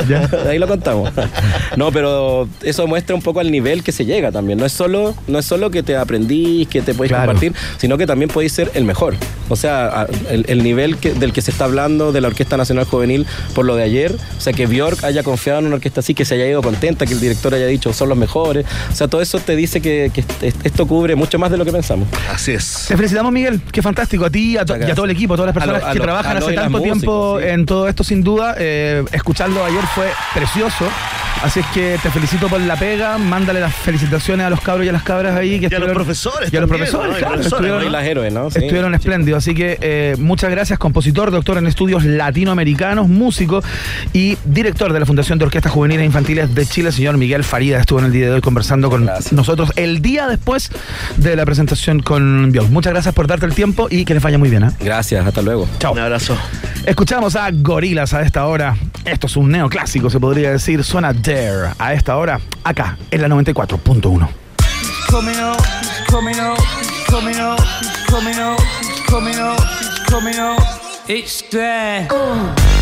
Ahí 0.50 0.60
lo 0.60 0.68
contamos. 0.68 1.12
No, 1.76 1.92
pero 1.92 2.48
eso 2.64 2.88
muestra 2.88 3.16
un 3.16 3.22
poco 3.22 3.40
al 3.40 3.52
nivel 3.52 3.84
que 3.84 3.92
se 3.92 4.06
llega 4.06 4.32
también. 4.32 4.60
No 4.60 4.66
es 4.66 4.72
solo, 4.72 5.16
no 5.28 5.40
es 5.40 5.46
solo 5.46 5.72
que 5.72 5.84
te 5.84 5.96
aprendís, 5.96 6.68
que 6.68 6.82
te 6.82 6.94
podéis 6.94 7.12
Claro. 7.12 7.26
compartir, 7.26 7.54
sino 7.78 7.98
que 7.98 8.08
también 8.08 8.30
podéis 8.30 8.51
ser 8.52 8.72
el 8.76 8.84
mejor. 8.86 9.16
O 9.50 9.56
sea, 9.56 10.08
el, 10.30 10.46
el 10.48 10.64
nivel 10.64 10.98
que- 10.98 11.14
del 11.14 11.34
que 11.34 11.42
se 11.42 11.52
está 11.52 11.66
hablando 11.66 12.12
de 12.12 12.22
la 12.22 12.28
Orquesta 12.30 12.56
Nacional 12.58 12.86
Juvenil 12.86 13.26
por 13.54 13.66
lo 13.66 13.76
de 13.76 13.84
ayer, 13.84 14.16
o 14.38 14.42
sea, 14.42 14.54
que 14.54 14.66
Bjork 14.66 15.04
haya 15.04 15.24
confiado 15.24 15.60
en 15.60 15.66
una 15.66 15.76
orquesta 15.76 16.00
así, 16.00 16.14
que 16.14 16.24
se 16.24 16.36
haya 16.36 16.46
ido 16.48 16.62
contenta, 16.62 17.06
que 17.06 17.14
el 17.14 17.20
director 17.20 17.54
haya 17.54 17.66
dicho 17.66 17.92
son 17.92 18.10
los 18.10 18.18
mejores. 18.18 18.66
O 18.92 18.96
sea, 18.96 19.08
todo 19.08 19.22
eso 19.22 19.40
te 19.40 19.56
dice 19.56 19.82
que, 19.82 20.12
que 20.14 20.22
est- 20.48 20.66
esto 20.66 20.86
cubre 20.88 21.16
mucho 21.16 21.38
más 21.40 21.52
de 21.52 21.58
lo 21.58 21.66
que 21.66 21.72
pensamos. 21.72 22.08
Así 22.34 22.52
es. 22.54 22.86
Te 22.88 22.96
felicitamos, 22.96 23.32
Miguel. 23.32 23.60
Qué 23.72 23.82
fantástico. 23.82 24.26
A 24.26 24.30
ti 24.30 24.58
a 24.58 24.64
to- 24.66 24.78
y 24.78 24.84
a 24.84 24.96
todo 24.96 25.06
el 25.06 25.12
equipo, 25.12 25.34
a 25.34 25.38
todas 25.38 25.54
las 25.56 25.64
A 25.64 25.66
lo- 25.66 25.74
personas 25.74 25.90
a 25.90 25.94
que 25.94 25.98
lo- 26.00 26.04
trabajan 26.06 26.38
a 26.38 26.40
lo 26.40 26.46
hace 26.46 26.54
y 26.54 26.58
tanto 26.58 26.82
tiempo 26.82 27.40
sí. 27.42 27.48
en 27.48 27.66
todo 27.66 27.88
esto, 27.90 28.04
sin 28.04 28.24
duda. 28.24 28.56
Eh, 28.58 29.04
escucharlo 29.12 29.66
ayer 29.66 29.84
fue 29.96 30.08
precioso. 30.34 30.86
Así 31.44 31.60
es 31.62 31.66
que 31.74 31.98
te 32.04 32.12
felicito 32.12 32.48
por 32.50 32.62
la 32.62 32.76
pega, 32.76 33.18
mándale 33.18 33.60
las 33.60 33.74
felicitaciones 33.74 34.46
a 34.46 34.50
los 34.50 34.62
cabros 34.62 34.86
y 34.86 34.90
a 34.90 34.92
las 34.92 35.02
cabras 35.04 35.36
ahí. 35.36 35.60
Que 35.60 35.70
y 35.72 35.76
a 35.76 35.80
los 35.80 35.92
profesores. 35.92 36.54
Y 36.54 36.58
a 36.58 36.62
los 36.62 36.70
profesores, 36.70 37.12
¿no? 37.12 37.18
Y 37.18 37.20
claro, 37.20 37.34
profesores, 37.36 37.54
estuvieron, 37.66 37.84
¿no? 37.86 37.90
las 37.90 38.06
héroes, 38.06 38.32
¿no? 38.34 38.41
Sí. 38.50 38.60
estuvieron 38.60 38.94
espléndidos. 38.96 39.40
Así 39.44 39.54
que 39.54 39.78
eh, 39.82 40.16
muchas 40.18 40.50
gracias, 40.52 40.80
compositor, 40.80 41.32
doctor 41.32 41.58
en 41.58 41.68
estudios 41.68 42.04
latinoamericanos, 42.04 43.08
músico 43.08 43.62
y 44.14 44.38
director 44.46 44.94
de 44.94 45.00
la 45.00 45.06
Fundación 45.06 45.38
de 45.40 45.46
Orquestas 45.46 45.72
Juveniles 45.72 46.04
e 46.04 46.06
Infantiles 46.06 46.56
de 46.56 46.66
Chile, 46.66 46.92
señor 46.92 47.18
Miguel 47.18 47.44
Farida. 47.44 47.80
Estuvo 47.80 48.00
en 48.00 48.06
el 48.06 48.12
día 48.12 48.26
de 48.28 48.32
hoy 48.34 48.42
conversando 48.42 48.90
con 48.90 49.06
Gracias. 49.06 49.34
nosotros 49.34 49.72
el 49.76 50.02
día 50.02 50.28
después 50.28 50.72
de 51.18 51.36
la 51.36 51.46
presentación 51.46 52.00
con 52.02 52.52
Biol. 52.52 52.70
Muchas 52.70 52.94
gracias 52.94 53.14
por 53.14 53.28
darte 53.28 53.46
el 53.46 53.54
tiempo 53.54 53.88
y 53.90 54.06
que 54.06 54.14
les 54.14 54.24
vaya 54.24 54.38
muy 54.38 54.50
bien. 54.50 54.64
¿eh? 54.64 54.72
Gracias, 54.80 55.26
hasta 55.26 55.42
luego. 55.42 55.68
Chao. 55.80 55.94
Un 55.94 56.00
abrazo. 56.00 56.38
Escuchamos 56.86 57.36
a 57.36 57.50
Gorilas 57.52 58.14
a 58.14 58.22
esta 58.22 58.46
hora. 58.46 58.76
Esto 59.06 59.28
es 59.28 59.36
un 59.36 59.52
neoclásico, 59.52 60.10
se 60.10 60.20
podría 60.20 60.52
decir. 60.52 60.84
Suena 60.84 61.14
Dare 61.14 61.74
a 61.78 61.94
esta 61.94 62.18
hora, 62.18 62.40
acá, 62.64 62.98
en 63.12 63.22
la 63.22 63.28
94.1. 63.28 64.30
coming 65.10 65.36
up, 65.40 65.58
coming 66.10 66.40
up, 66.40 66.58
he's 66.80 67.06
coming 67.10 67.36
up, 67.40 67.60
he's 67.82 68.01
coming 68.12 68.40
up, 68.40 68.60
he's 68.60 69.00
coming 69.08 69.36
up, 69.40 69.62
he's 69.80 70.00
coming 70.10 70.36
up. 70.38 70.60
It's 71.08 71.42
there. 71.44 72.10
Oh. 72.12 72.81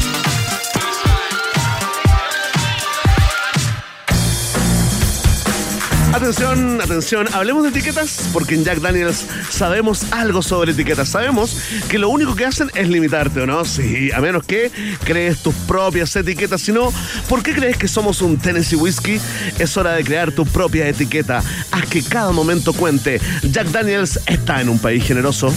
Atención, 6.11 6.81
atención, 6.81 7.27
hablemos 7.33 7.61
de 7.63 7.69
etiquetas 7.69 8.29
porque 8.33 8.55
en 8.55 8.63
Jack 8.63 8.79
Daniels 8.79 9.27
sabemos 9.51 10.11
algo 10.11 10.41
sobre 10.41 10.71
etiquetas. 10.71 11.09
Sabemos 11.09 11.55
que 11.87 11.99
lo 11.99 12.09
único 12.09 12.35
que 12.35 12.45
hacen 12.45 12.71
es 12.73 12.89
limitarte, 12.89 13.41
¿o 13.41 13.45
no? 13.45 13.63
Sí, 13.63 14.11
a 14.11 14.19
menos 14.19 14.43
que 14.43 14.71
crees 15.03 15.37
tus 15.37 15.53
propias 15.53 16.15
etiquetas. 16.15 16.61
Si 16.61 16.71
no, 16.71 16.91
¿por 17.29 17.43
qué 17.43 17.53
crees 17.53 17.77
que 17.77 17.87
somos 17.87 18.21
un 18.23 18.37
Tennessee 18.37 18.75
Whiskey? 18.75 19.21
Es 19.59 19.77
hora 19.77 19.93
de 19.93 20.03
crear 20.03 20.31
tu 20.31 20.45
propia 20.45 20.87
etiqueta. 20.87 21.43
Haz 21.71 21.85
que 21.85 22.01
cada 22.01 22.31
momento 22.31 22.73
cuente. 22.73 23.21
Jack 23.43 23.67
Daniels 23.67 24.19
está 24.25 24.61
en 24.61 24.69
un 24.69 24.79
país 24.79 25.03
generoso. 25.05 25.53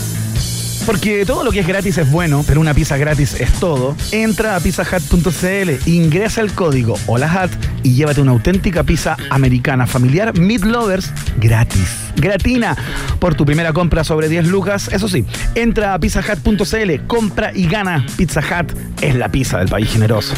Porque 0.85 1.25
todo 1.25 1.45
lo 1.45 1.53
que 1.53 1.61
es 1.61 1.67
gratis 1.67 1.97
es 1.97 2.11
bueno, 2.11 2.45
pero 2.47 2.61
una 2.61 2.75
pizza 2.75 2.97
gratis 2.99 3.41
es 3.41 3.53
todo. 3.55 3.97
Entra 4.11 4.57
a 4.57 4.61
pizzahat.cl, 4.61 5.89
ingresa 5.89 6.41
el 6.41 6.53
código 6.53 6.99
HOLAHAT 7.07 7.51
y 7.83 7.95
llévate 7.95 8.21
una 8.21 8.33
auténtica 8.33 8.83
pizza 8.85 9.17
americana 9.31 9.87
familiar 9.87 10.39
Meat 10.39 10.63
Lovers 10.63 11.13
gratis. 11.39 11.89
Gratina 12.17 12.77
por 13.19 13.35
tu 13.35 13.45
primera 13.45 13.73
compra 13.73 14.05
sobre 14.05 14.29
10 14.29 14.49
lucas. 14.49 14.89
Eso 14.93 15.09
sí, 15.09 15.25
entra 15.55 15.95
a 15.95 15.99
pizzahat.cl, 15.99 17.07
compra 17.07 17.53
y 17.55 17.67
gana. 17.67 18.05
Pizza 18.17 18.41
Hut 18.41 18.73
es 19.01 19.15
la 19.15 19.31
pizza 19.31 19.59
del 19.59 19.69
país 19.69 19.91
generoso. 19.91 20.35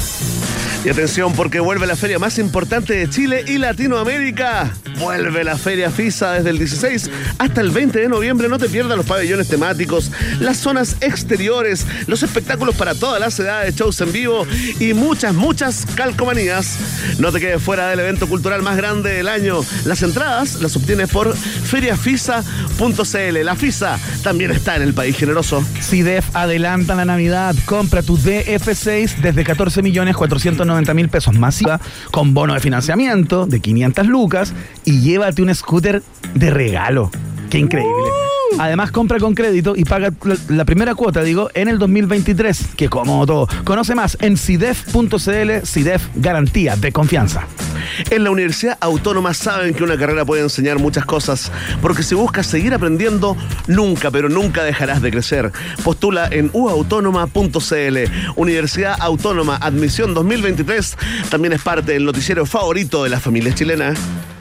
Y 0.85 0.91
atención 0.91 1.33
porque 1.33 1.61
vuelve 1.61 1.87
la 1.87 1.97
feria 1.97 2.19
más 2.19 2.39
importante 2.39 2.93
de 2.93 3.09
Chile 3.09 3.43
y 3.47 3.57
Latinoamérica. 3.57 4.71
Vuelve 4.99 5.43
la 5.43 5.57
feria 5.57 5.91
FISA 5.91 6.33
desde 6.33 6.51
el 6.51 6.59
16 6.59 7.11
hasta 7.39 7.61
el 7.63 7.71
20 7.71 8.01
de 8.01 8.09
noviembre. 8.11 8.51
No 8.51 8.59
te 8.59 8.69
pierdas 8.69 8.95
los 8.95 9.07
pabellones 9.07 9.49
temáticos, 9.49 10.13
las 10.41 10.59
zonas 10.59 10.97
exteriores, 11.01 11.87
los 12.07 12.23
espectáculos 12.23 12.77
para 12.77 12.95
todas 12.95 13.19
las 13.19 13.39
edades, 13.41 13.75
shows 13.77 13.99
en 14.03 14.13
vivo 14.13 14.47
y 14.79 14.93
muchas, 14.93 15.33
muchas 15.33 15.87
calcomanías. 15.95 16.77
No 17.19 17.33
te 17.35 17.41
quedes 17.41 17.61
fuera 17.61 17.89
del 17.89 17.99
evento 17.99 18.29
cultural 18.29 18.63
más 18.63 18.77
grande 18.77 19.13
del 19.13 19.27
año. 19.27 19.59
Las 19.85 20.05
entradas 20.05 20.63
las 20.63 20.77
obtienes 20.77 21.11
por 21.11 21.37
feriafisa.cl. 21.37 23.45
La 23.45 23.57
FISA 23.57 23.99
también 24.23 24.53
está 24.53 24.77
en 24.77 24.83
el 24.83 24.95
país 24.95 25.17
generoso. 25.17 25.61
CIDEF 25.81 26.25
adelanta 26.37 26.95
la 26.95 27.05
Navidad. 27.05 27.57
Compra 27.65 28.05
tu 28.05 28.17
DF6 28.17 29.17
desde 29.17 29.43
14 29.43 29.83
millones 29.83 30.15
490 30.15 30.95
mil 30.95 31.09
pesos 31.09 31.37
masiva 31.37 31.81
con 32.13 32.35
bono 32.35 32.55
de 32.55 32.61
financiamiento 32.61 33.47
de 33.47 33.59
500 33.59 34.07
lucas 34.07 34.55
y 34.85 35.01
llévate 35.01 35.43
un 35.43 35.53
scooter 35.53 36.05
de 36.35 36.51
regalo. 36.51 37.11
Qué 37.51 37.59
increíble. 37.59 38.11
Además, 38.59 38.91
compra 38.91 39.19
con 39.19 39.35
crédito 39.35 39.75
y 39.77 39.85
paga 39.85 40.13
la, 40.49 40.65
primera 40.65 40.95
cuota, 40.95 41.23
digo, 41.23 41.51
en 41.55 41.69
el 41.69 41.79
2023. 41.79 42.75
Que 42.77 42.89
como 42.89 43.27
todo. 43.27 43.49
Conoce 43.65 43.95
más 43.95 44.17
en 44.21 44.37
CIDEF.cl. 44.37 45.67
CIDEF, 45.67 46.09
garantía 46.15 46.77
de 46.77 46.93
confianza. 46.93 47.47
En 48.11 48.25
la 48.25 48.31
Universidad 48.31 48.79
Autónoma 48.81 49.35
saben 49.35 49.75
que 49.75 49.85
una 49.85 49.97
carrera 49.97 50.25
puede 50.25 50.43
enseñar 50.43 50.79
muchas 50.79 51.05
cosas, 51.05 51.53
porque 51.81 52.03
si 52.03 52.15
buscas 52.15 52.47
seguir 52.47 52.75
aprendiendo, 52.75 53.37
nunca, 53.67 54.11
pero 54.11 54.29
nunca 54.29 54.65
dejarás 54.65 55.03
de 55.03 55.11
crecer. 55.11 55.53
Postula 55.83 56.29
en 56.31 56.51
uautónoma.cl. 56.53 57.99
Universidad 58.37 58.97
Autónoma, 59.01 59.57
admisión 59.57 60.15
2023, 60.15 60.97
también 61.31 61.53
es 61.53 61.63
parte 61.63 61.93
del 61.93 62.05
noticiero 62.05 62.47
favorito 62.47 63.05
de 63.05 63.11
la 63.11 63.21
familia 63.21 63.55
chilena. 63.55 63.95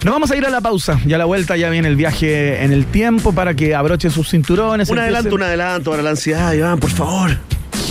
Nos 0.04 0.14
vamos 0.14 0.32
a 0.32 0.36
ir 0.36 0.46
a 0.46 0.50
la 0.50 0.60
pausa 0.60 1.00
y 1.06 1.14
a 1.14 1.18
la 1.18 1.24
vuelta 1.24 1.56
ya 1.56 1.70
viene 1.70 1.88
el 1.88 1.96
viaje 1.96 2.62
en 2.62 2.74
el 2.74 2.86
tiempo 2.86 3.32
para 3.32 3.54
que 3.54 3.74
abrochen 3.94 4.12
sus 4.12 4.30
cinturones. 4.30 4.90
Un 4.90 4.98
empiecen- 4.98 5.04
adelanto, 5.04 5.36
un 5.36 5.44
adelanto 5.44 5.92
para 5.92 6.04
la 6.04 6.10
ansiedad, 6.12 6.54
Iván, 6.54 6.80
por 6.80 6.90
favor. 6.90 7.38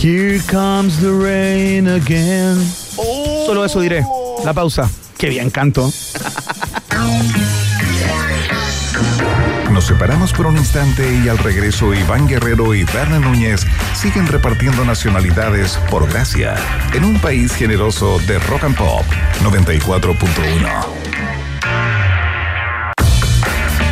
Here 0.01 0.41
comes 0.51 0.97
the 0.99 1.09
rain 1.11 1.87
again. 1.87 2.57
Solo 3.45 3.63
eso 3.63 3.79
diré. 3.79 4.03
La 4.43 4.53
pausa. 4.53 4.89
Qué 5.17 5.29
bien 5.29 5.49
canto. 5.49 5.91
Nos 9.71 9.85
separamos 9.85 10.33
por 10.33 10.45
un 10.45 10.57
instante 10.57 11.19
y 11.23 11.29
al 11.29 11.37
regreso 11.37 11.93
Iván 11.93 12.27
Guerrero 12.27 12.75
y 12.75 12.83
Berna 12.83 13.19
Núñez 13.19 13.65
siguen 13.95 14.27
repartiendo 14.27 14.83
nacionalidades 14.85 15.79
por 15.89 16.07
gracia 16.09 16.55
en 16.93 17.05
un 17.05 17.19
país 17.19 17.53
generoso 17.55 18.19
de 18.27 18.39
rock 18.39 18.65
and 18.65 18.75
pop 18.75 19.03
94.1. 19.41 21.52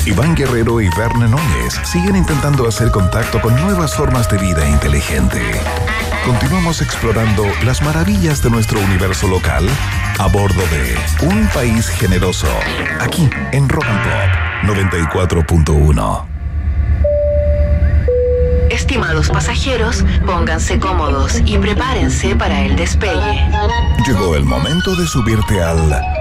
Iván 0.05 0.35
Guerrero 0.35 0.81
y 0.81 0.89
Verne 0.97 1.27
Núñez 1.27 1.79
siguen 1.83 2.15
intentando 2.15 2.67
hacer 2.67 2.89
contacto 2.89 3.39
con 3.39 3.55
nuevas 3.61 3.95
formas 3.95 4.27
de 4.29 4.39
vida 4.39 4.67
inteligente. 4.67 5.39
Continuamos 6.25 6.81
explorando 6.81 7.45
las 7.63 7.83
maravillas 7.83 8.41
de 8.41 8.49
nuestro 8.49 8.79
universo 8.79 9.27
local 9.27 9.67
a 10.17 10.27
bordo 10.27 10.61
de 10.67 10.97
Un 11.25 11.47
País 11.49 11.87
Generoso, 11.87 12.47
aquí 12.99 13.29
en 13.51 13.69
Rock 13.69 13.85
and 13.85 14.03
Pop 14.03 14.75
94.1. 14.77 16.25
Estimados 18.71 19.29
pasajeros, 19.29 20.03
pónganse 20.25 20.79
cómodos 20.79 21.41
y 21.45 21.57
prepárense 21.59 22.35
para 22.35 22.61
el 22.61 22.75
despegue. 22.75 23.47
Llegó 24.07 24.35
el 24.35 24.45
momento 24.45 24.95
de 24.95 25.05
subirte 25.05 25.61
al 25.61 26.20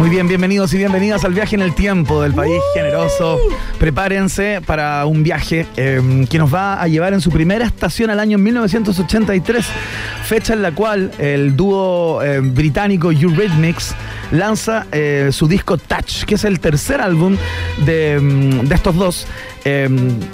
Muy 0.00 0.08
bien, 0.08 0.28
bienvenidos 0.28 0.72
y 0.72 0.78
bienvenidas 0.78 1.26
al 1.26 1.34
viaje 1.34 1.56
en 1.56 1.60
el 1.60 1.74
tiempo 1.74 2.22
del 2.22 2.32
país 2.32 2.58
generoso. 2.72 3.38
Prepárense 3.78 4.62
para 4.64 5.04
un 5.04 5.22
viaje 5.22 5.66
eh, 5.76 6.26
que 6.30 6.38
nos 6.38 6.52
va 6.52 6.80
a 6.80 6.88
llevar 6.88 7.12
en 7.12 7.20
su 7.20 7.30
primera 7.30 7.66
estación 7.66 8.08
al 8.08 8.18
año 8.18 8.38
1983, 8.38 9.66
fecha 10.24 10.54
en 10.54 10.62
la 10.62 10.72
cual 10.72 11.10
el 11.18 11.54
dúo 11.54 12.22
eh, 12.22 12.40
británico 12.40 13.12
Eurythmics 13.12 13.94
lanza 14.30 14.86
eh, 14.92 15.30
su 15.32 15.48
disco 15.48 15.76
Touch, 15.78 16.24
que 16.24 16.34
es 16.36 16.44
el 16.44 16.60
tercer 16.60 17.00
álbum 17.00 17.36
de, 17.84 18.18
mm, 18.20 18.68
de 18.68 18.74
estos 18.74 18.94
dos, 18.96 19.26
eh, 19.64 19.88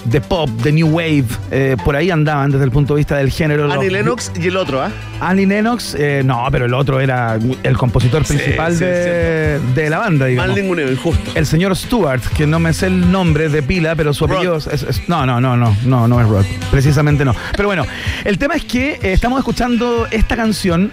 de 0.05 0.21
pop, 0.21 0.49
de 0.63 0.71
new 0.73 0.89
wave, 0.89 1.25
eh, 1.51 1.77
por 1.85 1.97
ahí 1.97 2.11
andaban 2.11 2.51
desde 2.53 2.65
el 2.65 2.71
punto 2.71 2.95
de 2.95 2.99
vista 2.99 3.17
del 3.17 3.31
género. 3.31 3.71
Annie 3.73 3.91
Lennox 3.91 4.31
y 4.41 4.47
el 4.47 4.57
otro, 4.57 4.81
¿ah? 4.83 4.91
Annie 5.21 5.47
Lennox, 5.47 5.97
eh, 5.99 6.23
no, 6.25 6.47
pero 6.53 6.67
el 6.67 6.75
otro 6.75 7.01
era 7.01 7.39
el 7.63 7.77
compositor 7.77 8.25
principal 8.25 8.75
sí, 8.75 8.85
de, 8.85 9.59
de 9.75 9.91
la 9.91 9.99
banda, 9.99 10.27
digamos. 10.27 10.49
Mal 10.55 10.61
ninguneo, 10.63 10.91
injusto. 10.93 11.33
El 11.35 11.47
señor 11.47 11.75
Stewart, 11.75 12.21
que 12.37 12.47
no 12.47 12.59
me 12.61 12.73
sé 12.73 12.87
el 12.87 13.11
nombre 13.11 13.49
de 13.49 13.63
pila, 13.63 13.95
pero 13.97 14.13
su 14.15 14.27
apellido 14.27 14.57
es, 14.59 14.67
es- 14.69 15.09
No, 15.09 15.27
no, 15.27 15.41
no, 15.41 15.57
no, 15.57 15.77
no, 15.85 16.07
no 16.07 16.21
es 16.21 16.29
Rod. 16.29 16.45
Precisamente 16.71 17.25
no. 17.25 17.35
Pero 17.57 17.69
bueno, 17.69 17.85
el 18.25 18.39
tema 18.39 18.55
es 18.55 18.65
que 18.65 18.99
estamos 19.03 19.39
escuchando 19.39 20.07
esta 20.11 20.37
canción, 20.37 20.91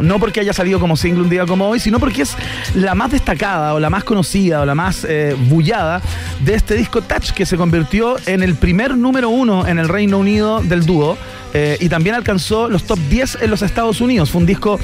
no 0.00 0.18
porque 0.18 0.40
haya 0.40 0.52
salido 0.52 0.78
como 0.78 0.96
single 0.96 1.22
un 1.22 1.30
día 1.30 1.46
como 1.46 1.68
hoy, 1.68 1.80
sino 1.80 1.98
porque 2.02 2.22
es 2.22 2.36
la 2.74 2.96
más 2.96 3.12
destacada 3.12 3.74
o 3.74 3.78
la 3.78 3.88
más 3.88 4.02
conocida 4.02 4.60
o 4.60 4.66
la 4.66 4.74
más 4.74 5.06
eh, 5.08 5.36
bullada 5.38 6.02
de 6.40 6.54
este 6.54 6.74
disco 6.74 7.00
Touch, 7.00 7.30
que 7.30 7.46
se 7.46 7.56
convirtió 7.56 8.16
en 8.26 8.42
el 8.42 8.56
primer 8.56 8.96
número 8.96 9.28
uno 9.28 9.68
en 9.68 9.78
el 9.78 9.88
Reino 9.88 10.18
Unido 10.18 10.60
del 10.62 10.84
dúo. 10.84 11.16
eh, 11.54 11.76
y 11.78 11.88
también 11.88 12.16
alcanzó 12.16 12.68
los 12.68 12.82
top 12.88 12.98
10 13.08 13.38
en 13.42 13.50
los 13.50 13.62
Estados 13.62 14.00
Unidos. 14.00 14.32
Fue 14.32 14.40
un 14.40 14.46
disco 14.46 14.80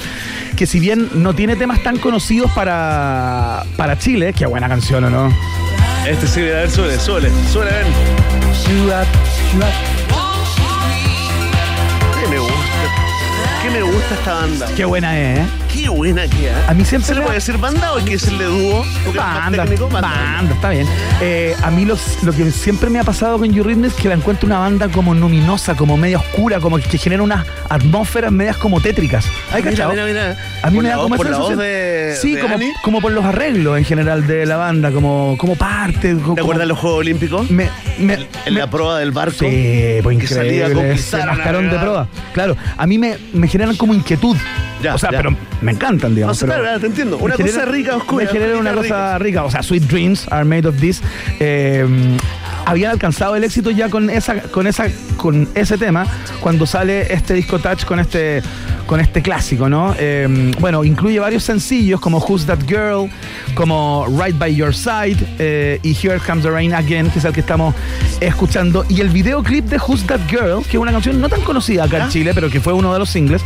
que 0.54 0.64
si 0.64 0.78
bien 0.78 1.08
no 1.14 1.34
tiene 1.34 1.56
temas 1.56 1.82
tan 1.82 1.98
conocidos 1.98 2.52
para, 2.52 3.64
para 3.76 3.98
Chile, 3.98 4.32
qué 4.32 4.46
buena 4.46 4.68
canción, 4.68 5.02
¿o 5.02 5.10
no? 5.10 5.34
Este 6.06 6.28
sí, 6.28 6.40
a 6.42 6.44
ver, 6.44 6.70
suele, 6.70 7.00
suele, 7.00 7.30
suele, 7.52 7.70
ven. 7.72 7.86
¿Qué 12.20 12.28
me 12.28 12.38
gusta? 12.38 13.08
¿Qué 13.60 13.70
me 13.70 13.82
gusta 13.82 14.14
esta 14.14 14.34
banda? 14.34 14.68
Qué 14.76 14.84
buena 14.84 15.18
es, 15.18 15.40
¿eh? 15.40 15.67
Qué 15.72 15.88
buena 15.88 16.26
que. 16.26 16.50
A 16.66 16.74
mí 16.74 16.84
siempre 16.84 17.06
¿Se 17.08 17.14
le 17.14 17.20
puede 17.20 17.34
decir 17.36 17.56
banda 17.58 17.92
o 17.92 17.98
hay 17.98 18.04
que 18.04 18.12
decirle 18.12 18.44
dúo? 18.44 18.84
Porque 19.04 19.18
es 19.18 19.24
más 19.24 19.34
Banda, 19.44 19.62
técnico, 19.64 19.88
banda, 19.88 20.54
está 20.54 20.70
bien. 20.70 20.86
Eh, 21.20 21.54
a 21.62 21.70
mí 21.70 21.84
los- 21.84 22.22
lo 22.22 22.32
que 22.32 22.50
siempre 22.50 22.88
me 22.90 22.98
ha 22.98 23.04
pasado 23.04 23.38
con 23.38 23.54
Eurythmics 23.54 23.94
es 23.94 24.00
que 24.00 24.08
la 24.08 24.14
encuentro 24.14 24.46
una 24.46 24.58
banda 24.58 24.88
como 24.88 25.14
luminosa, 25.14 25.74
como 25.76 25.96
media 25.96 26.18
oscura, 26.18 26.58
como 26.60 26.78
que 26.78 26.98
genera 26.98 27.22
unas 27.22 27.46
atmósferas 27.68 28.32
medias 28.32 28.56
como 28.56 28.80
tétricas. 28.80 29.26
¿Hay 29.52 29.62
Mira, 29.62 29.70
cachado? 29.70 29.90
mira, 29.90 30.04
mira. 30.06 30.36
A 30.62 30.70
mí 30.70 30.76
Por 30.76 30.82
me 30.84 30.88
la 30.88 30.88
da 30.90 30.96
voz- 30.96 31.02
como 31.04 31.16
por 31.16 31.26
esa 31.26 31.32
la 31.32 31.38
voz 31.38 31.48
sensación. 31.48 31.72
de- 31.72 32.16
Sí, 32.20 32.34
de 32.34 32.72
como, 32.82 33.00
por 33.00 33.12
los 33.12 33.24
arreglos 33.24 33.78
en 33.78 33.84
general 33.84 34.26
de 34.26 34.46
la 34.46 34.56
banda, 34.56 34.90
como, 34.90 35.36
como 35.38 35.54
parte. 35.54 36.14
¿Te 36.14 36.20
como- 36.20 36.32
acuerdas 36.40 36.60
de 36.64 36.66
los 36.68 36.78
Juegos 36.78 37.00
Olímpicos? 37.00 37.50
Me, 37.50 37.68
me- 37.98 38.26
En 38.46 38.54
la 38.54 38.68
prueba 38.70 38.98
del 38.98 39.10
barco. 39.12 39.36
Sí, 39.40 39.98
pues 40.02 40.18
que 40.18 40.26
salía 40.26 40.42
a 40.42 40.68
increíble. 40.68 40.74
conquistar 40.74 41.20
Ese 41.20 41.28
a 41.28 41.32
mascarón 41.34 41.70
de 41.70 41.78
prueba. 41.78 42.08
Claro, 42.32 42.56
a 42.76 42.86
mí 42.86 42.98
me, 42.98 43.16
me 43.34 43.46
generan 43.48 43.76
como 43.76 43.94
inquietud. 43.94 44.36
Ya, 44.82 44.94
o 44.94 44.98
sea, 44.98 45.10
ya. 45.10 45.16
pero 45.18 45.34
me 45.60 45.72
encantan, 45.72 46.14
digamos. 46.14 46.38
Pero 46.38 46.54
claro, 46.54 46.80
te 46.80 46.86
entiendo. 46.86 47.18
Una 47.18 47.34
cosa 47.36 47.64
rica, 47.64 47.96
oscura, 47.96 48.24
Me 48.24 48.30
genera 48.30 48.58
una 48.58 48.72
cosa 48.72 49.18
rica. 49.18 49.44
O 49.44 49.50
sea, 49.50 49.62
Sweet 49.62 49.84
Dreams 49.84 50.26
are 50.30 50.44
made 50.44 50.66
of 50.66 50.76
this. 50.80 51.02
Eh, 51.40 51.86
habían 52.68 52.90
alcanzado 52.90 53.34
el 53.34 53.44
éxito 53.44 53.70
ya 53.70 53.88
con 53.88 54.10
esa, 54.10 54.42
con 54.42 54.66
esa, 54.66 54.88
con 55.16 55.48
ese 55.54 55.78
tema 55.78 56.06
cuando 56.40 56.66
sale 56.66 57.12
este 57.12 57.32
disco 57.32 57.58
Touch 57.58 57.84
con 57.84 57.98
este, 57.98 58.42
con 58.86 59.00
este 59.00 59.22
clásico, 59.22 59.70
¿no? 59.70 59.94
Eh, 59.98 60.52
bueno, 60.60 60.84
incluye 60.84 61.18
varios 61.18 61.44
sencillos 61.44 61.98
como 61.98 62.18
Who's 62.18 62.44
That 62.44 62.60
Girl, 62.66 63.10
como 63.54 64.06
Right 64.22 64.36
by 64.36 64.54
Your 64.54 64.74
Side 64.74 65.16
eh, 65.38 65.80
y 65.82 65.96
Here 65.96 66.18
Comes 66.18 66.44
the 66.44 66.50
Rain 66.50 66.74
Again, 66.74 67.10
que 67.10 67.20
es 67.20 67.24
el 67.24 67.32
que 67.32 67.40
estamos 67.40 67.74
escuchando. 68.20 68.84
Y 68.88 69.00
el 69.00 69.08
videoclip 69.08 69.64
de 69.64 69.78
Who's 69.78 70.06
That 70.06 70.20
Girl, 70.28 70.62
que 70.62 70.76
es 70.76 70.80
una 70.80 70.92
canción 70.92 71.20
no 71.20 71.30
tan 71.30 71.40
conocida 71.40 71.84
acá 71.84 72.04
en 72.04 72.10
Chile, 72.10 72.32
pero 72.34 72.50
que 72.50 72.60
fue 72.60 72.74
uno 72.74 72.92
de 72.92 72.98
los 72.98 73.08
singles, 73.08 73.42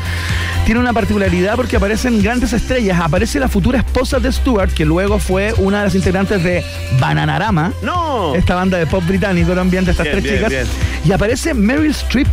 tiene 0.64 0.80
una 0.80 0.92
particularidad 0.92 1.54
porque 1.54 1.78
aparecen 2.03 2.22
grandes 2.24 2.53
estrellas. 2.53 2.98
Aparece 3.00 3.38
la 3.38 3.48
futura 3.48 3.78
esposa 3.78 4.18
de 4.18 4.32
Stewart, 4.32 4.70
que 4.72 4.84
luego 4.84 5.20
fue 5.20 5.55
una 5.59 5.78
de 5.78 5.84
las 5.84 5.94
integrantes 5.94 6.42
de 6.42 6.64
Bananarama. 6.98 7.72
¡No! 7.80 8.34
Esta 8.34 8.57
banda 8.57 8.76
de 8.76 8.86
pop 8.88 9.05
británico 9.07 9.53
también, 9.53 9.84
de 9.84 9.92
estas 9.92 10.05
Bien, 10.05 10.14
tres 10.14 10.24
bien, 10.24 10.36
chicas. 10.36 10.50
bien. 10.50 10.66
Y 11.05 11.12
aparece 11.12 11.55
Meryl 11.55 11.92
Streep, 11.92 12.26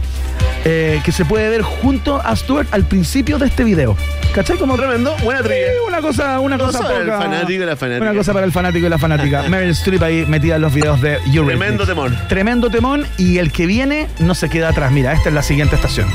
eh, 0.65 0.99
que 1.05 1.11
se 1.11 1.23
puede 1.23 1.49
ver 1.49 1.61
junto 1.61 2.19
a 2.19 2.35
Stewart 2.35 2.67
al 2.71 2.85
principio 2.85 3.37
de 3.37 3.45
este 3.45 3.63
video. 3.63 3.95
¿Cachai? 4.33 4.57
Como 4.57 4.75
Tremendo, 4.75 5.15
buena 5.23 5.43
trivia. 5.43 5.67
Sí, 5.67 5.87
una 5.87 6.01
cosa, 6.01 6.39
una 6.39 6.57
cosa 6.57 6.79
para 6.79 6.97
el 7.01 7.07
fanático 7.07 7.63
y 7.63 7.65
la 7.67 7.75
fanática. 7.75 8.05
Una 8.09 8.17
cosa 8.17 8.33
para 8.33 8.45
el 8.47 8.51
fanático 8.51 8.87
y 8.87 8.89
la 8.89 8.97
fanática. 8.97 9.43
Meryl 9.49 9.69
Streep 9.69 10.01
ahí 10.01 10.25
metida 10.25 10.55
en 10.55 10.63
los 10.63 10.73
videos 10.73 10.99
de 10.99 11.13
Eurythmics. 11.17 11.45
Tremendo 11.45 11.85
temón. 11.85 12.17
Tremendo 12.27 12.69
temón 12.71 13.05
y 13.19 13.37
el 13.37 13.51
que 13.51 13.67
viene 13.67 14.07
no 14.17 14.33
se 14.33 14.49
queda 14.49 14.69
atrás. 14.69 14.91
Mira, 14.91 15.13
esta 15.13 15.29
es 15.29 15.35
la 15.35 15.43
siguiente 15.43 15.75
estación. 15.75 16.07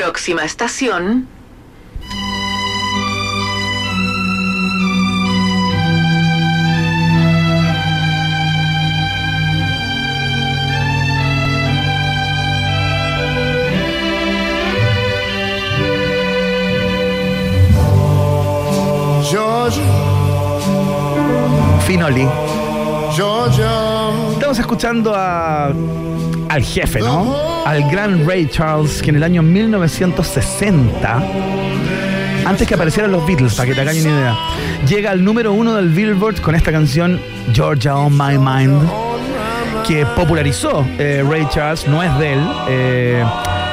Próxima 0.00 0.44
estación. 0.44 1.28
Finoli. 21.86 22.26
Estamos 24.32 24.58
escuchando 24.58 25.12
a, 25.14 25.72
al 26.50 26.62
jefe, 26.64 27.00
¿no? 27.00 27.62
Al 27.64 27.88
gran 27.90 28.26
Ray 28.26 28.46
Charles, 28.46 29.00
que 29.02 29.10
en 29.10 29.16
el 29.16 29.22
año 29.22 29.42
1960, 29.42 31.22
antes 32.44 32.66
que 32.66 32.74
aparecieran 32.74 33.12
los 33.12 33.24
Beatles, 33.26 33.54
para 33.54 33.68
que 33.68 33.74
te 33.74 33.80
hagan 33.82 33.96
una 34.00 34.10
idea, 34.10 34.36
llega 34.88 35.10
al 35.12 35.22
número 35.24 35.52
uno 35.52 35.74
del 35.76 35.90
Billboard 35.90 36.40
con 36.40 36.54
esta 36.54 36.72
canción 36.72 37.20
Georgia 37.52 37.94
on 37.96 38.16
My 38.16 38.36
Mind, 38.36 38.82
que 39.86 40.04
popularizó 40.16 40.84
eh, 40.98 41.24
Ray 41.28 41.46
Charles, 41.50 41.86
no 41.86 42.02
es 42.02 42.18
de 42.18 42.32
él. 42.32 42.40
eh, 42.68 43.24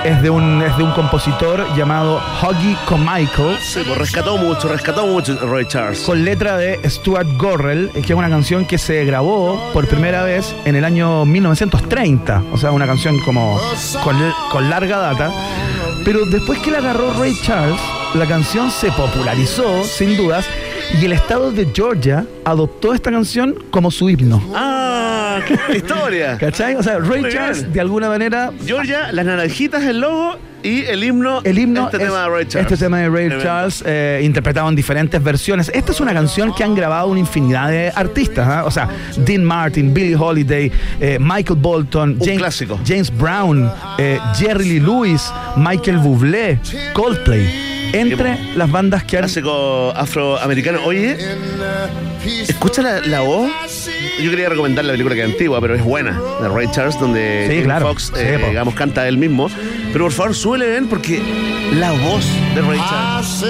es 0.07 0.21
de, 0.21 0.29
un, 0.29 0.61
es 0.61 0.77
de 0.77 0.83
un 0.83 0.91
compositor 0.93 1.65
llamado 1.75 2.21
Huggy 2.41 2.77
Carmichael. 2.87 3.57
Sí, 3.61 3.81
pues 3.85 3.97
rescató 3.97 4.37
mucho, 4.37 4.69
rescató 4.69 5.05
mucho 5.05 5.37
Roy 5.45 5.67
Charles. 5.67 5.99
Con 5.99 6.23
letra 6.23 6.55
de 6.55 6.79
Stuart 6.89 7.27
Gorrell, 7.37 7.89
que 7.91 7.99
es 7.99 8.11
una 8.11 8.29
canción 8.29 8.65
que 8.65 8.77
se 8.77 9.03
grabó 9.03 9.59
por 9.73 9.85
primera 9.87 10.23
vez 10.23 10.55
en 10.63 10.77
el 10.77 10.85
año 10.85 11.25
1930. 11.25 12.43
O 12.53 12.57
sea, 12.57 12.71
una 12.71 12.87
canción 12.87 13.19
como 13.19 13.59
con, 14.01 14.15
con 14.49 14.69
larga 14.69 14.97
data. 14.97 15.31
Pero 16.05 16.25
después 16.25 16.59
que 16.59 16.71
la 16.71 16.77
agarró 16.77 17.11
Ray 17.19 17.33
Charles, 17.43 17.79
la 18.13 18.25
canción 18.25 18.71
se 18.71 18.89
popularizó, 18.93 19.83
sin 19.83 20.15
dudas, 20.15 20.45
y 21.01 21.05
el 21.05 21.11
estado 21.11 21.51
de 21.51 21.67
Georgia 21.73 22.25
adoptó 22.45 22.93
esta 22.93 23.11
canción 23.11 23.55
como 23.71 23.91
su 23.91 24.09
himno. 24.09 24.41
¡Ah! 24.55 25.16
¡Qué 25.45 25.55
buena 25.57 25.75
historia! 25.75 26.37
¿Cachai? 26.37 26.75
O 26.75 26.83
sea, 26.83 26.99
Ray 26.99 27.21
Muy 27.21 27.31
Charles, 27.31 27.61
bien. 27.61 27.73
de 27.73 27.81
alguna 27.81 28.09
manera, 28.09 28.51
Georgia, 28.65 29.11
las 29.11 29.25
naranjitas, 29.25 29.83
el 29.83 29.99
logo 30.01 30.37
y 30.63 30.83
el 30.85 31.03
himno. 31.03 31.41
El 31.43 31.59
himno 31.59 31.85
Este 31.85 31.97
es 31.97 32.03
tema 32.03 32.23
de 32.23 32.29
Ray 32.29 32.45
Charles. 32.47 32.71
Este 32.71 32.85
tema 32.85 32.97
de 32.99 33.09
Ray 33.09 33.25
Tremendo. 33.27 33.43
Charles, 33.43 33.83
eh, 33.85 34.21
interpretado 34.23 34.67
en 34.69 34.75
diferentes 34.75 35.23
versiones. 35.23 35.71
Esta 35.73 35.91
es 35.91 35.99
una 36.01 36.13
canción 36.13 36.53
que 36.53 36.63
han 36.63 36.75
grabado 36.75 37.07
una 37.07 37.19
infinidad 37.19 37.69
de 37.69 37.91
artistas. 37.95 38.47
¿ah? 38.47 38.63
O 38.65 38.71
sea, 38.71 38.89
Dean 39.17 39.43
Martin, 39.43 39.93
Billie 39.93 40.15
Holiday, 40.15 40.71
eh, 40.99 41.17
Michael 41.21 41.59
Bolton, 41.59 42.17
James, 42.19 42.39
clásico. 42.39 42.79
James 42.85 43.15
Brown, 43.15 43.71
eh, 43.97 44.19
Jerry 44.35 44.65
Lee 44.65 44.79
Lewis, 44.79 45.31
Michael 45.55 45.97
Bublé, 45.99 46.59
Coldplay. 46.93 47.67
Entre 47.93 48.37
las 48.57 48.69
bandas 48.69 49.05
que 49.05 49.15
han. 49.15 49.23
Clásico 49.23 49.93
afroamericano. 49.95 50.79
Oye, 50.83 51.15
escucha 52.41 52.81
la, 52.81 52.99
la 52.99 53.21
voz. 53.21 53.49
Yo 54.19 54.31
quería 54.31 54.49
recomendar 54.49 54.83
la 54.85 54.93
película 54.93 55.15
que 55.15 55.21
es 55.23 55.29
antigua, 55.31 55.61
pero 55.61 55.75
es 55.75 55.83
buena, 55.83 56.19
de 56.41 56.49
Ray 56.49 56.67
Charles, 56.71 56.99
donde 56.99 57.43
Sí, 57.43 57.47
Jamie 57.49 57.63
claro. 57.63 57.87
Foxx, 57.87 58.03
Sí, 58.15 58.21
eh, 58.23 58.39
po. 58.39 58.47
digamos, 58.47 58.73
canta 58.73 59.07
él 59.07 59.17
mismo. 59.17 59.47
Pero 59.93 60.05
por 60.05 60.11
favor, 60.11 60.35
suele 60.35 60.67
ven 60.67 60.87
porque 60.87 61.21
la 61.73 61.91
voz 61.91 62.25
de 62.55 62.61
Ray 62.61 62.79
Charles. 62.89 63.43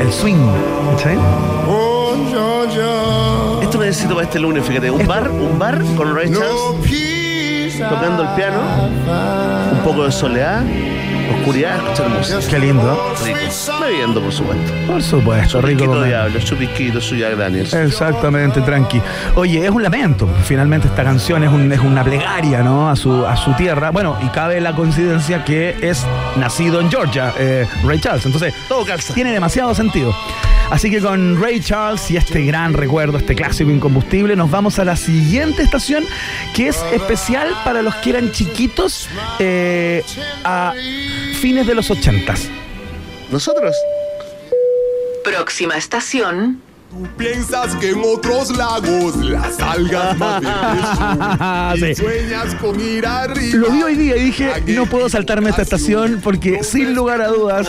El 0.00 0.12
swing. 0.12 0.36
¿cachai? 0.96 1.16
oh 1.68 2.16
Georgia. 2.30 3.62
Esto 3.62 3.78
necesito 3.78 4.14
para 4.14 4.26
este 4.26 4.38
lunes, 4.40 4.64
fíjate. 4.64 4.90
Un 4.90 5.06
bar, 5.06 5.30
un 5.30 5.58
bar 5.58 5.80
con 5.96 6.14
Ray 6.14 6.28
Charles 6.30 6.50
No 7.78 7.88
tocando 7.88 8.22
el 8.22 8.28
piano, 8.36 8.60
un 9.72 9.78
poco 9.82 10.04
de 10.04 10.12
soledad, 10.12 10.62
oscuridad, 11.32 11.76
escuchando 11.76 12.18
música. 12.18 12.38
Qué 12.50 12.58
lindo. 12.58 13.14
Rico. 13.24 13.38
Bebiendo, 13.80 14.20
por 14.22 14.32
supuesto. 14.32 14.72
Por 14.86 15.02
supuesto, 15.02 15.60
rico. 15.60 16.02
Diablo, 16.04 16.38
chupisquito, 16.40 17.00
su 17.00 17.16
Jack 17.16 17.36
Daniels. 17.36 17.72
Exactamente, 17.74 18.60
tranqui. 18.60 19.00
Oye, 19.34 19.64
es 19.64 19.70
un 19.70 19.82
lamento. 19.82 20.28
Finalmente 20.44 20.88
esta 20.88 21.04
canción 21.04 21.42
es, 21.44 21.50
un- 21.50 21.70
es 21.72 21.80
una 21.80 22.02
plegaria, 22.04 22.62
¿no? 22.62 22.88
A 22.90 22.96
su, 22.96 23.24
a 23.26 23.36
su 23.36 23.52
tierra. 23.54 23.90
Bueno, 23.90 24.16
y 24.22 24.28
cabe 24.28 24.60
la 24.60 24.74
coincidencia 24.74 25.44
que 25.44 25.76
es 25.82 26.04
nacido 26.36 26.80
en 26.80 26.90
Georgia, 26.90 27.32
eh, 27.38 27.66
Ray 27.84 28.00
Charles. 28.00 28.24
Entonces, 28.26 28.54
Todo 28.68 28.84
calza. 28.84 29.14
tiene 29.14 29.32
demasiado 29.32 29.74
sentido. 29.74 30.14
Así 30.70 30.90
que 30.90 31.00
con 31.00 31.40
Ray 31.40 31.60
Charles 31.60 32.10
y 32.10 32.16
este 32.16 32.44
gran 32.44 32.72
recuerdo, 32.72 33.18
este 33.18 33.34
clásico 33.34 33.70
incombustible, 33.70 34.34
nos 34.36 34.50
vamos 34.50 34.78
a 34.78 34.84
la 34.84 34.96
siguiente 34.96 35.62
estación 35.62 36.04
que 36.54 36.68
es 36.68 36.82
especial 36.92 37.54
para 37.64 37.82
los 37.82 37.94
que 37.96 38.10
eran 38.10 38.32
chiquitos 38.32 39.08
eh, 39.38 40.02
a 40.44 40.74
fines 41.40 41.66
de 41.66 41.74
los 41.74 41.90
ochentas. 41.90 42.48
Nosotros. 43.30 43.74
Próxima 45.22 45.76
estación. 45.76 46.60
Tú 46.94 47.08
piensas 47.16 47.74
que 47.76 47.90
en 47.90 48.00
otros 48.04 48.56
lagos 48.56 49.16
las 49.16 49.58
algas 49.58 50.16
más 50.18 50.40
verdes 50.40 50.86
son, 50.96 51.76
y 51.76 51.80
Sí. 51.80 51.94
sueñas 51.96 52.54
con 52.60 52.80
ir 52.80 53.04
arriba. 53.04 53.56
Lo 53.58 53.70
vi 53.72 53.82
hoy 53.82 53.94
día 53.96 54.16
y 54.16 54.24
dije, 54.26 54.62
no 54.68 54.86
puedo 54.86 55.08
saltarme 55.08 55.50
esta 55.50 55.62
estación 55.62 56.20
porque 56.22 56.62
sin 56.62 56.94
lugar 56.94 57.20
a 57.20 57.26
dudas, 57.28 57.68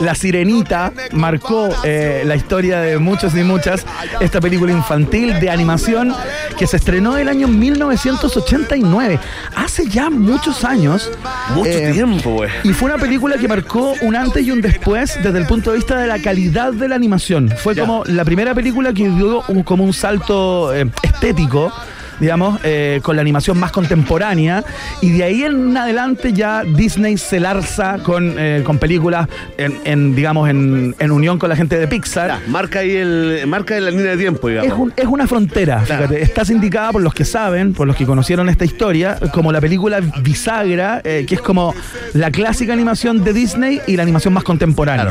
La 0.00 0.14
Sirenita 0.14 0.90
marcó 1.12 1.68
eh, 1.84 2.22
la 2.24 2.34
historia 2.34 2.80
de 2.80 2.98
muchos 2.98 3.34
y 3.36 3.42
muchas. 3.42 3.84
Esta 4.20 4.40
película 4.40 4.72
infantil 4.72 5.38
de 5.38 5.50
animación 5.50 6.14
que 6.58 6.66
se 6.66 6.78
estrenó 6.78 7.18
el 7.18 7.28
año 7.28 7.46
1989, 7.46 9.18
hace 9.54 9.86
ya 9.86 10.08
muchos 10.08 10.64
años. 10.64 11.10
Mucho 11.54 11.68
Eh, 11.70 11.90
tiempo, 11.92 12.30
güey. 12.30 12.50
Y 12.64 12.72
fue 12.72 12.90
una 12.90 12.98
película 12.98 13.36
que 13.36 13.48
marcó 13.48 13.92
un 14.00 14.16
antes 14.16 14.46
y 14.46 14.50
un 14.50 14.62
después 14.62 15.18
desde 15.22 15.38
el 15.38 15.46
punto 15.46 15.72
de 15.72 15.76
vista 15.76 15.98
de 15.98 16.06
la 16.06 16.18
calidad 16.22 16.72
de 16.72 16.88
la 16.88 16.94
animación. 16.94 17.50
Fue 17.58 17.74
Ya. 17.74 17.82
como 17.82 18.02
la 18.06 18.24
primera 18.30 18.54
película 18.54 18.92
que 18.92 19.08
dio 19.08 19.42
un- 19.48 19.64
como 19.64 19.82
un 19.82 19.92
salto 19.92 20.72
eh, 20.72 20.88
estético 21.02 21.72
digamos, 22.20 22.60
eh, 22.64 23.00
con 23.02 23.16
la 23.16 23.22
animación 23.22 23.58
más 23.58 23.72
contemporánea. 23.72 24.62
Y 25.00 25.10
de 25.10 25.24
ahí 25.24 25.42
en 25.42 25.76
adelante 25.76 26.32
ya 26.32 26.62
Disney 26.64 27.16
se 27.18 27.40
lanza 27.40 27.98
con, 28.02 28.34
eh, 28.38 28.62
con 28.64 28.78
películas 28.78 29.28
en, 29.58 29.74
en, 29.84 30.14
digamos, 30.14 30.48
en, 30.48 30.94
en 30.98 31.10
unión 31.10 31.38
con 31.38 31.48
la 31.48 31.56
gente 31.56 31.78
de 31.78 31.88
Pixar. 31.88 32.38
Marca 32.48 32.80
ahí 32.80 32.94
el, 32.96 33.44
marca 33.46 33.78
la 33.80 33.90
línea 33.90 34.12
de 34.12 34.16
tiempo, 34.16 34.48
digamos. 34.48 34.70
Es, 34.72 34.78
un- 34.78 34.92
es 34.96 35.06
una 35.06 35.26
frontera, 35.26 35.80
fíjate. 35.80 36.22
Está 36.22 36.44
sindicada 36.44 36.92
por 36.92 37.02
los 37.02 37.14
que 37.14 37.24
saben, 37.24 37.72
por 37.74 37.86
los 37.86 37.96
que 37.96 38.04
conocieron 38.06 38.48
esta 38.48 38.64
historia, 38.64 39.18
como 39.32 39.50
la 39.52 39.60
película 39.60 40.00
Bisagra, 40.22 41.00
eh, 41.04 41.24
que 41.26 41.36
es 41.36 41.40
como 41.40 41.74
la 42.12 42.30
clásica 42.30 42.72
animación 42.72 43.24
de 43.24 43.32
Disney 43.32 43.80
y 43.86 43.96
la 43.96 44.02
animación 44.02 44.34
más 44.34 44.44
contemporánea. 44.44 45.04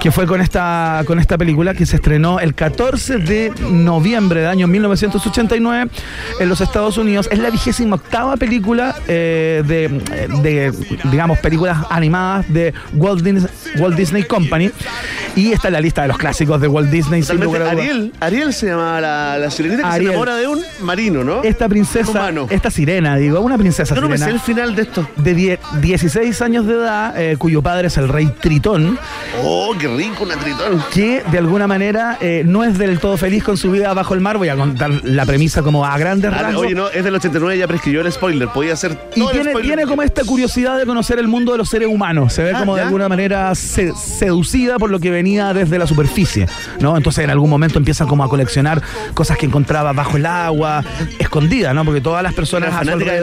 Que 0.00 0.10
fue 0.10 0.26
con 0.26 0.40
esta, 0.40 1.02
con 1.06 1.18
esta 1.18 1.36
película 1.36 1.74
que 1.74 1.84
se 1.86 1.96
estrenó 1.96 2.40
el 2.40 2.54
14 2.54 3.18
de 3.18 3.52
noviembre 3.70 4.40
del 4.40 4.48
año 4.48 4.66
1989 4.66 5.90
en 6.38 6.48
los 6.48 6.60
Estados 6.60 6.98
Unidos. 6.98 7.28
Es 7.30 7.38
la 7.38 7.50
vigésima 7.50 7.96
octava 7.96 8.36
película 8.36 8.94
eh, 9.08 9.62
de, 9.66 9.88
de, 10.42 10.72
digamos, 11.10 11.38
películas 11.38 11.78
animadas 11.90 12.52
de 12.52 12.72
Walt 12.94 13.22
Disney, 13.22 13.46
Walt 13.78 13.96
Disney 13.96 14.22
Company. 14.24 14.70
Y 15.36 15.52
está 15.52 15.68
en 15.68 15.74
la 15.74 15.80
lista 15.80 16.02
de 16.02 16.08
los 16.08 16.18
clásicos 16.18 16.60
de 16.60 16.66
Walt 16.68 16.90
Disney. 16.90 17.22
sin 17.22 17.40
lugar 17.40 17.62
a. 17.62 17.70
Ariel, 17.70 18.12
Ariel 18.20 18.52
se 18.52 18.66
llamaba 18.66 19.00
la, 19.00 19.38
la 19.38 19.50
sirenita 19.50 19.82
que 19.82 19.88
Ariel. 19.88 20.06
se 20.08 20.10
enamora 20.12 20.36
de 20.36 20.46
un 20.48 20.60
marino, 20.82 21.22
¿no? 21.24 21.42
Esta 21.44 21.68
princesa, 21.68 22.10
Humano. 22.10 22.46
esta 22.50 22.70
sirena, 22.70 23.16
digo, 23.16 23.40
una 23.40 23.56
princesa 23.56 23.94
Yo 23.94 24.00
no 24.00 24.08
me 24.08 24.18
sé 24.18 24.24
sirena. 24.24 24.34
el 24.40 24.44
final 24.44 24.74
de 24.74 24.82
esto. 24.82 25.08
De 25.16 25.34
die- 25.34 25.58
16 25.80 26.42
años 26.42 26.66
de 26.66 26.74
edad, 26.74 27.14
eh, 27.20 27.36
cuyo 27.38 27.62
padre 27.62 27.86
es 27.86 27.96
el 27.96 28.08
rey 28.08 28.26
Tritón, 28.40 28.98
Oh, 29.44 29.72
qué 29.78 29.86
rico 29.88 30.24
una 30.24 30.34
tritón. 30.36 30.82
que 30.92 31.22
de 31.30 31.38
alguna 31.38 31.66
manera 31.68 32.18
eh, 32.20 32.42
no 32.44 32.64
es 32.64 32.76
del 32.76 32.98
todo 32.98 33.16
feliz 33.16 33.44
con 33.44 33.56
su 33.56 33.70
vida 33.70 33.92
bajo 33.94 34.14
el 34.14 34.20
mar. 34.20 34.36
Voy 34.36 34.48
a 34.48 34.56
contar 34.56 34.90
la 35.04 35.24
premisa 35.26 35.62
como 35.62 35.84
a 35.86 35.96
grandes 36.18 36.32
Ah, 36.32 36.42
rasgos. 36.42 36.66
oye, 36.66 36.74
no, 36.74 36.88
es 36.88 37.04
del 37.04 37.14
89, 37.14 37.58
ya 37.58 37.66
prescribió 37.66 38.00
el 38.00 38.10
spoiler. 38.12 38.48
Podía 38.48 38.74
ser 38.76 38.98
Y 39.14 39.20
todo 39.20 39.30
tiene, 39.30 39.54
tiene 39.62 39.86
como 39.86 40.02
esta 40.02 40.24
curiosidad 40.24 40.78
de 40.78 40.86
conocer 40.86 41.18
el 41.18 41.28
mundo 41.28 41.52
de 41.52 41.58
los 41.58 41.68
seres 41.68 41.88
humanos. 41.88 42.32
Se 42.32 42.42
ve 42.42 42.52
Ah, 42.54 42.58
como 42.60 42.76
de 42.76 42.82
alguna 42.82 43.08
manera 43.08 43.54
se- 43.54 43.92
seducida 43.94 44.78
por 44.78 44.90
lo 44.90 44.98
que 45.00 45.10
venía 45.10 45.52
desde 45.54 45.78
la 45.78 45.86
superficie. 45.86 46.46
¿no? 46.80 46.96
Entonces 46.96 47.24
en 47.24 47.30
algún 47.30 47.50
momento 47.50 47.78
empieza 47.78 48.06
como 48.06 48.24
a 48.24 48.28
coleccionar 48.28 48.82
cosas 49.14 49.36
que 49.38 49.46
encontraba 49.46 49.92
bajo 49.92 50.16
el 50.16 50.26
agua, 50.26 50.84
escondida, 51.18 51.72
¿no? 51.74 51.84
Porque 51.84 52.00
todas 52.00 52.22
las 52.22 52.34
personas 52.34 52.74
a 52.74 52.84
su 52.84 52.98
de 52.98 53.22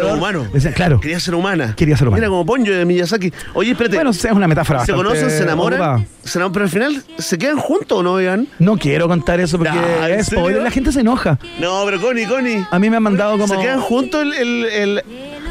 decían, 0.54 0.74
claro, 0.74 1.00
Quería 1.00 1.20
ser 1.20 1.36
humana. 1.36 1.74
Quería 1.76 1.98
ser 1.98 2.08
humana. 2.08 2.20
Mira 2.20 2.30
como 2.30 2.46
Ponyo 2.46 2.76
de 2.76 2.86
Miyazaki. 2.86 3.32
Oye, 3.54 3.72
espérate. 3.72 3.96
Bueno, 3.96 4.12
es 4.12 4.24
una 4.26 4.48
metáfora 4.48 4.86
se 4.86 4.94
conocen, 4.94 5.30
se 5.30 5.44
enamoran, 5.44 5.80
ocupada. 5.82 6.06
Se 6.28 6.40
enamoran, 6.40 6.54
pero 6.54 6.66
al 6.66 6.72
final 6.72 7.04
se 7.18 7.38
quedan 7.38 7.58
juntos 7.58 8.00
o 8.00 8.04
no, 8.04 8.14
vean. 8.16 8.48
No 8.60 8.78
quiero 8.78 9.08
contar 9.08 9.40
eso 9.40 9.58
porque 9.58 9.72
Ah, 9.78 10.10
¿en 10.10 10.20
es 10.20 10.28
spoiler. 10.28 10.62
La 10.62 10.72
gente 10.72 10.92
se 10.92 11.02
enoja. 11.02 11.40
No, 11.60 11.84
pero 11.86 12.00
Connie, 12.02 12.26
Connie. 12.26 12.66
A 12.70 12.80
mí 12.80 12.90
me 12.90 12.98
han 12.98 13.04
mandado 13.04 13.38
como. 13.38 13.48
Se 13.48 13.60
quedan 13.60 13.80
juntos 13.82 14.22
el, 14.24 14.34
el- 14.34 14.66
el- 14.66 15.04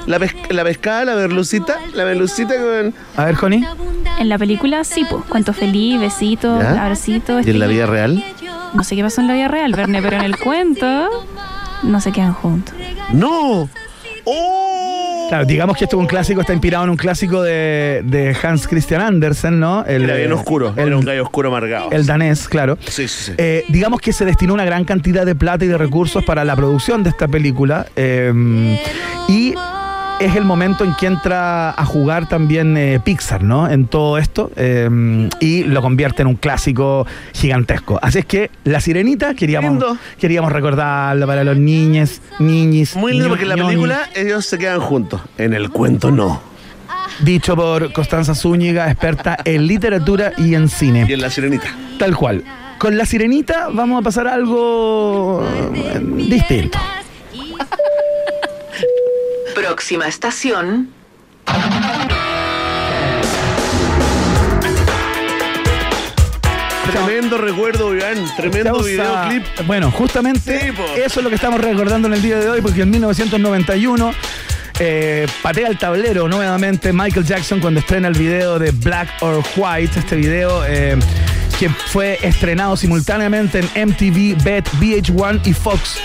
la, 0.07 0.19
pes- 0.21 0.35
la 0.51 0.63
pescada, 0.65 1.05
la 1.05 1.15
merlucita, 1.17 1.79
la 1.95 2.05
merlucita 2.05 2.55
con. 2.57 2.95
A 3.17 3.25
ver, 3.25 3.37
Connie. 3.37 3.65
En 4.19 4.29
la 4.29 4.39
película 4.39 4.85
sí, 4.85 5.05
pues, 5.09 5.25
cuento 5.25 5.53
feliz, 5.53 6.01
besitos, 6.01 6.63
¿Ya? 6.63 6.83
abracitos. 6.83 7.47
¿Y 7.47 7.51
en 7.51 7.59
la 7.59 7.67
estrellitas. 7.67 7.69
vida 7.71 7.87
real? 7.87 8.25
No 8.75 8.85
sé 8.85 8.95
qué 8.97 9.03
pasó 9.03 9.21
en 9.21 9.27
la 9.29 9.35
vida 9.35 9.49
real, 9.49 9.73
Verne, 9.73 10.01
pero 10.03 10.17
en 10.17 10.23
el 10.23 10.37
cuento 10.39 11.27
no 11.83 12.01
se 12.01 12.13
quedan 12.13 12.33
juntos. 12.35 12.75
¡No! 13.13 13.69
Claro, 15.29 15.45
digamos 15.45 15.77
que 15.77 15.85
esto 15.85 15.97
es 15.97 16.01
un 16.01 16.07
clásico, 16.07 16.41
está 16.41 16.53
inspirado 16.53 16.85
en 16.85 16.91
un 16.91 16.97
clásico 16.97 17.43
de, 17.43 18.01
de 18.05 18.37
Hans 18.41 18.69
Christian 18.69 19.01
Andersen, 19.01 19.59
¿no? 19.59 19.85
El, 19.85 20.05
Era 20.05 20.15
bien 20.17 20.33
oscuro, 20.33 20.73
El, 20.77 20.87
era 20.89 20.97
un 20.99 21.05
gallo 21.05 21.25
oscuro 21.25 21.49
amargado. 21.49 21.91
el 21.91 22.07
danés, 22.07 22.47
claro. 22.49 22.79
Sí, 22.87 23.09
sí, 23.09 23.25
sí. 23.27 23.33
Eh, 23.37 23.65
digamos 23.69 24.01
que 24.01 24.13
se 24.13 24.25
destinó 24.25 24.55
una 24.55 24.65
gran 24.65 24.85
cantidad 24.85 25.27
de 25.27 25.35
plata 25.35 25.65
y 25.65 25.69
de 25.69 25.77
recursos 25.79 26.23
para 26.25 26.45
la 26.45 26.55
producción 26.55 27.03
de 27.03 27.11
esta 27.11 27.27
película. 27.27 27.87
eh, 27.97 28.33
y 29.29 29.55
es 30.19 30.35
el 30.35 30.45
momento 30.45 30.83
en 30.85 30.95
que 30.95 31.07
entra 31.07 31.71
a 31.71 31.85
jugar 31.85 32.29
también 32.29 32.77
eh, 32.77 33.01
Pixar, 33.05 33.43
¿no? 33.43 33.69
En 33.71 33.87
todo 33.87 34.17
esto. 34.19 34.51
eh, 34.57 35.29
y 35.41 35.65
lo 35.65 35.83
convierte 35.83 36.23
en 36.23 36.29
un 36.29 36.37
clásico 36.37 37.07
gigantesco. 37.35 37.99
Así 38.03 38.21
es 38.21 38.25
que 38.27 38.51
La 38.65 38.81
Sirenita 38.81 39.35
queríamos, 39.35 39.71
Lindo. 39.73 39.99
queríamos 40.19 40.53
recordarla 40.53 41.27
para 41.27 41.45
los 41.45 41.57
niñes, 41.57 42.23
niñis. 42.39 42.97
Muy 42.97 43.13
lindo 43.13 43.29
porque 43.29 43.45
en 43.45 43.51
la 43.51 43.57
película 43.57 44.09
ellos 44.15 44.47
se 44.47 44.57
quedan 44.59 44.81
juntos. 44.81 45.21
En 45.37 45.53
el 45.53 45.71
cuento 45.71 46.11
no. 46.11 46.41
Dicho 47.21 47.55
por 47.57 47.93
Constanza 47.93 48.35
Zúñiga, 48.35 48.91
experta 48.91 49.37
en 49.45 49.67
literatura 49.67 50.33
y 50.39 50.55
en 50.55 50.69
cine. 50.69 51.07
Y 51.09 51.13
en 51.13 51.21
la 51.21 51.31
sirenita. 51.31 51.67
Tal 51.99 52.17
cual. 52.17 52.43
Con 52.79 52.97
la 52.99 53.07
sirenita 53.07 53.69
vamos 53.73 54.01
a 54.01 54.03
pasar 54.03 54.29
a 54.29 54.35
algo 54.35 55.43
eh, 55.47 56.01
distinto. 56.29 56.79
Próxima 59.57 60.07
estación. 60.07 60.91
Tremendo 66.93 67.39
recuerdo, 67.39 67.95
Iván. 67.95 68.19
Tremendo 68.37 68.83
videoclip. 68.83 69.45
Bueno, 69.67 69.91
justamente 69.91 70.61
Sí, 70.61 71.01
eso 71.03 71.21
es 71.21 71.25
lo 71.25 71.31
que 71.31 71.37
estamos 71.37 71.59
recordando 71.59 72.07
en 72.07 72.13
el 72.13 72.21
día 72.21 72.39
de 72.39 72.51
hoy, 72.51 72.61
porque 72.61 72.83
en 72.83 72.91
1991 72.91 74.13
eh, 74.79 75.27
patea 75.43 75.69
el 75.69 75.79
tablero 75.79 76.29
nuevamente 76.29 76.93
Michael 76.93 77.25
Jackson 77.25 77.59
cuando 77.59 77.81
estrena 77.81 78.09
el 78.09 78.15
video 78.15 78.59
de 78.59 78.73
Black 78.73 79.09
or 79.21 79.43
White, 79.57 80.01
este 80.01 80.17
video 80.17 80.67
eh, 80.67 80.99
que 81.59 81.69
fue 81.71 82.19
estrenado 82.23 82.77
simultáneamente 82.77 83.61
en 83.61 83.89
MTV, 83.91 84.43
BET, 84.43 84.69
VH1 84.81 85.41
y 85.47 85.53
Fox. 85.55 85.99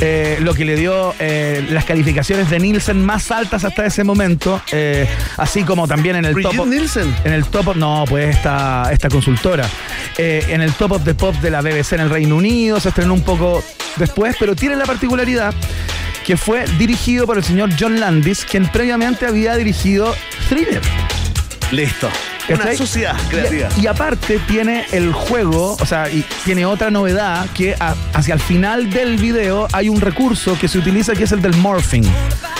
eh, 0.00 0.38
lo 0.40 0.52
que 0.52 0.64
le 0.64 0.76
dio 0.76 1.14
eh, 1.20 1.64
las 1.70 1.84
calificaciones 1.84 2.50
de 2.50 2.58
Nielsen 2.58 3.04
más 3.04 3.30
altas 3.30 3.64
hasta 3.64 3.86
ese 3.86 4.04
momento, 4.04 4.60
eh, 4.72 5.08
así 5.38 5.62
como 5.62 5.86
también 5.88 6.16
en 6.16 6.24
el 6.26 6.34
Brigitte 6.34 6.56
top. 6.56 6.66
Nielsen. 6.66 7.14
En 7.24 7.32
el 7.32 7.44
top, 7.46 7.68
of- 7.68 7.76
no, 7.76 8.04
pues 8.08 8.36
esta, 8.36 8.90
esta 8.92 9.08
consultora. 9.08 9.66
En 10.18 10.60
el 10.60 10.72
top 10.72 10.92
of 10.92 11.04
the 11.04 11.14
pop 11.14 11.34
de 11.36 11.50
la 11.50 11.60
BBC 11.62 11.92
en 11.94 12.00
el 12.00 12.10
Reino 12.10 12.36
Unido, 12.36 12.80
se 12.80 12.88
estrenó 12.90 13.14
un 13.14 13.22
poco 13.22 13.62
después, 13.96 14.36
pero 14.38 14.54
tiene 14.56 14.76
la 14.76 14.84
particularidad 14.84 15.54
que 16.26 16.36
fue 16.36 16.64
dirigido 16.78 17.24
por 17.26 17.38
el 17.38 17.44
señor 17.44 17.70
John 17.78 18.00
Landis, 18.00 18.44
quien 18.44 18.66
previamente 18.68 19.26
había 19.26 19.56
dirigido 19.56 20.14
Thriller. 20.48 20.82
Listo. 21.70 22.10
Una 22.48 22.58
¿Cachai? 22.58 22.76
sociedad 22.76 23.16
creativa. 23.28 23.68
Y, 23.76 23.80
y 23.82 23.86
aparte 23.86 24.38
tiene 24.46 24.86
el 24.92 25.12
juego, 25.12 25.76
o 25.80 25.86
sea, 25.86 26.08
y 26.10 26.24
tiene 26.44 26.64
otra 26.66 26.90
novedad 26.90 27.46
que 27.54 27.74
a- 27.78 27.94
hacia 28.14 28.34
el 28.34 28.40
final 28.40 28.90
del 28.90 29.16
video 29.16 29.66
hay 29.72 29.88
un 29.88 30.00
recurso 30.00 30.56
que 30.58 30.68
se 30.68 30.78
utiliza 30.78 31.14
que 31.14 31.24
es 31.24 31.32
el 31.32 31.42
del 31.42 31.56
morphing, 31.56 32.04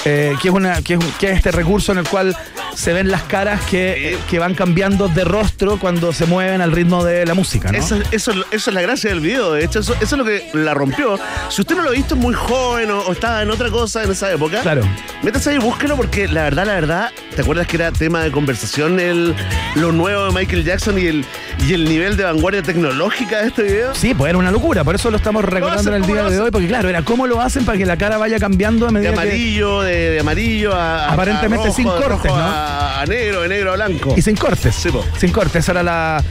eh, 0.04 0.34
que, 0.42 0.48
es 0.48 0.54
una, 0.54 0.82
que, 0.82 0.94
es, 0.94 1.00
que 1.18 1.30
es 1.30 1.36
este 1.36 1.52
recurso 1.52 1.92
en 1.92 1.98
el 1.98 2.08
cual 2.08 2.36
se 2.74 2.92
ven 2.92 3.10
las 3.10 3.22
caras 3.22 3.60
que, 3.70 4.18
que 4.28 4.38
van 4.38 4.54
cambiando 4.54 5.08
de 5.08 5.24
rostro 5.24 5.78
cuando 5.78 6.12
se 6.12 6.26
mueven 6.26 6.60
al 6.60 6.72
ritmo 6.72 7.02
de 7.04 7.24
la 7.24 7.32
música, 7.34 7.72
¿no? 7.72 7.78
Eso, 7.78 7.96
eso, 8.10 8.32
eso 8.50 8.70
es 8.70 8.74
la 8.74 8.82
gracia 8.82 9.08
del 9.10 9.20
video, 9.20 9.52
de 9.52 9.64
hecho, 9.64 9.78
eso, 9.80 9.94
eso 9.94 10.04
es 10.04 10.12
lo 10.18 10.24
que 10.24 10.50
la 10.52 10.74
rompió. 10.74 11.18
Si 11.48 11.62
usted 11.62 11.74
no 11.76 11.82
lo 11.82 11.88
ha 11.90 11.92
visto 11.92 12.16
muy 12.16 12.34
joven 12.34 12.90
o, 12.90 13.00
o 13.00 13.12
estaba 13.12 13.40
en 13.42 13.50
otra 13.50 13.70
cosa 13.70 14.02
en 14.02 14.10
esa 14.10 14.30
época, 14.30 14.60
Claro. 14.60 14.82
métase 15.22 15.50
ahí 15.50 15.56
y 15.56 15.58
búsquelo 15.58 15.96
porque 15.96 16.28
la 16.28 16.42
verdad, 16.42 16.66
la 16.66 16.74
verdad, 16.74 17.10
¿te 17.34 17.40
acuerdas 17.42 17.66
que 17.66 17.76
era 17.76 17.92
tema 17.92 18.20
de 18.22 18.30
conversación 18.30 19.00
el, 19.00 19.34
lo 19.76 19.92
nuevo 19.92 20.26
de 20.26 20.32
Michael 20.32 20.64
Jackson 20.64 20.98
y 20.98 21.06
el, 21.06 21.24
y 21.66 21.72
el 21.74 21.84
nivel 21.84 22.16
de 22.16 22.24
vanguardia 22.24 22.62
tecnológica 22.62 23.42
de 23.42 23.48
este 23.48 23.62
video? 23.62 23.94
Sí, 23.94 24.14
pues 24.14 24.30
era 24.30 24.38
una 24.38 24.50
locura, 24.50 24.84
por 24.84 24.94
eso 24.94 25.10
lo 25.10 25.18
estamos 25.18 25.44
recordando 25.44 25.90
en 25.90 25.96
el 25.96 26.02
¿Cómo 26.02 26.14
día 26.14 26.30
de 26.30 26.40
hoy, 26.40 26.50
porque 26.50 26.66
claro, 26.66 26.88
era 26.88 27.02
cómo 27.02 27.26
lo 27.26 27.40
hacen 27.40 27.64
para 27.64 27.78
que 27.78 27.86
la 27.86 27.96
cara 27.96 28.16
vaya 28.18 28.38
cambiando 28.38 28.86
a 28.86 28.88
De 28.88 28.94
medida 28.94 29.12
que... 29.12 29.20
amarillo, 29.20 29.82
de, 29.82 30.10
de 30.10 30.20
amarillo 30.20 30.74
a, 30.74 31.12
Aparentemente 31.12 31.68
a 31.68 31.72
sin 31.72 31.84
rojo, 31.84 31.98
de 31.98 32.04
cortes, 32.04 32.30
rojo 32.30 32.38
¿no? 32.38 32.44
A, 32.44 33.00
a 33.02 33.06
negro, 33.06 33.42
de 33.42 33.48
negro 33.48 33.72
a 33.72 33.76
blanco. 33.76 34.14
Y 34.16 34.22
sin 34.22 34.36
cortes. 34.36 34.74
Sí, 34.74 34.90
po. 34.90 35.04
sin 35.18 35.30
cortes, 35.30 35.56
esa 35.56 35.72
era 35.72 35.82
la, 35.82 36.24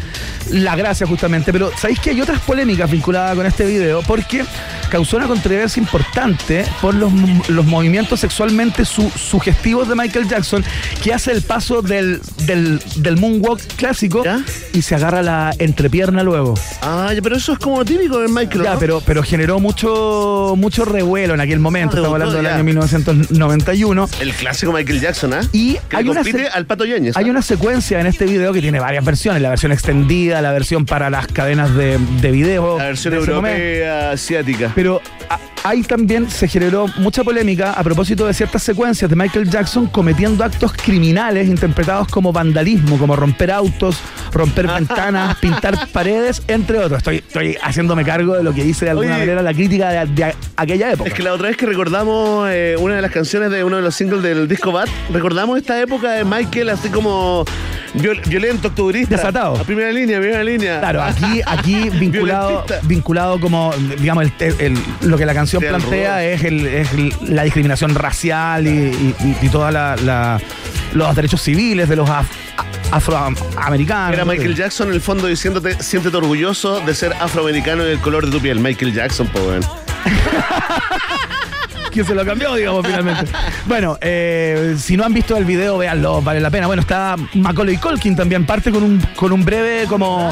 la 0.52 0.76
gracia 0.76 1.06
justamente. 1.08 1.52
Pero 1.52 1.72
¿sabéis 1.78 2.00
que 2.00 2.10
hay 2.12 2.22
otras 2.22 2.40
polémicas 2.42 2.90
vinculadas 2.90 3.36
con 3.36 3.46
este 3.46 3.66
video? 3.66 4.02
Porque 4.04 4.44
causó 4.90 5.18
una 5.18 5.28
controversia 5.28 5.82
importante 5.82 6.64
por 6.82 6.94
los, 6.94 7.12
los 7.50 7.66
movimientos 7.66 8.20
sexualmente 8.20 8.86
su- 8.86 9.10
sugestivos 9.10 9.88
de 9.90 9.96
Michael 9.96 10.28
Jackson, 10.28 10.64
que 11.04 11.14
hace 11.14 11.32
el 11.32 11.42
paso 11.42 11.82
del, 11.82 12.22
del, 12.46 12.80
del 12.98 13.18
moonwalk 13.18 13.62
clásico 13.76 14.24
¿Ya? 14.24 14.42
y 14.74 14.82
se 14.84 14.96
agarra 14.96 15.22
la 15.24 15.54
entrepierna 15.60 16.24
luego. 16.24 16.54
Ah, 16.82 17.12
ya, 17.14 17.22
pero 17.22 17.36
eso 17.36 17.54
es 17.54 17.60
como 17.60 17.84
típico 17.84 18.20
de 18.20 18.28
Michael. 18.28 18.64
Ya, 18.64 18.74
¿no? 18.74 18.80
pero, 18.80 19.02
pero 19.06 19.24
generó 19.24 19.60
mucho, 19.60 20.54
mucho 20.58 20.86
revuelo 20.86 21.34
en 21.34 21.42
aquel 21.42 21.60
momento. 21.60 21.96
Ah, 21.98 22.00
Estamos 22.00 22.14
hablando 22.14 22.36
del 22.36 22.46
ya. 22.46 22.56
año 22.56 22.64
1991. 22.64 24.10
El 24.22 24.34
clásico 24.34 24.72
Michael 24.72 25.02
Jackson, 25.02 25.34
¿ah? 25.34 25.42
Y 25.52 25.78
que 25.90 25.98
hay 25.98 26.04
le 26.04 26.12
una, 26.12 26.22
al 26.54 26.66
Pato 26.66 26.86
Yáñez. 26.86 27.18
hay 27.18 27.26
¿ah? 27.26 27.30
una 27.32 27.42
secuencia 27.42 28.00
en 28.00 28.08
este 28.08 28.26
video 28.26 28.54
que 28.54 28.62
tiene 28.62 28.80
varias 28.80 29.04
versiones. 29.04 29.42
La 29.42 29.50
versión 29.50 29.72
extendida, 29.72 30.35
la 30.42 30.52
versión 30.52 30.86
para 30.86 31.10
las 31.10 31.28
cadenas 31.28 31.74
de, 31.76 31.98
de 32.22 32.32
video. 32.32 32.78
La 32.78 32.86
versión 32.86 33.14
momento. 33.16 33.32
europea, 33.48 34.12
asiática. 34.12 34.72
Pero 34.76 35.02
a- 35.30 35.40
ahí 35.64 35.82
también 35.82 36.30
se 36.30 36.48
generó 36.48 36.86
mucha 36.98 37.24
polémica 37.24 37.72
a 37.74 37.84
propósito 37.84 38.28
de 38.28 38.34
ciertas 38.34 38.62
secuencias 38.64 39.10
de 39.10 39.16
Michael 39.16 39.50
Jackson 39.50 39.88
cometiendo 39.88 40.44
actos 40.44 40.74
criminales 40.74 41.48
interpretados 41.48 42.08
como 42.08 42.32
vandalismo, 42.32 42.98
como 43.00 43.16
romper 43.16 43.52
autos, 43.52 43.98
romper 44.32 44.68
ventanas, 44.74 45.38
pintar 45.38 45.88
paredes, 45.92 46.42
entre 46.48 46.78
otros. 46.80 46.98
Estoy, 47.00 47.18
estoy 47.18 47.58
haciéndome 47.64 48.04
cargo 48.04 48.36
de 48.36 48.44
lo 48.44 48.54
que 48.54 48.64
dice 48.64 48.86
de 48.86 48.92
alguna 48.92 49.10
Oye. 49.16 49.20
manera 49.20 49.42
la 49.42 49.54
crítica 49.54 49.90
de, 49.90 50.06
de 50.14 50.36
aquella 50.56 50.92
época. 50.92 51.10
Es 51.10 51.16
que 51.16 51.24
la 51.24 51.34
otra 51.34 51.48
vez 51.48 51.58
que 51.58 51.66
recordamos 51.66 52.48
eh, 52.52 52.76
una 52.80 52.96
de 52.96 53.02
las 53.02 53.12
canciones 53.12 53.50
de 53.50 53.64
uno 53.64 53.78
de 53.78 53.82
los 53.82 53.96
singles 53.96 54.22
del 54.22 54.48
disco 54.48 54.72
Bad, 54.72 54.88
recordamos 55.12 55.58
esta 55.58 55.82
época 55.82 56.12
de 56.12 56.24
Michael 56.26 56.70
así 56.70 56.90
como 56.90 57.44
viol- 57.96 58.22
violento, 58.28 58.68
octubrista. 58.70 59.16
Desatado. 59.16 59.58
A 59.58 59.64
primera 59.64 59.92
línea, 59.92 60.20
primera 60.20 60.44
línea. 60.44 60.80
Claro, 60.80 61.02
aquí, 61.04 61.42
aquí 61.48 61.90
vinculado, 61.90 62.66
vinculado 62.84 63.40
como, 63.40 63.74
digamos, 64.00 64.26
el- 64.40 64.56
el- 64.60 64.78
lo 65.02 65.18
que 65.18 65.26
la 65.26 65.34
canción 65.34 65.64
el 65.64 65.70
plantea 65.70 66.24
es, 66.26 66.44
el- 66.44 66.66
es 66.68 66.92
el- 66.94 67.14
la 67.28 67.44
discriminación 67.44 67.96
racial 67.96 68.68
y, 68.68 68.70
y, 68.70 69.38
y 69.42 69.50
todos 69.50 69.74
los 70.94 71.16
derechos 71.16 71.42
civiles 71.42 71.90
de 71.90 71.96
los 71.96 72.10
af- 72.10 72.26
afroamericanos. 72.92 74.14
Era 74.14 74.26
Michael 74.26 74.56
Jackson 74.56 74.88
en 74.90 74.94
el 74.96 75.02
fondo 75.02 75.28
diciéndote, 75.28 75.82
siéntete 75.84 76.16
orgulloso 76.18 76.80
de 76.82 76.94
ser 76.96 77.14
afroamericano 77.20 77.84
y 77.84 77.88
del 77.88 78.00
color 78.00 78.26
de 78.26 78.32
tu 78.32 78.40
piel. 78.42 78.60
Michael 78.60 78.94
Jackson, 78.94 79.28
pues 79.28 79.66
que 81.96 82.04
se 82.04 82.14
lo 82.14 82.26
cambió, 82.26 82.54
digamos, 82.56 82.86
finalmente. 82.86 83.32
Bueno, 83.66 83.98
eh, 84.02 84.76
si 84.78 84.98
no 84.98 85.06
han 85.06 85.14
visto 85.14 85.38
el 85.38 85.46
video, 85.46 85.78
véanlo, 85.78 86.22
vale 86.22 86.40
la 86.40 86.50
pena. 86.52 86.68
Bueno, 86.68 86.82
está 86.82 87.16
Macaulay 87.34 87.78
Culkin 87.78 88.16
también, 88.16 88.46
parte 88.46 88.72
con 88.72 88.84
un, 88.84 89.02
con 89.16 89.32
un 89.32 89.44
breve 89.44 89.86
como... 89.88 90.30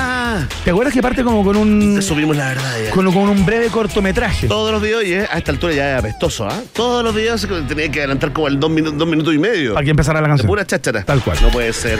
¿Te 0.64 0.72
acuerdas 0.72 0.94
que 0.94 1.02
parte 1.02 1.23
como 1.23 1.44
con 1.44 1.56
un... 1.56 1.95
Te 1.95 2.02
subimos 2.02 2.35
la 2.35 2.49
verdad 2.49 2.73
ya. 2.85 2.91
Con, 2.91 3.06
con 3.11 3.30
un 3.30 3.45
breve 3.45 3.68
cortometraje. 3.68 4.48
Todos 4.48 4.72
los 4.72 4.81
videos, 4.81 5.06
y 5.06 5.14
a 5.15 5.23
esta 5.23 5.52
altura 5.52 5.73
ya 5.73 5.94
es 5.94 5.99
apestoso, 5.99 6.45
¿ah? 6.45 6.60
Todos 6.73 7.03
los 7.03 7.15
videos 7.15 7.48
tenía 7.68 7.90
que 7.90 7.99
adelantar 7.99 8.34
como 8.34 8.48
el 8.48 8.60
dos, 8.60 8.69
minu- 8.69 8.91
dos 8.91 9.07
minutos 9.07 9.34
y 9.34 9.38
medio. 9.38 9.73
Para 9.73 9.85
que 9.85 9.91
empezara 9.91 10.19
la 10.22 10.27
canción. 10.27 10.45
De 10.45 10.52
pura 10.52 10.65
cháchara. 10.65 11.03
Tal 11.03 11.22
cual. 11.22 11.38
No 11.41 11.49
puede 11.49 11.72
ser. 11.72 11.98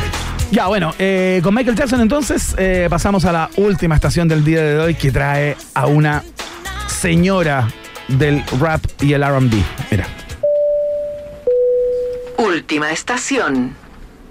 Ya, 0.52 0.68
bueno, 0.68 0.94
eh, 1.00 1.40
con 1.42 1.56
Michael 1.56 1.76
Jackson 1.76 2.02
entonces 2.02 2.54
eh, 2.58 2.88
pasamos 2.90 3.26
a 3.26 3.32
la 3.32 3.50
última 3.56 3.96
estación 3.96 4.28
del 4.28 4.44
día 4.44 4.62
de 4.62 4.80
hoy 4.80 4.96
que 4.96 5.12
trae 5.12 5.56
a 5.74 5.86
una 5.88 6.24
señora 6.88 7.68
del 8.18 8.44
rap 8.60 8.84
y 9.02 9.14
el 9.14 9.24
RB. 9.24 9.54
Mira. 9.92 10.08
Última 12.38 12.92
estación. 12.92 13.76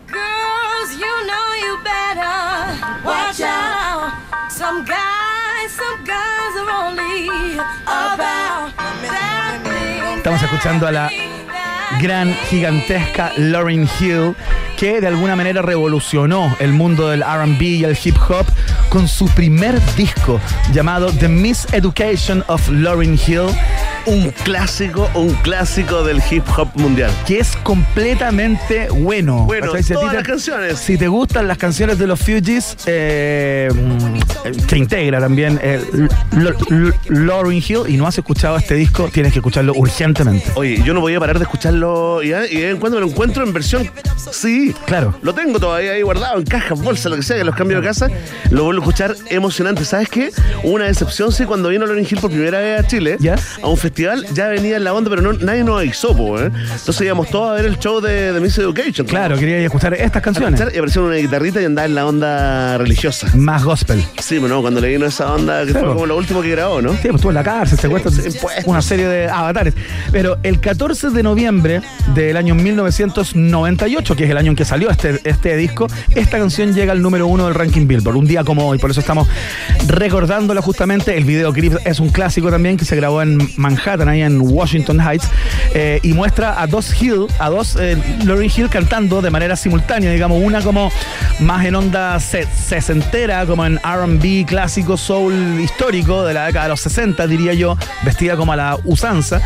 Girls, 0.09 0.93
you 0.99 1.27
know 1.27 1.55
you 1.61 1.79
better 1.83 3.05
watch 3.05 3.41
out. 3.41 4.13
Some 4.51 4.85
guys, 4.85 5.71
some 5.71 6.05
guys 6.05 6.57
are 6.57 6.71
only 6.87 7.29
about 7.59 8.73
that 9.03 9.61
thing. 9.65 10.17
Estamos 10.19 10.43
escuchando 10.43 10.87
a 10.87 10.93
la 10.93 11.11
gran, 12.01 12.35
gigantesca 12.51 13.33
Lauryn 13.37 13.89
Hill, 13.99 14.35
que 14.83 15.01
de 15.01 15.07
alguna 15.07 15.37
manera 15.37 15.63
revolucionó 15.63 16.57
el 16.59 16.73
mundo 16.73 17.09
del 17.09 17.23
RB 17.23 17.63
y 17.63 17.85
el 17.85 17.97
hip 18.03 18.17
hop 18.29 18.45
con 18.89 19.07
su 19.07 19.29
primer 19.29 19.81
disco 19.95 20.41
llamado 20.73 21.13
The 21.13 21.29
Miseducation 21.29 22.43
of 22.49 22.69
Lauryn 22.69 23.15
Hill. 23.15 23.43
Un 24.07 24.31
clásico, 24.43 25.09
un 25.15 25.35
clásico 25.35 26.03
del 26.03 26.21
hip 26.29 26.43
hop 26.59 26.67
mundial. 26.75 27.13
Que 27.29 27.39
es 27.39 27.55
completamente 27.63 28.89
bueno. 28.91 29.45
Bueno. 29.45 29.73
Si 29.81 29.93
todas 29.95 30.11
te- 30.11 30.17
las 30.17 30.27
canciones. 30.27 30.79
Si 30.81 30.99
te 30.99 31.07
gustan 31.07 31.47
las 31.47 31.59
canciones 31.59 31.97
de 32.01 32.09
los 32.09 32.19
Fugees, 32.19 32.77
eh, 32.87 33.69
mm, 33.73 34.67
que 34.67 34.77
integra 34.79 35.21
también 35.21 35.61
eh, 35.63 35.81
Lauryn 37.09 37.63
Hill, 37.65 37.83
y 37.87 37.97
no 37.97 38.09
has 38.09 38.19
escuchado 38.19 38.57
este 38.57 38.75
disco, 38.75 39.09
tienes 39.13 39.33
que 39.33 39.39
escucharlo 39.39 39.75
urgentemente. 39.77 40.51
Oye, 40.57 40.83
yo 40.85 40.93
no 40.93 41.01
voy 41.01 41.15
a 41.15 41.21
parar 41.21 41.39
de 41.39 41.45
escucharlo 41.45 42.21
y, 42.25 42.31
y 42.31 42.31
de 42.33 42.41
vez 42.63 42.71
en 42.75 42.79
cuando 42.79 42.99
me 42.99 43.07
lo 43.07 43.13
encuentro 43.13 43.45
en 43.45 43.53
versión. 43.53 43.89
Sí, 44.33 44.72
claro. 44.87 45.15
Lo 45.23 45.35
tengo 45.35 45.59
todavía 45.59 45.93
ahí 45.93 46.03
guardado 46.03 46.39
en 46.39 46.45
cajas, 46.45 46.81
bolsas, 46.83 47.11
lo 47.11 47.17
que 47.17 47.23
sea, 47.23 47.37
que 47.37 47.45
los 47.45 47.55
cambio 47.55 47.81
de 47.81 47.87
casa. 47.87 48.09
Lo 48.51 48.65
vuelvo 48.65 48.83
a 48.83 48.85
escuchar 48.85 49.15
emocionante. 49.31 49.85
¿Sabes 49.85 50.09
qué? 50.09 50.31
Una 50.63 50.87
decepción, 50.87 51.33
sí, 51.33 51.45
cuando 51.45 51.69
vino 51.69 51.87
Lauryn 51.87 52.07
Hill 52.09 52.19
por 52.21 52.31
primera 52.31 52.61
vez 52.61 52.81
a 52.81 52.87
Chile, 52.87 53.19
a 53.63 53.67
un 53.67 53.77
festival, 53.77 54.27
ya 54.35 54.49
venía 54.49 54.77
en 54.77 54.85
la 54.85 54.95
onda, 54.95 55.11
pero 55.11 55.23
no, 55.23 55.33
nadie 55.33 55.65
nos 55.65 55.81
avisó, 55.81 56.17
po, 56.17 56.39
¿eh? 56.39 56.51
Entonces 56.53 57.01
íbamos 57.03 57.31
todos 57.31 57.51
a 57.51 57.55
ver 57.55 57.67
el 57.67 57.79
show 57.79 58.01
de, 58.01 58.33
de 58.33 58.41
Miss 58.41 58.59
Education. 58.59 59.07
Claro, 59.07 59.37
quería 59.37 59.57
ir 59.57 59.63
a 59.63 59.67
escuchar 59.67 59.95
estas 59.95 60.23
canciones. 60.23 60.61
Y 60.61 60.77
apareció 60.77 61.05
una 61.05 61.17
guitarrita 61.17 61.61
y 61.61 61.65
andaba 61.65 61.87
en 61.87 61.95
la 61.95 62.07
onda 62.07 62.79
religiosa. 62.79 63.29
Más 63.35 63.65
gospel. 63.65 64.05
Sí, 64.19 64.37
pero 64.37 64.49
no, 64.49 64.63
cuando 64.63 64.81
le 64.81 64.89
vino 64.89 65.07
esa 65.07 65.33
onda, 65.33 65.65
que 65.67 65.73
fue 65.73 65.83
como 65.83 66.07
lo 66.07 66.17
último 66.17 66.43
que 66.43 66.51
grabó, 66.51 66.81
¿no? 66.81 66.93
Sí, 66.93 66.99
pues 67.03 67.17
estuvo 67.17 67.31
en 67.31 67.37
la 67.37 67.45
cárcel, 67.45 67.79
se 67.79 67.89
cuesta 67.89 68.11
una 68.67 68.83
serie 68.83 69.07
de 69.07 69.29
avatares. 69.29 69.75
Pero 70.11 70.39
el 70.43 70.61
14 70.61 71.11
de 71.11 71.23
noviembre 71.23 71.83
del 72.15 72.37
año 72.37 72.55
1998, 72.55 74.17
que 74.17 74.25
es 74.25 74.31
el 74.31 74.37
año 74.37 74.51
en 74.51 74.57
que 74.57 74.62
salió 74.65 74.91
este, 74.91 75.21
este 75.25 75.57
disco, 75.57 75.87
esta 76.15 76.39
canción 76.39 76.73
llega 76.75 76.93
al 76.93 77.03
número 77.03 77.27
uno 77.27 77.47
del 77.47 77.55
ranking 77.55 77.87
Billboard. 77.87 78.17
Un 78.17 78.27
día 78.27 78.45
como 78.45 78.67
hoy, 78.69 78.79
por 78.79 78.91
eso 78.91 79.01
estamos 79.01 79.29
recordándola 79.87 80.63
justamente. 80.63 81.17
El 81.17 81.25
videoclip 81.25 81.75
es 81.85 82.01
un 82.01 82.11
clásico 82.11 82.51
también 82.51 82.77
que 82.77 82.85
se 82.85 82.97
grabó 82.97 83.23
en 83.23 83.39
Manhattan, 83.57 84.09
ahí 84.09 84.23
en 84.23 84.41
Washington 84.41 85.01
Heights, 85.01 85.29
eh, 85.75 86.01
y 86.03 86.13
muestra 86.13 86.61
a 86.61 86.67
dos 86.67 86.93
Hill, 87.01 87.27
a 87.39 87.49
dos 87.51 87.77
eh, 87.81 87.97
Lauryn 88.25 88.51
Hill 88.55 88.69
cantando 88.69 89.23
de 89.23 89.31
manera 89.31 89.57
simultánea, 89.57 90.11
digamos, 90.13 90.41
una 90.43 90.61
como 90.63 90.91
más 91.41 91.65
en 91.65 91.75
onda 91.75 92.19
se- 92.21 92.47
sesentera, 92.47 93.45
como 93.47 93.65
en 93.67 93.79
RB 93.79 94.47
clásico, 94.47 94.97
soul 94.97 95.61
histórico 95.61 96.25
de 96.25 96.35
la 96.35 96.47
década 96.47 96.65
de 96.67 96.71
los 96.71 96.81
60, 96.81 97.27
diría 97.27 97.55
yo, 97.55 97.77
vestida 98.05 98.37
como 98.37 98.53
a 98.53 98.57
la 98.57 98.79
usanza. 98.85 99.41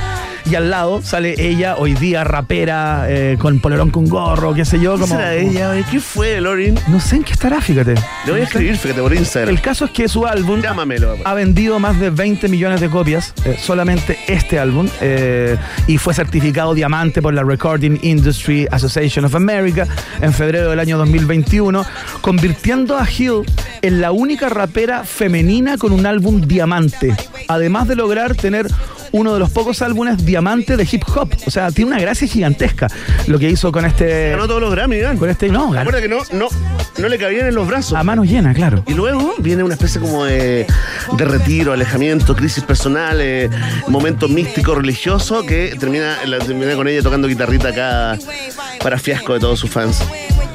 Y 0.49 0.55
al 0.55 0.71
lado 0.71 1.03
sale 1.03 1.35
ella, 1.39 1.75
hoy 1.77 1.95
día 1.95 2.23
rapera, 2.23 3.07
eh, 3.09 3.37
con 3.37 3.59
polerón 3.59 3.91
con 3.91 4.07
gorro, 4.07 4.55
qué 4.55 4.65
sé 4.65 4.79
yo. 4.79 4.95
¿Qué 4.95 5.01
Como, 5.01 5.17
será 5.17 5.35
ella? 5.35 5.71
oye? 5.71 5.85
¿Qué 5.91 5.99
fue, 5.99 6.41
Lorin? 6.41 6.79
No 6.87 7.01
sé 7.01 7.17
en 7.17 7.25
qué 7.25 7.33
estará, 7.33 7.61
fíjate. 7.61 7.95
Le 8.27 8.31
voy 8.31 8.41
a 8.43 8.45
escribir, 8.45 8.77
fíjate, 8.77 9.01
por 9.01 9.13
Instagram. 9.13 9.53
El 9.53 9.61
caso 9.61 9.87
es 9.87 9.91
que 9.91 10.07
su 10.09 10.25
álbum 10.25 10.63
Llámamelo. 10.63 11.17
ha 11.25 11.35
vendido 11.35 11.81
más 11.81 11.99
de 11.99 12.11
20 12.11 12.47
millones 12.49 12.81
de 12.81 12.89
copias, 12.89 13.35
eh, 13.45 13.57
solamente 13.61 14.19
este 14.29 14.61
álbum, 14.61 14.89
eh, 15.01 15.57
y 15.89 15.99
fue 15.99 16.15
certificado 16.15 16.75
diamante 16.75 17.21
por 17.21 17.35
la 17.35 17.43
Recording 17.43 17.99
Industry 18.03 18.69
Association 18.71 19.25
of 19.25 19.35
America 19.35 19.89
en 20.21 20.33
febrero 20.33 20.71
del 20.71 20.79
año 20.79 20.97
2021, 20.99 21.85
convirtiendo 22.21 22.97
a 22.97 23.05
Hill 23.11 23.43
en 23.83 24.01
la 24.01 24.13
única 24.13 24.49
rapera 24.49 25.03
femenina 25.03 25.77
con 25.77 25.91
un 25.91 26.07
álbum 26.07 26.41
diamante, 26.43 27.17
además 27.49 27.89
de 27.89 27.97
lograr 27.97 28.37
tener 28.37 28.69
uno 29.13 29.33
de 29.33 29.41
los 29.41 29.51
pocos 29.51 29.83
álbumes 29.83 30.25
diamante 30.25 30.36
de 30.77 30.89
hip 30.91 31.03
hop. 31.15 31.31
O 31.47 31.51
sea, 31.51 31.71
tiene 31.71 31.91
una 31.93 32.01
gracia 32.01 32.27
gigantesca 32.29 32.89
lo 33.27 33.39
que 33.39 33.51
hizo 33.51 33.73
con 33.73 33.85
este. 33.85 34.31
Ganó 34.31 34.47
todos 34.47 34.61
los 34.61 34.71
Grammy, 34.71 34.97
¿eh? 34.97 35.15
Con 35.19 35.29
este. 35.31 35.49
No, 35.49 35.71
ganó. 35.71 35.91
Recuerda 35.91 36.01
que 36.03 36.09
no, 36.09 36.19
no, 36.39 36.49
no 36.99 37.09
le 37.09 37.19
cabían 37.19 37.47
en 37.47 37.55
los 37.55 37.67
brazos. 37.67 37.99
A 37.99 38.03
manos 38.05 38.27
llenas, 38.29 38.55
claro. 38.55 38.83
Y 38.87 38.95
luego 38.95 39.35
viene 39.39 39.63
una 39.63 39.75
especie 39.75 40.01
como 40.01 40.25
de, 40.25 40.67
de 41.17 41.25
retiro, 41.25 41.73
alejamiento, 41.73 42.35
crisis 42.37 42.63
personal, 42.65 43.19
eh, 43.21 43.49
momento 43.89 44.29
místico, 44.29 44.75
religioso, 44.75 45.45
que 45.47 45.75
termina, 45.79 46.17
la- 46.27 46.39
termina 46.39 46.75
con 46.75 46.87
ella 46.89 47.03
tocando 47.03 47.29
guitarrita 47.29 47.69
acá 47.69 48.19
para 48.83 48.99
fiasco 48.99 49.33
de 49.35 49.41
todos 49.41 49.59
sus 49.59 49.71
fans. 49.71 50.03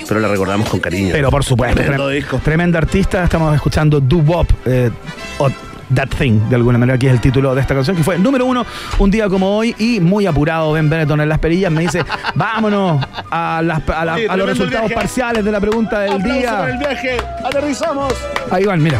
Pero 0.07 0.19
la 0.19 0.27
recordamos 0.27 0.67
con 0.69 0.79
cariño. 0.79 1.09
Pero 1.13 1.29
por 1.31 1.43
supuesto, 1.43 1.75
Tremendo 1.77 2.09
trem- 2.09 2.15
disco. 2.15 2.41
tremenda 2.43 2.77
artista. 2.79 3.23
Estamos 3.23 3.55
escuchando 3.55 4.01
Do 4.01 4.17
Wop, 4.17 4.47
eh, 4.65 4.91
That 5.95 6.09
Thing, 6.17 6.39
de 6.49 6.55
alguna 6.55 6.77
manera, 6.77 6.97
que 6.97 7.07
es 7.07 7.13
el 7.13 7.21
título 7.21 7.53
de 7.55 7.61
esta 7.61 7.73
canción, 7.75 7.95
que 7.95 8.03
fue 8.03 8.17
número 8.17 8.45
uno 8.45 8.65
un 8.99 9.11
día 9.11 9.27
como 9.29 9.57
hoy 9.57 9.75
y 9.77 9.99
muy 9.99 10.25
apurado 10.25 10.71
Ben 10.73 10.89
Benetton 10.89 11.21
en 11.21 11.29
las 11.29 11.39
perillas. 11.39 11.71
Me 11.71 11.81
dice, 11.81 12.03
vámonos 12.35 13.05
a, 13.29 13.61
las- 13.63 13.87
a 13.89 14.05
la- 14.05 14.15
Sí, 14.15 14.25
a 14.29 14.37
los 14.37 14.47
resultados 14.47 14.91
parciales 14.91 15.43
de 15.45 15.51
la 15.51 15.59
pregunta 15.59 15.99
del 15.99 16.21
día. 16.23 16.69
el 16.69 16.77
viaje, 16.77 17.17
aterrizamos. 17.45 18.13
Ahí 18.51 18.65
van, 18.65 18.81
mira. 18.81 18.99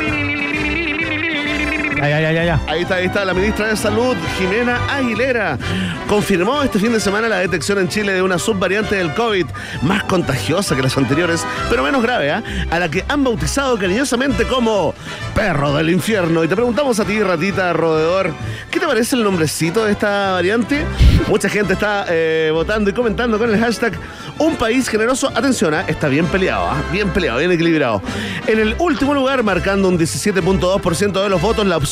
Ahí 2.67 2.81
está, 2.81 2.95
ahí 2.95 3.05
está. 3.05 3.23
La 3.25 3.35
ministra 3.35 3.67
de 3.67 3.75
Salud, 3.75 4.17
Jimena 4.39 4.79
Aguilera, 4.91 5.59
confirmó 6.07 6.63
este 6.63 6.79
fin 6.79 6.91
de 6.91 6.99
semana 6.99 7.29
la 7.29 7.37
detección 7.37 7.77
en 7.77 7.89
Chile 7.89 8.13
de 8.13 8.23
una 8.23 8.39
subvariante 8.39 8.95
del 8.95 9.13
COVID 9.13 9.45
más 9.83 10.03
contagiosa 10.05 10.75
que 10.75 10.81
las 10.81 10.97
anteriores, 10.97 11.45
pero 11.69 11.83
menos 11.83 12.01
grave, 12.01 12.31
¿ah? 12.31 12.41
a 12.71 12.79
la 12.79 12.89
que 12.89 13.05
han 13.07 13.23
bautizado 13.23 13.77
cariñosamente 13.77 14.47
como 14.47 14.95
perro 15.35 15.75
del 15.75 15.91
infierno. 15.91 16.43
Y 16.43 16.47
te 16.47 16.55
preguntamos 16.55 16.99
a 16.99 17.05
ti, 17.05 17.21
ratita 17.21 17.71
roedor, 17.71 18.33
¿qué 18.71 18.79
te 18.79 18.87
parece 18.87 19.15
el 19.15 19.23
nombrecito 19.23 19.85
de 19.85 19.91
esta 19.91 20.31
variante? 20.31 20.83
Mucha 21.27 21.49
gente 21.49 21.73
está 21.73 22.07
eh, 22.09 22.49
votando 22.51 22.89
y 22.89 22.93
comentando 22.93 23.37
con 23.37 23.53
el 23.53 23.59
hashtag 23.59 23.93
un 24.39 24.55
país 24.55 24.89
generoso. 24.89 25.31
Atención, 25.35 25.75
¿ah? 25.75 25.85
está 25.87 26.07
bien 26.07 26.25
peleado, 26.25 26.65
¿ah? 26.65 26.81
bien 26.91 27.09
peleado, 27.09 27.37
bien 27.37 27.51
equilibrado. 27.51 28.01
En 28.47 28.59
el 28.59 28.75
último 28.79 29.13
lugar, 29.13 29.43
marcando 29.43 29.87
un 29.87 29.99
17.2% 29.99 31.23
de 31.23 31.29
los 31.29 31.39
votos, 31.39 31.67
la 31.67 31.77
opción 31.77 31.90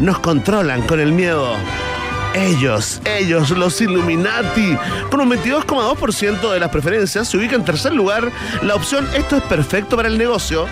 nos 0.00 0.18
controlan 0.18 0.82
con 0.82 1.00
el 1.00 1.12
miedo. 1.12 1.54
Ellos, 2.34 3.00
ellos, 3.04 3.50
los 3.50 3.80
Illuminati, 3.80 4.76
con 5.10 5.20
un 5.20 5.30
22,2% 5.30 6.52
de 6.52 6.60
las 6.60 6.70
preferencias, 6.70 7.28
se 7.28 7.36
ubica 7.38 7.56
en 7.56 7.64
tercer 7.64 7.94
lugar 7.94 8.30
la 8.62 8.74
opción 8.74 9.08
esto 9.14 9.36
es 9.36 9.42
perfecto 9.44 9.96
para 9.96 10.08
el 10.08 10.18
negocio. 10.18 10.66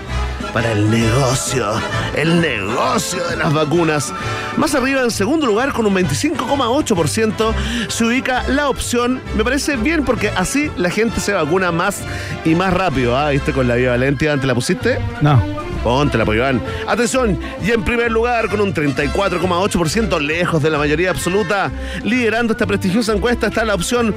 Para 0.53 0.71
el 0.71 0.89
negocio, 0.89 1.67
el 2.15 2.39
negocio 2.39 3.27
de 3.27 3.37
las 3.37 3.51
vacunas. 3.51 4.13
Más 4.55 4.75
arriba, 4.75 5.01
en 5.01 5.11
segundo 5.11 5.47
lugar, 5.47 5.73
con 5.73 5.87
un 5.87 5.95
25,8%, 5.95 7.53
se 7.89 8.05
ubica 8.05 8.43
la 8.47 8.69
opción, 8.69 9.21
me 9.35 9.43
parece 9.43 9.75
bien 9.75 10.05
porque 10.05 10.29
así 10.29 10.71
la 10.77 10.89
gente 10.89 11.19
se 11.19 11.33
vacuna 11.33 11.71
más 11.71 12.03
y 12.45 12.53
más 12.53 12.73
rápido. 12.73 13.17
Ah, 13.17 13.31
¿viste 13.31 13.51
con 13.51 13.67
la 13.67 13.75
bivalentia 13.75 14.33
antes 14.33 14.47
la 14.47 14.55
pusiste? 14.55 14.99
No. 15.21 15.66
Ponte 15.87 16.17
la 16.17 16.25
Iván. 16.25 16.61
Atención, 16.85 17.39
y 17.65 17.71
en 17.71 17.81
primer 17.81 18.11
lugar, 18.11 18.49
con 18.49 18.59
un 18.59 18.73
34,8% 18.73 20.19
lejos 20.19 20.61
de 20.61 20.69
la 20.69 20.77
mayoría 20.77 21.11
absoluta, 21.11 21.71
liderando 22.03 22.51
esta 22.51 22.65
prestigiosa 22.65 23.13
encuesta, 23.13 23.47
está 23.47 23.63
la 23.63 23.73
opción 23.73 24.13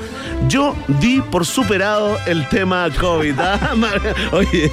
Yo 0.48 0.74
di 1.00 1.20
por 1.20 1.46
superado 1.46 2.18
el 2.26 2.48
tema 2.48 2.88
COVID. 3.00 3.34
Ah, 3.40 3.58
Oye, 4.32 4.72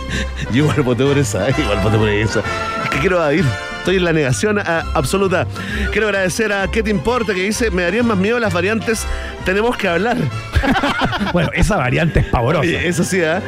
yo 0.51 0.63
igual 0.63 0.81
voté 0.81 1.03
por 1.03 1.19
esa, 1.19 1.47
eh, 1.47 1.53
igual 1.59 1.81
voté 1.83 1.97
por 1.99 2.09
esa. 2.09 2.39
Es 2.83 2.89
que 2.89 2.97
quiero 2.97 3.31
ir. 3.31 3.45
Estoy 3.77 3.97
en 3.97 4.03
la 4.03 4.13
negación 4.13 4.57
ah, 4.57 4.83
absoluta. 4.95 5.45
Quiero 5.91 6.07
agradecer 6.07 6.51
a 6.51 6.67
¿Qué 6.67 6.81
te 6.81 6.89
importa? 6.89 7.35
que 7.35 7.43
dice, 7.43 7.69
me 7.69 7.83
darían 7.83 8.07
más 8.07 8.17
miedo 8.17 8.39
las 8.39 8.53
variantes, 8.53 9.05
tenemos 9.45 9.77
que 9.77 9.87
hablar. 9.87 10.17
Bueno, 11.33 11.49
esa 11.53 11.77
variante 11.77 12.21
es 12.21 12.25
pavorosa. 12.27 12.65
Eso 12.67 13.03
sí, 13.03 13.21
¿ah? 13.21 13.41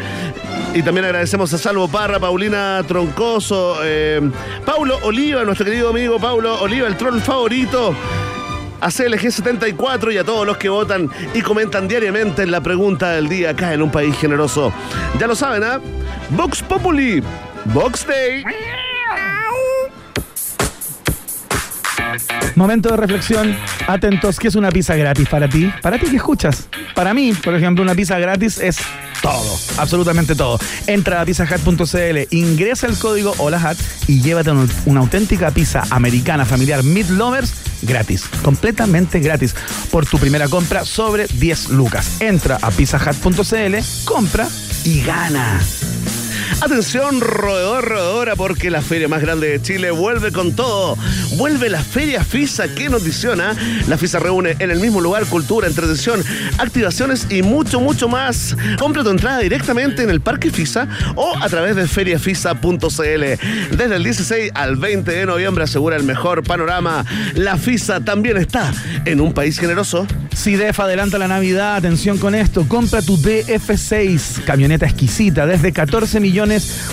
Y 0.74 0.84
también 0.84 1.06
agradecemos 1.06 1.52
a 1.54 1.58
Salvo 1.58 1.88
Parra, 1.88 2.20
Paulina 2.20 2.84
Troncoso, 2.88 3.80
eh, 3.84 4.22
Paulo 4.66 5.00
Oliva, 5.04 5.44
nuestro 5.44 5.66
querido 5.66 5.90
amigo 5.90 6.20
Paulo 6.20 6.62
Oliva, 6.62 6.88
el 6.88 6.96
troll 6.96 7.20
favorito. 7.20 7.96
A 8.80 8.88
CLG74 8.88 10.14
y 10.14 10.18
a 10.18 10.24
todos 10.24 10.46
los 10.46 10.58
que 10.58 10.70
votan 10.70 11.10
y 11.34 11.42
comentan 11.42 11.88
diariamente 11.88 12.44
en 12.44 12.52
la 12.52 12.62
pregunta 12.62 13.12
del 13.12 13.28
día 13.28 13.50
acá 13.50 13.74
en 13.74 13.82
un 13.82 13.92
país 13.92 14.16
generoso. 14.18 14.72
Ya 15.20 15.28
lo 15.28 15.36
saben, 15.36 15.64
¿ah? 15.64 15.82
Vox 16.30 16.62
Populi, 16.62 17.22
Vox 17.66 18.08
Day. 18.08 18.44
Momento 22.56 22.90
de 22.90 22.98
reflexión. 22.98 23.56
Atentos, 23.88 24.40
¿qué 24.40 24.48
es 24.50 24.56
una 24.56 24.70
pizza 24.72 24.96
gratis 24.96 25.28
para 25.30 25.48
ti? 25.48 25.72
¿Para 25.82 25.98
ti 25.98 26.08
qué 26.10 26.18
escuchas? 26.18 26.68
Para 26.96 27.14
mí, 27.14 27.34
por 27.34 27.56
ejemplo, 27.56 27.84
una 27.84 27.96
pizza 27.96 28.18
gratis 28.20 28.58
es 28.60 28.78
todo, 29.22 29.58
absolutamente 29.78 30.36
todo. 30.36 30.60
Entra 30.88 31.22
a 31.22 31.26
pizzahat.cl, 31.26 32.18
ingresa 32.32 32.88
el 32.88 32.98
código 32.98 33.34
HOLAHAT 33.38 33.78
y 34.08 34.22
llévate 34.22 34.52
un- 34.52 34.70
una 34.86 35.00
auténtica 35.02 35.52
pizza 35.52 35.84
americana 35.90 36.46
familiar 36.46 36.84
Meat 36.84 37.10
Lovers 37.10 37.54
gratis, 37.82 38.24
completamente 38.44 39.20
gratis, 39.20 39.56
por 39.92 40.06
tu 40.06 40.18
primera 40.20 40.48
compra 40.50 40.84
sobre 40.86 41.28
10 41.28 41.70
lucas. 41.70 42.20
Entra 42.22 42.58
a 42.62 42.72
pizzahat.cl, 42.72 43.76
compra 44.06 44.48
y 44.84 45.02
gana. 45.02 45.60
Atención, 46.62 47.22
roedor, 47.22 47.86
roedora, 47.86 48.36
porque 48.36 48.70
la 48.70 48.82
feria 48.82 49.08
más 49.08 49.22
grande 49.22 49.48
de 49.48 49.62
Chile 49.62 49.92
vuelve 49.92 50.32
con 50.32 50.56
todo. 50.56 50.98
Vuelve 51.38 51.70
la 51.70 51.82
Feria 51.82 52.24
FISA, 52.24 52.68
qué 52.76 52.90
notición, 52.90 53.40
¿ah? 53.40 53.56
La 53.88 53.98
FISA 53.98 54.20
reúne 54.20 54.58
en 54.60 54.70
el 54.70 54.80
mismo 54.80 55.00
lugar 55.00 55.26
cultura, 55.26 55.68
entretención, 55.68 56.22
activaciones 56.58 57.28
y 57.30 57.44
mucho, 57.44 57.80
mucho 57.80 58.10
más. 58.10 58.58
Compra 58.78 59.04
tu 59.04 59.10
entrada 59.10 59.40
directamente 59.40 60.04
en 60.04 60.10
el 60.10 60.20
Parque 60.20 60.52
FISA 60.52 60.88
o 61.16 61.38
a 61.40 61.48
través 61.48 61.76
de 61.76 61.88
feriafisa.cl. 61.88 63.78
Desde 63.78 63.96
el 63.96 64.04
16 64.04 64.52
al 64.54 64.76
20 64.76 65.12
de 65.12 65.26
noviembre 65.26 65.64
asegura 65.64 65.96
el 65.96 66.04
mejor 66.04 66.44
panorama. 66.44 67.06
La 67.36 67.58
FISA 67.58 68.02
también 68.02 68.38
está 68.38 68.74
en 69.06 69.22
un 69.22 69.34
país 69.34 69.58
generoso. 69.60 70.06
Si 70.34 70.56
DEF 70.56 70.80
adelanta 70.80 71.18
la 71.18 71.28
Navidad, 71.28 71.76
atención 71.76 72.18
con 72.18 72.36
esto, 72.36 72.68
compra 72.68 73.02
tu 73.02 73.18
DF6, 73.18 74.44
camioneta 74.44 74.86
exquisita, 74.86 75.46
desde 75.46 75.72
14 75.72 76.20
millones 76.20 76.39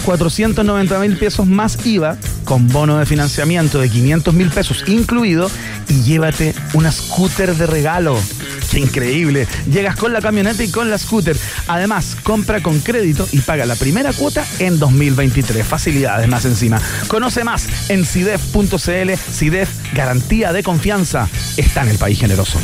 490 0.04 0.98
mil 0.98 1.16
pesos 1.16 1.46
más 1.46 1.86
IVA, 1.86 2.16
con 2.44 2.68
bono 2.68 2.98
de 2.98 3.06
financiamiento 3.06 3.78
de 3.80 3.88
500 3.88 4.34
mil 4.34 4.50
pesos 4.50 4.84
incluido, 4.86 5.50
y 5.88 6.02
llévate 6.02 6.54
una 6.74 6.90
scooter 6.90 7.54
de 7.54 7.66
regalo. 7.66 8.18
¡Qué 8.76 8.80
increíble! 8.82 9.48
Llegas 9.72 9.96
con 9.96 10.12
la 10.12 10.20
camioneta 10.20 10.62
y 10.62 10.70
con 10.70 10.90
la 10.90 10.98
scooter. 10.98 11.34
Además, 11.66 12.14
compra 12.22 12.60
con 12.60 12.78
crédito 12.80 13.26
y 13.32 13.38
paga 13.38 13.64
la 13.64 13.74
primera 13.74 14.12
cuota 14.12 14.44
en 14.58 14.78
2023. 14.78 15.66
Facilidades 15.66 16.28
más 16.28 16.44
encima. 16.44 16.78
Conoce 17.08 17.42
más 17.42 17.88
en 17.88 18.04
CIDEF.cl. 18.04 19.14
CIDEF, 19.32 19.70
garantía 19.94 20.52
de 20.52 20.62
confianza, 20.62 21.26
está 21.56 21.84
en 21.84 21.88
el 21.88 21.96
país 21.96 22.20
generoso. 22.20 22.58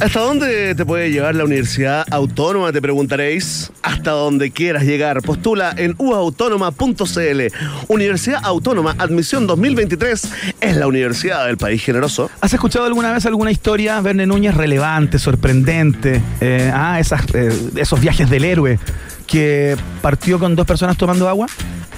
¿Hasta 0.00 0.20
dónde 0.20 0.74
te 0.74 0.86
puede 0.86 1.10
llevar 1.10 1.34
la 1.34 1.44
Universidad 1.44 2.06
Autónoma? 2.10 2.72
Te 2.72 2.80
preguntaréis. 2.80 3.70
Hasta 3.82 4.12
donde 4.12 4.50
quieras 4.50 4.84
llegar. 4.84 5.22
Postula 5.22 5.74
en 5.76 5.94
uautónoma.cl. 5.98 7.40
Universidad 7.88 8.40
Autónoma, 8.44 8.94
admisión 8.98 9.46
2023. 9.46 10.28
Es 10.60 10.76
la 10.76 10.86
universidad 10.86 11.46
del 11.46 11.56
país 11.56 11.82
generoso. 11.82 12.30
¿Has 12.40 12.52
escuchado 12.54 12.86
alguna 12.86 13.12
vez 13.12 13.26
alguna 13.26 13.50
historia, 13.50 14.00
Verne 14.00 14.26
Núñez, 14.26 14.54
relevante, 14.54 15.18
sorprendente? 15.28 16.22
Eh, 16.40 16.72
ah, 16.72 16.98
esas, 16.98 17.22
eh, 17.34 17.52
esos 17.76 18.00
viajes 18.00 18.30
del 18.30 18.46
héroe 18.46 18.78
que 19.26 19.76
partió 20.00 20.38
con 20.38 20.56
dos 20.56 20.66
personas 20.66 20.96
tomando 20.96 21.28
agua. 21.28 21.46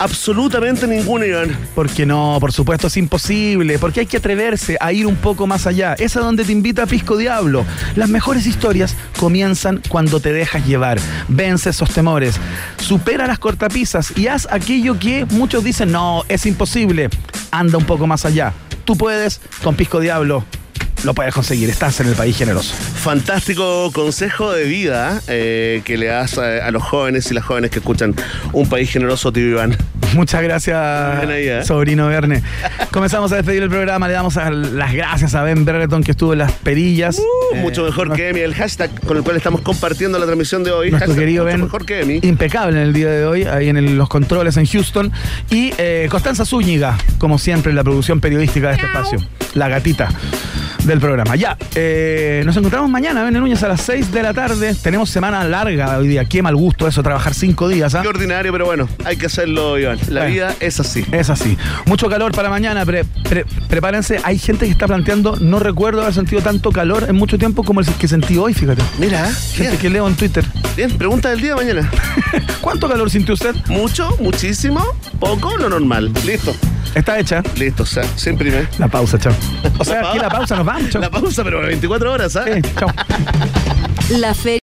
Absolutamente 0.00 0.88
ninguna, 0.88 1.26
Iván. 1.26 1.56
Porque 1.76 2.04
no, 2.06 2.38
por 2.40 2.50
supuesto 2.50 2.88
es 2.88 2.96
imposible, 2.96 3.78
porque 3.78 4.00
hay 4.00 4.06
que 4.06 4.16
atreverse 4.16 4.76
a 4.80 4.92
ir 4.92 5.06
un 5.06 5.14
poco 5.14 5.46
más 5.46 5.68
allá. 5.68 5.94
Es 5.94 6.16
a 6.16 6.20
donde 6.20 6.42
te 6.42 6.50
invita 6.50 6.86
Pisco 6.86 7.16
Diablo. 7.16 7.64
Las 7.94 8.08
mejores 8.08 8.46
historias 8.46 8.96
comienzan 9.20 9.80
cuando 9.88 10.18
te 10.18 10.32
dejas 10.32 10.66
llevar. 10.66 10.98
Vence 11.28 11.70
esos 11.70 11.90
temores, 11.90 12.34
supera 12.78 13.28
las 13.28 13.38
cortapisas 13.38 14.12
y 14.18 14.26
haz 14.26 14.48
aquello 14.50 14.98
que 14.98 15.24
muchos 15.26 15.62
dicen, 15.62 15.92
no, 15.92 16.24
es 16.28 16.46
imposible. 16.46 17.10
Anda 17.52 17.78
un 17.78 17.84
poco 17.84 18.08
más 18.08 18.24
allá. 18.24 18.52
Tú 18.84 18.96
puedes 18.96 19.40
con 19.62 19.76
Pisco 19.76 20.00
Diablo. 20.00 20.44
Lo 21.04 21.14
puedes 21.14 21.32
conseguir, 21.34 21.70
estás 21.70 21.98
en 22.00 22.08
el 22.08 22.14
país 22.14 22.36
generoso. 22.36 22.74
Fantástico 22.74 23.90
consejo 23.92 24.52
de 24.52 24.64
vida 24.64 25.20
eh, 25.28 25.80
que 25.84 25.96
le 25.96 26.06
das 26.06 26.36
a, 26.36 26.66
a 26.66 26.70
los 26.70 26.82
jóvenes 26.82 27.30
y 27.30 27.34
las 27.34 27.44
jóvenes 27.44 27.70
que 27.70 27.78
escuchan 27.78 28.14
un 28.52 28.68
país 28.68 28.90
generoso, 28.90 29.32
tío 29.32 29.46
Iván. 29.46 29.76
Muchas 30.14 30.42
gracias, 30.42 30.76
¿eh? 31.28 31.62
sobrino 31.64 32.08
Verne. 32.08 32.42
Comenzamos 32.90 33.32
a 33.32 33.36
despedir 33.36 33.62
el 33.62 33.70
programa. 33.70 34.08
Le 34.08 34.14
damos 34.14 34.36
a- 34.36 34.50
las 34.50 34.92
gracias 34.92 35.34
a 35.34 35.42
Ben 35.42 35.64
Brereton 35.64 36.02
que 36.02 36.10
estuvo 36.10 36.32
en 36.34 36.40
las 36.40 36.52
perillas. 36.52 37.18
Uh, 37.18 37.56
Eh, 37.56 37.60
mucho 37.62 37.84
mejor 37.84 38.12
que 38.12 38.28
Emi, 38.28 38.40
el 38.40 38.54
hashtag 38.54 38.90
con 39.06 39.16
el 39.16 39.22
cual 39.22 39.36
estamos 39.36 39.62
compartiendo 39.62 40.18
la 40.18 40.26
transmisión 40.26 40.62
de 40.64 40.70
hoy. 40.70 40.90
Nuestro 40.90 41.08
Hashtag 41.12 41.18
querido 41.24 41.44
mucho 41.44 41.52
Ben. 41.56 41.64
mejor 41.64 41.86
que 41.86 42.00
Emi. 42.00 42.18
Impecable 42.22 42.76
en 42.80 42.86
el 42.88 42.92
día 42.92 43.08
de 43.10 43.24
hoy, 43.24 43.44
ahí 43.44 43.68
en 43.68 43.76
el- 43.78 43.96
los 43.96 44.08
controles 44.08 44.56
en 44.58 44.66
Houston. 44.66 45.10
Y 45.50 45.72
eh, 45.78 46.08
Constanza 46.10 46.44
Zúñiga, 46.44 46.98
como 47.18 47.38
siempre, 47.38 47.70
en 47.70 47.76
la 47.76 47.84
producción 47.84 48.20
periodística 48.20 48.68
de 48.68 48.74
este 48.74 48.86
espacio. 48.86 49.18
La 49.54 49.68
gatita 49.68 50.08
del 50.84 50.98
programa. 51.00 51.36
Ya, 51.36 51.56
eh, 51.74 52.42
nos 52.44 52.56
encontramos 52.56 52.90
mañana, 52.90 53.22
Ben 53.24 53.34
Núñez, 53.34 53.62
a 53.62 53.68
las 53.68 53.80
6 53.82 54.12
de 54.12 54.22
la 54.22 54.34
tarde. 54.34 54.74
Tenemos 54.74 55.10
semana 55.10 55.44
larga 55.44 55.98
hoy 55.98 56.08
día. 56.08 56.24
Qué 56.24 56.42
mal 56.42 56.56
gusto 56.56 56.86
eso, 56.88 57.02
trabajar 57.02 57.34
cinco 57.34 57.68
días. 57.68 57.94
¿ah? 57.94 58.02
Qué 58.02 58.08
ordinario, 58.08 58.52
pero 58.52 58.66
bueno, 58.66 58.88
hay 59.04 59.16
que 59.16 59.26
hacerlo, 59.26 59.78
Iván. 59.78 59.98
La 60.08 60.20
Bueno. 60.22 60.34
vida 60.34 60.54
es 60.60 60.80
así. 60.80 61.04
Es 61.12 61.30
así. 61.30 61.56
Mucho 61.86 62.08
calor 62.08 62.32
para 62.32 62.48
mañana. 62.50 62.84
pre- 62.84 63.04
pre- 63.28 63.44
prepárense. 63.68 64.18
Hay 64.24 64.38
gente 64.38 64.66
que 64.66 64.72
está 64.72 64.86
planteando, 64.86 65.36
no 65.40 65.58
recuerdo 65.58 66.02
haber 66.02 66.14
sentido 66.14 66.40
tanto 66.42 66.70
calor 66.72 67.06
en 67.08 67.16
mucho 67.16 67.38
tiempo 67.38 67.62
como 67.62 67.80
el 67.80 67.86
que 67.86 68.08
sentí 68.08 68.36
hoy, 68.38 68.54
fíjate. 68.54 68.82
Mira, 68.98 69.26
Gente 69.32 69.62
bien, 69.70 69.78
que 69.78 69.90
leo 69.90 70.08
en 70.08 70.14
Twitter. 70.16 70.44
bien, 70.76 70.90
pregunta 70.96 71.30
del 71.30 71.40
día 71.40 71.54
de 71.54 71.56
mañana. 71.56 71.90
¿Cuánto 72.60 72.88
calor 72.88 73.10
sintió 73.10 73.34
usted? 73.34 73.54
¿Mucho? 73.68 74.16
¿Muchísimo? 74.20 74.84
¿Poco? 75.18 75.56
Lo 75.56 75.68
normal. 75.68 76.12
Listo. 76.26 76.54
Está 76.94 77.18
hecha. 77.18 77.42
Listo, 77.56 77.82
o 77.84 77.86
sea, 77.86 78.04
se 78.16 78.30
imprime. 78.30 78.66
La 78.78 78.88
pausa, 78.88 79.18
chao. 79.18 79.32
O 79.78 79.84
sea, 79.84 80.10
aquí 80.10 80.18
la 80.18 80.28
pausa 80.28 80.56
nos 80.56 80.66
vamos, 80.66 80.90
chao. 80.90 81.00
La 81.00 81.10
pausa, 81.10 81.42
pero 81.44 81.60
24 81.62 82.12
horas, 82.12 82.36
¿ah? 82.36 82.44
Sí, 82.44 82.60
chao. 82.78 82.92
La 84.10 84.34
feria 84.34 84.59